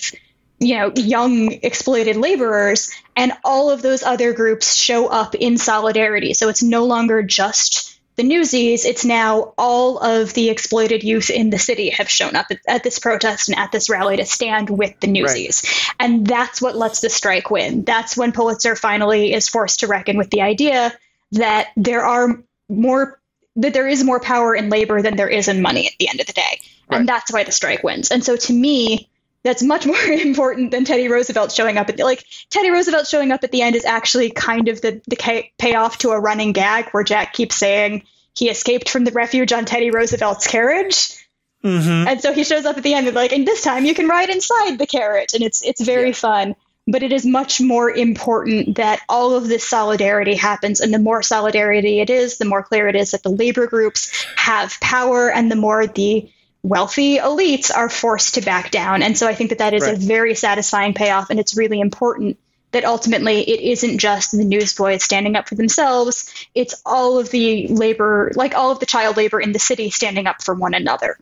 you 0.59 0.77
know, 0.77 0.91
young 0.95 1.51
exploited 1.51 2.15
laborers, 2.15 2.91
and 3.15 3.33
all 3.43 3.69
of 3.69 3.81
those 3.81 4.03
other 4.03 4.33
groups 4.33 4.75
show 4.75 5.07
up 5.07 5.35
in 5.35 5.57
solidarity. 5.57 6.33
So 6.33 6.49
it's 6.49 6.63
no 6.63 6.85
longer 6.85 7.23
just 7.23 7.93
the 8.15 8.23
Newsies, 8.23 8.85
it's 8.85 9.05
now 9.05 9.53
all 9.57 9.97
of 9.97 10.33
the 10.33 10.49
exploited 10.49 11.03
youth 11.03 11.31
in 11.31 11.49
the 11.49 11.57
city 11.57 11.89
have 11.89 12.09
shown 12.09 12.35
up 12.35 12.45
at, 12.51 12.59
at 12.67 12.83
this 12.83 12.99
protest 12.99 13.49
and 13.49 13.57
at 13.57 13.71
this 13.71 13.89
rally 13.89 14.17
to 14.17 14.25
stand 14.25 14.69
with 14.69 14.99
the 14.99 15.07
Newsies. 15.07 15.63
Right. 15.63 15.95
And 15.99 16.27
that's 16.27 16.61
what 16.61 16.75
lets 16.75 17.01
the 17.01 17.09
strike 17.09 17.49
win. 17.49 17.83
That's 17.83 18.15
when 18.15 18.31
Pulitzer 18.31 18.75
finally 18.75 19.33
is 19.33 19.49
forced 19.49 19.79
to 19.79 19.87
reckon 19.87 20.17
with 20.17 20.29
the 20.29 20.41
idea 20.41 20.93
that 21.31 21.69
there 21.75 22.05
are 22.05 22.43
more 22.69 23.19
that 23.55 23.73
there 23.73 23.87
is 23.87 24.03
more 24.03 24.19
power 24.19 24.55
in 24.55 24.69
labor 24.69 25.01
than 25.01 25.15
there 25.15 25.29
is 25.29 25.47
in 25.47 25.61
money 25.61 25.87
at 25.87 25.93
the 25.99 26.09
end 26.09 26.19
of 26.19 26.27
the 26.27 26.33
day. 26.33 26.59
Right. 26.89 26.99
And 26.99 27.07
that's 27.07 27.31
why 27.31 27.43
the 27.43 27.51
strike 27.51 27.83
wins. 27.83 28.11
And 28.11 28.23
so 28.23 28.35
to 28.35 28.53
me, 28.53 29.09
that's 29.43 29.61
much 29.61 29.85
more 29.85 30.03
important 30.03 30.71
than 30.71 30.85
Teddy 30.85 31.07
Roosevelt 31.07 31.51
showing 31.51 31.77
up 31.77 31.89
at 31.89 31.97
the, 31.97 32.03
like 32.03 32.23
Teddy 32.49 32.71
Roosevelt 32.71 33.07
showing 33.07 33.31
up 33.31 33.43
at 33.43 33.51
the 33.51 33.61
end 33.61 33.75
is 33.75 33.85
actually 33.85 34.31
kind 34.31 34.67
of 34.69 34.81
the 34.81 35.01
the 35.07 35.49
payoff 35.57 35.99
to 35.99 36.09
a 36.09 36.19
running 36.19 36.53
gag 36.53 36.89
where 36.91 37.03
Jack 37.03 37.33
keeps 37.33 37.55
saying 37.55 38.03
he 38.35 38.49
escaped 38.49 38.89
from 38.89 39.03
the 39.03 39.11
refuge 39.11 39.53
on 39.53 39.65
Teddy 39.65 39.91
Roosevelt's 39.91 40.47
carriage. 40.47 41.19
Mm-hmm. 41.63 42.07
And 42.07 42.21
so 42.21 42.33
he 42.33 42.43
shows 42.43 42.65
up 42.65 42.75
at 42.75 42.83
the 42.83 42.93
end 42.93 43.07
and 43.07 43.15
like, 43.15 43.31
and 43.31 43.47
this 43.47 43.63
time 43.63 43.85
you 43.85 43.93
can 43.93 44.07
ride 44.07 44.29
inside 44.29 44.77
the 44.77 44.87
carriage, 44.87 45.33
and 45.33 45.43
it's 45.43 45.63
it's 45.63 45.81
very 45.81 46.09
yeah. 46.09 46.13
fun. 46.13 46.55
But 46.85 47.03
it 47.03 47.13
is 47.13 47.25
much 47.25 47.61
more 47.61 47.89
important 47.89 48.75
that 48.75 49.01
all 49.07 49.35
of 49.35 49.47
this 49.47 49.67
solidarity 49.67 50.35
happens, 50.35 50.81
and 50.81 50.93
the 50.93 50.99
more 50.99 51.23
solidarity 51.23 52.01
it 52.01 52.09
is, 52.09 52.37
the 52.37 52.45
more 52.45 52.63
clear 52.63 52.87
it 52.87 52.95
is 52.95 53.11
that 53.11 53.23
the 53.23 53.29
labor 53.29 53.67
groups 53.67 54.25
have 54.35 54.79
power, 54.81 55.31
and 55.31 55.49
the 55.49 55.55
more 55.55 55.87
the 55.87 56.29
wealthy 56.61 57.17
elites 57.17 57.71
are 57.75 57.89
forced 57.89 58.35
to 58.35 58.41
back 58.41 58.71
down. 58.71 59.03
And 59.03 59.17
so 59.17 59.27
I 59.27 59.33
think 59.33 59.49
that 59.49 59.59
that 59.59 59.73
is 59.73 59.83
right. 59.83 59.95
a 59.95 59.97
very 59.97 60.35
satisfying 60.35 60.93
payoff, 60.93 61.29
and 61.29 61.39
it's 61.39 61.55
really 61.55 61.79
important 61.79 62.37
that 62.73 62.85
ultimately 62.85 63.41
it 63.41 63.59
isn't 63.61 63.99
just 63.99 64.31
the 64.31 64.43
newsboys 64.43 65.03
standing 65.03 65.35
up 65.35 65.47
for 65.47 65.55
themselves, 65.55 66.33
it's 66.55 66.81
all 66.85 67.19
of 67.19 67.29
the 67.29 67.67
labor, 67.67 68.31
like 68.35 68.55
all 68.55 68.71
of 68.71 68.79
the 68.79 68.85
child 68.85 69.15
labor 69.15 69.39
in 69.39 69.51
the 69.51 69.59
city 69.59 69.89
standing 69.89 70.27
up 70.27 70.41
for 70.41 70.55
one 70.55 70.73
another. 70.73 71.17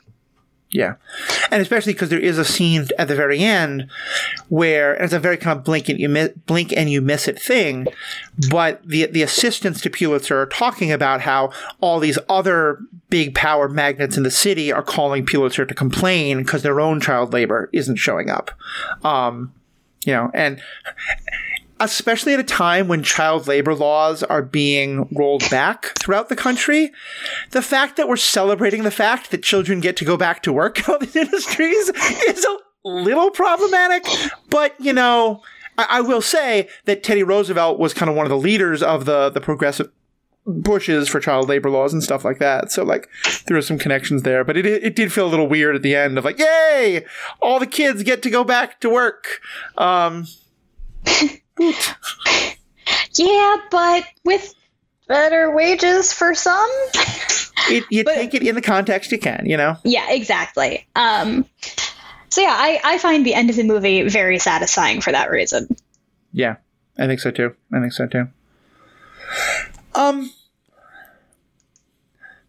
Yeah. 0.74 0.96
And 1.52 1.62
especially 1.62 1.94
because 1.94 2.10
there 2.10 2.20
is 2.20 2.38
a 2.38 2.46
scene 2.46 2.88
at 2.98 3.10
the 3.10 3.16
very 3.16 3.40
end 3.40 3.90
where 4.48 4.94
it's 4.94 5.12
a 5.12 5.20
very 5.20 5.36
kind 5.36 5.60
of 5.60 5.66
blink 5.66 5.90
and 5.90 6.00
you 6.00 6.08
miss, 6.08 6.32
blink 6.46 6.72
and 6.76 6.90
you 6.90 7.02
miss 7.02 7.28
it 7.28 7.42
thing, 7.42 7.88
but 8.50 8.82
the 8.86 9.08
the 9.08 9.22
assistants 9.22 9.82
to 9.82 9.90
Pulitzer 9.90 10.42
are 10.42 10.46
talking 10.46 10.92
about 10.92 11.22
how 11.22 11.52
all 11.82 12.00
these 12.00 12.18
other 12.30 12.80
big 13.10 13.36
power 13.36 13.68
magnets 13.68 14.16
in 14.16 14.24
the 14.24 14.32
city 14.32 14.72
are 14.72 14.84
calling 14.84 15.26
Pulitzer 15.26 15.66
to 15.66 15.74
complain 15.74 16.38
because 16.38 16.64
their 16.64 16.80
own 16.80 17.02
child 17.02 17.34
labor 17.34 17.70
isn't 17.74 17.98
showing 17.98 18.30
up. 18.30 18.52
Um, 19.04 19.54
you 20.06 20.14
know, 20.14 20.32
and 20.34 20.62
especially 21.84 22.34
at 22.34 22.40
a 22.40 22.44
time 22.44 22.88
when 22.88 23.04
child 23.04 23.48
labor 23.48 23.74
laws 23.74 24.24
are 24.24 24.42
being 24.42 25.08
rolled 25.12 25.48
back 25.50 25.98
throughout 26.00 26.30
the 26.30 26.36
country, 26.36 26.92
the 27.52 27.62
fact 27.62 27.98
that 27.98 28.08
we're 28.08 28.18
celebrating 28.18 28.84
the 28.84 28.92
fact 28.92 29.32
that 29.32 29.44
children 29.44 29.80
get 29.80 29.98
to 29.98 30.06
go 30.06 30.16
back 30.18 30.44
to 30.44 30.54
work 30.54 30.80
in 30.88 30.94
all 30.94 31.00
these 31.00 31.16
industries 31.16 31.90
is 32.28 32.46
a 32.46 32.58
little 32.84 33.32
problematic. 33.32 34.06
But, 34.50 34.76
you 34.80 34.94
know, 34.94 35.42
I, 35.78 35.88
I 35.90 36.02
will 36.02 36.22
say 36.22 36.70
that 36.86 37.04
Teddy 37.04 37.24
Roosevelt 37.24 37.80
was 37.80 37.94
kind 37.94 38.10
of 38.10 38.16
one 38.16 38.26
of 38.26 38.30
the 38.30 38.38
leaders 38.38 38.84
of 38.84 39.06
the, 39.06 39.30
the 39.30 39.42
progressive 39.42 39.90
pushes 40.64 41.08
for 41.08 41.20
child 41.20 41.48
labor 41.48 41.70
laws 41.70 41.94
and 41.94 42.04
stuff 42.04 42.26
like 42.26 42.40
that. 42.40 42.72
So 42.72 42.84
like 42.84 43.08
there 43.46 43.56
were 43.56 43.62
some 43.62 43.78
connections 43.78 44.24
there, 44.24 44.44
but 44.44 44.58
it 44.58 44.66
it 44.66 44.96
did 44.96 45.14
feel 45.14 45.28
a 45.28 45.30
little 45.30 45.48
weird 45.48 45.76
at 45.76 45.84
the 45.84 45.96
end 45.96 46.18
of 46.18 46.26
like, 46.26 46.40
yay, 46.40 47.06
all 47.42 47.60
the 47.60 47.68
kids 47.68 48.04
get 48.04 48.24
to 48.24 48.30
go 48.30 48.44
back 48.44 48.80
to 48.82 48.90
work. 48.90 49.40
Um, 49.78 50.26
yeah, 53.18 53.58
but 53.70 54.06
with 54.24 54.54
better 55.08 55.52
wages 55.52 56.14
for 56.14 56.34
some. 56.34 56.70
it, 57.70 57.84
you 57.90 58.04
but, 58.06 58.16
take 58.16 58.34
it 58.34 58.44
in 58.44 58.56
the 58.56 58.62
context 58.62 59.12
you 59.12 59.20
can, 59.20 59.46
you 59.46 59.58
know. 59.58 59.78
Yeah, 59.84 60.10
exactly. 60.10 60.88
Um, 60.96 61.46
so 62.30 62.42
yeah, 62.42 62.56
I 62.58 62.80
I 62.84 62.98
find 62.98 63.26
the 63.26 63.34
end 63.34 63.50
of 63.50 63.56
the 63.56 63.64
movie 63.64 64.08
very 64.08 64.40
satisfying 64.40 65.02
for 65.02 65.12
that 65.12 65.30
reason. 65.30 65.76
Yeah, 66.32 66.56
I 66.98 67.08
think 67.08 67.20
so 67.20 67.32
too. 67.32 67.56
I 67.74 67.80
think 67.80 67.94
so 67.94 68.08
too. 68.08 68.28
Um, 69.94 70.32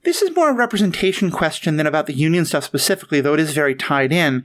this 0.05 0.23
is 0.23 0.35
more 0.35 0.51
a 0.51 0.55
representation 0.55 1.31
question 1.31 1.77
than 1.77 1.87
about 1.87 2.07
the 2.07 2.15
union 2.15 2.45
stuff 2.45 2.65
specifically, 2.65 3.21
though 3.21 3.35
it 3.35 3.41
is 3.41 3.53
very 3.53 3.75
tied 3.75 4.13
in. 4.13 4.45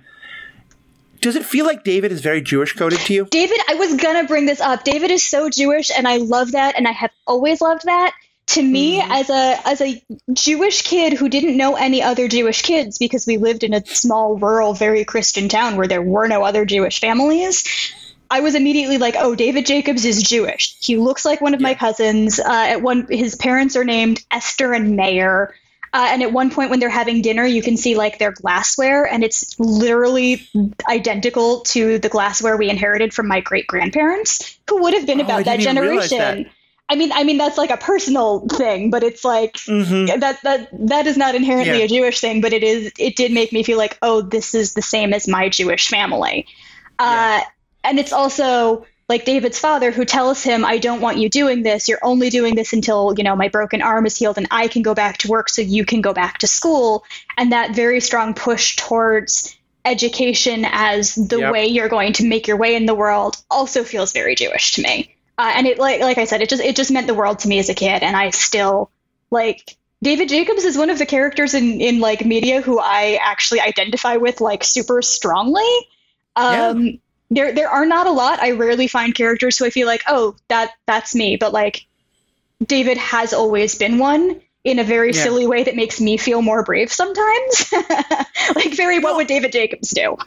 Does 1.21 1.35
it 1.35 1.45
feel 1.45 1.65
like 1.65 1.83
David 1.83 2.11
is 2.11 2.21
very 2.21 2.41
Jewish 2.41 2.73
coded 2.73 2.99
to 2.99 3.13
you? 3.13 3.25
David, 3.25 3.59
I 3.67 3.75
was 3.75 3.95
gonna 3.95 4.25
bring 4.25 4.45
this 4.45 4.61
up. 4.61 4.83
David 4.83 5.11
is 5.11 5.23
so 5.23 5.49
Jewish, 5.49 5.91
and 5.95 6.07
I 6.07 6.17
love 6.17 6.51
that, 6.51 6.77
and 6.77 6.87
I 6.87 6.91
have 6.91 7.11
always 7.25 7.61
loved 7.61 7.85
that. 7.85 8.13
To 8.47 8.63
me, 8.63 9.01
mm-hmm. 9.01 9.11
as 9.11 9.29
a 9.29 9.67
as 9.67 9.81
a 9.81 10.01
Jewish 10.31 10.83
kid 10.83 11.13
who 11.13 11.27
didn't 11.27 11.57
know 11.57 11.75
any 11.75 12.01
other 12.01 12.29
Jewish 12.29 12.61
kids 12.61 12.97
because 12.97 13.27
we 13.27 13.37
lived 13.37 13.63
in 13.63 13.73
a 13.73 13.85
small, 13.85 14.37
rural, 14.37 14.73
very 14.73 15.03
Christian 15.03 15.49
town 15.49 15.75
where 15.75 15.87
there 15.87 16.01
were 16.01 16.29
no 16.29 16.43
other 16.43 16.63
Jewish 16.63 17.01
families, 17.01 17.65
I 18.29 18.41
was 18.41 18.55
immediately 18.55 18.97
like, 18.97 19.15
"Oh, 19.17 19.35
David 19.35 19.65
Jacobs 19.65 20.05
is 20.05 20.21
Jewish. 20.23 20.77
He 20.79 20.97
looks 20.97 21.25
like 21.25 21.41
one 21.41 21.53
of 21.53 21.61
yeah. 21.61 21.67
my 21.67 21.73
cousins. 21.73 22.39
Uh, 22.39 22.45
at 22.69 22.81
one, 22.81 23.07
his 23.09 23.35
parents 23.35 23.75
are 23.75 23.83
named 23.83 24.23
Esther 24.31 24.73
and 24.73 24.95
Mayer." 24.95 25.53
Uh, 25.93 26.07
and 26.09 26.21
at 26.21 26.31
one 26.31 26.51
point, 26.51 26.69
when 26.69 26.79
they're 26.79 26.89
having 26.89 27.21
dinner, 27.21 27.45
you 27.45 27.61
can 27.61 27.77
see 27.77 27.95
like 27.95 28.19
their 28.19 28.31
glassware, 28.31 29.05
and 29.05 29.23
it's 29.23 29.59
literally 29.59 30.47
identical 30.87 31.61
to 31.61 31.99
the 31.99 32.09
glassware 32.09 32.57
we 32.57 32.69
inherited 32.69 33.13
from 33.13 33.27
my 33.27 33.39
great 33.39 33.67
grandparents, 33.67 34.57
who 34.69 34.83
would 34.83 34.93
have 34.93 35.05
been 35.05 35.21
oh, 35.21 35.25
about 35.25 35.45
that 35.45 35.59
generation. 35.59 36.17
That. 36.17 36.47
I 36.89 36.95
mean, 36.95 37.11
I 37.11 37.23
mean 37.23 37.37
that's 37.37 37.57
like 37.57 37.69
a 37.69 37.77
personal 37.77 38.47
thing, 38.47 38.89
but 38.91 39.03
it's 39.03 39.25
like 39.25 39.53
mm-hmm. 39.53 40.19
that 40.19 40.41
that 40.43 40.69
that 40.87 41.07
is 41.07 41.17
not 41.17 41.35
inherently 41.35 41.79
yeah. 41.79 41.85
a 41.85 41.87
Jewish 41.87 42.21
thing, 42.21 42.41
but 42.41 42.53
it 42.53 42.63
is. 42.63 42.91
It 42.97 43.15
did 43.15 43.31
make 43.31 43.51
me 43.51 43.63
feel 43.63 43.77
like, 43.77 43.97
oh, 44.01 44.21
this 44.21 44.55
is 44.55 44.73
the 44.73 44.81
same 44.81 45.13
as 45.13 45.27
my 45.27 45.49
Jewish 45.49 45.89
family. 45.89 46.47
Uh, 46.99 47.39
yeah 47.41 47.43
and 47.87 47.99
it's 47.99 48.13
also 48.13 48.85
like 49.09 49.23
David's 49.23 49.57
father 49.57 49.91
who 49.91 50.03
tells 50.03 50.43
him, 50.43 50.65
I 50.65 50.79
don't 50.79 50.99
want 50.99 51.17
you 51.17 51.29
doing 51.29 51.63
this. 51.63 51.87
You're 51.87 52.03
only 52.03 52.29
doing 52.29 52.55
this 52.55 52.73
until, 52.73 53.13
you 53.17 53.23
know, 53.23 53.35
my 53.35 53.47
broken 53.47 53.81
arm 53.81 54.05
is 54.05 54.17
healed 54.17 54.37
and 54.37 54.47
I 54.51 54.67
can 54.67 54.81
go 54.81 54.93
back 54.93 55.19
to 55.19 55.29
work 55.29 55.47
so 55.49 55.61
you 55.61 55.85
can 55.85 56.01
go 56.01 56.13
back 56.13 56.39
to 56.39 56.47
school. 56.47 57.05
And 57.37 57.53
that 57.53 57.73
very 57.73 58.01
strong 58.01 58.33
push 58.33 58.75
towards 58.75 59.55
education 59.85 60.65
as 60.65 61.15
the 61.15 61.39
yep. 61.39 61.53
way 61.53 61.67
you're 61.67 61.87
going 61.87 62.13
to 62.13 62.25
make 62.25 62.47
your 62.47 62.57
way 62.57 62.75
in 62.75 62.85
the 62.85 62.95
world 62.95 63.37
also 63.49 63.85
feels 63.85 64.11
very 64.11 64.35
Jewish 64.35 64.73
to 64.73 64.81
me. 64.81 65.15
Uh, 65.37 65.53
and 65.55 65.67
it 65.67 65.77
like 65.77 66.01
like 66.01 66.17
I 66.17 66.25
said, 66.25 66.41
it 66.41 66.49
just 66.49 66.63
it 66.63 66.75
just 66.75 66.91
meant 66.91 67.07
the 67.07 67.13
world 67.13 67.39
to 67.39 67.47
me 67.47 67.59
as 67.59 67.69
a 67.69 67.75
kid, 67.75 68.01
and 68.01 68.15
I 68.17 68.31
still 68.31 68.89
like 69.29 69.77
David 70.01 70.29
Jacobs 70.29 70.63
is 70.63 70.75
one 70.75 70.89
of 70.89 70.97
the 70.97 71.05
characters 71.05 71.53
in 71.53 71.79
in 71.79 71.99
like 71.99 72.25
media 72.25 72.59
who 72.59 72.79
I 72.79 73.19
actually 73.21 73.61
identify 73.61 74.17
with 74.17 74.41
like 74.41 74.63
super 74.63 75.03
strongly. 75.03 75.69
Um, 76.35 76.85
yeah 76.85 76.91
there 77.29 77.53
there 77.53 77.69
are 77.69 77.85
not 77.85 78.07
a 78.07 78.11
lot. 78.11 78.39
I 78.39 78.51
rarely 78.51 78.87
find 78.87 79.13
characters 79.13 79.57
who 79.57 79.65
I 79.65 79.69
feel 79.69 79.87
like, 79.87 80.03
oh, 80.07 80.35
that 80.47 80.71
that's 80.85 81.15
me. 81.15 81.35
But 81.35 81.53
like 81.53 81.85
David 82.65 82.97
has 82.97 83.33
always 83.33 83.75
been 83.75 83.97
one 83.97 84.41
in 84.63 84.79
a 84.79 84.83
very 84.83 85.13
yeah. 85.13 85.23
silly 85.23 85.47
way 85.47 85.63
that 85.63 85.75
makes 85.75 86.01
me 86.01 86.17
feel 86.17 86.41
more 86.41 86.63
brave 86.63 86.91
sometimes. 86.91 87.73
like 88.55 88.75
very 88.75 88.99
what 88.99 89.15
would 89.15 89.27
David 89.27 89.51
Jacobs 89.51 89.91
do? 89.91 90.17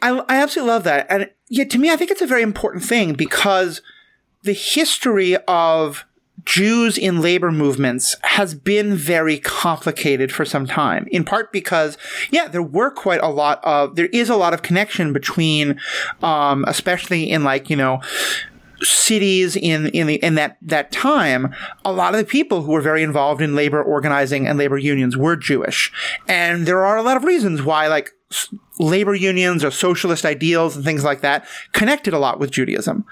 I, 0.00 0.10
I 0.28 0.36
absolutely 0.36 0.72
love 0.72 0.84
that. 0.84 1.06
And 1.10 1.30
yeah, 1.48 1.64
to 1.64 1.78
me, 1.78 1.90
I 1.90 1.96
think 1.96 2.10
it's 2.10 2.22
a 2.22 2.26
very 2.26 2.42
important 2.42 2.84
thing 2.84 3.14
because 3.14 3.82
the 4.42 4.52
history 4.52 5.36
of 5.48 6.04
Jews 6.44 6.96
in 6.96 7.20
labor 7.20 7.50
movements 7.50 8.16
has 8.22 8.54
been 8.54 8.94
very 8.94 9.38
complicated 9.38 10.32
for 10.32 10.44
some 10.44 10.66
time, 10.66 11.06
in 11.10 11.24
part 11.24 11.52
because, 11.52 11.98
yeah, 12.30 12.48
there 12.48 12.62
were 12.62 12.90
quite 12.90 13.20
a 13.22 13.28
lot 13.28 13.60
of, 13.64 13.96
there 13.96 14.06
is 14.06 14.30
a 14.30 14.36
lot 14.36 14.54
of 14.54 14.62
connection 14.62 15.12
between, 15.12 15.80
um, 16.22 16.64
especially 16.66 17.30
in 17.30 17.44
like, 17.44 17.70
you 17.70 17.76
know, 17.76 18.00
cities 18.80 19.56
in 19.56 19.88
in 19.88 20.06
the, 20.06 20.14
in 20.16 20.36
that 20.36 20.56
that 20.62 20.92
time, 20.92 21.52
a 21.84 21.92
lot 21.92 22.14
of 22.14 22.20
the 22.20 22.24
people 22.24 22.62
who 22.62 22.72
were 22.72 22.80
very 22.80 23.02
involved 23.02 23.42
in 23.42 23.56
labor 23.56 23.82
organizing 23.82 24.46
and 24.46 24.56
labor 24.56 24.78
unions 24.78 25.16
were 25.16 25.36
Jewish, 25.36 25.92
and 26.28 26.66
there 26.66 26.84
are 26.84 26.96
a 26.96 27.02
lot 27.02 27.16
of 27.16 27.24
reasons 27.24 27.62
why 27.62 27.88
like 27.88 28.12
labor 28.78 29.14
unions 29.14 29.64
or 29.64 29.70
socialist 29.70 30.24
ideals 30.24 30.76
and 30.76 30.84
things 30.84 31.02
like 31.02 31.22
that 31.22 31.46
connected 31.72 32.14
a 32.14 32.18
lot 32.18 32.38
with 32.38 32.50
Judaism. 32.50 33.04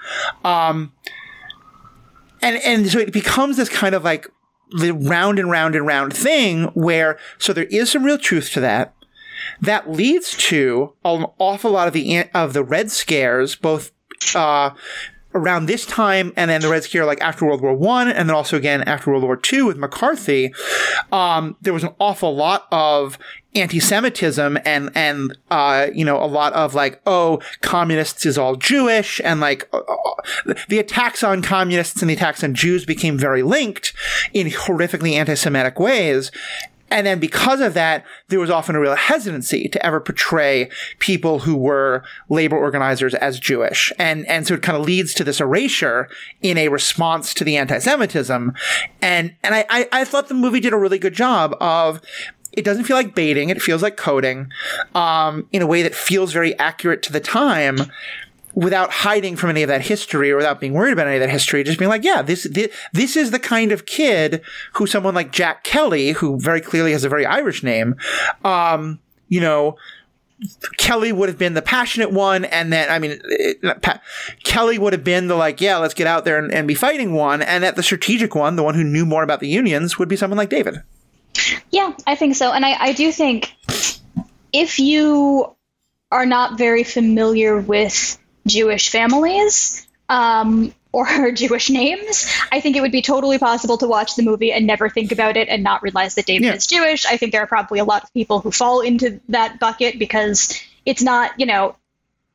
Um, 0.45 0.93
and 2.41 2.57
and 2.57 2.89
so 2.89 2.99
it 2.99 3.13
becomes 3.13 3.57
this 3.57 3.69
kind 3.69 3.95
of 3.95 4.03
like 4.03 4.27
the 4.71 4.91
round 4.91 5.39
and 5.39 5.49
round 5.49 5.75
and 5.75 5.85
round 5.85 6.13
thing 6.13 6.65
where 6.73 7.17
so 7.37 7.53
there 7.53 7.65
is 7.65 7.91
some 7.91 8.03
real 8.03 8.17
truth 8.17 8.51
to 8.53 8.59
that. 8.61 8.93
That 9.61 9.89
leads 9.89 10.35
to 10.47 10.93
an 11.05 11.25
awful 11.37 11.71
lot 11.71 11.87
of 11.87 11.93
the 11.93 12.25
of 12.33 12.53
the 12.53 12.63
Red 12.63 12.91
Scares, 12.91 13.55
both 13.55 13.91
uh, 14.35 14.71
around 15.37 15.65
this 15.65 15.85
time, 15.85 16.33
and 16.35 16.49
then 16.49 16.61
the 16.61 16.69
Red 16.69 16.83
Scare, 16.83 17.05
like 17.05 17.21
after 17.21 17.45
World 17.45 17.61
War 17.61 17.73
One, 17.73 18.07
and 18.07 18.27
then 18.29 18.35
also 18.35 18.57
again 18.57 18.81
after 18.83 19.11
World 19.11 19.23
War 19.23 19.37
Two 19.37 19.65
with 19.65 19.77
McCarthy. 19.77 20.53
Um, 21.11 21.55
there 21.61 21.73
was 21.73 21.83
an 21.83 21.93
awful 21.99 22.35
lot 22.35 22.67
of 22.71 23.17
anti-Semitism 23.55 24.57
and 24.65 24.91
and 24.95 25.37
uh, 25.49 25.87
you 25.93 26.05
know 26.05 26.21
a 26.21 26.25
lot 26.25 26.53
of 26.53 26.75
like 26.75 27.01
oh 27.05 27.41
communists 27.61 28.25
is 28.25 28.37
all 28.37 28.55
Jewish 28.55 29.19
and 29.23 29.39
like 29.39 29.67
uh, 29.73 29.79
uh, 29.79 30.53
the 30.69 30.79
attacks 30.79 31.23
on 31.23 31.41
communists 31.41 32.01
and 32.01 32.09
the 32.09 32.13
attacks 32.13 32.43
on 32.43 32.53
Jews 32.53 32.85
became 32.85 33.17
very 33.17 33.43
linked 33.43 33.93
in 34.33 34.47
horrifically 34.47 35.13
anti-Semitic 35.13 35.79
ways. 35.79 36.31
And 36.89 37.05
then 37.05 37.19
because 37.19 37.61
of 37.61 37.73
that, 37.73 38.05
there 38.29 38.39
was 38.39 38.49
often 38.49 38.75
a 38.75 38.79
real 38.79 38.95
hesitancy 38.95 39.67
to 39.69 39.85
ever 39.85 39.99
portray 39.99 40.69
people 40.99 41.39
who 41.39 41.55
were 41.55 42.03
labor 42.29 42.57
organizers 42.57 43.13
as 43.15 43.39
Jewish. 43.39 43.91
And, 43.99 44.25
and 44.27 44.47
so 44.47 44.53
it 44.53 44.61
kind 44.61 44.77
of 44.77 44.85
leads 44.85 45.13
to 45.15 45.23
this 45.23 45.41
erasure 45.41 46.09
in 46.41 46.57
a 46.57 46.69
response 46.69 47.33
to 47.35 47.43
the 47.43 47.57
anti-Semitism. 47.57 48.53
And, 49.01 49.35
and 49.43 49.55
I, 49.55 49.65
I, 49.69 49.89
I 49.91 50.05
thought 50.05 50.27
the 50.27 50.33
movie 50.33 50.59
did 50.59 50.73
a 50.73 50.77
really 50.77 50.99
good 50.99 51.13
job 51.13 51.55
of 51.59 52.01
it 52.53 52.65
doesn't 52.65 52.85
feel 52.85 52.97
like 52.97 53.13
baiting. 53.13 53.49
It 53.49 53.61
feels 53.61 53.83
like 53.83 53.97
coding, 53.97 54.49
um, 54.95 55.47
in 55.51 55.61
a 55.61 55.67
way 55.67 55.83
that 55.83 55.93
feels 55.93 56.33
very 56.33 56.57
accurate 56.57 57.03
to 57.03 57.13
the 57.13 57.19
time 57.19 57.77
without 58.57 58.89
hiding 58.89 59.35
from 59.35 59.51
any 59.51 59.61
of 59.61 59.67
that 59.67 59.83
history 59.83 60.31
or 60.31 60.35
without 60.35 60.59
being 60.59 60.73
worried 60.73 60.91
about 60.91 61.05
any 61.05 61.17
of 61.17 61.19
that 61.19 61.29
history, 61.29 61.63
just 61.63 61.77
being 61.77 61.89
like, 61.89 62.03
yeah, 62.03 62.23
this, 62.23 62.47
this, 62.51 62.75
this 62.91 63.15
is 63.15 63.29
the 63.29 63.37
kind 63.37 63.71
of 63.71 63.85
kid 63.85 64.41
who 64.73 64.87
someone 64.87 65.13
like 65.13 65.31
Jack 65.31 65.63
Kelly, 65.63 66.13
who 66.13 66.39
very 66.39 66.59
clearly 66.59 66.91
has 66.91 67.03
a 67.03 67.09
very 67.09 67.23
Irish 67.23 67.61
name, 67.61 67.95
um, 68.43 68.99
you 69.29 69.39
know, 69.39 69.77
Kelly 70.77 71.11
would 71.11 71.29
have 71.29 71.37
been 71.37 71.53
the 71.53 71.61
passionate 71.61 72.11
one, 72.11 72.45
and 72.45 72.73
then 72.73 72.89
I 72.89 72.97
mean, 72.97 73.19
it, 73.25 73.81
pa- 73.83 74.01
Kelly 74.43 74.79
would 74.79 74.93
have 74.93 75.03
been 75.03 75.27
the 75.27 75.35
like, 75.35 75.61
yeah, 75.61 75.77
let's 75.77 75.93
get 75.93 76.07
out 76.07 76.25
there 76.25 76.39
and, 76.39 76.51
and 76.51 76.67
be 76.67 76.73
fighting 76.73 77.13
one, 77.13 77.43
and 77.43 77.63
that 77.63 77.75
the 77.75 77.83
strategic 77.83 78.33
one, 78.33 78.55
the 78.55 78.63
one 78.63 78.73
who 78.73 78.83
knew 78.83 79.05
more 79.05 79.21
about 79.21 79.39
the 79.39 79.47
unions, 79.47 79.99
would 79.99 80.09
be 80.09 80.15
someone 80.15 80.37
like 80.37 80.49
David. 80.49 80.81
Yeah, 81.69 81.93
I 82.07 82.15
think 82.15 82.35
so. 82.35 82.51
And 82.51 82.65
I, 82.65 82.73
I 82.79 82.93
do 82.93 83.11
think 83.11 83.53
if 84.51 84.79
you 84.79 85.55
are 86.11 86.25
not 86.25 86.57
very 86.57 86.83
familiar 86.83 87.59
with 87.59 88.17
Jewish 88.47 88.89
families 88.89 89.87
um, 90.09 90.73
or 90.91 91.31
Jewish 91.31 91.69
names, 91.69 92.25
I 92.51 92.61
think 92.61 92.75
it 92.75 92.81
would 92.81 92.91
be 92.91 93.01
totally 93.01 93.37
possible 93.37 93.77
to 93.77 93.87
watch 93.87 94.15
the 94.15 94.23
movie 94.23 94.51
and 94.51 94.65
never 94.65 94.89
think 94.89 95.11
about 95.11 95.37
it 95.37 95.49
and 95.49 95.63
not 95.63 95.83
realize 95.83 96.15
that 96.15 96.25
David 96.25 96.45
yeah. 96.45 96.53
is 96.53 96.67
Jewish. 96.67 97.05
I 97.05 97.17
think 97.17 97.31
there 97.31 97.41
are 97.41 97.47
probably 97.47 97.79
a 97.79 97.85
lot 97.85 98.03
of 98.03 98.13
people 98.13 98.39
who 98.39 98.51
fall 98.51 98.81
into 98.81 99.19
that 99.29 99.59
bucket 99.59 99.99
because 99.99 100.59
it's 100.85 101.01
not, 101.01 101.39
you 101.39 101.45
know, 101.45 101.75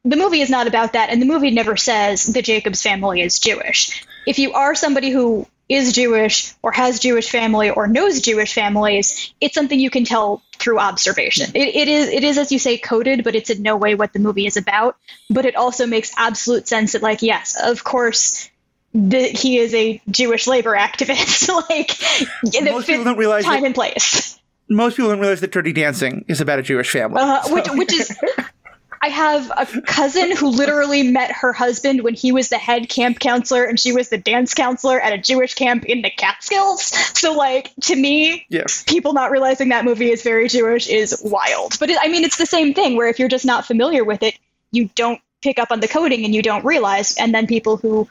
the 0.04 0.16
movie 0.16 0.40
is 0.40 0.50
not 0.50 0.66
about 0.66 0.94
that, 0.94 1.10
and 1.10 1.22
the 1.22 1.26
movie 1.26 1.52
never 1.52 1.76
says 1.76 2.26
the 2.26 2.42
Jacobs 2.42 2.82
family 2.82 3.20
is 3.20 3.38
Jewish. 3.38 4.04
If 4.26 4.38
you 4.38 4.52
are 4.52 4.74
somebody 4.74 5.10
who 5.10 5.46
is 5.72 5.92
Jewish 5.92 6.54
or 6.62 6.72
has 6.72 6.98
Jewish 6.98 7.30
family 7.30 7.70
or 7.70 7.86
knows 7.86 8.20
Jewish 8.20 8.52
families, 8.52 9.32
it's 9.40 9.54
something 9.54 9.78
you 9.78 9.90
can 9.90 10.04
tell 10.04 10.42
through 10.58 10.78
observation. 10.78 11.50
It, 11.54 11.74
it 11.74 11.88
is 11.88 12.08
it 12.08 12.24
is 12.24 12.38
as 12.38 12.52
you 12.52 12.58
say 12.58 12.78
coded, 12.78 13.24
but 13.24 13.34
it's 13.34 13.50
in 13.50 13.62
no 13.62 13.76
way 13.76 13.94
what 13.94 14.12
the 14.12 14.18
movie 14.18 14.46
is 14.46 14.56
about. 14.56 14.96
But 15.30 15.46
it 15.46 15.56
also 15.56 15.86
makes 15.86 16.12
absolute 16.16 16.68
sense 16.68 16.92
that 16.92 17.02
like 17.02 17.22
yes, 17.22 17.56
of 17.62 17.82
course. 17.84 18.48
The, 18.94 19.22
he 19.22 19.56
is 19.56 19.72
a 19.72 20.02
Jewish 20.10 20.46
labor 20.46 20.76
activist. 20.76 21.48
like 21.70 22.62
most 22.62 22.86
people 22.86 23.04
don't 23.04 23.16
realize 23.16 23.42
time 23.42 23.62
that, 23.62 23.66
and 23.68 23.74
place. 23.74 24.38
Most 24.68 24.98
people 24.98 25.08
don't 25.08 25.20
realize 25.20 25.40
that 25.40 25.50
Dirty 25.50 25.72
Dancing 25.72 26.26
is 26.28 26.42
about 26.42 26.58
a 26.58 26.62
Jewish 26.62 26.90
family, 26.90 27.16
uh, 27.18 27.40
so. 27.40 27.54
which, 27.54 27.68
which 27.70 27.92
is 27.94 28.14
I 29.02 29.08
have 29.08 29.50
a 29.50 29.80
cousin 29.82 30.30
who 30.36 30.48
literally 30.48 31.02
met 31.02 31.32
her 31.32 31.52
husband 31.52 32.02
when 32.02 32.14
he 32.14 32.30
was 32.30 32.50
the 32.50 32.56
head 32.56 32.88
camp 32.88 33.18
counselor 33.18 33.64
and 33.64 33.78
she 33.78 33.92
was 33.92 34.10
the 34.10 34.16
dance 34.16 34.54
counselor 34.54 35.00
at 35.00 35.12
a 35.12 35.18
Jewish 35.18 35.54
camp 35.54 35.84
in 35.84 36.02
the 36.02 36.10
Catskills. 36.10 36.82
So, 37.18 37.32
like, 37.32 37.72
to 37.82 37.96
me, 37.96 38.46
yes. 38.48 38.84
people 38.84 39.12
not 39.12 39.32
realizing 39.32 39.70
that 39.70 39.84
movie 39.84 40.10
is 40.12 40.22
very 40.22 40.48
Jewish 40.48 40.86
is 40.86 41.20
wild. 41.24 41.78
But 41.80 41.90
it, 41.90 41.98
I 42.00 42.08
mean, 42.08 42.22
it's 42.22 42.36
the 42.36 42.46
same 42.46 42.74
thing 42.74 42.96
where 42.96 43.08
if 43.08 43.18
you're 43.18 43.28
just 43.28 43.44
not 43.44 43.66
familiar 43.66 44.04
with 44.04 44.22
it, 44.22 44.38
you 44.70 44.88
don't 44.94 45.20
pick 45.40 45.58
up 45.58 45.72
on 45.72 45.80
the 45.80 45.88
coding 45.88 46.24
and 46.24 46.32
you 46.32 46.42
don't 46.42 46.64
realize. 46.64 47.16
And 47.16 47.34
then 47.34 47.48
people 47.48 47.78
who, 47.78 48.08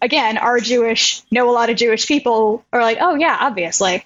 again, 0.00 0.38
are 0.38 0.58
Jewish, 0.58 1.22
know 1.30 1.50
a 1.50 1.52
lot 1.52 1.68
of 1.68 1.76
Jewish 1.76 2.06
people 2.06 2.64
are 2.72 2.80
like, 2.80 2.96
oh, 3.00 3.14
yeah, 3.14 3.36
obviously 3.40 4.04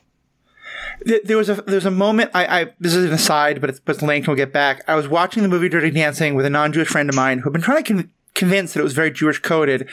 there 1.03 1.37
was 1.37 1.49
a 1.49 1.55
there 1.55 1.77
was 1.77 1.87
a 1.87 1.91
moment. 1.91 2.31
I, 2.35 2.61
I 2.61 2.67
this 2.81 2.95
is 2.95 3.05
an 3.05 3.13
aside, 3.13 3.61
but 3.61 3.71
it's 3.71 3.81
but 3.81 4.01
Lane 4.03 4.25
will 4.27 4.35
get 4.35 4.53
back. 4.53 4.83
I 4.89 4.95
was 4.95 5.09
watching 5.09 5.43
the 5.43 5.49
movie 5.49 5.69
Dirty 5.69 5.91
Dancing 5.91 6.35
with 6.35 6.47
a 6.47 6.51
non-Jewish 6.51 6.89
friend 6.89 7.09
of 7.09 7.15
mine 7.15 7.39
who 7.39 7.45
had 7.45 7.53
been 7.53 7.63
trying 7.63 7.83
to 7.83 7.93
con- 7.93 8.11
convince 8.35 8.75
that 8.75 8.81
it 8.81 8.85
was 8.85 8.93
very 8.93 9.11
Jewish 9.11 9.39
coded, 9.41 9.89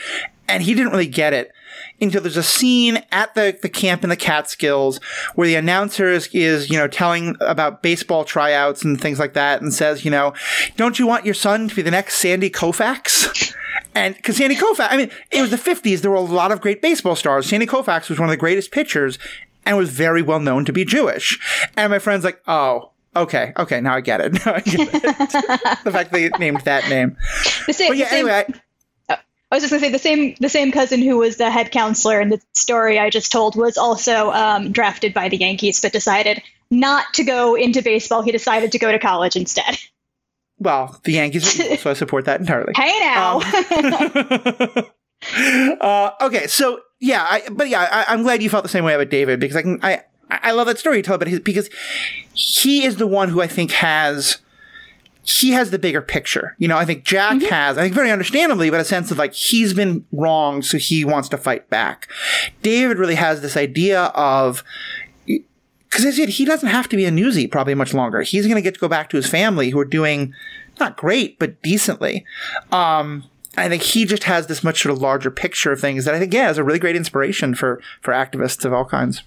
and 0.48 0.62
he 0.62 0.74
didn't 0.74 0.92
really 0.92 1.06
get 1.06 1.32
it 1.32 1.52
until 2.00 2.20
there's 2.20 2.36
a 2.36 2.42
scene 2.42 3.02
at 3.12 3.34
the, 3.34 3.56
the 3.62 3.68
camp 3.68 4.02
in 4.02 4.10
the 4.10 4.16
Catskills 4.16 4.98
where 5.34 5.46
the 5.46 5.54
announcer 5.54 6.08
is, 6.08 6.28
is, 6.32 6.68
you 6.68 6.76
know, 6.76 6.88
telling 6.88 7.36
about 7.40 7.82
baseball 7.82 8.24
tryouts 8.24 8.84
and 8.84 9.00
things 9.00 9.18
like 9.18 9.34
that 9.34 9.62
and 9.62 9.72
says, 9.72 10.04
you 10.04 10.10
know, 10.10 10.34
don't 10.76 10.98
you 10.98 11.06
want 11.06 11.24
your 11.24 11.34
son 11.34 11.68
to 11.68 11.74
be 11.74 11.82
the 11.82 11.90
next 11.90 12.16
Sandy 12.16 12.50
Koufax? 12.50 13.54
And 13.94 14.14
because 14.14 14.38
Sandy 14.38 14.56
Koufax, 14.56 14.88
I 14.90 14.96
mean, 14.96 15.10
it 15.30 15.42
was 15.42 15.50
the 15.50 15.56
50s. 15.58 16.00
There 16.00 16.10
were 16.10 16.16
a 16.16 16.20
lot 16.20 16.50
of 16.50 16.62
great 16.62 16.80
baseball 16.80 17.14
stars. 17.14 17.46
Sandy 17.46 17.66
Koufax 17.66 18.08
was 18.08 18.18
one 18.18 18.26
of 18.26 18.30
the 18.30 18.38
greatest 18.38 18.70
pitchers 18.70 19.18
and 19.64 19.76
was 19.76 19.90
very 19.90 20.22
well 20.22 20.40
known 20.40 20.64
to 20.64 20.72
be 20.72 20.84
Jewish. 20.84 21.38
And 21.76 21.90
my 21.90 21.98
friend's 21.98 22.24
like, 22.24 22.42
oh, 22.46 22.90
okay, 23.14 23.52
okay, 23.56 23.80
now 23.80 23.94
I 23.94 24.00
get 24.00 24.20
it. 24.20 24.32
Now 24.46 24.54
I 24.54 24.60
get 24.60 24.88
it. 24.92 25.02
the 25.84 25.90
fact 25.92 26.12
they 26.12 26.28
named 26.38 26.62
that 26.62 26.88
name. 26.88 27.16
The 27.66 27.72
same, 27.72 27.88
but 27.88 27.96
yeah, 27.96 28.08
same, 28.08 28.26
anyway. 28.26 28.46
I, 29.08 29.18
I 29.50 29.56
was 29.56 29.62
just 29.62 29.70
gonna 29.70 29.80
say 29.80 29.90
the 29.90 29.98
same 29.98 30.34
the 30.40 30.48
same 30.48 30.72
cousin 30.72 31.00
who 31.02 31.18
was 31.18 31.36
the 31.36 31.50
head 31.50 31.70
counselor 31.70 32.20
in 32.20 32.30
the 32.30 32.40
story 32.54 32.98
I 32.98 33.10
just 33.10 33.30
told 33.30 33.54
was 33.54 33.76
also 33.76 34.30
um, 34.32 34.72
drafted 34.72 35.14
by 35.14 35.28
the 35.28 35.36
Yankees, 35.36 35.80
but 35.80 35.92
decided 35.92 36.42
not 36.70 37.04
to 37.14 37.24
go 37.24 37.54
into 37.54 37.82
baseball. 37.82 38.22
He 38.22 38.32
decided 38.32 38.72
to 38.72 38.78
go 38.78 38.90
to 38.90 38.98
college 38.98 39.36
instead. 39.36 39.78
Well, 40.58 40.98
the 41.04 41.12
Yankees, 41.12 41.80
so 41.80 41.90
I 41.90 41.92
support 41.94 42.24
that 42.24 42.40
entirely. 42.40 42.72
Hey 42.74 42.98
now. 43.00 43.40
Um, 45.36 45.76
uh, 45.80 46.10
okay, 46.22 46.46
so 46.46 46.80
yeah, 47.02 47.26
I, 47.28 47.42
but 47.50 47.68
yeah, 47.68 48.04
I, 48.08 48.14
am 48.14 48.22
glad 48.22 48.44
you 48.44 48.48
felt 48.48 48.62
the 48.62 48.68
same 48.68 48.84
way 48.84 48.94
about 48.94 49.10
David 49.10 49.40
because 49.40 49.56
I 49.56 49.62
can, 49.62 49.80
I, 49.82 50.02
I 50.30 50.52
love 50.52 50.68
that 50.68 50.78
story 50.78 50.98
you 50.98 51.02
tell 51.02 51.16
about 51.16 51.26
his, 51.26 51.40
because 51.40 51.68
he 52.32 52.84
is 52.84 52.96
the 52.96 53.08
one 53.08 53.28
who 53.28 53.42
I 53.42 53.48
think 53.48 53.72
has, 53.72 54.38
he 55.24 55.50
has 55.50 55.72
the 55.72 55.80
bigger 55.80 56.00
picture. 56.00 56.54
You 56.58 56.68
know, 56.68 56.78
I 56.78 56.84
think 56.84 57.02
Jack 57.02 57.38
mm-hmm. 57.38 57.46
has, 57.46 57.76
I 57.76 57.82
think 57.82 57.94
very 57.96 58.12
understandably, 58.12 58.70
but 58.70 58.78
a 58.78 58.84
sense 58.84 59.10
of 59.10 59.18
like, 59.18 59.34
he's 59.34 59.74
been 59.74 60.06
wrong, 60.12 60.62
so 60.62 60.78
he 60.78 61.04
wants 61.04 61.28
to 61.30 61.36
fight 61.36 61.68
back. 61.68 62.08
David 62.62 62.98
really 62.98 63.16
has 63.16 63.40
this 63.40 63.56
idea 63.56 64.04
of, 64.14 64.62
because 65.26 66.04
as 66.04 66.20
yet, 66.20 66.28
he 66.28 66.44
doesn't 66.44 66.68
have 66.68 66.88
to 66.90 66.96
be 66.96 67.04
a 67.04 67.10
newsie 67.10 67.50
probably 67.50 67.74
much 67.74 67.92
longer. 67.92 68.22
He's 68.22 68.46
going 68.46 68.54
to 68.54 68.62
get 68.62 68.74
to 68.74 68.80
go 68.80 68.88
back 68.88 69.10
to 69.10 69.16
his 69.16 69.26
family 69.26 69.70
who 69.70 69.80
are 69.80 69.84
doing 69.84 70.34
not 70.78 70.96
great, 70.96 71.40
but 71.40 71.60
decently. 71.62 72.24
Um, 72.70 73.24
I 73.56 73.68
think 73.68 73.82
he 73.82 74.04
just 74.04 74.24
has 74.24 74.46
this 74.46 74.64
much 74.64 74.82
sort 74.82 74.94
of 74.94 75.02
larger 75.02 75.30
picture 75.30 75.72
of 75.72 75.80
things 75.80 76.04
that 76.04 76.14
I 76.14 76.18
think, 76.18 76.32
yeah, 76.32 76.50
is 76.50 76.58
a 76.58 76.64
really 76.64 76.78
great 76.78 76.96
inspiration 76.96 77.54
for, 77.54 77.80
for 78.00 78.12
activists 78.12 78.64
of 78.64 78.72
all 78.72 78.84
kinds. 78.84 79.22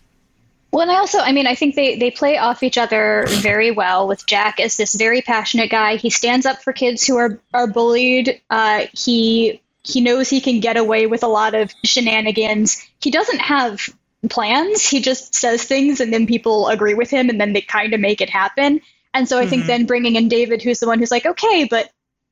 Well, 0.71 0.81
and 0.81 0.91
I 0.91 0.95
also, 0.95 1.19
I 1.19 1.31
mean, 1.31 1.47
I 1.47 1.55
think 1.55 1.75
they, 1.75 1.95
they 1.95 2.11
play 2.11 2.37
off 2.37 2.63
each 2.63 2.77
other 2.77 3.25
very 3.29 3.71
well 3.71 4.07
with 4.07 4.25
Jack 4.25 4.59
as 4.59 4.75
this 4.75 4.95
very 4.95 5.21
passionate 5.21 5.69
guy. 5.69 5.95
He 5.95 6.09
stands 6.09 6.45
up 6.45 6.61
for 6.61 6.73
kids 6.73 7.05
who 7.05 7.17
are, 7.17 7.39
are 7.53 7.67
bullied. 7.67 8.41
Uh, 8.49 8.87
he, 8.91 9.61
he 9.83 10.01
knows 10.01 10.29
he 10.29 10.41
can 10.41 10.59
get 10.59 10.75
away 10.75 11.07
with 11.07 11.23
a 11.23 11.27
lot 11.27 11.53
of 11.53 11.71
shenanigans. 11.83 12.85
He 12.99 13.11
doesn't 13.11 13.39
have 13.39 13.87
plans. 14.29 14.85
He 14.85 15.01
just 15.01 15.35
says 15.35 15.63
things 15.63 16.01
and 16.01 16.11
then 16.11 16.27
people 16.27 16.67
agree 16.67 16.95
with 16.95 17.09
him 17.09 17.29
and 17.29 17.39
then 17.39 17.53
they 17.53 17.61
kind 17.61 17.93
of 17.93 17.99
make 17.99 18.19
it 18.19 18.29
happen. 18.29 18.81
And 19.13 19.29
so 19.29 19.37
I 19.37 19.41
mm-hmm. 19.41 19.49
think 19.51 19.65
then 19.67 19.85
bringing 19.85 20.15
in 20.15 20.27
David, 20.27 20.61
who's 20.61 20.79
the 20.79 20.87
one 20.87 20.99
who's 20.99 21.11
like, 21.11 21.25
okay, 21.25 21.67
but 21.69 21.89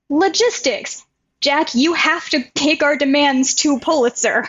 logistics. 0.10 1.06
Jack, 1.44 1.76
you 1.76 1.94
have 1.94 2.30
to 2.30 2.42
take 2.56 2.84
our 2.84 2.96
demands 2.96 3.54
to 3.56 3.78
Pulitzer. 3.78 4.48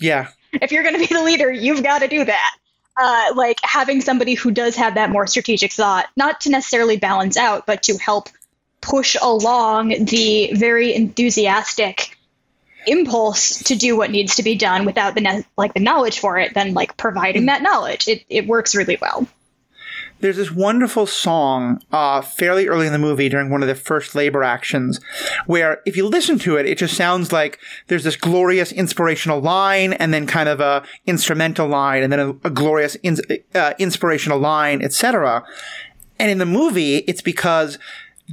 Yeah. 0.00 0.28
If 0.52 0.70
you're 0.70 0.84
going 0.84 0.94
to 0.94 1.00
be 1.00 1.12
the 1.12 1.22
leader, 1.22 1.50
you've 1.50 1.82
got 1.82 1.98
to 1.98 2.06
do 2.06 2.24
that. 2.24 2.56
Uh, 2.96 3.32
like 3.34 3.58
having 3.64 4.00
somebody 4.00 4.34
who 4.34 4.52
does 4.52 4.76
have 4.76 4.94
that 4.94 5.10
more 5.10 5.26
strategic 5.26 5.72
thought, 5.72 6.06
not 6.16 6.42
to 6.42 6.50
necessarily 6.50 6.96
balance 6.96 7.36
out, 7.36 7.66
but 7.66 7.82
to 7.84 7.96
help 7.96 8.28
push 8.80 9.16
along 9.20 9.88
the 10.04 10.52
very 10.54 10.94
enthusiastic 10.94 12.16
impulse 12.86 13.64
to 13.64 13.74
do 13.74 13.96
what 13.96 14.10
needs 14.10 14.36
to 14.36 14.44
be 14.44 14.54
done 14.54 14.84
without 14.84 15.14
the 15.16 15.20
ne- 15.20 15.44
like 15.56 15.74
the 15.74 15.80
knowledge 15.80 16.18
for 16.18 16.38
it 16.38 16.52
then 16.52 16.74
like 16.74 16.96
providing 16.96 17.46
that 17.46 17.62
knowledge 17.62 18.08
it, 18.08 18.24
it 18.28 18.46
works 18.46 18.74
really 18.74 18.98
well 19.00 19.26
there's 20.22 20.36
this 20.36 20.52
wonderful 20.52 21.04
song 21.04 21.82
uh, 21.90 22.22
fairly 22.22 22.68
early 22.68 22.86
in 22.86 22.92
the 22.92 22.98
movie 22.98 23.28
during 23.28 23.50
one 23.50 23.60
of 23.60 23.68
the 23.68 23.74
first 23.74 24.14
labor 24.14 24.44
actions 24.44 25.00
where 25.46 25.82
if 25.84 25.96
you 25.96 26.06
listen 26.06 26.38
to 26.38 26.56
it 26.56 26.64
it 26.64 26.78
just 26.78 26.96
sounds 26.96 27.32
like 27.32 27.58
there's 27.88 28.04
this 28.04 28.16
glorious 28.16 28.72
inspirational 28.72 29.40
line 29.40 29.92
and 29.94 30.14
then 30.14 30.26
kind 30.26 30.48
of 30.48 30.60
a 30.60 30.82
instrumental 31.06 31.66
line 31.66 32.02
and 32.02 32.12
then 32.12 32.20
a, 32.20 32.30
a 32.44 32.50
glorious 32.50 32.94
in, 32.96 33.18
uh, 33.54 33.74
inspirational 33.78 34.38
line 34.38 34.80
etc 34.80 35.44
and 36.18 36.30
in 36.30 36.38
the 36.38 36.46
movie 36.46 36.98
it's 36.98 37.22
because 37.22 37.78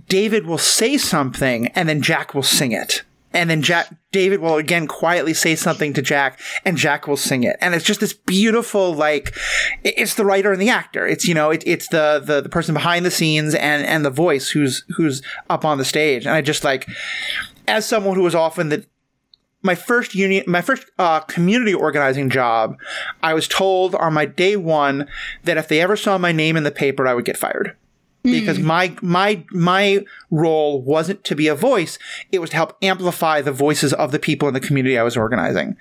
david 0.08 0.46
will 0.46 0.60
say 0.60 0.96
something 0.96 1.68
and 1.70 1.90
then 1.90 2.02
jack 2.02 2.36
will 2.36 2.44
sing 2.44 2.72
it 2.72 3.02
and 3.34 3.50
then 3.50 3.62
Jack 3.62 3.94
David 4.12 4.40
will 4.40 4.56
again 4.56 4.88
quietly 4.88 5.34
say 5.34 5.56
something 5.56 5.94
to 5.94 6.02
Jack 6.02 6.40
and 6.66 6.78
Jack 6.78 7.08
will 7.08 7.18
sing 7.18 7.44
it. 7.44 7.58
And 7.62 7.76
it's 7.76 7.86
just 7.86 8.00
this 8.00 8.14
beautiful 8.14 8.94
like 8.94 9.36
it's 9.84 10.16
the 10.16 10.26
writer 10.26 10.52
and 10.52 10.62
the 10.62 10.70
actor. 10.70 11.06
It's 11.06 11.28
you 11.28 11.34
know, 11.34 11.52
it, 11.52 11.64
it's 11.66 11.88
the, 11.90 12.22
the 12.24 12.42
the 12.42 12.50
person 12.50 12.74
behind 12.74 13.06
the 13.06 13.12
scenes 13.12 13.54
and 13.56 13.86
and 13.86 14.04
the 14.04 14.10
voice 14.10 14.50
who's 14.50 14.84
who's 14.96 15.22
up 15.50 15.64
on 15.64 15.78
the 15.78 15.86
stage. 15.86 16.26
And 16.26 16.34
I 16.34 16.42
just 16.42 16.64
like 16.64 16.88
as 17.68 17.86
someone 17.88 18.16
who 18.16 18.24
was 18.24 18.36
often 18.36 18.70
the 18.70 18.86
my 19.62 19.76
first 19.76 20.16
union, 20.16 20.46
my 20.48 20.62
first 20.62 20.90
uh, 20.98 21.20
community 21.22 21.74
organizing 21.74 22.30
job, 22.30 22.78
I 23.22 23.34
was 23.34 23.48
told 23.48 23.94
on 23.96 24.14
my 24.14 24.26
day 24.26 24.56
one 24.56 25.08
that 25.44 25.58
if 25.58 25.68
they 25.68 25.82
ever 25.82 25.98
saw 25.98 26.18
my 26.18 26.32
name 26.32 26.56
in 26.56 26.64
the 26.64 26.72
paper, 26.72 27.06
I 27.06 27.14
would 27.14 27.26
get 27.26 27.38
fired 27.38 27.76
because 28.24 28.58
mm. 28.58 28.64
my 28.64 28.96
my 29.02 29.44
my 29.52 30.06
role 30.30 30.82
wasn't 30.82 31.24
to 31.24 31.36
be 31.36 31.48
a 31.48 31.56
voice. 31.56 31.98
It 32.32 32.40
was 32.40 32.50
to 32.50 32.56
help 32.56 32.78
amplify 32.82 33.42
the 33.42 33.52
voices 33.52 33.94
of 33.94 34.12
the 34.12 34.20
people 34.20 34.48
in 34.48 34.54
the 34.54 34.60
community 34.60 34.98
i 34.98 35.04
was 35.04 35.16
organizing. 35.16 35.78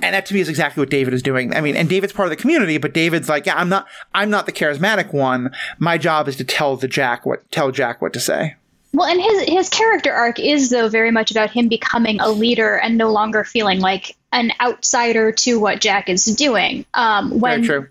And 0.00 0.14
that 0.14 0.26
to 0.26 0.34
me 0.34 0.40
is 0.40 0.48
exactly 0.48 0.80
what 0.80 0.90
david 0.90 1.14
is 1.14 1.22
doing. 1.22 1.54
I 1.54 1.60
mean 1.60 1.76
and 1.76 1.88
david's 1.88 2.12
part 2.12 2.26
of 2.26 2.30
the 2.30 2.40
community 2.40 2.78
but 2.78 2.94
david's 2.94 3.28
like 3.28 3.46
yeah 3.46 3.56
i'm 3.56 3.68
not 3.68 3.86
i'm 4.14 4.30
not 4.30 4.46
the 4.46 4.52
charismatic 4.52 5.12
one. 5.12 5.54
My 5.78 5.98
job 5.98 6.28
is 6.28 6.36
to 6.36 6.44
tell 6.44 6.76
the 6.76 6.88
jack 6.88 7.26
what 7.26 7.50
tell 7.50 7.70
jack 7.70 8.00
what 8.00 8.12
to 8.12 8.20
say. 8.20 8.56
Well 8.92 9.06
and 9.06 9.20
his 9.20 9.48
his 9.48 9.68
character 9.68 10.12
arc 10.12 10.38
is 10.38 10.70
though 10.70 10.88
very 10.88 11.10
much 11.10 11.30
about 11.30 11.50
him 11.50 11.68
becoming 11.68 12.20
a 12.20 12.30
leader 12.30 12.76
and 12.76 12.96
no 12.96 13.10
longer 13.10 13.44
feeling 13.44 13.80
like 13.80 14.16
an 14.32 14.52
outsider 14.60 15.32
to 15.32 15.58
what 15.58 15.80
jack 15.80 16.08
is 16.08 16.24
doing. 16.24 16.84
Um 16.94 17.40
when 17.40 17.64
very 17.64 17.66
true 17.66 17.88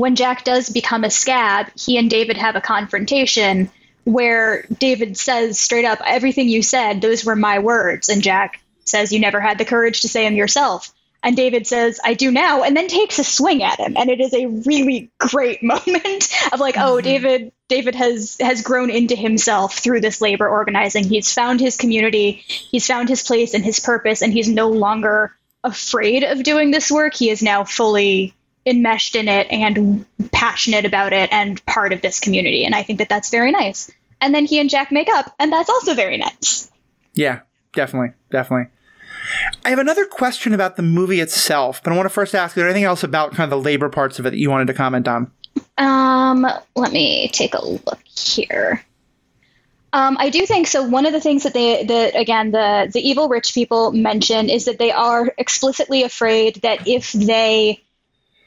when 0.00 0.16
Jack 0.16 0.44
does 0.44 0.70
become 0.70 1.04
a 1.04 1.10
scab, 1.10 1.70
he 1.76 1.98
and 1.98 2.08
David 2.08 2.38
have 2.38 2.56
a 2.56 2.60
confrontation 2.60 3.70
where 4.04 4.62
David 4.78 5.18
says 5.18 5.58
straight 5.58 5.84
up, 5.84 6.00
Everything 6.04 6.48
you 6.48 6.62
said, 6.62 7.02
those 7.02 7.24
were 7.24 7.36
my 7.36 7.58
words. 7.58 8.08
And 8.08 8.22
Jack 8.22 8.62
says, 8.84 9.12
You 9.12 9.20
never 9.20 9.40
had 9.40 9.58
the 9.58 9.66
courage 9.66 10.00
to 10.00 10.08
say 10.08 10.24
them 10.24 10.36
yourself. 10.36 10.90
And 11.22 11.36
David 11.36 11.66
says, 11.66 12.00
I 12.02 12.14
do 12.14 12.32
now, 12.32 12.62
and 12.62 12.74
then 12.74 12.88
takes 12.88 13.18
a 13.18 13.24
swing 13.24 13.62
at 13.62 13.78
him. 13.78 13.94
And 13.94 14.08
it 14.08 14.20
is 14.20 14.32
a 14.32 14.46
really 14.46 15.10
great 15.18 15.62
moment 15.62 16.28
of 16.50 16.60
like, 16.60 16.78
oh, 16.78 16.80
mm-hmm. 16.80 16.96
oh, 16.96 17.00
David 17.02 17.52
David 17.68 17.94
has 17.94 18.38
has 18.40 18.62
grown 18.62 18.88
into 18.88 19.14
himself 19.14 19.78
through 19.78 20.00
this 20.00 20.22
labor 20.22 20.48
organizing. 20.48 21.04
He's 21.04 21.32
found 21.32 21.60
his 21.60 21.76
community, 21.76 22.42
he's 22.46 22.86
found 22.86 23.10
his 23.10 23.22
place 23.22 23.52
and 23.52 23.62
his 23.62 23.80
purpose, 23.80 24.22
and 24.22 24.32
he's 24.32 24.48
no 24.48 24.70
longer 24.70 25.36
afraid 25.62 26.24
of 26.24 26.42
doing 26.42 26.70
this 26.70 26.90
work. 26.90 27.14
He 27.14 27.28
is 27.28 27.42
now 27.42 27.64
fully 27.64 28.34
enmeshed 28.66 29.16
in 29.16 29.28
it 29.28 29.46
and 29.50 30.04
passionate 30.32 30.84
about 30.84 31.12
it 31.12 31.32
and 31.32 31.64
part 31.66 31.92
of 31.92 32.02
this 32.02 32.20
community. 32.20 32.64
And 32.64 32.74
I 32.74 32.82
think 32.82 32.98
that 32.98 33.08
that's 33.08 33.30
very 33.30 33.52
nice. 33.52 33.90
And 34.20 34.34
then 34.34 34.44
he 34.44 34.60
and 34.60 34.68
Jack 34.68 34.92
make 34.92 35.08
up, 35.08 35.34
and 35.38 35.52
that's 35.52 35.70
also 35.70 35.94
very 35.94 36.18
nice. 36.18 36.70
Yeah, 37.14 37.40
definitely, 37.72 38.12
definitely. 38.30 38.70
I 39.64 39.70
have 39.70 39.78
another 39.78 40.04
question 40.04 40.52
about 40.52 40.76
the 40.76 40.82
movie 40.82 41.20
itself, 41.20 41.82
but 41.82 41.92
I 41.92 41.96
want 41.96 42.06
to 42.06 42.10
first 42.10 42.34
ask: 42.34 42.52
Is 42.52 42.56
there 42.56 42.66
anything 42.66 42.84
else 42.84 43.02
about 43.02 43.32
kind 43.32 43.44
of 43.44 43.50
the 43.50 43.64
labor 43.64 43.88
parts 43.88 44.18
of 44.18 44.26
it 44.26 44.30
that 44.30 44.38
you 44.38 44.50
wanted 44.50 44.66
to 44.66 44.74
comment 44.74 45.08
on? 45.08 45.30
Um, 45.78 46.46
let 46.76 46.92
me 46.92 47.28
take 47.28 47.54
a 47.54 47.64
look 47.64 48.00
here. 48.06 48.84
Um, 49.92 50.16
I 50.20 50.30
do 50.30 50.46
think 50.46 50.68
so. 50.68 50.82
One 50.84 51.06
of 51.06 51.12
the 51.12 51.20
things 51.20 51.42
that 51.42 51.54
they, 51.54 51.84
that 51.84 52.14
again, 52.14 52.52
the 52.52 52.90
the 52.92 53.00
evil 53.00 53.28
rich 53.28 53.54
people 53.54 53.90
mention 53.92 54.48
is 54.48 54.66
that 54.66 54.78
they 54.78 54.92
are 54.92 55.32
explicitly 55.36 56.02
afraid 56.02 56.56
that 56.56 56.86
if 56.86 57.12
they 57.12 57.82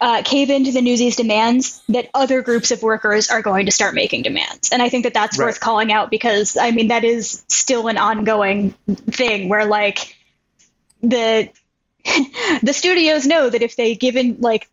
uh, 0.04 0.22
cave 0.22 0.50
into 0.50 0.74
the 0.74 0.82
Newsies' 0.82 1.16
demands, 1.16 1.82
that 1.88 2.10
other 2.14 2.42
groups 2.42 2.72
of 2.72 2.84
workers 2.84 3.30
are 3.30 3.42
going 3.42 3.68
to 3.68 3.72
start 3.72 3.96
making 3.96 4.24
demands. 4.24 4.74
And 4.74 4.82
I 4.82 4.90
think 4.90 5.06
that 5.06 5.14
that's 5.14 5.40
right. 5.40 5.46
worth 5.46 5.62
calling 5.62 5.94
out 5.94 6.12
because, 6.12 6.58
I 6.58 6.72
mean, 6.72 6.90
that 6.90 7.06
is 7.06 7.46
still 7.48 7.88
an 7.88 7.98
ongoing 7.98 8.72
thing 8.90 9.48
where, 9.48 9.64
like, 9.64 10.18
the 11.02 11.48
the 12.62 12.74
studios 12.74 13.26
know 13.26 13.50
that 13.50 13.62
if 13.62 13.78
they 13.78 13.96
give 13.96 14.18
in, 14.18 14.42
like, 14.42 14.70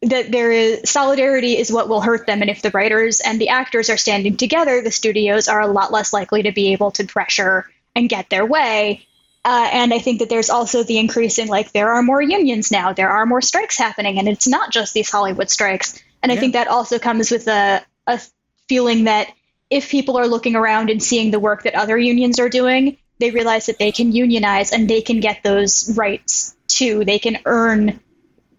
that 0.00 0.32
there 0.32 0.50
is 0.50 0.88
solidarity 0.88 1.58
is 1.58 1.70
what 1.70 1.90
will 1.90 2.00
hurt 2.00 2.26
them 2.26 2.40
and 2.40 2.48
if 2.48 2.62
the 2.62 2.70
writers 2.70 3.20
and 3.20 3.38
the 3.38 3.50
actors 3.50 3.90
are 3.90 3.96
standing 3.96 4.36
together 4.36 4.80
the 4.80 4.92
studios 4.92 5.48
are 5.48 5.60
a 5.60 5.66
lot 5.66 5.90
less 5.90 6.12
likely 6.12 6.44
to 6.44 6.52
be 6.52 6.72
able 6.72 6.92
to 6.92 7.04
pressure 7.04 7.68
and 7.96 8.08
get 8.08 8.30
their 8.30 8.46
way 8.46 9.04
uh, 9.48 9.66
and 9.72 9.94
I 9.94 9.98
think 9.98 10.18
that 10.18 10.28
there's 10.28 10.50
also 10.50 10.82
the 10.82 10.98
increase 10.98 11.38
in 11.38 11.48
like 11.48 11.72
there 11.72 11.92
are 11.92 12.02
more 12.02 12.20
unions 12.20 12.70
now, 12.70 12.92
there 12.92 13.08
are 13.08 13.24
more 13.24 13.40
strikes 13.40 13.78
happening, 13.78 14.18
and 14.18 14.28
it's 14.28 14.46
not 14.46 14.70
just 14.70 14.92
these 14.92 15.10
Hollywood 15.10 15.48
strikes. 15.48 15.98
And 16.22 16.30
yeah. 16.30 16.36
I 16.36 16.38
think 16.38 16.52
that 16.52 16.68
also 16.68 16.98
comes 16.98 17.30
with 17.30 17.48
a, 17.48 17.82
a 18.06 18.20
feeling 18.68 19.04
that 19.04 19.32
if 19.70 19.88
people 19.88 20.18
are 20.18 20.26
looking 20.26 20.54
around 20.54 20.90
and 20.90 21.02
seeing 21.02 21.30
the 21.30 21.40
work 21.40 21.62
that 21.62 21.74
other 21.74 21.96
unions 21.96 22.38
are 22.38 22.50
doing, 22.50 22.98
they 23.20 23.30
realize 23.30 23.64
that 23.66 23.78
they 23.78 23.90
can 23.90 24.12
unionize 24.12 24.70
and 24.72 24.86
they 24.86 25.00
can 25.00 25.20
get 25.20 25.42
those 25.42 25.96
rights 25.96 26.54
too. 26.66 27.06
They 27.06 27.18
can 27.18 27.38
earn 27.46 28.00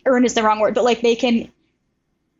earn 0.07 0.25
is 0.25 0.33
the 0.33 0.41
wrong 0.41 0.59
word, 0.59 0.73
but 0.73 0.85
like 0.85 1.01
they 1.01 1.15
can 1.15 1.51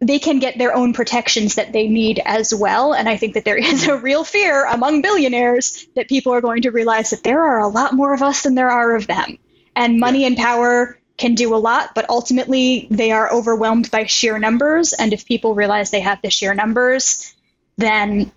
they 0.02 0.20
can 0.20 0.40
get 0.40 0.58
their 0.58 0.74
own 0.74 0.94
protections 0.94 1.56
that 1.56 1.74
they 1.74 1.88
need 1.88 2.22
as 2.24 2.54
well. 2.54 2.94
And 2.94 3.10
I 3.10 3.18
think 3.18 3.34
that 3.34 3.44
there 3.46 3.58
is 3.58 3.88
a 3.88 3.98
real 3.98 4.24
fear 4.24 4.66
among 4.66 5.02
billionaires 5.02 5.88
that 5.96 6.08
people 6.08 6.34
are 6.34 6.42
going 6.42 6.62
to 6.64 6.72
realize 6.72 7.10
that 7.10 7.24
there 7.24 7.44
are 7.44 7.60
a 7.60 7.68
lot 7.68 7.94
more 7.94 8.14
of 8.14 8.22
us 8.22 8.44
than 8.44 8.56
there 8.56 8.72
are 8.72 8.96
of 8.96 9.08
them. 9.08 9.38
And 9.76 10.00
money 10.00 10.22
yeah. 10.22 10.28
and 10.28 10.38
power 10.38 10.98
can 11.18 11.36
do 11.36 11.54
a 11.54 11.58
lot, 11.58 11.94
but 11.96 12.10
ultimately 12.10 12.88
they 12.90 13.12
are 13.12 13.32
overwhelmed 13.32 13.92
by 13.92 14.06
sheer 14.06 14.40
numbers. 14.40 14.94
And 14.94 15.12
if 15.12 15.26
people 15.26 15.54
realize 15.54 15.92
they 15.92 16.00
have 16.00 16.22
the 16.22 16.30
sheer 16.30 16.54
numbers, 16.54 17.36
then 17.78 18.32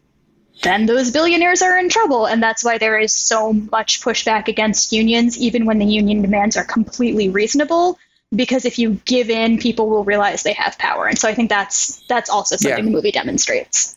then 0.62 0.86
those 0.86 1.10
billionaires 1.10 1.62
are 1.62 1.76
in 1.78 1.88
trouble. 1.88 2.26
And 2.26 2.40
that's 2.42 2.62
why 2.62 2.78
there 2.78 2.98
is 2.98 3.12
so 3.12 3.52
much 3.52 4.00
pushback 4.00 4.46
against 4.46 4.92
unions, 4.92 5.36
even 5.38 5.64
when 5.64 5.78
the 5.78 5.86
union 5.86 6.22
demands 6.22 6.56
are 6.56 6.64
completely 6.64 7.30
reasonable 7.30 7.98
because 8.34 8.64
if 8.64 8.78
you 8.78 9.00
give 9.04 9.30
in, 9.30 9.58
people 9.58 9.88
will 9.88 10.04
realize 10.04 10.42
they 10.42 10.52
have 10.54 10.78
power. 10.78 11.06
And 11.06 11.18
so 11.18 11.28
I 11.28 11.34
think 11.34 11.48
that's 11.50 12.02
that's 12.08 12.30
also 12.30 12.56
something 12.56 12.84
yeah. 12.84 12.90
the 12.90 12.90
movie 12.90 13.12
demonstrates. 13.12 13.96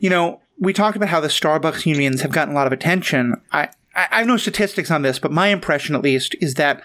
You 0.00 0.10
know, 0.10 0.40
we 0.58 0.72
talked 0.72 0.96
about 0.96 1.08
how 1.08 1.20
the 1.20 1.28
Starbucks 1.28 1.86
unions 1.86 2.22
have 2.22 2.32
gotten 2.32 2.54
a 2.54 2.56
lot 2.56 2.66
of 2.66 2.72
attention. 2.72 3.40
I, 3.52 3.68
I, 3.94 4.08
I 4.10 4.18
have 4.18 4.26
no 4.26 4.36
statistics 4.36 4.90
on 4.90 5.02
this, 5.02 5.18
but 5.18 5.32
my 5.32 5.48
impression, 5.48 5.94
at 5.94 6.02
least, 6.02 6.34
is 6.40 6.54
that 6.54 6.82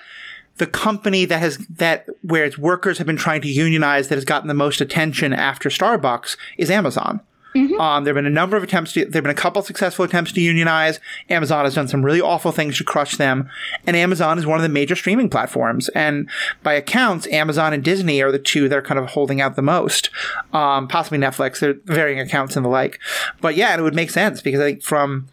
the 0.57 0.67
company 0.67 1.25
that 1.25 1.39
has 1.39 1.57
that 1.67 2.07
where 2.21 2.45
its 2.45 2.57
workers 2.57 2.97
have 2.97 3.07
been 3.07 3.17
trying 3.17 3.41
to 3.41 3.47
unionize 3.47 4.09
that 4.09 4.15
has 4.15 4.25
gotten 4.25 4.47
the 4.47 4.53
most 4.53 4.81
attention 4.81 5.33
after 5.33 5.69
Starbucks 5.69 6.37
is 6.57 6.69
Amazon. 6.69 7.21
Mm-hmm. 7.55 7.79
Um, 7.79 8.03
there 8.03 8.13
have 8.13 8.17
been 8.17 8.25
a 8.25 8.33
number 8.33 8.57
of 8.57 8.63
attempts 8.63 8.93
to, 8.93 9.05
there 9.05 9.19
have 9.19 9.23
been 9.23 9.31
a 9.31 9.35
couple 9.35 9.61
successful 9.61 10.05
attempts 10.05 10.31
to 10.33 10.41
unionize. 10.41 10.99
Amazon 11.29 11.65
has 11.65 11.75
done 11.75 11.87
some 11.87 12.03
really 12.03 12.21
awful 12.21 12.51
things 12.51 12.77
to 12.77 12.83
crush 12.83 13.17
them. 13.17 13.49
And 13.85 13.95
Amazon 13.95 14.37
is 14.37 14.45
one 14.45 14.57
of 14.57 14.63
the 14.63 14.69
major 14.69 14.95
streaming 14.95 15.29
platforms. 15.29 15.89
And 15.89 16.29
by 16.63 16.73
accounts, 16.73 17.27
Amazon 17.27 17.73
and 17.73 17.83
Disney 17.83 18.21
are 18.21 18.31
the 18.31 18.39
two 18.39 18.69
that 18.69 18.77
are 18.77 18.81
kind 18.81 18.99
of 18.99 19.07
holding 19.11 19.41
out 19.41 19.55
the 19.55 19.61
most. 19.61 20.09
Um, 20.51 20.87
possibly 20.87 21.19
Netflix, 21.19 21.59
they're 21.59 21.75
varying 21.85 22.19
accounts 22.19 22.55
and 22.55 22.65
the 22.65 22.69
like. 22.69 22.99
But 23.41 23.55
yeah, 23.55 23.77
it 23.77 23.81
would 23.81 23.95
make 23.95 24.09
sense 24.09 24.41
because 24.41 24.59
I 24.59 24.65
think 24.65 24.83
from, 24.83 25.27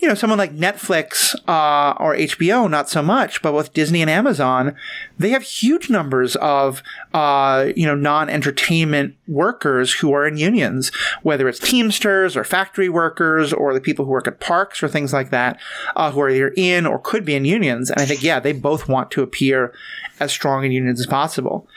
you 0.00 0.08
know, 0.08 0.14
someone 0.14 0.38
like 0.38 0.54
Netflix 0.54 1.34
uh, 1.48 1.94
or 1.98 2.14
HBO, 2.14 2.68
not 2.68 2.88
so 2.88 3.02
much, 3.02 3.42
but 3.42 3.52
with 3.52 3.72
Disney 3.72 4.00
and 4.00 4.10
Amazon, 4.10 4.76
they 5.18 5.30
have 5.30 5.42
huge 5.42 5.90
numbers 5.90 6.36
of 6.36 6.82
uh, 7.14 7.70
you 7.76 7.86
know 7.86 7.94
non-entertainment 7.94 9.14
workers 9.26 9.92
who 9.92 10.12
are 10.12 10.26
in 10.26 10.36
unions, 10.36 10.90
whether 11.22 11.48
it's 11.48 11.58
Teamsters 11.58 12.36
or 12.36 12.44
factory 12.44 12.88
workers 12.88 13.52
or 13.52 13.74
the 13.74 13.80
people 13.80 14.04
who 14.04 14.10
work 14.10 14.26
at 14.26 14.40
parks 14.40 14.82
or 14.82 14.88
things 14.88 15.12
like 15.12 15.30
that, 15.30 15.60
uh, 15.94 16.10
who 16.10 16.20
are 16.20 16.30
either 16.30 16.52
in 16.56 16.86
or 16.86 16.98
could 16.98 17.24
be 17.24 17.34
in 17.34 17.44
unions. 17.44 17.90
And 17.90 18.00
I 18.00 18.06
think 18.06 18.22
yeah, 18.22 18.40
they 18.40 18.52
both 18.52 18.88
want 18.88 19.10
to 19.12 19.22
appear 19.22 19.72
as 20.20 20.32
strong 20.32 20.64
in 20.64 20.72
unions 20.72 21.00
as 21.00 21.06
possible. 21.06 21.68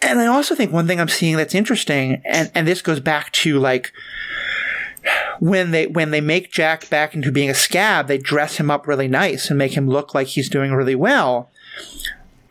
And 0.00 0.20
I 0.20 0.26
also 0.26 0.54
think 0.54 0.72
one 0.72 0.86
thing 0.86 1.00
I'm 1.00 1.08
seeing 1.08 1.36
that's 1.36 1.54
interesting, 1.54 2.22
and, 2.24 2.50
and 2.54 2.68
this 2.68 2.82
goes 2.82 3.00
back 3.00 3.32
to 3.32 3.58
like 3.58 3.92
when 5.40 5.70
they 5.70 5.86
when 5.86 6.10
they 6.10 6.20
make 6.20 6.52
Jack 6.52 6.88
back 6.90 7.14
into 7.14 7.32
being 7.32 7.50
a 7.50 7.54
scab, 7.54 8.06
they 8.06 8.18
dress 8.18 8.56
him 8.56 8.70
up 8.70 8.86
really 8.86 9.08
nice 9.08 9.50
and 9.50 9.58
make 9.58 9.76
him 9.76 9.88
look 9.88 10.14
like 10.14 10.28
he's 10.28 10.48
doing 10.48 10.72
really 10.72 10.94
well. 10.94 11.50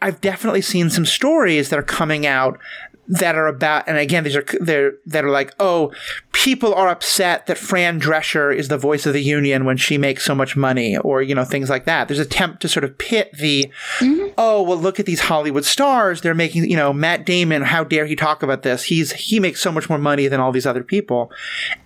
I've 0.01 0.21
definitely 0.21 0.61
seen 0.61 0.89
some 0.89 1.05
stories 1.05 1.69
that 1.69 1.79
are 1.79 1.83
coming 1.83 2.25
out 2.25 2.59
that 3.07 3.35
are 3.35 3.47
about, 3.47 3.87
and 3.87 3.97
again, 3.97 4.23
these 4.23 4.35
are 4.35 4.45
they're 4.59 4.93
that 5.05 5.23
are 5.23 5.29
like, 5.29 5.53
oh, 5.59 5.93
people 6.33 6.73
are 6.73 6.89
upset 6.89 7.47
that 7.47 7.57
Fran 7.57 7.99
Drescher 8.01 8.55
is 8.55 8.67
the 8.67 8.77
voice 8.77 9.05
of 9.05 9.13
the 9.13 9.21
union 9.21 9.65
when 9.65 9.77
she 9.77 9.97
makes 9.97 10.25
so 10.25 10.35
much 10.35 10.55
money, 10.55 10.97
or 10.97 11.21
you 11.21 11.33
know 11.33 11.45
things 11.45 11.69
like 11.69 11.85
that. 11.85 12.07
There's 12.07 12.19
attempt 12.19 12.61
to 12.61 12.69
sort 12.69 12.83
of 12.83 12.97
pit 12.97 13.31
the, 13.33 13.71
mm-hmm. 13.99 14.26
Oh, 14.37 14.61
well, 14.61 14.77
look 14.77 14.99
at 14.99 15.05
these 15.05 15.21
Hollywood 15.21 15.65
stars. 15.65 16.21
They're 16.21 16.35
making, 16.35 16.69
you 16.69 16.75
know, 16.75 16.93
Matt 16.93 17.25
Damon. 17.25 17.63
How 17.63 17.83
dare 17.83 18.05
he 18.05 18.15
talk 18.15 18.43
about 18.43 18.63
this? 18.63 18.83
He's 18.83 19.11
he 19.13 19.39
makes 19.39 19.61
so 19.61 19.71
much 19.71 19.89
more 19.89 19.97
money 19.97 20.27
than 20.27 20.39
all 20.39 20.51
these 20.51 20.65
other 20.65 20.83
people, 20.83 21.31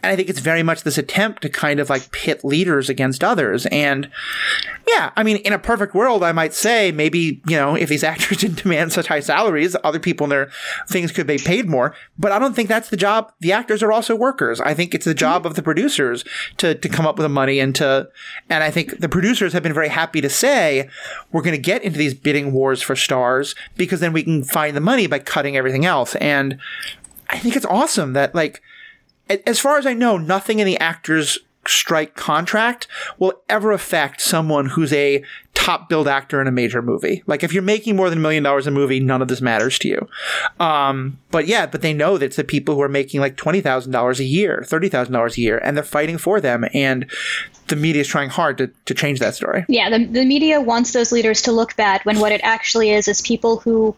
and 0.04 0.12
I 0.12 0.16
think 0.16 0.30
it's 0.30 0.39
very 0.39 0.64
much 0.64 0.84
this 0.84 0.97
attempt 0.97 1.41
to 1.43 1.49
kind 1.49 1.80
of 1.80 1.89
like 1.89 2.12
pit 2.12 2.43
leaders 2.43 2.89
against 2.89 3.24
others. 3.24 3.66
And 3.68 4.10
yeah, 4.88 5.12
I 5.16 5.24
mean, 5.24 5.38
in 5.38 5.54
a 5.54 5.60
perfect 5.60 5.93
world, 5.93 6.24
I 6.24 6.32
might 6.32 6.54
say 6.54 6.91
maybe 6.91 7.41
you 7.47 7.56
know 7.56 7.76
if 7.76 7.89
these 7.89 8.04
actors 8.12 8.38
didn't 8.39 8.64
demand 8.64 8.91
such 8.91 9.08
high 9.08 9.20
salaries, 9.20 9.76
other 9.84 9.99
people 9.99 10.26
in 10.26 10.30
their 10.30 10.49
things 10.89 11.12
could 11.12 11.28
be 11.28 11.38
paid 11.38 11.70
more. 11.70 11.95
But 12.18 12.32
I 12.32 12.39
don't 12.39 12.56
think 12.56 12.70
that's 12.70 12.89
the 12.89 12.97
job. 12.97 13.32
The 13.39 13.52
actors 13.52 13.82
are 13.82 13.91
also 13.91 14.16
workers. 14.16 14.60
I 14.62 14.74
think 14.74 14.93
it's 14.93 15.06
the 15.06 15.14
job 15.14 15.45
of 15.45 15.56
the 15.56 15.64
producers 15.64 16.24
to, 16.58 16.76
to 16.76 16.89
come 16.89 17.06
up 17.06 17.18
with 17.18 17.24
the 17.24 17.30
money 17.30 17.60
and 17.60 17.76
to, 17.76 18.10
and 18.49 18.64
I 18.64 18.72
think 18.72 18.99
the 18.99 19.10
producers 19.10 19.54
have 19.54 19.64
been 19.64 19.74
very 19.74 19.89
happy 19.89 20.22
to 20.22 20.30
say, 20.30 20.89
we're 21.32 21.41
going 21.41 21.56
to 21.56 21.62
get 21.62 21.84
into 21.84 21.97
these 21.97 22.14
bidding 22.14 22.41
wars 22.50 22.82
for 22.82 22.96
stars 22.96 23.56
because 23.76 24.00
then 24.00 24.14
we 24.14 24.24
can 24.24 24.44
find 24.44 24.76
the 24.76 24.82
money 24.82 25.08
by 25.08 25.20
cutting 25.20 25.56
everything 25.56 25.86
else. 25.86 26.16
And 26.16 26.58
I 27.30 27.38
think 27.38 27.56
it's 27.56 27.66
awesome 27.66 28.14
that 28.14 28.34
like, 28.36 28.62
as 29.48 29.60
far 29.60 29.78
as 29.78 29.86
I 29.86 29.94
know, 29.94 30.18
nothing 30.18 30.60
in 30.60 30.66
the 30.66 30.80
actors 30.80 31.39
strike 31.68 32.16
contract 32.16 32.88
will 33.20 33.34
ever 33.47 33.72
affect 33.72 34.22
someone 34.22 34.68
who's 34.68 34.91
a 34.93 35.24
top 35.53 35.89
billed 35.89 36.07
actor 36.07 36.41
in 36.41 36.47
a 36.47 36.51
major 36.51 36.82
movie. 36.82 37.24
Like 37.28 37.43
if 37.43 37.53
you're 37.53 37.62
making 37.62 37.95
more 37.95 38.09
than 38.09 38.20
a 38.20 38.22
million 38.22 38.43
dollars 38.43 38.68
a 38.68 38.72
movie, 38.72 38.99
none 38.99 39.22
of 39.22 39.28
this 39.28 39.41
matters 39.41 39.78
to 39.80 39.88
you. 39.88 40.07
Um, 40.59 41.20
but 41.30 41.45
yeah, 41.47 41.66
but 41.66 41.82
they 41.82 41.93
know 41.93 42.18
that 42.18 42.26
it's 42.26 42.36
the 42.36 42.43
people 42.43 42.76
who 42.76 42.82
are 42.82 42.89
making 42.89 43.20
like 43.20 43.38
twenty 43.38 43.62
thousand 43.62 43.91
dollars 43.91 44.20
a 44.20 44.24
year, 44.24 44.64
thirty 44.66 44.89
thousand 44.89 45.14
dollars 45.14 45.38
a 45.38 45.41
year, 45.41 45.59
and 45.59 45.78
they're 45.78 45.84
fighting 45.84 46.18
for 46.18 46.41
them. 46.41 46.66
And 46.74 47.09
the 47.68 47.76
media 47.76 48.01
is 48.01 48.07
trying 48.07 48.30
hard 48.30 48.57
to, 48.57 48.68
to 48.86 48.93
change 48.93 49.20
that 49.20 49.36
story. 49.36 49.66
Yeah, 49.70 49.89
the, 49.89 50.05
the 50.05 50.26
media 50.26 50.59
wants 50.59 50.93
those 50.93 51.12
leaders 51.12 51.43
to 51.43 51.51
look 51.51 51.76
bad 51.76 52.01
when 52.03 52.20
what 52.20 52.32
it 52.32 52.41
actually 52.43 52.89
is 52.89 53.07
is 53.07 53.22
people 53.22 53.57
who 53.57 53.95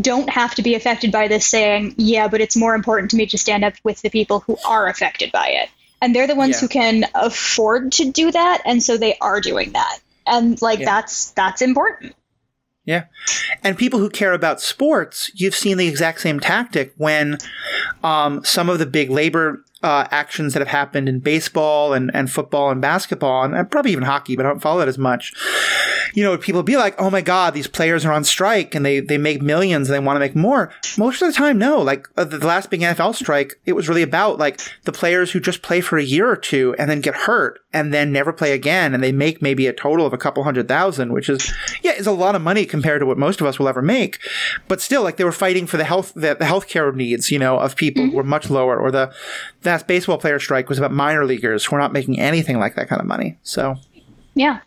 don't 0.00 0.28
have 0.28 0.54
to 0.56 0.62
be 0.62 0.74
affected 0.74 1.12
by 1.12 1.28
this 1.28 1.46
saying, 1.46 1.94
yeah, 1.96 2.28
but 2.28 2.40
it's 2.40 2.56
more 2.56 2.74
important 2.74 3.10
to 3.10 3.16
me 3.16 3.26
to 3.26 3.38
stand 3.38 3.64
up 3.64 3.74
with 3.84 4.02
the 4.02 4.10
people 4.10 4.40
who 4.40 4.56
are 4.66 4.88
affected 4.88 5.30
by 5.32 5.48
it 5.48 5.68
and 6.04 6.14
they're 6.14 6.26
the 6.26 6.34
ones 6.34 6.56
yeah. 6.56 6.60
who 6.60 6.68
can 6.68 7.04
afford 7.14 7.90
to 7.92 8.10
do 8.10 8.30
that 8.30 8.60
and 8.66 8.82
so 8.82 8.98
they 8.98 9.16
are 9.22 9.40
doing 9.40 9.72
that 9.72 9.98
and 10.26 10.60
like 10.60 10.78
yeah. 10.78 10.84
that's 10.84 11.30
that's 11.30 11.62
important 11.62 12.14
yeah. 12.86 13.04
And 13.62 13.78
people 13.78 13.98
who 13.98 14.10
care 14.10 14.34
about 14.34 14.60
sports, 14.60 15.30
you've 15.34 15.54
seen 15.54 15.78
the 15.78 15.88
exact 15.88 16.20
same 16.20 16.38
tactic 16.38 16.92
when 16.98 17.38
um, 18.02 18.44
some 18.44 18.68
of 18.68 18.78
the 18.78 18.84
big 18.84 19.08
labor 19.08 19.64
uh, 19.82 20.06
actions 20.10 20.52
that 20.52 20.60
have 20.60 20.68
happened 20.68 21.08
in 21.08 21.20
baseball 21.20 21.94
and, 21.94 22.10
and 22.14 22.30
football 22.30 22.70
and 22.70 22.82
basketball, 22.82 23.44
and 23.44 23.70
probably 23.70 23.92
even 23.92 24.04
hockey, 24.04 24.36
but 24.36 24.44
I 24.44 24.50
don't 24.50 24.60
follow 24.60 24.80
that 24.80 24.88
as 24.88 24.98
much 24.98 25.32
you 26.12 26.22
know, 26.22 26.36
people 26.36 26.62
be 26.62 26.76
like, 26.76 26.94
oh 27.00 27.10
my 27.10 27.20
God, 27.20 27.54
these 27.54 27.66
players 27.66 28.04
are 28.04 28.12
on 28.12 28.24
strike 28.24 28.74
and 28.74 28.84
they, 28.84 29.00
they 29.00 29.18
make 29.18 29.40
millions 29.42 29.88
and 29.88 29.94
they 29.94 30.04
want 30.04 30.16
to 30.16 30.20
make 30.20 30.36
more. 30.36 30.70
Most 30.98 31.22
of 31.22 31.28
the 31.28 31.34
time, 31.34 31.58
no. 31.58 31.80
Like 31.80 32.08
uh, 32.16 32.24
the 32.24 32.46
last 32.46 32.70
big 32.70 32.80
NFL 32.80 33.14
strike, 33.14 33.54
it 33.64 33.72
was 33.72 33.88
really 33.88 34.02
about 34.02 34.38
like 34.38 34.60
the 34.82 34.92
players 34.92 35.32
who 35.32 35.40
just 35.40 35.62
play 35.62 35.80
for 35.80 35.98
a 35.98 36.04
year 36.04 36.28
or 36.28 36.36
two 36.36 36.74
and 36.78 36.90
then 36.90 37.00
get 37.00 37.14
hurt 37.14 37.60
and 37.72 37.92
then 37.92 38.12
never 38.12 38.32
play 38.32 38.52
again. 38.52 38.94
And 38.94 39.02
they 39.02 39.12
make 39.12 39.42
maybe 39.42 39.66
a 39.66 39.72
total 39.72 40.06
of 40.06 40.12
a 40.12 40.18
couple 40.18 40.44
hundred 40.44 40.68
thousand, 40.68 41.12
which 41.12 41.28
is, 41.28 41.52
yeah, 41.82 41.92
is 41.92 42.06
a 42.06 42.12
lot 42.12 42.34
of 42.34 42.42
money 42.42 42.66
compared 42.66 43.00
to 43.00 43.06
what 43.06 43.18
most 43.18 43.40
of 43.40 43.46
us 43.46 43.58
will 43.58 43.68
ever 43.68 43.82
make. 43.82 44.18
But 44.68 44.80
still, 44.80 45.02
like 45.02 45.16
they 45.16 45.24
were 45.24 45.32
fighting 45.32 45.66
for 45.66 45.76
the 45.76 45.84
health, 45.84 46.12
the, 46.14 46.34
the 46.34 46.44
healthcare 46.44 46.94
needs, 46.94 47.30
you 47.30 47.38
know, 47.38 47.58
of 47.58 47.76
people 47.76 48.04
mm-hmm. 48.04 48.16
were 48.16 48.22
much 48.22 48.50
lower. 48.50 48.78
Or 48.78 48.90
the 48.90 49.12
last 49.64 49.86
baseball 49.86 50.18
player 50.18 50.38
strike 50.38 50.68
was 50.68 50.78
about 50.78 50.92
minor 50.92 51.24
leaguers 51.24 51.64
who 51.64 51.76
are 51.76 51.80
not 51.80 51.92
making 51.92 52.20
anything 52.20 52.58
like 52.58 52.74
that 52.76 52.88
kind 52.88 53.00
of 53.00 53.06
money. 53.06 53.38
So, 53.42 53.76
yeah. 54.34 54.60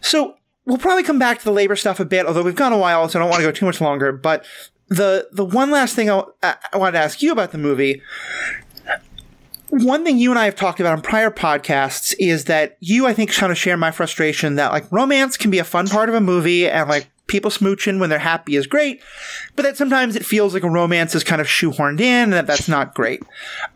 So 0.00 0.36
we'll 0.64 0.78
probably 0.78 1.02
come 1.02 1.18
back 1.18 1.38
to 1.38 1.44
the 1.44 1.52
labor 1.52 1.76
stuff 1.76 2.00
a 2.00 2.04
bit, 2.04 2.26
although 2.26 2.42
we've 2.42 2.54
gone 2.54 2.72
a 2.72 2.78
while, 2.78 3.08
so 3.08 3.18
I 3.18 3.22
don't 3.22 3.30
want 3.30 3.40
to 3.40 3.48
go 3.48 3.52
too 3.52 3.66
much 3.66 3.80
longer. 3.80 4.12
But 4.12 4.44
the 4.88 5.28
the 5.32 5.44
one 5.44 5.70
last 5.70 5.94
thing 5.94 6.10
I, 6.10 6.22
I 6.42 6.76
wanted 6.76 6.92
to 6.92 6.98
ask 6.98 7.22
you 7.22 7.32
about 7.32 7.52
the 7.52 7.58
movie. 7.58 8.02
One 9.70 10.04
thing 10.04 10.16
you 10.18 10.30
and 10.30 10.38
I 10.38 10.44
have 10.44 10.54
talked 10.54 10.78
about 10.78 10.92
on 10.92 11.02
prior 11.02 11.30
podcasts 11.30 12.14
is 12.20 12.44
that 12.44 12.76
you, 12.78 13.06
I 13.06 13.12
think, 13.12 13.34
kind 13.34 13.50
of 13.50 13.58
share 13.58 13.76
my 13.76 13.90
frustration 13.90 14.54
that 14.54 14.70
like 14.70 14.90
romance 14.92 15.36
can 15.36 15.50
be 15.50 15.58
a 15.58 15.64
fun 15.64 15.88
part 15.88 16.08
of 16.08 16.14
a 16.14 16.20
movie 16.20 16.68
and 16.68 16.88
like 16.88 17.08
people 17.26 17.50
smooching 17.50 17.98
when 17.98 18.08
they're 18.08 18.20
happy 18.20 18.54
is 18.54 18.68
great, 18.68 19.02
but 19.56 19.64
that 19.64 19.76
sometimes 19.76 20.14
it 20.14 20.24
feels 20.24 20.54
like 20.54 20.62
a 20.62 20.70
romance 20.70 21.16
is 21.16 21.24
kind 21.24 21.40
of 21.40 21.48
shoehorned 21.48 22.00
in 22.00 22.24
and 22.24 22.32
that 22.32 22.46
that's 22.46 22.68
not 22.68 22.94
great. 22.94 23.22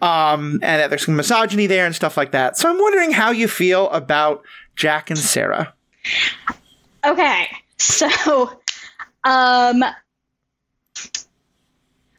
Um, 0.01 0.61
and 0.63 0.81
that 0.81 0.91
there's 0.91 1.05
some 1.05 1.17
misogyny 1.17 1.67
there 1.67 1.87
and 1.87 1.95
stuff 1.95 2.17
like 2.17 2.31
that. 2.31 2.57
So 2.57 2.71
I'm 2.71 2.79
wondering 2.79 3.11
how 3.11 3.33
you 3.33 3.49
feel 3.49 3.91
about 3.91 4.45
Jack 4.77 5.11
and 5.11 5.19
Sarah. 5.19 5.75
Okay, 7.05 7.49
so 7.79 8.61
um, 9.25 9.85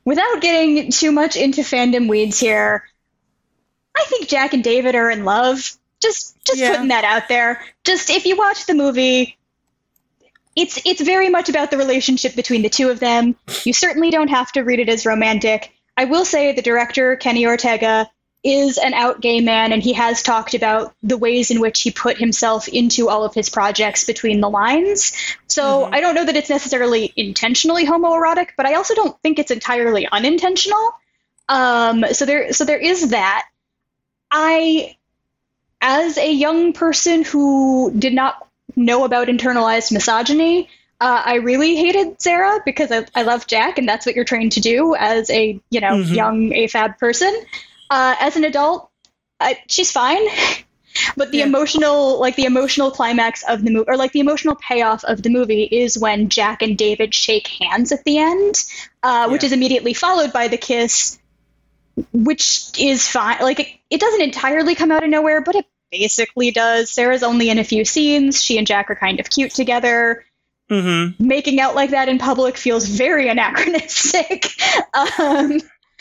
without 0.06 0.42
getting 0.42 0.92
too 0.92 1.12
much 1.12 1.36
into 1.36 1.62
fandom 1.62 2.10
weeds 2.10 2.40
here, 2.40 2.84
I 3.96 4.04
think 4.06 4.28
Jack 4.28 4.54
and 4.54 4.64
David 4.64 4.96
are 4.96 5.12
in 5.12 5.26
love. 5.26 5.78
Just 6.02 6.36
just 6.46 6.60
yeah. 6.60 6.72
putting 6.72 6.88
that 6.88 7.04
out 7.04 7.28
there. 7.28 7.64
Just 7.84 8.10
if 8.10 8.26
you 8.26 8.36
watch 8.36 8.66
the 8.66 8.74
movie, 8.74 9.38
it's 10.56 10.82
it's 10.86 11.02
very 11.02 11.30
much 11.30 11.50
about 11.50 11.70
the 11.70 11.78
relationship 11.78 12.36
between 12.36 12.64
the 12.64 12.70
two 12.70 12.90
of 12.90 13.00
them. 13.00 13.36
You 13.64 13.74
certainly 13.74 14.10
don't 14.10 14.30
have 14.30 14.52
to 14.54 14.62
read 14.62 14.80
it 14.80 14.90
as 14.90 15.06
romantic. 15.06 15.72
I 15.96 16.06
will 16.06 16.26
say 16.26 16.54
the 16.54 16.62
director 16.62 17.16
Kenny 17.16 17.46
Ortega 17.46 18.10
is 18.44 18.80
an 18.80 18.94
out 18.94 19.22
gay 19.22 19.40
man 19.40 19.72
and 19.72 19.84
he 19.84 19.94
has 19.94 20.24
talked 20.24 20.56
about 20.56 20.96
the 21.04 21.18
ways 21.18 21.52
in 21.52 21.60
which 21.60 21.82
he 21.82 21.92
put 21.92 22.18
himself 22.18 22.68
into 22.68 23.08
all 23.08 23.24
of 23.24 23.36
his 23.36 23.50
projects 23.50 24.04
between 24.04 24.42
the 24.42 24.50
lines. 24.50 25.14
So 25.48 25.84
mm-hmm. 25.84 25.94
I 25.94 26.02
don't 26.02 26.16
know 26.16 26.26
that 26.26 26.36
it's 26.36 26.50
necessarily 26.50 27.14
intentionally 27.16 27.86
homoerotic, 27.86 28.50
but 28.58 28.66
I 28.66 28.74
also 28.74 28.96
don't 28.96 29.20
think 29.22 29.38
it's 29.38 29.52
entirely 29.52 30.08
unintentional. 30.08 30.92
Um, 31.48 32.06
so 32.14 32.26
there 32.26 32.54
so 32.54 32.66
there 32.66 32.80
is 32.80 33.10
that. 33.10 33.48
I 34.32 34.96
as 35.82 36.18
a 36.18 36.32
young 36.32 36.74
person 36.74 37.24
who 37.24 37.92
did 37.98 38.14
not 38.14 38.48
know 38.76 39.04
about 39.04 39.28
internalized 39.28 39.92
misogyny, 39.92 40.70
uh, 41.02 41.22
I 41.26 41.36
really 41.36 41.76
hated 41.76 42.22
Sarah 42.22 42.60
because 42.64 42.92
I, 42.92 43.06
I 43.14 43.24
love 43.24 43.48
Jack, 43.48 43.78
and 43.78 43.90
that's 43.90 44.06
what 44.06 44.16
you're 44.16 44.24
trained 44.24 44.54
to 44.54 44.62
do 44.62 44.96
as 44.96 45.30
a 45.30 45.60
you 45.70 45.82
know 45.82 45.96
mm-hmm. 45.96 46.14
young 46.14 46.50
AFAB 46.52 46.98
person. 46.98 47.36
Uh, 47.92 48.16
as 48.22 48.38
an 48.38 48.46
adult, 48.46 48.90
I, 49.42 49.60
she's 49.68 49.92
fine. 49.92 50.24
but 51.18 51.32
the 51.32 51.40
yeah. 51.40 51.46
emotional, 51.46 52.20
like 52.22 52.38
the 52.38 52.46
emotional 52.46 52.90
climax 52.90 53.44
of 53.44 53.64
the 53.64 53.70
movie, 53.70 53.86
or 53.90 53.98
like 53.98 54.14
the 54.14 54.22
emotional 54.22 54.56
payoff 54.56 55.04
of 55.04 55.22
the 55.22 55.30
movie, 55.30 55.64
is 55.64 55.98
when 55.98 56.30
Jack 56.30 56.62
and 56.62 56.78
David 56.78 57.14
shake 57.14 57.48
hands 57.48 57.92
at 57.92 58.06
the 58.06 58.18
end, 58.18 58.64
uh, 59.04 59.28
which 59.28 59.44
is 59.44 59.52
immediately 59.52 59.94
followed 59.94 60.32
by 60.32 60.48
the 60.48 60.58
kiss, 60.58 61.20
which 62.14 62.80
is 62.80 63.06
fine. 63.06 63.40
Like 63.42 63.60
it, 63.60 63.68
it 63.90 64.00
doesn't 64.00 64.22
entirely 64.22 64.74
come 64.74 64.92
out 64.92 65.04
of 65.04 65.10
nowhere, 65.10 65.42
but 65.42 65.56
it 65.56 65.66
basically 65.92 66.52
does. 66.52 66.90
Sarah's 66.90 67.24
only 67.24 67.50
in 67.50 67.60
a 67.60 67.66
few 67.66 67.84
scenes. 67.84 68.42
She 68.42 68.58
and 68.58 68.66
Jack 68.66 68.90
are 68.90 68.96
kind 68.96 69.20
of 69.20 69.30
cute 69.30 69.52
together. 69.52 70.24
Mm-hmm. 70.72 71.28
Making 71.28 71.60
out 71.60 71.76
like 71.76 71.90
that 71.90 72.08
in 72.08 72.20
public 72.20 72.56
feels 72.56 72.88
very 72.88 73.28
anachronistic. 73.28 74.48
um, 75.20 75.60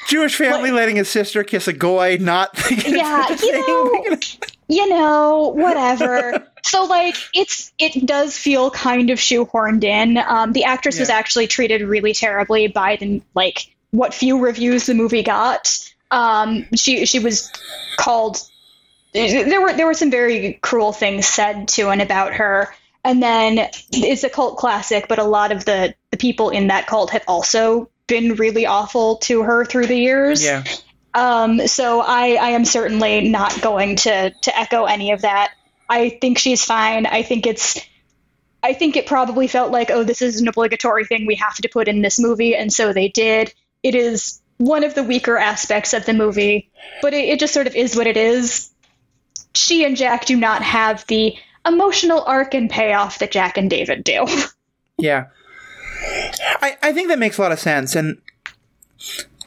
Jewish 0.09 0.36
family 0.36 0.70
letting 0.70 0.96
his 0.96 1.09
sister 1.09 1.44
kiss 1.44 1.68
a 1.68 1.72
goy, 1.72 2.18
not 2.20 2.51
yeah, 2.86 3.26
you 3.40 3.53
know, 3.53 4.18
you 4.68 4.88
know, 4.88 5.53
whatever. 5.55 6.46
so 6.62 6.84
like, 6.84 7.14
it's 7.34 7.72
it 7.78 8.07
does 8.07 8.36
feel 8.36 8.70
kind 8.70 9.11
of 9.11 9.18
shoehorned 9.18 9.84
in. 9.84 10.18
Um, 10.18 10.53
the 10.53 10.64
actress 10.64 10.96
yeah. 10.96 11.03
was 11.03 11.11
actually 11.11 11.46
treated 11.46 11.82
really 11.82 12.12
terribly 12.12 12.66
by 12.66 12.96
the 12.96 13.22
like 13.34 13.74
what 13.90 14.14
few 14.14 14.38
reviews 14.40 14.86
the 14.86 14.94
movie 14.94 15.22
got. 15.22 15.76
Um, 16.11 16.66
she 16.74 17.07
she 17.07 17.18
was 17.18 17.53
called. 17.96 18.38
There 19.12 19.61
were 19.61 19.72
there 19.72 19.86
were 19.86 19.94
some 19.94 20.11
very 20.11 20.55
cruel 20.62 20.92
things 20.92 21.26
said 21.26 21.68
to 21.68 21.88
and 21.88 22.01
about 22.01 22.34
her. 22.34 22.74
And 23.03 23.22
then 23.22 23.70
it's 23.92 24.24
a 24.24 24.28
cult 24.28 24.59
classic, 24.59 25.07
but 25.09 25.18
a 25.18 25.24
lot 25.24 25.53
of 25.53 25.64
the, 25.64 25.94
the 26.11 26.18
people 26.18 26.51
in 26.51 26.66
that 26.66 26.86
cult 26.86 27.11
have 27.11 27.24
also 27.26 27.88
been 28.11 28.34
really 28.34 28.66
awful 28.66 29.16
to 29.16 29.42
her 29.42 29.64
through 29.64 29.86
the 29.86 29.96
years. 29.96 30.44
Yeah. 30.44 30.64
Um, 31.14 31.66
so 31.66 32.00
I, 32.00 32.34
I 32.34 32.48
am 32.50 32.66
certainly 32.66 33.28
not 33.28 33.62
going 33.62 33.96
to 33.96 34.30
to 34.30 34.58
echo 34.58 34.84
any 34.84 35.12
of 35.12 35.22
that. 35.22 35.52
I 35.88 36.11
think 36.20 36.38
she's 36.38 36.64
fine. 36.64 37.06
I 37.06 37.22
think 37.22 37.46
it's 37.46 37.80
I 38.62 38.74
think 38.74 38.96
it 38.96 39.06
probably 39.06 39.46
felt 39.46 39.72
like, 39.72 39.90
oh, 39.90 40.04
this 40.04 40.20
is 40.20 40.40
an 40.40 40.48
obligatory 40.48 41.06
thing 41.06 41.26
we 41.26 41.36
have 41.36 41.56
to 41.56 41.68
put 41.68 41.88
in 41.88 42.02
this 42.02 42.20
movie, 42.20 42.54
and 42.54 42.70
so 42.70 42.92
they 42.92 43.08
did. 43.08 43.54
It 43.82 43.94
is 43.94 44.42
one 44.58 44.84
of 44.84 44.94
the 44.94 45.02
weaker 45.02 45.38
aspects 45.38 45.94
of 45.94 46.04
the 46.04 46.12
movie, 46.12 46.70
but 47.00 47.14
it, 47.14 47.30
it 47.30 47.40
just 47.40 47.54
sort 47.54 47.66
of 47.66 47.74
is 47.74 47.96
what 47.96 48.06
it 48.06 48.18
is. 48.18 48.70
She 49.54 49.84
and 49.86 49.96
Jack 49.96 50.26
do 50.26 50.36
not 50.36 50.62
have 50.62 51.06
the 51.06 51.34
emotional 51.66 52.22
arc 52.22 52.54
and 52.54 52.68
payoff 52.68 53.18
that 53.20 53.32
Jack 53.32 53.56
and 53.56 53.70
David 53.70 54.04
do. 54.04 54.26
Yeah. 55.00 55.28
I, 56.62 56.76
I 56.82 56.92
think 56.92 57.09
that 57.09 57.18
makes 57.18 57.38
a 57.38 57.42
lot 57.42 57.53
of 57.53 57.61
sense. 57.61 57.94
And 57.94 58.18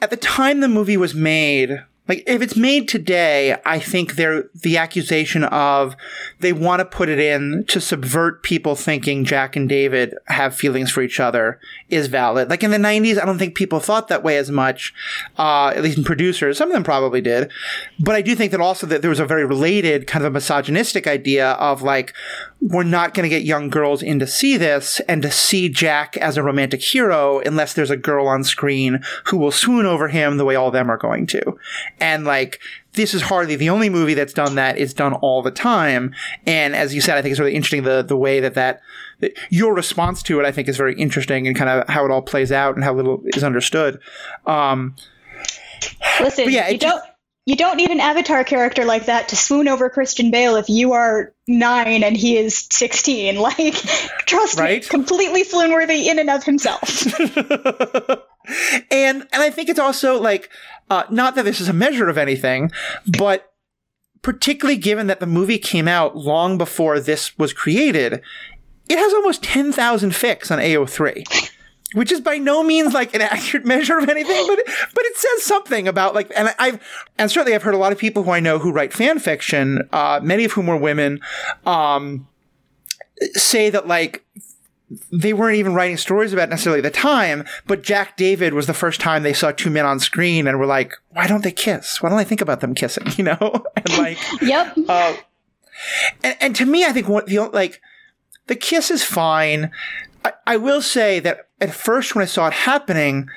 at 0.00 0.10
the 0.10 0.16
time 0.16 0.60
the 0.60 0.68
movie 0.68 0.96
was 0.96 1.14
made, 1.14 1.84
like 2.06 2.22
if 2.26 2.42
it's 2.42 2.56
made 2.56 2.86
today, 2.86 3.56
I 3.64 3.78
think 3.78 4.16
there 4.16 4.50
the 4.54 4.76
accusation 4.76 5.42
of 5.44 5.96
they 6.40 6.52
want 6.52 6.80
to 6.80 6.84
put 6.84 7.08
it 7.08 7.18
in 7.18 7.64
to 7.68 7.80
subvert 7.80 8.42
people 8.42 8.76
thinking 8.76 9.24
Jack 9.24 9.56
and 9.56 9.66
David 9.66 10.14
have 10.26 10.54
feelings 10.54 10.90
for 10.90 11.02
each 11.02 11.18
other 11.18 11.58
is 11.88 12.08
valid. 12.08 12.50
Like 12.50 12.62
in 12.62 12.70
the 12.70 12.76
'90s, 12.76 13.20
I 13.20 13.24
don't 13.24 13.38
think 13.38 13.54
people 13.54 13.80
thought 13.80 14.08
that 14.08 14.22
way 14.22 14.36
as 14.36 14.50
much, 14.50 14.92
uh, 15.38 15.68
at 15.68 15.82
least 15.82 15.96
in 15.96 16.04
producers. 16.04 16.58
Some 16.58 16.68
of 16.68 16.74
them 16.74 16.84
probably 16.84 17.22
did, 17.22 17.50
but 17.98 18.14
I 18.14 18.20
do 18.20 18.34
think 18.34 18.50
that 18.50 18.60
also 18.60 18.86
that 18.86 19.00
there 19.00 19.08
was 19.08 19.20
a 19.20 19.26
very 19.26 19.46
related 19.46 20.06
kind 20.06 20.22
of 20.22 20.30
a 20.30 20.34
misogynistic 20.34 21.06
idea 21.06 21.52
of 21.52 21.80
like 21.80 22.12
we're 22.60 22.82
not 22.82 23.12
going 23.12 23.24
to 23.24 23.28
get 23.28 23.44
young 23.44 23.68
girls 23.68 24.02
in 24.02 24.18
to 24.18 24.26
see 24.26 24.56
this 24.56 25.00
and 25.00 25.20
to 25.22 25.30
see 25.30 25.68
Jack 25.68 26.16
as 26.16 26.36
a 26.36 26.42
romantic 26.42 26.82
hero 26.82 27.40
unless 27.40 27.74
there's 27.74 27.90
a 27.90 27.96
girl 27.96 28.26
on 28.26 28.42
screen 28.42 29.00
who 29.26 29.36
will 29.36 29.50
swoon 29.50 29.84
over 29.84 30.08
him 30.08 30.38
the 30.38 30.44
way 30.44 30.56
all 30.56 30.68
of 30.68 30.72
them 30.72 30.90
are 30.90 30.96
going 30.96 31.26
to. 31.26 31.58
And 32.00 32.24
like, 32.24 32.60
this 32.94 33.12
is 33.12 33.22
hardly 33.22 33.56
the 33.56 33.68
only 33.68 33.90
movie 33.90 34.14
that's 34.14 34.32
done 34.32 34.54
that. 34.54 34.78
It's 34.78 34.94
done 34.94 35.12
all 35.14 35.42
the 35.42 35.50
time. 35.50 36.14
And 36.46 36.74
as 36.74 36.94
you 36.94 37.00
said, 37.00 37.18
I 37.18 37.22
think 37.22 37.32
it's 37.32 37.40
really 37.40 37.54
interesting 37.54 37.82
the, 37.82 38.02
the 38.02 38.16
way 38.16 38.40
that 38.40 38.54
that, 38.54 38.80
that 39.20 39.36
your 39.50 39.74
response 39.74 40.22
to 40.24 40.40
it, 40.40 40.46
I 40.46 40.52
think 40.52 40.68
is 40.68 40.76
very 40.76 40.94
interesting 40.94 41.46
and 41.46 41.56
kind 41.56 41.68
of 41.68 41.88
how 41.88 42.04
it 42.04 42.10
all 42.10 42.22
plays 42.22 42.50
out 42.50 42.76
and 42.76 42.84
how 42.84 42.94
little 42.94 43.22
is 43.26 43.44
understood. 43.44 44.00
Um, 44.46 44.94
Listen, 46.20 46.50
yeah, 46.50 46.68
you 46.68 46.78
don't 46.78 47.02
you 47.46 47.56
don't 47.56 47.76
need 47.76 47.90
an 47.90 48.00
avatar 48.00 48.42
character 48.44 48.84
like 48.84 49.06
that 49.06 49.28
to 49.28 49.36
swoon 49.36 49.68
over 49.68 49.90
Christian 49.90 50.30
Bale 50.30 50.56
if 50.56 50.68
you 50.68 50.92
are 50.92 51.34
nine 51.46 52.02
and 52.02 52.16
he 52.16 52.36
is 52.38 52.66
sixteen. 52.70 53.36
Like, 53.40 53.74
trust 54.26 54.58
Right? 54.58 54.82
me, 54.82 54.88
completely 54.88 55.44
swoon 55.44 55.72
worthy 55.72 56.08
in 56.08 56.18
and 56.18 56.30
of 56.30 56.42
himself. 56.44 57.04
and 58.90 59.26
and 59.32 59.42
I 59.42 59.50
think 59.50 59.68
it's 59.68 59.78
also 59.78 60.20
like 60.20 60.50
uh, 60.90 61.04
not 61.10 61.34
that 61.34 61.44
this 61.44 61.60
is 61.60 61.68
a 61.68 61.72
measure 61.72 62.08
of 62.08 62.18
anything, 62.18 62.70
but 63.18 63.52
particularly 64.22 64.78
given 64.78 65.06
that 65.06 65.20
the 65.20 65.26
movie 65.26 65.58
came 65.58 65.86
out 65.88 66.16
long 66.16 66.56
before 66.58 66.98
this 67.00 67.36
was 67.38 67.52
created, 67.52 68.22
it 68.88 68.98
has 68.98 69.12
almost 69.14 69.42
ten 69.42 69.72
thousand 69.72 70.10
fics 70.10 70.50
on 70.50 70.58
AO3. 70.58 71.50
Which 71.94 72.12
is 72.12 72.20
by 72.20 72.38
no 72.38 72.62
means 72.62 72.92
like 72.92 73.14
an 73.14 73.20
accurate 73.22 73.64
measure 73.64 73.98
of 73.98 74.08
anything, 74.08 74.46
but 74.46 74.58
but 74.66 75.04
it 75.04 75.16
says 75.16 75.42
something 75.44 75.88
about 75.88 76.14
like, 76.14 76.30
and 76.36 76.54
I've 76.58 76.82
and 77.18 77.30
certainly 77.30 77.54
I've 77.54 77.62
heard 77.62 77.74
a 77.74 77.78
lot 77.78 77.92
of 77.92 77.98
people 77.98 78.24
who 78.24 78.30
I 78.30 78.40
know 78.40 78.58
who 78.58 78.72
write 78.72 78.92
fan 78.92 79.18
fiction, 79.18 79.88
uh, 79.92 80.20
many 80.22 80.44
of 80.44 80.52
whom 80.52 80.66
were 80.66 80.76
women, 80.76 81.20
um, 81.64 82.28
say 83.34 83.70
that 83.70 83.86
like 83.86 84.24
they 85.12 85.32
weren't 85.32 85.56
even 85.56 85.74
writing 85.74 85.96
stories 85.96 86.32
about 86.32 86.48
necessarily 86.48 86.80
the 86.80 86.90
time, 86.90 87.44
but 87.66 87.82
Jack 87.82 88.16
David 88.16 88.54
was 88.54 88.66
the 88.66 88.74
first 88.74 89.00
time 89.00 89.22
they 89.22 89.32
saw 89.32 89.50
two 89.50 89.70
men 89.70 89.86
on 89.86 89.98
screen 89.98 90.46
and 90.46 90.58
were 90.58 90.66
like, 90.66 90.92
why 91.10 91.26
don't 91.26 91.42
they 91.42 91.52
kiss? 91.52 92.02
Why 92.02 92.10
don't 92.10 92.18
I 92.18 92.24
think 92.24 92.40
about 92.40 92.60
them 92.60 92.74
kissing? 92.74 93.04
You 93.16 93.24
know? 93.24 93.64
and 93.76 93.98
like, 93.98 94.18
yep. 94.42 94.76
uh, 94.88 95.16
and, 96.22 96.36
and 96.40 96.56
to 96.56 96.66
me, 96.66 96.84
I 96.84 96.92
think 96.92 97.08
what 97.08 97.26
the, 97.26 97.38
like, 97.38 97.80
the 98.46 98.56
kiss 98.56 98.90
is 98.90 99.04
fine. 99.04 99.70
I, 100.24 100.32
I 100.46 100.56
will 100.56 100.82
say 100.82 101.20
that 101.20 101.48
at 101.64 101.74
first 101.74 102.14
when 102.14 102.22
I 102.22 102.26
saw 102.26 102.46
it 102.48 102.52
happening, 102.52 103.28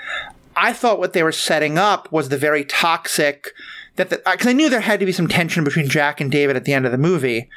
I 0.55 0.73
thought 0.73 0.99
what 0.99 1.13
they 1.13 1.23
were 1.23 1.31
setting 1.31 1.77
up 1.77 2.11
was 2.11 2.29
the 2.29 2.37
very 2.37 2.65
toxic 2.65 3.53
that 3.95 4.09
because 4.09 4.47
I 4.47 4.53
knew 4.53 4.69
there 4.69 4.81
had 4.81 4.99
to 4.99 5.05
be 5.05 5.11
some 5.11 5.27
tension 5.27 5.63
between 5.63 5.89
Jack 5.89 6.21
and 6.21 6.31
David 6.31 6.55
at 6.55 6.65
the 6.65 6.73
end 6.73 6.85
of 6.85 6.91
the 6.91 6.97
movie. 6.97 7.49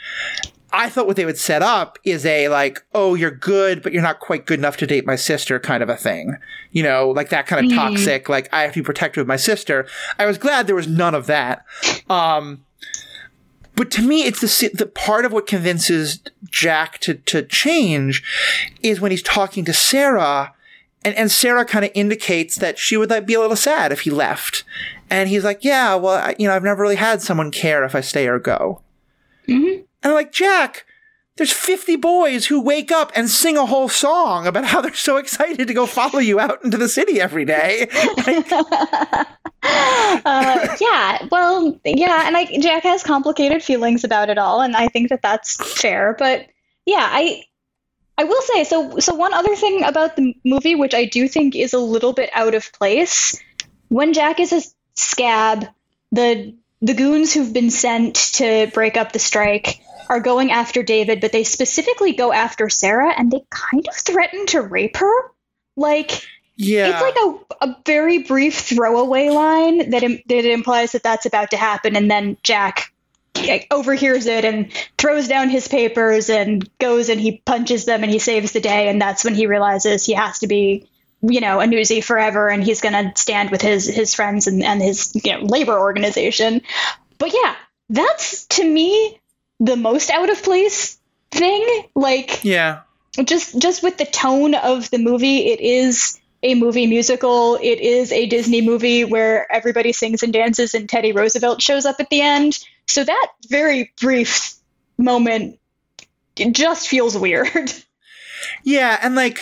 I 0.72 0.88
thought 0.88 1.06
what 1.06 1.16
they 1.16 1.24
would 1.24 1.38
set 1.38 1.62
up 1.62 1.98
is 2.04 2.24
a 2.24 2.48
like, 2.48 2.84
oh, 2.94 3.14
you're 3.14 3.30
good, 3.32 3.82
but 3.82 3.92
you're 3.92 4.02
not 4.02 4.20
quite 4.20 4.46
good 4.46 4.58
enough 4.58 4.76
to 4.78 4.86
date 4.86 5.04
my 5.04 5.16
sister 5.16 5.58
kind 5.58 5.82
of 5.82 5.88
a 5.88 5.96
thing. 5.96 6.36
You 6.70 6.82
know, 6.82 7.10
like 7.10 7.30
that 7.30 7.46
kind 7.46 7.66
of 7.66 7.72
toxic, 7.76 8.28
like 8.28 8.48
I 8.52 8.62
have 8.62 8.72
to 8.74 8.80
be 8.80 8.84
protective 8.84 9.22
of 9.22 9.26
my 9.26 9.36
sister. 9.36 9.86
I 10.18 10.26
was 10.26 10.38
glad 10.38 10.66
there 10.66 10.76
was 10.76 10.86
none 10.86 11.14
of 11.14 11.26
that. 11.26 11.64
Um, 12.08 12.64
but 13.74 13.90
to 13.92 14.02
me, 14.02 14.24
it's 14.24 14.40
the 14.40 14.70
the 14.74 14.86
part 14.86 15.24
of 15.24 15.32
what 15.32 15.46
convinces 15.46 16.20
Jack 16.44 16.98
to 17.00 17.14
to 17.14 17.42
change 17.42 18.22
is 18.82 19.00
when 19.00 19.10
he's 19.10 19.22
talking 19.22 19.64
to 19.64 19.72
Sarah, 19.72 20.52
and 21.04 21.14
and 21.16 21.30
Sarah 21.30 21.64
kind 21.64 21.84
of 21.84 21.90
indicates 21.94 22.56
that 22.56 22.78
she 22.78 22.96
would 22.96 23.10
like 23.10 23.26
be 23.26 23.34
a 23.34 23.40
little 23.40 23.56
sad 23.56 23.92
if 23.92 24.00
he 24.00 24.10
left, 24.10 24.64
and 25.08 25.28
he's 25.28 25.44
like, 25.44 25.64
yeah, 25.64 25.94
well, 25.94 26.14
I, 26.14 26.34
you 26.38 26.46
know, 26.48 26.54
I've 26.54 26.62
never 26.64 26.82
really 26.82 26.96
had 26.96 27.22
someone 27.22 27.50
care 27.50 27.84
if 27.84 27.94
I 27.94 28.00
stay 28.00 28.26
or 28.28 28.38
go. 28.38 28.82
Mhm. 29.48 29.84
And 30.02 30.12
I'm 30.12 30.12
like, 30.14 30.32
Jack, 30.32 30.86
there's 31.36 31.52
50 31.52 31.96
boys 31.96 32.46
who 32.46 32.60
wake 32.60 32.90
up 32.92 33.12
and 33.14 33.28
sing 33.30 33.56
a 33.56 33.66
whole 33.66 33.88
song 33.88 34.46
about 34.46 34.64
how 34.64 34.80
they're 34.80 34.94
so 34.94 35.16
excited 35.16 35.66
to 35.68 35.74
go 35.74 35.86
follow 35.86 36.18
you 36.18 36.38
out 36.40 36.62
into 36.64 36.76
the 36.76 36.88
city 36.88 37.20
every 37.20 37.44
day. 37.44 37.88
Like, 39.62 40.24
uh, 40.24 40.76
yeah, 40.80 41.26
well, 41.30 41.78
yeah, 41.84 42.26
and 42.26 42.36
I, 42.36 42.46
Jack 42.60 42.82
has 42.84 43.02
complicated 43.02 43.62
feelings 43.62 44.04
about 44.04 44.30
it 44.30 44.38
all, 44.38 44.60
and 44.62 44.74
I 44.74 44.88
think 44.88 45.10
that 45.10 45.20
that's 45.22 45.56
fair. 45.80 46.16
But 46.18 46.46
yeah, 46.86 47.08
I 47.10 47.42
I 48.20 48.24
will 48.24 48.42
say 48.42 48.64
so. 48.64 48.98
So 48.98 49.14
one 49.14 49.32
other 49.32 49.56
thing 49.56 49.82
about 49.82 50.14
the 50.14 50.36
movie, 50.44 50.74
which 50.74 50.92
I 50.92 51.06
do 51.06 51.26
think 51.26 51.56
is 51.56 51.72
a 51.72 51.78
little 51.78 52.12
bit 52.12 52.28
out 52.34 52.54
of 52.54 52.70
place, 52.70 53.40
when 53.88 54.12
Jack 54.12 54.40
is 54.40 54.52
a 54.52 54.60
scab, 54.94 55.66
the 56.12 56.54
the 56.82 56.92
goons 56.92 57.32
who've 57.32 57.52
been 57.52 57.70
sent 57.70 58.16
to 58.34 58.70
break 58.74 58.98
up 58.98 59.12
the 59.12 59.18
strike 59.18 59.80
are 60.10 60.20
going 60.20 60.52
after 60.52 60.82
David, 60.82 61.22
but 61.22 61.32
they 61.32 61.44
specifically 61.44 62.12
go 62.12 62.30
after 62.30 62.68
Sarah, 62.68 63.14
and 63.16 63.30
they 63.30 63.42
kind 63.48 63.88
of 63.88 63.94
threaten 63.94 64.44
to 64.48 64.60
rape 64.60 64.98
her. 64.98 65.32
Like 65.74 66.22
yeah. 66.56 66.90
it's 66.90 67.00
like 67.00 67.16
a, 67.16 67.68
a 67.70 67.76
very 67.86 68.18
brief 68.18 68.58
throwaway 68.58 69.30
line 69.30 69.90
that, 69.92 70.02
Im- 70.02 70.20
that 70.26 70.44
implies 70.44 70.92
that 70.92 71.02
that's 71.02 71.24
about 71.24 71.52
to 71.52 71.56
happen, 71.56 71.96
and 71.96 72.10
then 72.10 72.36
Jack 72.42 72.92
overhears 73.70 74.26
it 74.26 74.44
and 74.44 74.72
throws 74.98 75.28
down 75.28 75.48
his 75.50 75.68
papers 75.68 76.30
and 76.30 76.68
goes 76.78 77.08
and 77.08 77.20
he 77.20 77.42
punches 77.44 77.84
them 77.84 78.02
and 78.02 78.12
he 78.12 78.18
saves 78.18 78.52
the 78.52 78.60
day, 78.60 78.88
and 78.88 79.00
that's 79.00 79.24
when 79.24 79.34
he 79.34 79.46
realizes 79.46 80.04
he 80.04 80.14
has 80.14 80.38
to 80.40 80.46
be, 80.46 80.88
you 81.22 81.40
know, 81.40 81.60
a 81.60 81.64
newsie 81.64 82.02
forever, 82.02 82.48
and 82.48 82.64
he's 82.64 82.80
gonna 82.80 83.12
stand 83.16 83.50
with 83.50 83.62
his 83.62 83.86
his 83.86 84.14
friends 84.14 84.46
and, 84.46 84.62
and 84.62 84.82
his 84.82 85.12
you 85.14 85.32
know, 85.32 85.44
labor 85.44 85.78
organization. 85.78 86.62
But 87.18 87.32
yeah, 87.34 87.54
that's 87.88 88.46
to 88.46 88.64
me 88.64 89.20
the 89.58 89.76
most 89.76 90.10
out 90.10 90.30
of 90.30 90.42
place 90.42 90.98
thing. 91.30 91.84
Like 91.94 92.44
yeah. 92.44 92.80
just 93.24 93.58
just 93.58 93.82
with 93.82 93.98
the 93.98 94.06
tone 94.06 94.54
of 94.54 94.90
the 94.90 94.98
movie 94.98 95.48
it 95.48 95.60
is 95.60 96.18
a 96.42 96.54
movie 96.54 96.86
musical 96.86 97.56
it 97.56 97.80
is 97.80 98.12
a 98.12 98.26
disney 98.26 98.62
movie 98.62 99.04
where 99.04 99.50
everybody 99.52 99.92
sings 99.92 100.22
and 100.22 100.32
dances 100.32 100.74
and 100.74 100.88
teddy 100.88 101.12
roosevelt 101.12 101.60
shows 101.60 101.84
up 101.84 101.96
at 102.00 102.08
the 102.08 102.22
end 102.22 102.58
so 102.90 103.04
that 103.04 103.28
very 103.48 103.92
brief 104.00 104.54
moment 104.98 105.58
it 106.36 106.52
just 106.52 106.88
feels 106.88 107.16
weird 107.16 107.48
Yeah, 108.62 108.98
and 109.02 109.14
like 109.14 109.40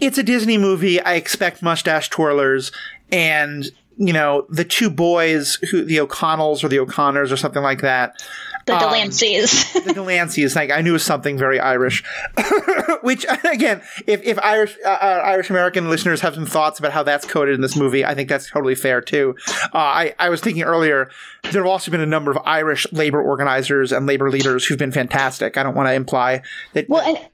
it's 0.00 0.18
a 0.18 0.22
Disney 0.22 0.58
movie. 0.58 1.00
I 1.00 1.14
expect 1.14 1.62
mustache 1.62 2.10
twirlers 2.10 2.72
and 3.10 3.70
you 3.96 4.12
know 4.12 4.46
the 4.48 4.64
two 4.64 4.90
boys 4.90 5.56
who 5.70 5.84
the 5.84 6.00
O'Connells 6.00 6.62
or 6.62 6.68
the 6.68 6.78
O'Connors 6.78 7.32
or 7.32 7.36
something 7.36 7.62
like 7.62 7.80
that. 7.80 8.22
The 8.68 8.76
Um, 8.76 8.92
delancey's 8.92 9.72
The 9.72 9.92
Delancey's 9.92 10.54
like 10.54 10.70
I 10.70 10.80
knew 10.80 10.98
something 10.98 11.36
very 11.36 11.58
Irish. 11.60 12.04
Which 13.02 13.26
again, 13.44 13.82
if 14.06 14.22
if 14.22 14.38
Irish 14.38 14.76
uh, 14.84 14.88
uh, 14.88 15.22
Irish 15.24 15.50
American 15.50 15.88
listeners 15.90 16.20
have 16.20 16.34
some 16.34 16.46
thoughts 16.46 16.78
about 16.78 16.92
how 16.92 17.02
that's 17.02 17.26
coded 17.26 17.54
in 17.54 17.60
this 17.60 17.76
movie, 17.76 18.04
I 18.04 18.14
think 18.14 18.28
that's 18.28 18.48
totally 18.50 18.74
fair 18.74 19.00
too. 19.00 19.34
Uh, 19.48 19.78
I 19.78 20.14
I 20.18 20.28
was 20.28 20.40
thinking 20.40 20.62
earlier 20.62 21.10
there 21.50 21.62
have 21.62 21.70
also 21.70 21.90
been 21.90 22.00
a 22.00 22.06
number 22.06 22.30
of 22.30 22.38
Irish 22.44 22.86
labor 22.92 23.22
organizers 23.22 23.92
and 23.92 24.06
labor 24.06 24.30
leaders 24.30 24.64
who've 24.64 24.78
been 24.78 24.92
fantastic. 24.92 25.56
I 25.56 25.62
don't 25.62 25.74
want 25.74 25.88
to 25.88 25.92
imply 25.94 26.42
that 26.74 26.88
well 26.88 27.02
and 27.02 27.28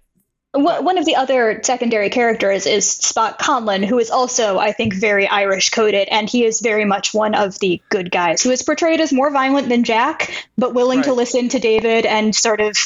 one 0.55 0.99
of 0.99 1.05
the 1.05 1.17
other 1.17 1.61
secondary 1.63 2.11
characters 2.11 2.67
is 2.67 2.89
Spot 2.89 3.39
Conlon, 3.39 3.85
who 3.85 3.99
is 3.99 4.11
also, 4.11 4.59
I 4.59 4.73
think, 4.73 4.95
very 4.95 5.27
Irish 5.27 5.71
coded, 5.71 6.09
and 6.09 6.29
he 6.29 6.45
is 6.45 6.61
very 6.61 6.85
much 6.85 7.13
one 7.13 7.35
of 7.35 7.59
the 7.59 7.83
good 7.89 8.11
guys, 8.11 8.43
who 8.43 8.51
is 8.51 8.63
portrayed 8.63 9.01
as 9.01 9.13
more 9.13 9.31
violent 9.31 9.69
than 9.69 9.83
Jack, 9.83 10.47
but 10.57 10.73
willing 10.73 11.03
to 11.03 11.13
listen 11.13 11.49
to 11.51 11.59
David 11.59 12.07
and 12.07 12.35
sort 12.35 12.61
of 12.61 12.77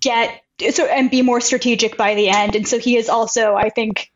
get 0.00 0.42
so 0.72 0.84
and 0.84 1.10
be 1.10 1.22
more 1.22 1.40
strategic 1.40 1.96
by 1.96 2.14
the 2.14 2.28
end. 2.28 2.54
And 2.54 2.68
so 2.68 2.78
he 2.78 2.96
is 2.96 3.08
also, 3.08 3.54
I 3.54 3.70
think, 3.70 4.12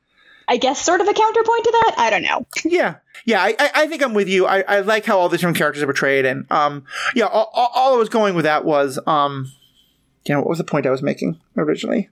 I 0.47 0.59
guess, 0.59 0.81
sort 0.81 1.01
of 1.01 1.09
a 1.09 1.15
counterpoint 1.15 1.65
to 1.65 1.71
that. 1.71 1.95
I 1.97 2.11
don't 2.11 2.23
know. 2.23 2.47
Yeah, 2.65 2.97
yeah, 3.25 3.43
I, 3.43 3.57
I, 3.75 3.87
think 3.87 4.03
I'm 4.03 4.15
with 4.15 4.29
you. 4.29 4.47
I, 4.47 4.61
I 4.61 4.81
like 4.81 5.07
how 5.07 5.19
all 5.19 5.31
the 5.31 5.39
different 5.39 5.57
characters 5.57 5.83
are 5.83 5.87
portrayed, 5.87 6.27
and 6.27 6.51
um, 6.53 6.85
yeah, 7.15 7.27
all, 7.27 7.51
all, 7.55 7.71
all 7.75 7.95
I 7.95 7.99
was 7.99 8.11
going 8.11 8.35
with 8.35 8.45
that 8.45 8.65
was 8.67 8.99
um, 9.07 9.51
you 10.27 10.35
know, 10.35 10.41
what 10.41 10.51
was 10.51 10.59
the 10.59 10.65
point 10.65 10.87
I 10.87 10.91
was 10.91 11.03
making 11.03 11.41
originally? 11.57 12.11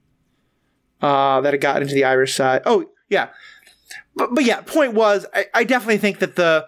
Uh, 1.03 1.41
that 1.43 1.53
had 1.53 1.61
gotten 1.61 1.83
into 1.83 1.95
the 1.95 2.05
Irish 2.05 2.35
side. 2.35 2.63
Oh, 2.65 2.87
yeah, 3.09 3.29
but, 4.17 4.35
but 4.35 4.45
yeah, 4.45 4.63
point 4.63 4.95
was, 4.95 5.27
I, 5.35 5.47
I 5.55 5.65
definitely 5.65 5.99
think 5.99 6.19
that 6.21 6.37
the 6.37 6.67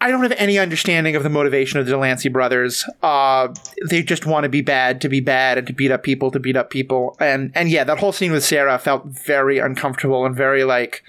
I 0.00 0.10
don't 0.10 0.22
have 0.22 0.34
any 0.36 0.58
understanding 0.58 1.16
of 1.16 1.22
the 1.22 1.30
motivation 1.30 1.80
of 1.80 1.86
the 1.86 1.92
Delancey 1.92 2.28
brothers. 2.28 2.84
Uh, 3.02 3.48
they 3.88 4.02
just 4.02 4.26
want 4.26 4.44
to 4.44 4.50
be 4.50 4.60
bad 4.60 5.00
to 5.00 5.08
be 5.08 5.20
bad 5.20 5.56
and 5.56 5.66
to 5.66 5.72
beat 5.72 5.90
up 5.90 6.02
people 6.02 6.30
to 6.32 6.40
beat 6.40 6.56
up 6.56 6.70
people. 6.70 7.16
And 7.18 7.50
and 7.54 7.70
yeah, 7.70 7.84
that 7.84 7.98
whole 7.98 8.12
scene 8.12 8.32
with 8.32 8.44
Sarah 8.44 8.78
felt 8.78 9.06
very 9.06 9.58
uncomfortable 9.58 10.26
and 10.26 10.36
very 10.36 10.64
like. 10.64 11.02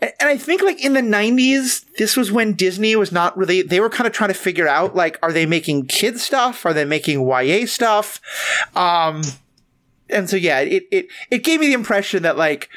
And 0.00 0.28
I 0.28 0.36
think 0.36 0.62
like 0.62 0.84
in 0.84 0.94
the 0.94 1.00
'90s, 1.00 1.84
this 1.96 2.16
was 2.16 2.32
when 2.32 2.54
Disney 2.54 2.96
was 2.96 3.12
not 3.12 3.36
really. 3.36 3.62
They 3.62 3.78
were 3.78 3.88
kind 3.88 4.08
of 4.08 4.12
trying 4.12 4.28
to 4.28 4.34
figure 4.34 4.66
out 4.66 4.96
like, 4.96 5.16
are 5.22 5.32
they 5.32 5.46
making 5.46 5.86
kid 5.86 6.18
stuff? 6.18 6.66
Are 6.66 6.74
they 6.74 6.84
making 6.84 7.26
YA 7.26 7.66
stuff? 7.66 8.20
Um, 8.74 9.22
and 10.10 10.28
so 10.28 10.36
yeah, 10.36 10.60
it 10.60 10.84
it 10.90 11.08
it 11.30 11.44
gave 11.44 11.60
me 11.60 11.66
the 11.66 11.72
impression 11.72 12.22
that 12.22 12.36
like 12.36 12.68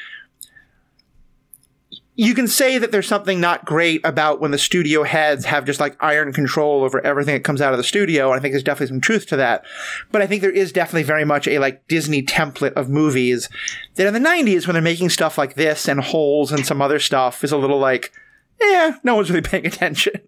you 2.18 2.34
can 2.34 2.48
say 2.48 2.78
that 2.78 2.90
there's 2.90 3.06
something 3.06 3.40
not 3.40 3.64
great 3.64 4.04
about 4.04 4.40
when 4.40 4.50
the 4.50 4.58
studio 4.58 5.04
heads 5.04 5.44
have 5.44 5.64
just 5.64 5.78
like 5.78 5.96
iron 6.00 6.32
control 6.32 6.82
over 6.82 7.00
everything 7.06 7.32
that 7.32 7.44
comes 7.44 7.62
out 7.62 7.72
of 7.72 7.76
the 7.76 7.84
studio. 7.84 8.32
And 8.32 8.36
I 8.36 8.42
think 8.42 8.52
there's 8.52 8.64
definitely 8.64 8.88
some 8.88 9.00
truth 9.00 9.26
to 9.26 9.36
that. 9.36 9.64
But 10.10 10.20
I 10.20 10.26
think 10.26 10.42
there 10.42 10.50
is 10.50 10.72
definitely 10.72 11.04
very 11.04 11.24
much 11.24 11.46
a 11.46 11.60
like 11.60 11.86
Disney 11.86 12.24
template 12.24 12.72
of 12.72 12.88
movies 12.88 13.48
that 13.94 14.08
in 14.08 14.14
the 14.14 14.28
90s, 14.28 14.66
when 14.66 14.74
they're 14.74 14.82
making 14.82 15.10
stuff 15.10 15.38
like 15.38 15.54
this 15.54 15.86
and 15.86 16.00
Holes 16.00 16.50
and 16.50 16.66
some 16.66 16.82
other 16.82 16.98
stuff, 16.98 17.44
is 17.44 17.52
a 17.52 17.56
little 17.56 17.78
like, 17.78 18.12
yeah, 18.60 18.96
no 19.04 19.14
one's 19.14 19.30
really 19.30 19.42
paying 19.42 19.64
attention. 19.64 20.20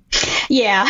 yeah. 0.50 0.86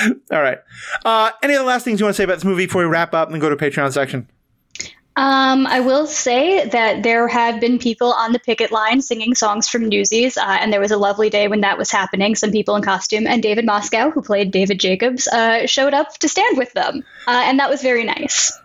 All 0.32 0.42
right. 0.42 0.58
Uh, 1.04 1.30
any 1.42 1.54
other 1.54 1.64
last 1.64 1.84
things 1.84 2.00
you 2.00 2.06
want 2.06 2.14
to 2.14 2.16
say 2.16 2.24
about 2.24 2.34
this 2.34 2.44
movie 2.44 2.66
before 2.66 2.82
we 2.82 2.88
wrap 2.88 3.14
up 3.14 3.30
and 3.30 3.40
go 3.40 3.50
to 3.50 3.56
Patreon 3.56 3.92
section? 3.92 4.28
Um, 5.14 5.66
I 5.66 5.80
will 5.80 6.06
say 6.06 6.66
that 6.68 7.02
there 7.02 7.28
have 7.28 7.60
been 7.60 7.78
people 7.78 8.14
on 8.14 8.32
the 8.32 8.38
picket 8.38 8.72
line 8.72 9.02
singing 9.02 9.34
songs 9.34 9.68
from 9.68 9.88
Newsies, 9.88 10.38
uh, 10.38 10.56
and 10.58 10.72
there 10.72 10.80
was 10.80 10.90
a 10.90 10.96
lovely 10.96 11.28
day 11.28 11.48
when 11.48 11.60
that 11.60 11.76
was 11.76 11.90
happening. 11.90 12.34
Some 12.34 12.50
people 12.50 12.76
in 12.76 12.82
costume, 12.82 13.26
and 13.26 13.42
David 13.42 13.66
Moscow, 13.66 14.10
who 14.10 14.22
played 14.22 14.50
David 14.50 14.80
Jacobs, 14.80 15.28
uh, 15.28 15.66
showed 15.66 15.92
up 15.92 16.16
to 16.18 16.28
stand 16.28 16.56
with 16.56 16.72
them, 16.72 17.04
uh, 17.26 17.42
and 17.44 17.58
that 17.58 17.68
was 17.68 17.82
very 17.82 18.04
nice. 18.04 18.58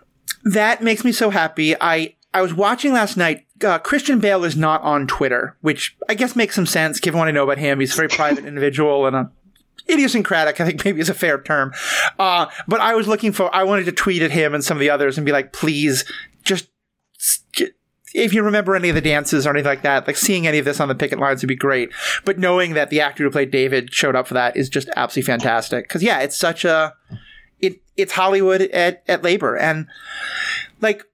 That 0.44 0.82
makes 0.82 1.04
me 1.04 1.12
so 1.12 1.28
happy. 1.28 1.74
I 1.78 2.14
I 2.32 2.40
was 2.40 2.54
watching 2.54 2.94
last 2.94 3.18
night. 3.18 3.44
Uh, 3.62 3.78
Christian 3.78 4.18
Bale 4.18 4.44
is 4.44 4.56
not 4.56 4.80
on 4.82 5.06
Twitter, 5.06 5.56
which 5.60 5.96
I 6.08 6.14
guess 6.14 6.34
makes 6.34 6.54
some 6.54 6.66
sense 6.66 6.98
given 7.00 7.18
what 7.18 7.28
I 7.28 7.32
know 7.32 7.44
about 7.44 7.58
him. 7.58 7.80
He's 7.80 7.92
a 7.92 7.96
very 7.96 8.08
private 8.08 8.46
individual 8.46 9.06
and 9.06 9.16
a 9.16 9.30
idiosyncratic, 9.90 10.60
I 10.60 10.66
think 10.66 10.84
maybe 10.84 11.00
is 11.00 11.08
a 11.08 11.14
fair 11.14 11.40
term. 11.40 11.72
Uh, 12.18 12.46
but 12.66 12.80
I 12.80 12.94
was 12.94 13.08
looking 13.08 13.32
for, 13.32 13.54
I 13.54 13.64
wanted 13.64 13.84
to 13.84 13.92
tweet 13.92 14.22
at 14.22 14.30
him 14.30 14.54
and 14.54 14.64
some 14.64 14.76
of 14.76 14.80
the 14.80 14.90
others 14.90 15.18
and 15.18 15.24
be 15.24 15.32
like, 15.32 15.52
please 15.52 16.04
just 16.44 16.68
if 18.14 18.32
you 18.32 18.42
remember 18.42 18.74
any 18.74 18.88
of 18.88 18.94
the 18.94 19.00
dances 19.00 19.46
or 19.46 19.50
anything 19.50 19.68
like 19.68 19.82
that, 19.82 20.06
like 20.06 20.16
seeing 20.16 20.46
any 20.46 20.58
of 20.58 20.64
this 20.64 20.80
on 20.80 20.88
the 20.88 20.94
picket 20.94 21.18
lines 21.18 21.42
would 21.42 21.48
be 21.48 21.56
great. 21.56 21.90
But 22.24 22.38
knowing 22.38 22.74
that 22.74 22.90
the 22.90 23.00
actor 23.00 23.24
who 23.24 23.30
played 23.30 23.50
David 23.50 23.92
showed 23.92 24.16
up 24.16 24.26
for 24.26 24.34
that 24.34 24.56
is 24.56 24.68
just 24.68 24.88
absolutely 24.96 25.26
fantastic. 25.26 25.86
Because 25.86 26.02
yeah, 26.02 26.20
it's 26.20 26.36
such 26.36 26.64
a 26.64 26.94
it 27.60 27.80
it's 27.96 28.12
Hollywood 28.12 28.62
at 28.62 29.02
at 29.08 29.22
labor 29.22 29.56
and 29.56 29.86
like 30.80 31.04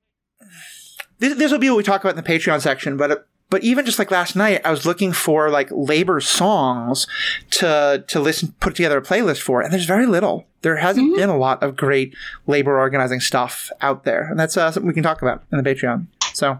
this, 1.18 1.36
this 1.36 1.52
will 1.52 1.58
be 1.58 1.70
what 1.70 1.76
we 1.76 1.82
talk 1.82 2.02
about 2.02 2.16
in 2.16 2.22
the 2.22 2.28
Patreon 2.28 2.60
section. 2.60 2.96
But 2.96 3.26
but 3.54 3.62
even 3.62 3.86
just 3.86 4.00
like 4.00 4.10
last 4.10 4.34
night, 4.34 4.60
I 4.64 4.72
was 4.72 4.84
looking 4.84 5.12
for 5.12 5.48
like 5.48 5.68
labor 5.70 6.20
songs 6.20 7.06
to 7.50 8.04
to 8.08 8.18
listen, 8.18 8.52
put 8.58 8.74
together 8.74 8.98
a 8.98 9.00
playlist 9.00 9.42
for, 9.42 9.60
and 9.60 9.72
there's 9.72 9.84
very 9.84 10.06
little. 10.06 10.48
There 10.62 10.78
hasn't 10.78 11.06
mm-hmm. 11.06 11.20
been 11.20 11.28
a 11.28 11.38
lot 11.38 11.62
of 11.62 11.76
great 11.76 12.16
labor 12.48 12.76
organizing 12.76 13.20
stuff 13.20 13.70
out 13.80 14.02
there, 14.02 14.24
and 14.24 14.40
that's 14.40 14.56
uh, 14.56 14.72
something 14.72 14.88
we 14.88 14.92
can 14.92 15.04
talk 15.04 15.22
about 15.22 15.44
in 15.52 15.62
the 15.62 15.70
Patreon. 15.70 16.08
So, 16.32 16.58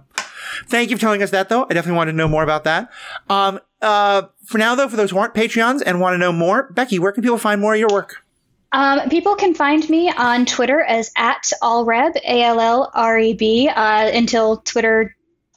thank 0.68 0.90
you 0.90 0.96
for 0.96 1.00
telling 1.00 1.20
us 1.20 1.30
that, 1.30 1.48
though. 1.48 1.64
I 1.64 1.74
definitely 1.74 1.96
want 1.96 2.10
to 2.10 2.12
know 2.12 2.28
more 2.28 2.44
about 2.44 2.62
that. 2.62 2.92
Um, 3.28 3.58
uh, 3.82 4.28
for 4.44 4.58
now, 4.58 4.76
though, 4.76 4.88
for 4.88 4.94
those 4.94 5.10
who 5.10 5.18
aren't 5.18 5.34
Patreons 5.34 5.82
and 5.84 6.00
want 6.00 6.14
to 6.14 6.18
know 6.18 6.30
more, 6.30 6.70
Becky, 6.74 7.00
where 7.00 7.10
can 7.10 7.24
people 7.24 7.38
find 7.38 7.60
more 7.60 7.74
of 7.74 7.80
your 7.80 7.90
work? 7.90 8.24
Um, 8.70 9.08
people 9.08 9.34
can 9.34 9.52
find 9.52 9.90
me 9.90 10.12
on 10.12 10.46
Twitter 10.46 10.80
as 10.80 11.10
at 11.16 11.50
allreb, 11.60 12.14
A 12.24 12.42
L 12.44 12.60
L 12.60 12.92
R 12.94 13.18
E 13.18 13.34
B, 13.34 13.68
uh, 13.68 14.10
until 14.14 14.58
Twitter 14.58 15.16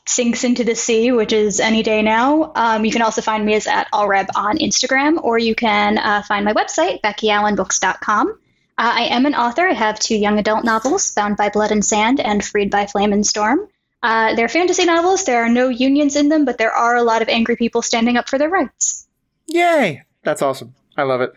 sinks 0.09 0.43
into 0.43 0.63
the 0.63 0.75
sea, 0.75 1.11
which 1.11 1.33
is 1.33 1.59
any 1.59 1.83
day 1.83 2.01
now. 2.01 2.51
Um, 2.55 2.85
you 2.85 2.91
can 2.91 3.01
also 3.01 3.21
find 3.21 3.45
me 3.45 3.55
as 3.55 3.67
at 3.67 3.91
allreb 3.91 4.27
on 4.35 4.57
Instagram, 4.57 5.23
or 5.23 5.37
you 5.37 5.55
can 5.55 5.97
uh, 5.97 6.23
find 6.23 6.45
my 6.45 6.53
website, 6.53 7.01
BeckyAllenBooks.com. 7.01 8.29
Uh, 8.29 8.33
I 8.77 9.01
am 9.05 9.25
an 9.25 9.35
author. 9.35 9.67
I 9.67 9.73
have 9.73 9.99
two 9.99 10.15
young 10.15 10.39
adult 10.39 10.63
novels, 10.63 11.11
Bound 11.11 11.35
by 11.35 11.49
Blood 11.49 11.71
and 11.71 11.83
Sand 11.83 12.19
and 12.19 12.43
Freed 12.43 12.69
by 12.69 12.85
Flame 12.85 13.11
and 13.11 13.25
Storm. 13.25 13.67
Uh, 14.03 14.35
they're 14.35 14.47
fantasy 14.47 14.85
novels. 14.85 15.25
There 15.25 15.43
are 15.43 15.49
no 15.49 15.69
unions 15.69 16.15
in 16.15 16.29
them, 16.29 16.45
but 16.45 16.57
there 16.57 16.71
are 16.71 16.95
a 16.95 17.03
lot 17.03 17.21
of 17.21 17.29
angry 17.29 17.55
people 17.55 17.81
standing 17.81 18.17
up 18.17 18.29
for 18.29 18.37
their 18.37 18.49
rights. 18.49 19.07
Yay! 19.47 20.03
That's 20.23 20.41
awesome. 20.41 20.75
I 20.97 21.03
love 21.03 21.21
it. 21.21 21.33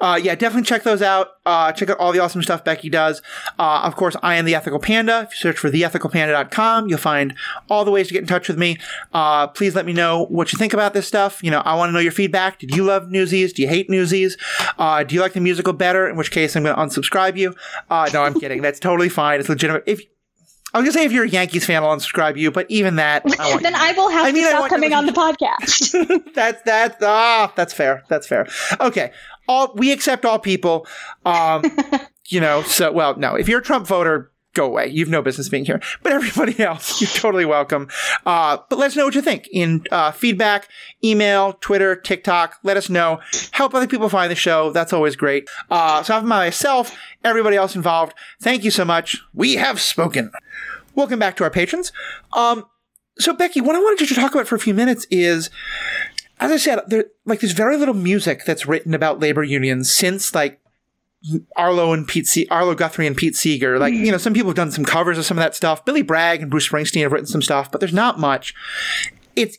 Uh, 0.00 0.18
yeah, 0.22 0.34
definitely 0.34 0.66
check 0.66 0.82
those 0.82 1.02
out. 1.02 1.32
Uh, 1.44 1.72
check 1.72 1.90
out 1.90 1.98
all 1.98 2.10
the 2.10 2.18
awesome 2.20 2.42
stuff 2.42 2.64
Becky 2.64 2.88
does. 2.88 3.20
Uh, 3.58 3.82
of 3.84 3.96
course, 3.96 4.16
I 4.22 4.36
am 4.36 4.46
the 4.46 4.54
Ethical 4.54 4.78
Panda. 4.78 5.22
If 5.22 5.32
you 5.32 5.36
search 5.36 5.58
for 5.58 5.70
theethicalpanda.com, 5.70 6.88
you'll 6.88 6.98
find 6.98 7.34
all 7.68 7.84
the 7.84 7.90
ways 7.90 8.08
to 8.08 8.14
get 8.14 8.22
in 8.22 8.26
touch 8.26 8.48
with 8.48 8.56
me. 8.56 8.78
Uh, 9.12 9.46
please 9.48 9.74
let 9.74 9.84
me 9.84 9.92
know 9.92 10.24
what 10.26 10.52
you 10.52 10.58
think 10.58 10.72
about 10.72 10.94
this 10.94 11.06
stuff. 11.06 11.42
You 11.42 11.50
know, 11.50 11.60
I 11.60 11.74
want 11.74 11.90
to 11.90 11.92
know 11.92 11.98
your 11.98 12.12
feedback. 12.12 12.58
Did 12.58 12.74
you 12.74 12.84
love 12.84 13.10
Newsies? 13.10 13.52
Do 13.52 13.62
you 13.62 13.68
hate 13.68 13.90
Newsies? 13.90 14.38
Uh, 14.78 15.04
do 15.04 15.14
you 15.14 15.20
like 15.20 15.34
the 15.34 15.40
musical 15.40 15.74
better? 15.74 16.08
In 16.08 16.16
which 16.16 16.30
case, 16.30 16.56
I'm 16.56 16.62
going 16.62 16.74
to 16.74 16.80
unsubscribe 16.80 17.36
you. 17.36 17.54
Uh, 17.90 18.08
no, 18.12 18.22
I'm 18.22 18.38
kidding. 18.40 18.62
That's 18.62 18.80
totally 18.80 19.10
fine. 19.10 19.40
It's 19.40 19.48
legitimate. 19.48 19.84
If 19.86 20.00
I 20.74 20.78
was 20.78 20.86
gonna 20.86 20.92
say 20.92 21.04
if 21.04 21.12
you're 21.12 21.24
a 21.24 21.28
Yankees 21.28 21.64
fan, 21.64 21.84
I'll 21.84 21.96
unsubscribe 21.96 22.36
you, 22.36 22.50
but 22.50 22.66
even 22.68 22.96
that, 22.96 23.22
I 23.38 23.56
then 23.62 23.76
I 23.76 23.92
will 23.92 24.08
have 24.08 24.26
I 24.26 24.32
mean, 24.32 24.44
stop 24.48 24.68
coming 24.68 24.92
on 24.92 25.06
the 25.06 25.12
podcast. 25.12 26.32
that's 26.34 26.62
that. 26.62 26.98
ah, 27.00 27.52
that's 27.54 27.72
fair. 27.72 28.02
That's 28.08 28.26
fair. 28.26 28.48
Okay, 28.80 29.12
all 29.46 29.72
we 29.76 29.92
accept 29.92 30.24
all 30.24 30.40
people. 30.40 30.84
Um, 31.24 31.62
you 32.26 32.40
know, 32.40 32.62
so 32.62 32.90
well, 32.90 33.16
no, 33.16 33.36
if 33.36 33.48
you're 33.48 33.60
a 33.60 33.62
Trump 33.62 33.86
voter, 33.86 34.32
go 34.54 34.64
away. 34.64 34.86
You've 34.86 35.08
no 35.08 35.22
business 35.22 35.48
being 35.48 35.64
here. 35.64 35.80
But 36.02 36.12
everybody 36.12 36.60
else, 36.62 37.00
you're 37.00 37.10
totally 37.10 37.44
welcome. 37.44 37.88
Uh, 38.24 38.58
but 38.68 38.78
let 38.78 38.88
us 38.88 38.96
know 38.96 39.04
what 39.04 39.14
you 39.14 39.22
think 39.22 39.48
in 39.52 39.84
uh, 39.90 40.12
feedback, 40.12 40.68
email, 41.02 41.54
Twitter, 41.60 41.94
TikTok. 41.96 42.56
Let 42.62 42.76
us 42.76 42.88
know. 42.88 43.20
Help 43.52 43.74
other 43.74 43.86
people 43.86 44.08
find 44.08 44.30
the 44.30 44.36
show. 44.36 44.70
That's 44.70 44.92
always 44.92 45.16
great. 45.16 45.48
Uh, 45.70 46.02
so, 46.02 46.16
on 46.16 46.26
myself, 46.26 46.96
everybody 47.22 47.56
else 47.56 47.76
involved, 47.76 48.14
thank 48.40 48.64
you 48.64 48.70
so 48.70 48.84
much. 48.84 49.20
We 49.34 49.56
have 49.56 49.80
spoken. 49.80 50.30
Welcome 50.94 51.18
back 51.18 51.36
to 51.36 51.44
our 51.44 51.50
patrons. 51.50 51.92
Um, 52.34 52.64
so 53.18 53.32
Becky, 53.32 53.60
what 53.60 53.76
I 53.76 53.80
wanted 53.80 54.06
to 54.08 54.14
talk 54.14 54.34
about 54.34 54.46
for 54.46 54.54
a 54.54 54.60
few 54.60 54.74
minutes 54.74 55.06
is, 55.10 55.50
as 56.40 56.50
I 56.50 56.56
said, 56.56 56.80
there 56.88 57.06
like 57.24 57.40
there's 57.40 57.52
very 57.52 57.76
little 57.76 57.94
music 57.94 58.44
that's 58.44 58.66
written 58.66 58.94
about 58.94 59.20
labor 59.20 59.42
unions 59.42 59.92
since 59.92 60.34
like 60.34 60.60
Arlo 61.56 61.92
and 61.92 62.06
Pete 62.06 62.26
Se- 62.26 62.46
Arlo 62.50 62.74
Guthrie 62.74 63.06
and 63.06 63.16
Pete 63.16 63.36
Seeger. 63.36 63.78
Like, 63.78 63.94
you 63.94 64.12
know, 64.12 64.18
some 64.18 64.34
people 64.34 64.50
have 64.50 64.56
done 64.56 64.70
some 64.70 64.84
covers 64.84 65.18
of 65.18 65.24
some 65.24 65.38
of 65.38 65.42
that 65.42 65.54
stuff. 65.54 65.84
Billy 65.84 66.02
Bragg 66.02 66.42
and 66.42 66.50
Bruce 66.50 66.68
Springsteen 66.68 67.02
have 67.02 67.12
written 67.12 67.26
some 67.26 67.42
stuff, 67.42 67.70
but 67.70 67.80
there's 67.80 67.92
not 67.94 68.18
much. 68.18 68.54
It's 69.36 69.58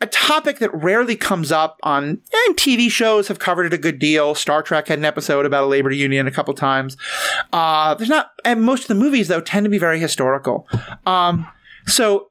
a 0.00 0.06
topic 0.06 0.58
that 0.58 0.74
rarely 0.74 1.16
comes 1.16 1.52
up 1.52 1.78
on 1.82 2.20
and 2.46 2.56
TV 2.56 2.90
shows 2.90 3.28
have 3.28 3.38
covered 3.38 3.66
it 3.66 3.72
a 3.72 3.78
good 3.78 3.98
deal. 3.98 4.34
Star 4.34 4.62
Trek 4.62 4.88
had 4.88 4.98
an 4.98 5.04
episode 5.04 5.46
about 5.46 5.64
a 5.64 5.66
labor 5.66 5.90
union 5.90 6.26
a 6.26 6.30
couple 6.30 6.52
times. 6.52 6.96
Uh, 7.52 7.94
there's 7.94 8.10
not, 8.10 8.30
and 8.44 8.62
most 8.62 8.82
of 8.82 8.88
the 8.88 8.94
movies 8.96 9.28
though 9.28 9.40
tend 9.40 9.64
to 9.64 9.70
be 9.70 9.78
very 9.78 9.98
historical. 9.98 10.68
Um, 11.06 11.46
so 11.86 12.30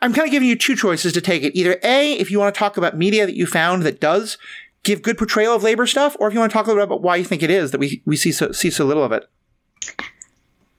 I'm 0.00 0.12
kind 0.12 0.26
of 0.26 0.32
giving 0.32 0.48
you 0.48 0.56
two 0.56 0.74
choices 0.74 1.12
to 1.12 1.20
take 1.20 1.42
it. 1.42 1.56
Either 1.56 1.78
A, 1.82 2.14
if 2.14 2.30
you 2.30 2.38
want 2.38 2.54
to 2.54 2.58
talk 2.58 2.76
about 2.76 2.96
media 2.96 3.26
that 3.26 3.36
you 3.36 3.46
found 3.46 3.82
that 3.82 4.00
does 4.00 4.38
give 4.84 5.02
good 5.02 5.18
portrayal 5.18 5.54
of 5.54 5.62
labor 5.62 5.86
stuff, 5.86 6.16
or 6.18 6.28
if 6.28 6.34
you 6.34 6.40
want 6.40 6.50
to 6.50 6.54
talk 6.54 6.66
a 6.66 6.70
little 6.70 6.82
bit 6.82 6.92
about 6.92 7.02
why 7.02 7.16
you 7.16 7.24
think 7.24 7.42
it 7.42 7.50
is 7.50 7.70
that 7.70 7.78
we, 7.78 8.02
we 8.04 8.16
see 8.16 8.32
so, 8.32 8.52
see 8.52 8.70
so 8.70 8.84
little 8.84 9.04
of 9.04 9.12
it. 9.12 9.24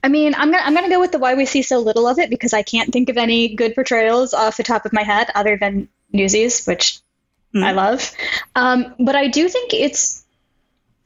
I 0.04 0.10
mean, 0.10 0.36
I'm 0.36 0.52
gonna 0.52 0.64
I'm 0.64 0.74
gonna 0.74 0.90
go 0.90 1.00
with 1.00 1.14
the 1.14 1.20
why 1.20 1.34
we 1.36 1.46
see 1.46 1.62
so 1.62 1.80
little 1.80 2.08
of 2.08 2.20
it 2.20 2.30
because 2.30 2.52
I 2.54 2.62
can't 2.62 2.92
think 2.92 3.08
of 3.10 3.18
any 3.18 3.56
good 3.56 3.74
portrayals 3.74 4.34
off 4.34 4.58
the 4.58 4.64
top 4.64 4.86
of 4.86 4.92
my 4.92 5.04
head 5.04 5.30
other 5.34 5.58
than 5.58 5.88
Newsies, 6.12 6.66
which 6.66 7.00
mm. 7.56 7.64
I 7.64 7.72
love. 7.72 8.12
Um, 8.56 8.94
but 9.00 9.16
I 9.16 9.28
do 9.28 9.48
think 9.48 9.74
it's 9.74 10.26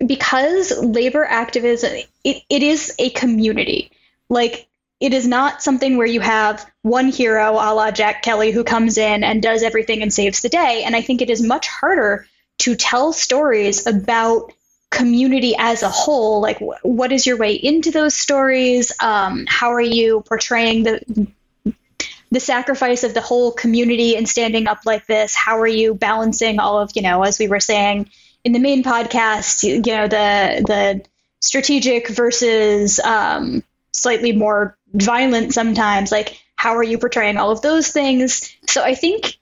because 0.05 0.75
labor 0.79 1.25
activism 1.25 1.91
it, 2.23 2.43
it 2.49 2.63
is 2.63 2.95
a 2.97 3.11
community. 3.11 3.91
Like 4.29 4.67
it 4.99 5.13
is 5.13 5.27
not 5.27 5.61
something 5.61 5.97
where 5.97 6.07
you 6.07 6.21
have 6.21 6.65
one 6.81 7.09
hero 7.09 7.51
a 7.53 7.69
la 7.75 7.91
Jack 7.91 8.23
Kelly 8.23 8.51
who 8.51 8.63
comes 8.63 8.97
in 8.97 9.23
and 9.23 9.43
does 9.43 9.61
everything 9.61 10.01
and 10.01 10.11
saves 10.11 10.41
the 10.41 10.49
day. 10.49 10.83
And 10.83 10.95
I 10.95 11.01
think 11.01 11.21
it 11.21 11.29
is 11.29 11.43
much 11.43 11.67
harder 11.67 12.25
to 12.59 12.75
tell 12.75 13.13
stories 13.13 13.87
about 13.87 14.53
community 14.89 15.55
as 15.57 15.83
a 15.83 15.89
whole 15.89 16.41
like 16.41 16.59
wh- 16.59 16.83
what 16.85 17.11
is 17.11 17.25
your 17.25 17.37
way 17.37 17.53
into 17.53 17.91
those 17.91 18.15
stories? 18.15 18.91
Um, 19.01 19.45
how 19.47 19.73
are 19.73 19.81
you 19.81 20.21
portraying 20.21 20.83
the 20.83 21.27
the 22.29 22.39
sacrifice 22.39 23.03
of 23.03 23.13
the 23.13 23.21
whole 23.21 23.51
community 23.51 24.15
and 24.15 24.27
standing 24.27 24.67
up 24.67 24.79
like 24.85 25.05
this? 25.05 25.35
How 25.35 25.59
are 25.59 25.67
you 25.67 25.93
balancing 25.93 26.59
all 26.59 26.79
of 26.79 26.91
you 26.95 27.01
know 27.01 27.23
as 27.23 27.39
we 27.39 27.47
were 27.47 27.59
saying 27.59 28.09
in 28.43 28.53
the 28.53 28.59
main 28.59 28.83
podcast 28.83 29.63
you 29.63 29.93
know 29.93 30.07
the 30.07 30.63
the 30.65 31.05
strategic 31.39 32.07
versus 32.07 32.99
um, 32.99 33.63
slightly 33.91 34.31
more 34.31 34.77
violent 34.93 35.53
sometimes? 35.53 36.11
Like 36.11 36.41
how 36.55 36.75
are 36.75 36.83
you 36.83 36.97
portraying 36.97 37.37
all 37.37 37.51
of 37.51 37.61
those 37.61 37.89
things? 37.89 38.51
So 38.67 38.83
I 38.83 38.95
think 38.95 39.37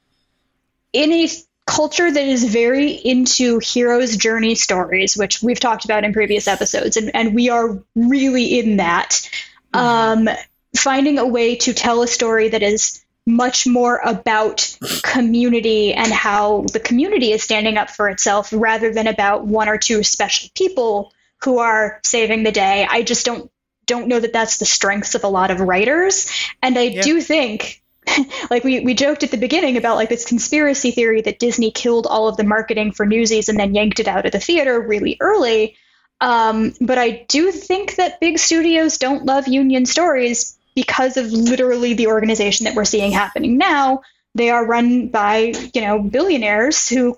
in 0.91 1.11
a 1.11 1.30
culture 1.66 2.11
that 2.11 2.26
is 2.26 2.43
very 2.43 2.91
into 2.91 3.59
heroes' 3.59 4.18
journey 4.18 4.55
stories, 4.55 5.18
which 5.18 5.41
we've 5.41 5.59
talked 5.59 5.86
about 5.86 6.03
in 6.03 6.13
previous 6.13 6.47
episodes, 6.47 6.97
and, 6.97 7.16
and 7.16 7.34
we 7.34 7.49
are 7.49 7.82
really 7.95 8.59
in 8.59 8.78
that. 8.78 9.30
Mm-hmm. 9.74 10.28
Um, 10.28 10.30
finding 10.76 11.20
a 11.20 11.26
way 11.26 11.55
to 11.55 11.74
tell 11.74 12.01
a 12.01 12.07
story 12.07 12.49
that 12.49 12.61
is 12.61 13.03
much 13.26 13.66
more 13.66 13.99
about 14.03 14.78
community 15.01 15.93
and 15.93 16.11
how 16.11 16.66
the 16.72 16.80
community 16.80 17.32
is 17.32 17.41
standing 17.41 17.78
up 17.78 17.89
for 17.89 18.09
itself 18.09 18.49
rather 18.53 18.93
than 18.93 19.07
about 19.07 19.45
one 19.45 19.68
or 19.68 19.78
two 19.78 20.03
special 20.03 20.49
people 20.53 21.11
who 21.43 21.57
are 21.59 21.99
saving 22.03 22.43
the 22.43 22.51
day. 22.51 22.86
I 22.88 23.01
just 23.01 23.26
don't 23.26 23.49
don't 23.88 24.07
know 24.07 24.20
that 24.20 24.34
that's 24.34 24.57
the 24.57 24.66
strengths 24.66 25.16
of 25.16 25.24
a 25.24 25.28
lot 25.28 25.51
of 25.51 25.59
writers 25.59 26.32
and 26.61 26.78
I 26.78 26.84
yeah. 26.84 27.01
do 27.03 27.22
think 27.22 27.84
like 28.49 28.63
we, 28.63 28.81
we 28.81 28.93
joked 28.93 29.23
at 29.23 29.31
the 29.31 29.37
beginning 29.37 29.77
about 29.77 29.95
like 29.95 30.09
this 30.09 30.25
conspiracy 30.25 30.91
theory 30.91 31.21
that 31.21 31.39
Disney 31.39 31.71
killed 31.71 32.07
all 32.07 32.27
of 32.27 32.37
the 32.37 32.43
marketing 32.43 32.91
for 32.91 33.05
Newsies 33.05 33.49
and 33.49 33.59
then 33.59 33.73
yanked 33.75 33.99
it 33.99 34.07
out 34.07 34.25
of 34.25 34.31
the 34.31 34.39
theater 34.39 34.79
really 34.79 35.17
early. 35.19 35.75
Um, 36.21 36.73
but 36.79 36.97
I 36.97 37.25
do 37.27 37.51
think 37.51 37.95
that 37.95 38.19
big 38.19 38.39
studios 38.39 38.97
don't 38.97 39.25
love 39.25 39.47
union 39.47 39.85
stories 39.85 40.57
because 40.75 41.17
of 41.17 41.31
literally 41.31 41.93
the 41.93 42.07
organization 42.07 42.65
that 42.65 42.75
we're 42.75 42.85
seeing 42.85 43.11
happening 43.11 43.57
now. 43.57 44.01
They 44.33 44.49
are 44.49 44.65
run 44.65 45.09
by, 45.09 45.53
you 45.73 45.81
know, 45.81 46.01
billionaires 46.01 46.87
who 46.87 47.17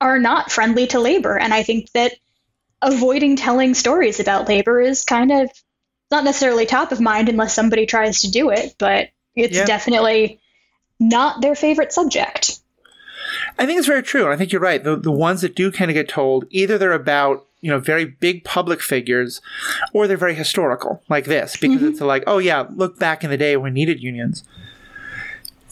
are 0.00 0.18
not 0.18 0.50
friendly 0.50 0.86
to 0.88 1.00
labor. 1.00 1.38
And 1.38 1.54
I 1.54 1.62
think 1.62 1.90
that 1.92 2.12
avoiding 2.82 3.36
telling 3.36 3.74
stories 3.74 4.20
about 4.20 4.48
labor 4.48 4.80
is 4.80 5.04
kind 5.04 5.30
of 5.32 5.50
not 6.10 6.24
necessarily 6.24 6.66
top 6.66 6.92
of 6.92 7.00
mind 7.00 7.28
unless 7.28 7.54
somebody 7.54 7.86
tries 7.86 8.22
to 8.22 8.30
do 8.30 8.50
it, 8.50 8.74
but 8.78 9.08
it's 9.34 9.56
yeah. 9.56 9.64
definitely 9.64 10.40
not 11.00 11.40
their 11.40 11.54
favorite 11.54 11.92
subject. 11.92 12.60
I 13.58 13.66
think 13.66 13.78
it's 13.78 13.86
very 13.86 14.02
true. 14.02 14.24
And 14.24 14.32
I 14.32 14.36
think 14.36 14.52
you're 14.52 14.60
right. 14.60 14.82
The, 14.82 14.96
the 14.96 15.12
ones 15.12 15.40
that 15.40 15.54
do 15.54 15.70
kind 15.70 15.90
of 15.90 15.94
get 15.94 16.08
told, 16.08 16.44
either 16.50 16.78
they're 16.78 16.92
about, 16.92 17.46
you 17.60 17.70
know, 17.70 17.78
very 17.78 18.04
big 18.04 18.44
public 18.44 18.80
figures 18.80 19.40
or 19.92 20.06
they're 20.06 20.16
very 20.16 20.34
historical, 20.34 21.02
like 21.08 21.24
this, 21.26 21.56
because 21.56 21.78
mm-hmm. 21.78 21.88
it's 21.88 22.00
like, 22.00 22.24
oh, 22.26 22.38
yeah, 22.38 22.66
look 22.74 22.98
back 22.98 23.24
in 23.24 23.30
the 23.30 23.36
day 23.36 23.56
when 23.56 23.72
we 23.72 23.80
needed 23.80 24.02
unions. 24.02 24.44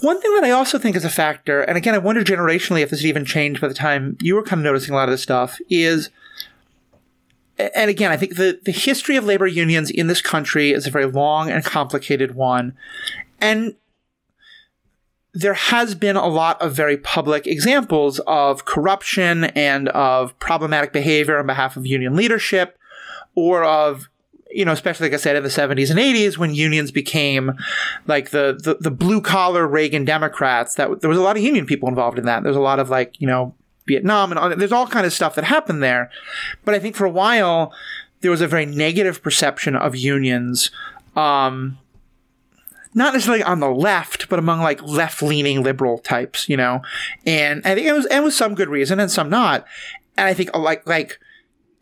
One 0.01 0.21
thing 0.21 0.35
that 0.35 0.45
I 0.45 0.51
also 0.51 0.79
think 0.79 0.97
is 0.97 1.05
a 1.05 1.11
factor, 1.11 1.61
and 1.61 1.77
again, 1.77 1.95
I 1.95 1.99
wonder 1.99 2.25
generationally 2.25 2.81
if 2.81 2.91
this 2.91 3.01
had 3.01 3.09
even 3.09 3.25
changed 3.25 3.61
by 3.61 3.69
the 3.69 3.75
time 3.75 4.17
you 4.21 4.35
were 4.35 4.43
kind 4.43 4.61
of 4.61 4.65
noticing 4.65 4.95
a 4.95 4.97
lot 4.97 5.09
of 5.09 5.13
this 5.13 5.23
stuff, 5.23 5.59
is 5.69 6.09
and 7.75 7.91
again, 7.91 8.11
I 8.11 8.17
think 8.17 8.37
the, 8.37 8.59
the 8.65 8.73
history 8.73 9.17
of 9.17 9.25
labor 9.25 9.47
unions 9.47 9.91
in 9.91 10.07
this 10.07 10.23
country 10.23 10.71
is 10.73 10.87
a 10.87 10.91
very 10.91 11.05
long 11.05 11.51
and 11.51 11.63
complicated 11.63 12.35
one. 12.35 12.75
And 13.41 13.75
there 15.33 15.55
has 15.55 15.95
been 15.95 16.17
a 16.17 16.27
lot 16.27 16.61
of 16.61 16.75
very 16.75 16.97
public 16.97 17.47
examples 17.47 18.19
of 18.27 18.65
corruption 18.65 19.45
and 19.45 19.89
of 19.91 20.39
problematic 20.41 20.93
behavior 20.93 21.39
on 21.39 21.47
behalf 21.47 21.77
of 21.77 21.87
union 21.87 22.17
leadership 22.17 22.77
or 23.35 23.65
of 23.65 24.09
you 24.53 24.65
know, 24.65 24.73
especially 24.73 25.07
like 25.07 25.15
I 25.15 25.19
said 25.19 25.37
in 25.37 25.45
the 25.45 25.49
70s 25.49 25.91
and 25.91 25.99
80s 26.01 26.37
when 26.37 26.55
unions 26.55 26.91
became 26.91 27.53
like 28.09 28.31
the 28.31 28.59
the, 28.61 28.79
the 28.81 28.91
blue 28.91 29.21
collar 29.21 29.67
Reagan 29.67 30.05
Democrats 30.05 30.75
that 30.75 31.01
there 31.01 31.09
was 31.11 31.19
a 31.19 31.23
lot 31.23 31.37
of 31.37 31.43
union 31.43 31.67
people 31.67 31.89
involved 31.89 32.19
in 32.19 32.25
that. 32.25 32.43
There's 32.43 32.57
a 32.57 32.61
lot 32.61 32.81
of 32.81 32.91
like, 32.91 33.21
you 33.21 33.29
know, 33.29 33.55
Vietnam 33.87 34.33
and 34.33 34.61
there's 34.61 34.73
all 34.73 34.89
kind 34.89 35.07
of 35.07 35.13
stuff 35.13 35.37
that 35.37 35.45
happened 35.45 35.83
there. 35.83 36.11
But 36.65 36.75
I 36.75 36.81
think 36.81 36.97
for 36.97 37.05
a 37.05 37.11
while 37.11 37.73
there 38.23 38.31
was 38.31 38.41
a 38.41 38.49
very 38.49 38.67
negative 38.67 39.23
perception 39.23 39.77
of 39.77 39.95
unions 39.95 40.71
um, 41.15 41.79
not 42.95 43.15
necessarily 43.15 43.43
on 43.43 43.61
the 43.61 43.71
left, 43.71 44.29
but 44.29 44.39
among 44.39 44.61
like 44.61 44.83
left 44.83 45.23
leaning 45.23 45.63
liberal 45.63 45.99
types, 45.99 46.49
you 46.49 46.57
know. 46.57 46.83
And 47.27 47.63
I 47.65 47.75
think 47.75 47.87
it 47.87 47.93
was 47.93 48.07
and 48.07 48.25
with 48.25 48.35
some 48.35 48.55
good 48.55 48.69
reason 48.69 49.01
and 49.01 49.11
some 49.11 49.31
not. 49.31 49.65
And 50.17 50.27
I 50.27 50.35
think 50.35 50.57
like 50.57 50.87
like 50.87 51.19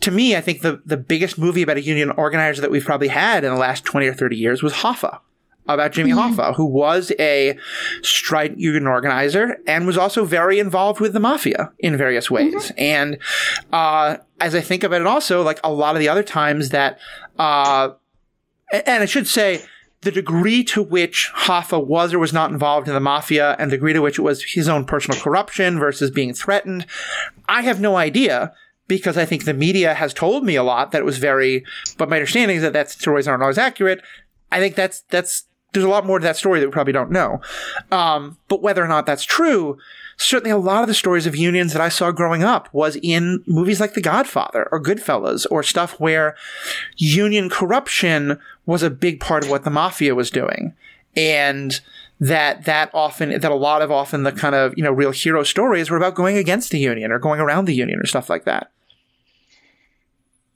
to 0.00 0.10
me, 0.10 0.36
I 0.36 0.40
think 0.40 0.60
the 0.60 0.82
the 0.84 0.96
biggest 0.96 1.38
movie 1.38 1.62
about 1.62 1.76
a 1.76 1.82
union 1.82 2.10
organizer 2.10 2.60
that 2.60 2.70
we've 2.70 2.84
probably 2.84 3.08
had 3.08 3.44
in 3.44 3.52
the 3.52 3.58
last 3.58 3.84
twenty 3.84 4.06
or 4.06 4.14
thirty 4.14 4.36
years 4.36 4.62
was 4.62 4.72
Hoffa. 4.74 5.20
About 5.66 5.92
Jimmy 5.92 6.12
mm-hmm. 6.12 6.40
Hoffa, 6.40 6.54
who 6.54 6.64
was 6.64 7.12
a 7.18 7.58
strident 8.00 8.58
union 8.58 8.86
organizer 8.86 9.58
and 9.66 9.86
was 9.86 9.98
also 9.98 10.24
very 10.24 10.58
involved 10.58 10.98
with 10.98 11.12
the 11.12 11.20
mafia 11.20 11.70
in 11.78 11.94
various 11.94 12.30
ways. 12.30 12.54
Mm-hmm. 12.54 12.78
And 12.78 13.18
uh, 13.70 14.16
as 14.40 14.54
I 14.54 14.62
think 14.62 14.82
about 14.82 15.02
it, 15.02 15.06
also 15.06 15.42
like 15.42 15.60
a 15.62 15.70
lot 15.70 15.94
of 15.94 16.00
the 16.00 16.08
other 16.08 16.22
times 16.22 16.70
that, 16.70 16.98
uh, 17.38 17.90
and 18.72 19.02
I 19.02 19.04
should 19.04 19.26
say, 19.26 19.62
the 20.02 20.10
degree 20.10 20.62
to 20.64 20.82
which 20.82 21.30
Hoffa 21.34 21.84
was 21.84 22.14
or 22.14 22.18
was 22.18 22.32
not 22.32 22.50
involved 22.50 22.86
in 22.86 22.94
the 22.94 23.00
mafia 23.00 23.56
and 23.58 23.70
the 23.70 23.76
degree 23.76 23.92
to 23.92 24.02
which 24.02 24.18
it 24.18 24.22
was 24.22 24.42
his 24.44 24.68
own 24.68 24.84
personal 24.84 25.20
corruption 25.20 25.78
versus 25.78 26.10
being 26.10 26.32
threatened, 26.34 26.86
I 27.48 27.62
have 27.62 27.80
no 27.80 27.96
idea 27.96 28.52
because 28.86 29.18
I 29.18 29.24
think 29.24 29.44
the 29.44 29.54
media 29.54 29.94
has 29.94 30.14
told 30.14 30.44
me 30.44 30.56
a 30.56 30.62
lot 30.62 30.92
that 30.92 31.00
it 31.00 31.04
was 31.04 31.18
very, 31.18 31.64
but 31.98 32.08
my 32.08 32.16
understanding 32.16 32.56
is 32.56 32.62
that 32.62 32.72
that 32.72 32.90
stories 32.90 33.26
aren't 33.26 33.42
always 33.42 33.58
accurate. 33.58 34.02
I 34.50 34.60
think 34.60 34.76
that's, 34.76 35.02
that's, 35.10 35.44
there's 35.72 35.84
a 35.84 35.90
lot 35.90 36.06
more 36.06 36.18
to 36.18 36.22
that 36.22 36.36
story 36.36 36.60
that 36.60 36.66
we 36.66 36.72
probably 36.72 36.94
don't 36.94 37.10
know. 37.10 37.42
Um, 37.90 38.38
but 38.48 38.62
whether 38.62 38.82
or 38.82 38.88
not 38.88 39.04
that's 39.04 39.24
true, 39.24 39.78
certainly 40.18 40.50
a 40.50 40.58
lot 40.58 40.82
of 40.82 40.88
the 40.88 40.94
stories 40.94 41.26
of 41.26 41.36
unions 41.36 41.72
that 41.72 41.80
I 41.80 41.88
saw 41.88 42.10
growing 42.10 42.42
up 42.42 42.68
was 42.72 42.96
in 43.02 43.42
movies 43.46 43.80
like 43.80 43.94
The 43.94 44.00
Godfather 44.00 44.68
or 44.70 44.82
Goodfellas 44.82 45.46
or 45.50 45.62
stuff 45.62 45.98
where 45.98 46.36
union 46.96 47.48
corruption 47.48 48.38
was 48.66 48.82
a 48.82 48.90
big 48.90 49.20
part 49.20 49.44
of 49.44 49.50
what 49.50 49.64
the 49.64 49.70
mafia 49.70 50.14
was 50.14 50.30
doing. 50.30 50.74
And 51.16 51.80
that 52.20 52.64
that 52.64 52.90
often 52.92 53.30
that 53.30 53.44
a 53.44 53.54
lot 53.54 53.80
of 53.80 53.92
often 53.92 54.24
the 54.24 54.32
kind 54.32 54.54
of 54.54 54.74
you 54.76 54.82
know 54.82 54.90
real 54.90 55.12
hero 55.12 55.44
stories 55.44 55.88
were 55.88 55.96
about 55.96 56.16
going 56.16 56.36
against 56.36 56.70
the 56.70 56.78
union 56.78 57.12
or 57.12 57.20
going 57.20 57.40
around 57.40 57.66
the 57.66 57.74
union 57.74 58.00
or 58.00 58.06
stuff 58.06 58.28
like 58.28 58.44
that. 58.44 58.72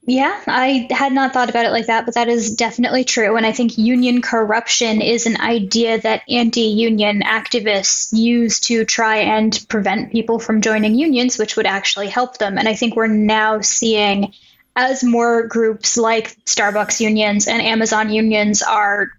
Yeah, 0.04 0.40
I 0.48 0.88
had 0.90 1.12
not 1.12 1.32
thought 1.32 1.48
about 1.48 1.64
it 1.64 1.70
like 1.70 1.86
that, 1.86 2.06
but 2.06 2.14
that 2.14 2.28
is 2.28 2.56
definitely 2.56 3.04
true. 3.04 3.36
And 3.36 3.46
I 3.46 3.52
think 3.52 3.78
union 3.78 4.20
corruption 4.20 5.00
is 5.00 5.26
an 5.26 5.40
idea 5.40 6.00
that 6.00 6.22
anti 6.28 6.62
union 6.62 7.22
activists 7.22 8.12
use 8.12 8.58
to 8.60 8.84
try 8.84 9.18
and 9.18 9.64
prevent 9.68 10.10
people 10.10 10.40
from 10.40 10.60
joining 10.60 10.96
unions, 10.96 11.38
which 11.38 11.56
would 11.56 11.66
actually 11.66 12.08
help 12.08 12.38
them. 12.38 12.58
And 12.58 12.68
I 12.68 12.74
think 12.74 12.96
we're 12.96 13.06
now 13.06 13.60
seeing 13.60 14.32
as 14.74 15.04
more 15.04 15.46
groups 15.46 15.96
like 15.96 16.36
Starbucks 16.46 16.98
unions 16.98 17.46
and 17.46 17.62
Amazon 17.62 18.10
unions 18.10 18.62
are 18.62 19.10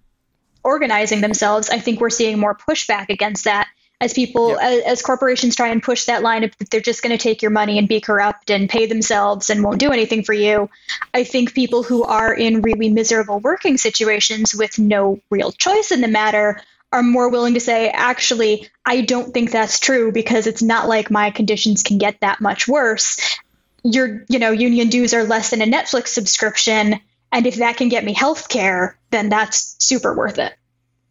organizing 0.64 1.22
themselves, 1.22 1.70
I 1.70 1.80
think 1.80 2.02
we're 2.02 2.10
seeing 2.10 2.40
more 2.40 2.56
pushback 2.56 3.10
against 3.10 3.46
that 3.46 3.68
as 4.04 4.14
people 4.14 4.60
as, 4.60 4.84
as, 4.84 5.02
corporations 5.02 5.56
try 5.56 5.70
and 5.70 5.82
push 5.82 6.06
that 6.06 6.22
line 6.22 6.44
of 6.44 6.56
that 6.58 6.70
they're 6.70 6.82
just 6.82 7.02
going 7.02 7.18
to 7.18 7.22
take 7.22 7.42
your 7.42 7.52
money 7.52 7.78
and 7.78 7.88
be 7.88 8.02
corrupt 8.02 8.50
and 8.50 8.70
pay 8.70 8.86
themselves 8.86 9.50
and 9.50 9.64
won't 9.64 9.80
do 9.80 9.92
anything 9.92 10.24
for 10.24 10.34
you 10.34 10.70
i 11.14 11.24
think 11.24 11.54
people 11.54 11.84
who 11.84 12.04
are 12.04 12.34
in 12.34 12.62
really 12.62 12.90
miserable 12.90 13.40
working 13.40 13.78
situations 13.78 14.54
with 14.54 14.78
no 14.78 15.20
real 15.30 15.52
choice 15.54 15.92
in 15.92 16.02
the 16.02 16.08
matter 16.08 16.62
are 16.92 17.02
more 17.02 17.30
willing 17.30 17.54
to 17.54 17.62
say 17.62 17.90
actually 17.90 18.70
i 18.86 19.02
don't 19.02 19.34
think 19.34 19.52
that's 19.52 19.80
true 19.80 20.12
because 20.12 20.48
it's 20.48 20.62
not 20.62 20.90
like 20.90 21.10
my 21.10 21.32
conditions 21.32 21.82
can 21.82 21.98
get 21.98 22.20
that 22.20 22.42
much 22.42 22.68
worse. 22.68 23.40
Your 23.86 24.26
you 24.30 24.40
know 24.40 24.52
union 24.52 24.90
dues 24.90 25.14
are 25.14 25.24
less 25.24 25.50
than 25.50 25.62
a 25.62 25.66
netflix 25.66 26.08
subscription 26.08 27.00
and 27.32 27.48
if 27.48 27.56
that 27.56 27.78
can 27.78 27.90
get 27.90 28.04
me 28.04 28.14
health 28.14 28.48
care 28.50 28.98
then 29.12 29.30
that's 29.30 29.76
super 29.80 30.14
worth 30.14 30.40
it. 30.40 30.54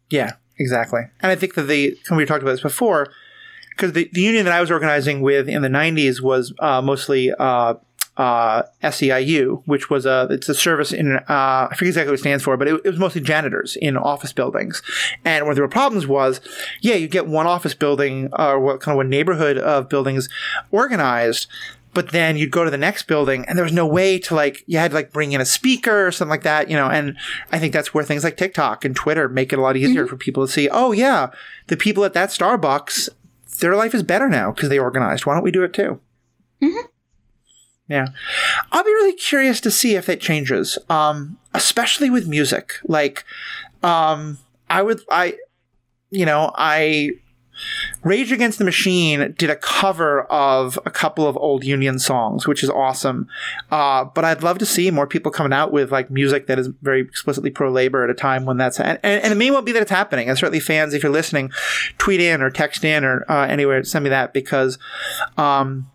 Yeah 0.09 0.33
Exactly. 0.57 1.01
And 1.21 1.31
I 1.31 1.35
think 1.35 1.55
that 1.55 1.63
the, 1.63 1.97
we 2.11 2.25
talked 2.25 2.43
about 2.43 2.51
this 2.51 2.61
before, 2.61 3.11
because 3.71 3.93
the, 3.93 4.09
the 4.13 4.21
union 4.21 4.45
that 4.45 4.53
I 4.53 4.61
was 4.61 4.69
organizing 4.69 5.21
with 5.21 5.49
in 5.49 5.61
the 5.61 5.67
90s 5.67 6.21
was 6.21 6.53
uh, 6.59 6.81
mostly 6.81 7.31
uh, 7.31 7.75
uh, 8.17 8.63
SEIU, 8.83 9.63
which 9.65 9.89
was 9.89 10.05
a 10.05 10.27
it's 10.29 10.47
a 10.47 10.53
service 10.53 10.91
in 10.91 11.17
uh, 11.17 11.23
I 11.27 11.69
forget 11.75 11.89
exactly 11.89 12.11
what 12.11 12.19
it 12.19 12.21
stands 12.21 12.43
for, 12.43 12.57
but 12.57 12.67
it, 12.67 12.81
it, 12.85 12.89
was 12.91 12.99
mostly 12.99 13.21
janitors 13.21 13.75
in 13.75 13.97
office 13.97 14.31
buildings. 14.33 14.83
And 15.25 15.45
one 15.45 15.51
of 15.51 15.57
the 15.57 15.67
problems 15.67 16.05
was, 16.05 16.39
yeah, 16.81 16.95
you 16.95 17.07
get 17.07 17.27
one 17.27 17.47
office 17.47 17.73
building 17.73 18.29
or 18.37 18.59
what 18.59 18.81
kind 18.81 18.99
of 18.99 19.05
a 19.05 19.09
neighborhood 19.09 19.57
of 19.57 19.89
buildings 19.89 20.29
organized, 20.71 21.47
but 21.93 22.11
then 22.11 22.37
you'd 22.37 22.51
go 22.51 22.63
to 22.63 22.71
the 22.71 22.77
next 22.77 23.03
building 23.03 23.45
and 23.45 23.57
there 23.57 23.63
was 23.63 23.73
no 23.73 23.85
way 23.85 24.17
to 24.19 24.35
like 24.35 24.63
you 24.67 24.77
had 24.77 24.91
to 24.91 24.95
like 24.95 25.11
bring 25.11 25.31
in 25.31 25.41
a 25.41 25.45
speaker 25.45 26.07
or 26.07 26.11
something 26.11 26.29
like 26.29 26.43
that 26.43 26.69
you 26.69 26.75
know 26.75 26.87
and 26.87 27.17
i 27.51 27.59
think 27.59 27.73
that's 27.73 27.93
where 27.93 28.03
things 28.03 28.23
like 28.23 28.37
tiktok 28.37 28.83
and 28.83 28.95
twitter 28.95 29.29
make 29.29 29.53
it 29.53 29.59
a 29.59 29.61
lot 29.61 29.77
easier 29.77 30.03
mm-hmm. 30.03 30.09
for 30.09 30.17
people 30.17 30.45
to 30.45 30.51
see 30.51 30.69
oh 30.69 30.91
yeah 30.91 31.29
the 31.67 31.77
people 31.77 32.03
at 32.03 32.13
that 32.13 32.29
starbucks 32.29 33.09
their 33.59 33.75
life 33.75 33.93
is 33.93 34.03
better 34.03 34.27
now 34.27 34.51
because 34.51 34.69
they 34.69 34.79
organized 34.79 35.25
why 35.25 35.33
don't 35.33 35.43
we 35.43 35.51
do 35.51 35.63
it 35.63 35.73
too 35.73 35.99
mm-hmm. 36.61 36.87
yeah 37.87 38.07
i'll 38.71 38.83
be 38.83 38.89
really 38.89 39.13
curious 39.13 39.61
to 39.61 39.71
see 39.71 39.95
if 39.95 40.09
it 40.09 40.19
changes 40.19 40.77
um, 40.89 41.37
especially 41.53 42.09
with 42.09 42.27
music 42.27 42.73
like 42.85 43.23
um, 43.83 44.37
i 44.69 44.81
would 44.81 45.01
i 45.11 45.37
you 46.09 46.25
know 46.25 46.51
i 46.55 47.11
Rage 48.03 48.31
Against 48.31 48.57
the 48.57 48.65
Machine 48.65 49.33
did 49.37 49.49
a 49.49 49.55
cover 49.55 50.23
of 50.23 50.77
a 50.85 50.91
couple 50.91 51.27
of 51.27 51.37
old 51.37 51.63
Union 51.63 51.99
songs, 51.99 52.47
which 52.47 52.63
is 52.63 52.69
awesome. 52.69 53.27
Uh, 53.71 54.05
but 54.05 54.25
I'd 54.25 54.43
love 54.43 54.57
to 54.59 54.65
see 54.65 54.91
more 54.91 55.07
people 55.07 55.31
coming 55.31 55.53
out 55.53 55.71
with 55.71 55.91
like 55.91 56.09
music 56.09 56.47
that 56.47 56.59
is 56.59 56.67
very 56.81 57.01
explicitly 57.01 57.49
pro 57.49 57.71
labor 57.71 58.03
at 58.03 58.09
a 58.09 58.13
time 58.13 58.45
when 58.45 58.57
that's 58.57 58.79
and, 58.79 58.99
and, 59.03 59.31
it 59.31 59.35
may 59.35 59.51
well 59.51 59.61
be 59.61 59.71
that 59.71 59.81
it's 59.81 59.91
happening. 59.91 60.29
And 60.29 60.37
certainly, 60.37 60.59
fans, 60.59 60.93
if 60.93 61.03
you're 61.03 61.11
listening, 61.11 61.51
tweet 61.97 62.19
in 62.19 62.41
or 62.41 62.49
text 62.49 62.83
in 62.83 63.03
or 63.03 63.25
uh, 63.29 63.47
anywhere, 63.47 63.83
send 63.83 64.03
me 64.03 64.09
that 64.09 64.33
because, 64.33 64.77
um, 65.37 65.89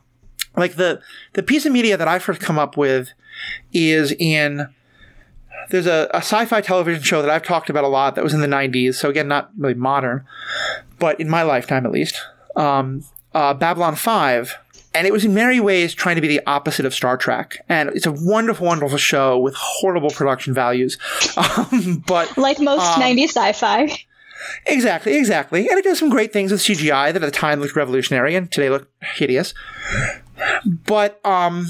like 0.56 0.76
the 0.76 1.00
the 1.34 1.42
piece 1.42 1.66
of 1.66 1.72
media 1.72 1.96
that 1.96 2.08
I 2.08 2.18
first 2.18 2.40
come 2.40 2.58
up 2.58 2.76
with 2.76 3.12
is 3.72 4.12
in 4.12 4.68
there's 5.70 5.86
a, 5.86 6.08
a 6.12 6.18
sci-fi 6.18 6.60
television 6.60 7.02
show 7.02 7.20
that 7.20 7.30
I've 7.30 7.42
talked 7.42 7.68
about 7.68 7.84
a 7.84 7.88
lot 7.88 8.14
that 8.14 8.24
was 8.24 8.34
in 8.34 8.40
the 8.40 8.46
90s. 8.46 8.94
So 8.94 9.10
again, 9.10 9.28
not 9.28 9.50
really 9.58 9.74
modern, 9.74 10.24
but 10.98 11.18
in 11.20 11.28
my 11.28 11.42
lifetime 11.42 11.86
at 11.86 11.92
least. 11.92 12.20
Um, 12.56 13.04
uh, 13.34 13.54
Babylon 13.54 13.94
5 13.94 14.56
and 14.94 15.06
it 15.06 15.12
was 15.12 15.24
in 15.24 15.34
many 15.34 15.60
ways 15.60 15.94
trying 15.94 16.16
to 16.16 16.20
be 16.20 16.28
the 16.28 16.40
opposite 16.46 16.84
of 16.86 16.94
Star 16.94 17.16
Trek. 17.16 17.64
And 17.68 17.90
it's 17.90 18.06
a 18.06 18.12
wonderful, 18.12 18.66
wonderful 18.66 18.98
show 18.98 19.38
with 19.38 19.54
horrible 19.54 20.10
production 20.10 20.54
values. 20.54 20.98
Um, 21.38 22.02
but 22.06 22.36
like 22.36 22.58
most 22.58 22.96
um, 22.96 23.02
90s 23.02 23.28
sci-fi. 23.28 23.96
Exactly, 24.66 25.16
exactly. 25.16 25.68
And 25.68 25.78
it 25.78 25.84
does 25.84 25.98
some 25.98 26.08
great 26.10 26.32
things 26.32 26.50
with 26.50 26.60
CGI 26.60 27.12
that 27.12 27.16
at 27.16 27.20
the 27.20 27.30
time 27.30 27.60
looked 27.60 27.76
revolutionary 27.76 28.34
and 28.34 28.50
today 28.50 28.70
look 28.70 28.90
hideous. 29.00 29.54
But 30.86 31.24
um 31.24 31.66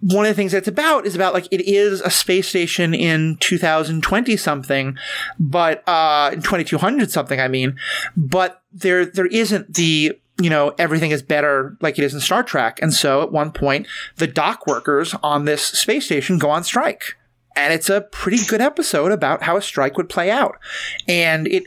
one 0.00 0.26
of 0.26 0.30
the 0.30 0.34
things 0.34 0.52
that's 0.52 0.68
about 0.68 1.06
is 1.06 1.14
about 1.14 1.34
like 1.34 1.48
it 1.50 1.60
is 1.62 2.00
a 2.00 2.10
space 2.10 2.48
station 2.48 2.94
in 2.94 3.36
2020 3.40 4.36
something, 4.36 4.96
but 5.38 5.86
uh, 5.88 6.30
in 6.32 6.42
2200 6.42 7.10
something, 7.10 7.40
I 7.40 7.48
mean, 7.48 7.76
but 8.16 8.62
there 8.72 9.04
there 9.04 9.26
isn't 9.26 9.74
the 9.74 10.18
you 10.40 10.50
know 10.50 10.74
everything 10.78 11.10
is 11.10 11.22
better 11.22 11.76
like 11.80 11.98
it 11.98 12.04
is 12.04 12.14
in 12.14 12.20
Star 12.20 12.42
Trek, 12.42 12.78
and 12.80 12.94
so 12.94 13.22
at 13.22 13.32
one 13.32 13.52
point 13.52 13.86
the 14.16 14.26
dock 14.26 14.66
workers 14.66 15.14
on 15.22 15.44
this 15.44 15.62
space 15.62 16.04
station 16.04 16.38
go 16.38 16.50
on 16.50 16.64
strike. 16.64 17.16
And 17.54 17.74
it's 17.74 17.90
a 17.90 18.00
pretty 18.00 18.42
good 18.46 18.62
episode 18.62 19.12
about 19.12 19.42
how 19.42 19.58
a 19.58 19.62
strike 19.62 19.98
would 19.98 20.08
play 20.08 20.30
out. 20.30 20.56
And 21.06 21.46
it 21.46 21.64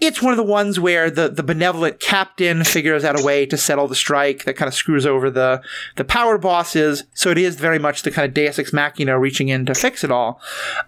it's 0.00 0.20
one 0.20 0.32
of 0.32 0.36
the 0.36 0.42
ones 0.42 0.78
where 0.80 1.10
the, 1.10 1.28
the 1.28 1.42
benevolent 1.42 2.00
captain 2.00 2.64
figures 2.64 3.04
out 3.04 3.18
a 3.18 3.24
way 3.24 3.46
to 3.46 3.56
settle 3.56 3.88
the 3.88 3.94
strike 3.94 4.44
that 4.44 4.54
kind 4.54 4.68
of 4.68 4.74
screws 4.74 5.06
over 5.06 5.30
the, 5.30 5.62
the 5.96 6.04
power 6.04 6.36
bosses. 6.36 7.04
So 7.14 7.30
it 7.30 7.38
is 7.38 7.56
very 7.56 7.78
much 7.78 8.02
the 8.02 8.10
kind 8.10 8.26
of 8.28 8.34
Deus 8.34 8.58
Ex 8.58 8.72
Machina 8.72 9.18
reaching 9.18 9.48
in 9.48 9.66
to 9.66 9.74
fix 9.74 10.04
it 10.04 10.10
all. 10.10 10.40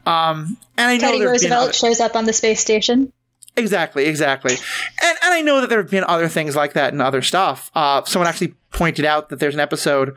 Um, 0.05 0.57
and 0.77 0.91
I 0.91 0.99
Teddy 0.99 1.21
know 1.21 1.31
Roosevelt 1.31 1.63
other- 1.65 1.73
shows 1.73 2.01
up 2.01 2.17
on 2.17 2.25
the 2.25 2.33
space 2.33 2.61
station. 2.61 3.13
Exactly, 3.59 4.05
exactly. 4.05 4.53
And, 5.03 5.19
and 5.23 5.33
I 5.33 5.41
know 5.41 5.63
that 5.63 5.71
there 5.71 5.81
have 5.81 5.91
been 5.91 6.05
other 6.05 6.29
things 6.29 6.55
like 6.55 6.75
that 6.75 6.93
and 6.93 7.01
other 7.01 7.23
stuff. 7.23 7.71
Uh, 7.75 8.05
someone 8.05 8.29
actually 8.29 8.55
pointed 8.71 9.07
out 9.07 9.31
that 9.31 9.39
there's 9.41 9.55
an 9.55 9.61
episode. 9.61 10.11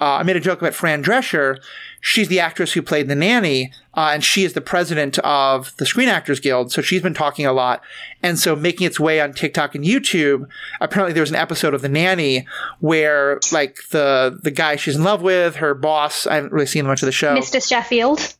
Uh, 0.00 0.12
I 0.14 0.22
made 0.22 0.36
a 0.36 0.40
joke 0.40 0.60
about 0.60 0.74
Fran 0.74 1.02
Drescher. 1.02 1.58
She's 2.00 2.28
the 2.28 2.40
actress 2.40 2.72
who 2.72 2.82
played 2.82 3.08
the 3.08 3.14
nanny, 3.14 3.72
uh, 3.94 4.10
and 4.12 4.22
she 4.22 4.44
is 4.44 4.52
the 4.52 4.60
president 4.60 5.18
of 5.20 5.76
the 5.78 5.86
Screen 5.86 6.08
Actors 6.08 6.40
Guild. 6.40 6.70
So 6.70 6.80
she's 6.80 7.02
been 7.02 7.14
talking 7.14 7.44
a 7.44 7.52
lot. 7.52 7.82
And 8.22 8.38
so 8.38 8.54
making 8.54 8.86
its 8.86 9.00
way 9.00 9.20
on 9.20 9.32
TikTok 9.32 9.74
and 9.74 9.84
YouTube, 9.84 10.46
apparently 10.80 11.12
there 11.12 11.22
was 11.22 11.30
an 11.30 11.36
episode 11.36 11.74
of 11.74 11.82
The 11.82 11.88
Nanny 11.88 12.46
where, 12.80 13.40
like, 13.52 13.78
the, 13.90 14.38
the 14.42 14.50
guy 14.50 14.76
she's 14.76 14.96
in 14.96 15.02
love 15.02 15.22
with, 15.22 15.56
her 15.56 15.74
boss, 15.74 16.26
I 16.26 16.36
haven't 16.36 16.52
really 16.52 16.66
seen 16.66 16.86
much 16.86 17.02
of 17.02 17.06
the 17.06 17.12
show. 17.12 17.34
Mr. 17.34 17.66
Sheffield. 17.66 18.34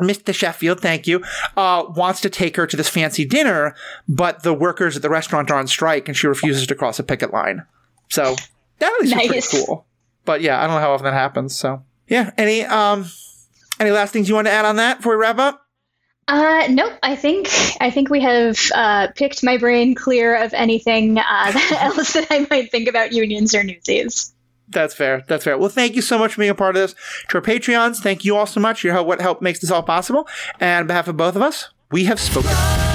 Mr. 0.00 0.34
Sheffield, 0.34 0.80
thank 0.80 1.06
you, 1.06 1.22
uh, 1.56 1.84
wants 1.96 2.20
to 2.22 2.30
take 2.30 2.56
her 2.56 2.66
to 2.66 2.76
this 2.76 2.88
fancy 2.88 3.24
dinner, 3.24 3.74
but 4.08 4.42
the 4.42 4.54
workers 4.54 4.96
at 4.96 5.02
the 5.02 5.10
restaurant 5.10 5.50
are 5.50 5.58
on 5.58 5.66
strike 5.66 6.08
and 6.08 6.16
she 6.16 6.26
refuses 6.26 6.66
to 6.66 6.74
cross 6.74 6.98
a 6.98 7.02
picket 7.02 7.32
line. 7.32 7.64
So 8.08 8.34
that 8.78 8.92
at 8.92 9.00
least 9.00 9.14
nice. 9.14 9.28
pretty 9.28 9.64
cool. 9.66 9.86
But 10.24 10.40
yeah, 10.40 10.58
I 10.58 10.66
don't 10.66 10.76
know 10.76 10.80
how 10.80 10.92
often 10.92 11.04
that 11.04 11.14
happens. 11.14 11.56
So 11.56 11.82
yeah, 12.12 12.30
any 12.36 12.62
um, 12.62 13.06
any 13.80 13.90
last 13.90 14.12
things 14.12 14.28
you 14.28 14.34
want 14.34 14.46
to 14.46 14.52
add 14.52 14.66
on 14.66 14.76
that 14.76 14.98
before 14.98 15.16
we 15.16 15.22
wrap 15.22 15.38
up? 15.38 15.62
Uh, 16.28 16.66
nope. 16.68 16.92
I 17.02 17.16
think 17.16 17.48
I 17.80 17.90
think 17.90 18.10
we 18.10 18.20
have 18.20 18.58
uh, 18.74 19.08
picked 19.16 19.42
my 19.42 19.56
brain 19.56 19.94
clear 19.94 20.36
of 20.36 20.52
anything 20.52 21.16
uh, 21.18 21.22
else 21.72 22.12
that 22.12 22.26
I 22.30 22.46
might 22.50 22.70
think 22.70 22.86
about 22.86 23.12
unions 23.12 23.54
or 23.54 23.64
newsies. 23.64 24.34
That's 24.68 24.94
fair. 24.94 25.24
That's 25.26 25.44
fair. 25.44 25.56
Well, 25.56 25.70
thank 25.70 25.96
you 25.96 26.02
so 26.02 26.18
much 26.18 26.34
for 26.34 26.40
being 26.40 26.50
a 26.50 26.54
part 26.54 26.76
of 26.76 26.82
this. 26.82 26.94
To 27.30 27.38
our 27.38 27.42
Patreons, 27.42 27.98
thank 27.98 28.26
you 28.26 28.36
all 28.36 28.46
so 28.46 28.60
much. 28.60 28.84
Your 28.84 28.92
help, 28.92 29.06
what 29.06 29.20
help 29.20 29.40
makes 29.40 29.60
this 29.60 29.70
all 29.70 29.82
possible. 29.82 30.28
And 30.60 30.82
on 30.82 30.86
behalf 30.86 31.08
of 31.08 31.16
both 31.16 31.34
of 31.34 31.42
us, 31.42 31.70
we 31.90 32.04
have 32.04 32.20
spoken. 32.20 32.91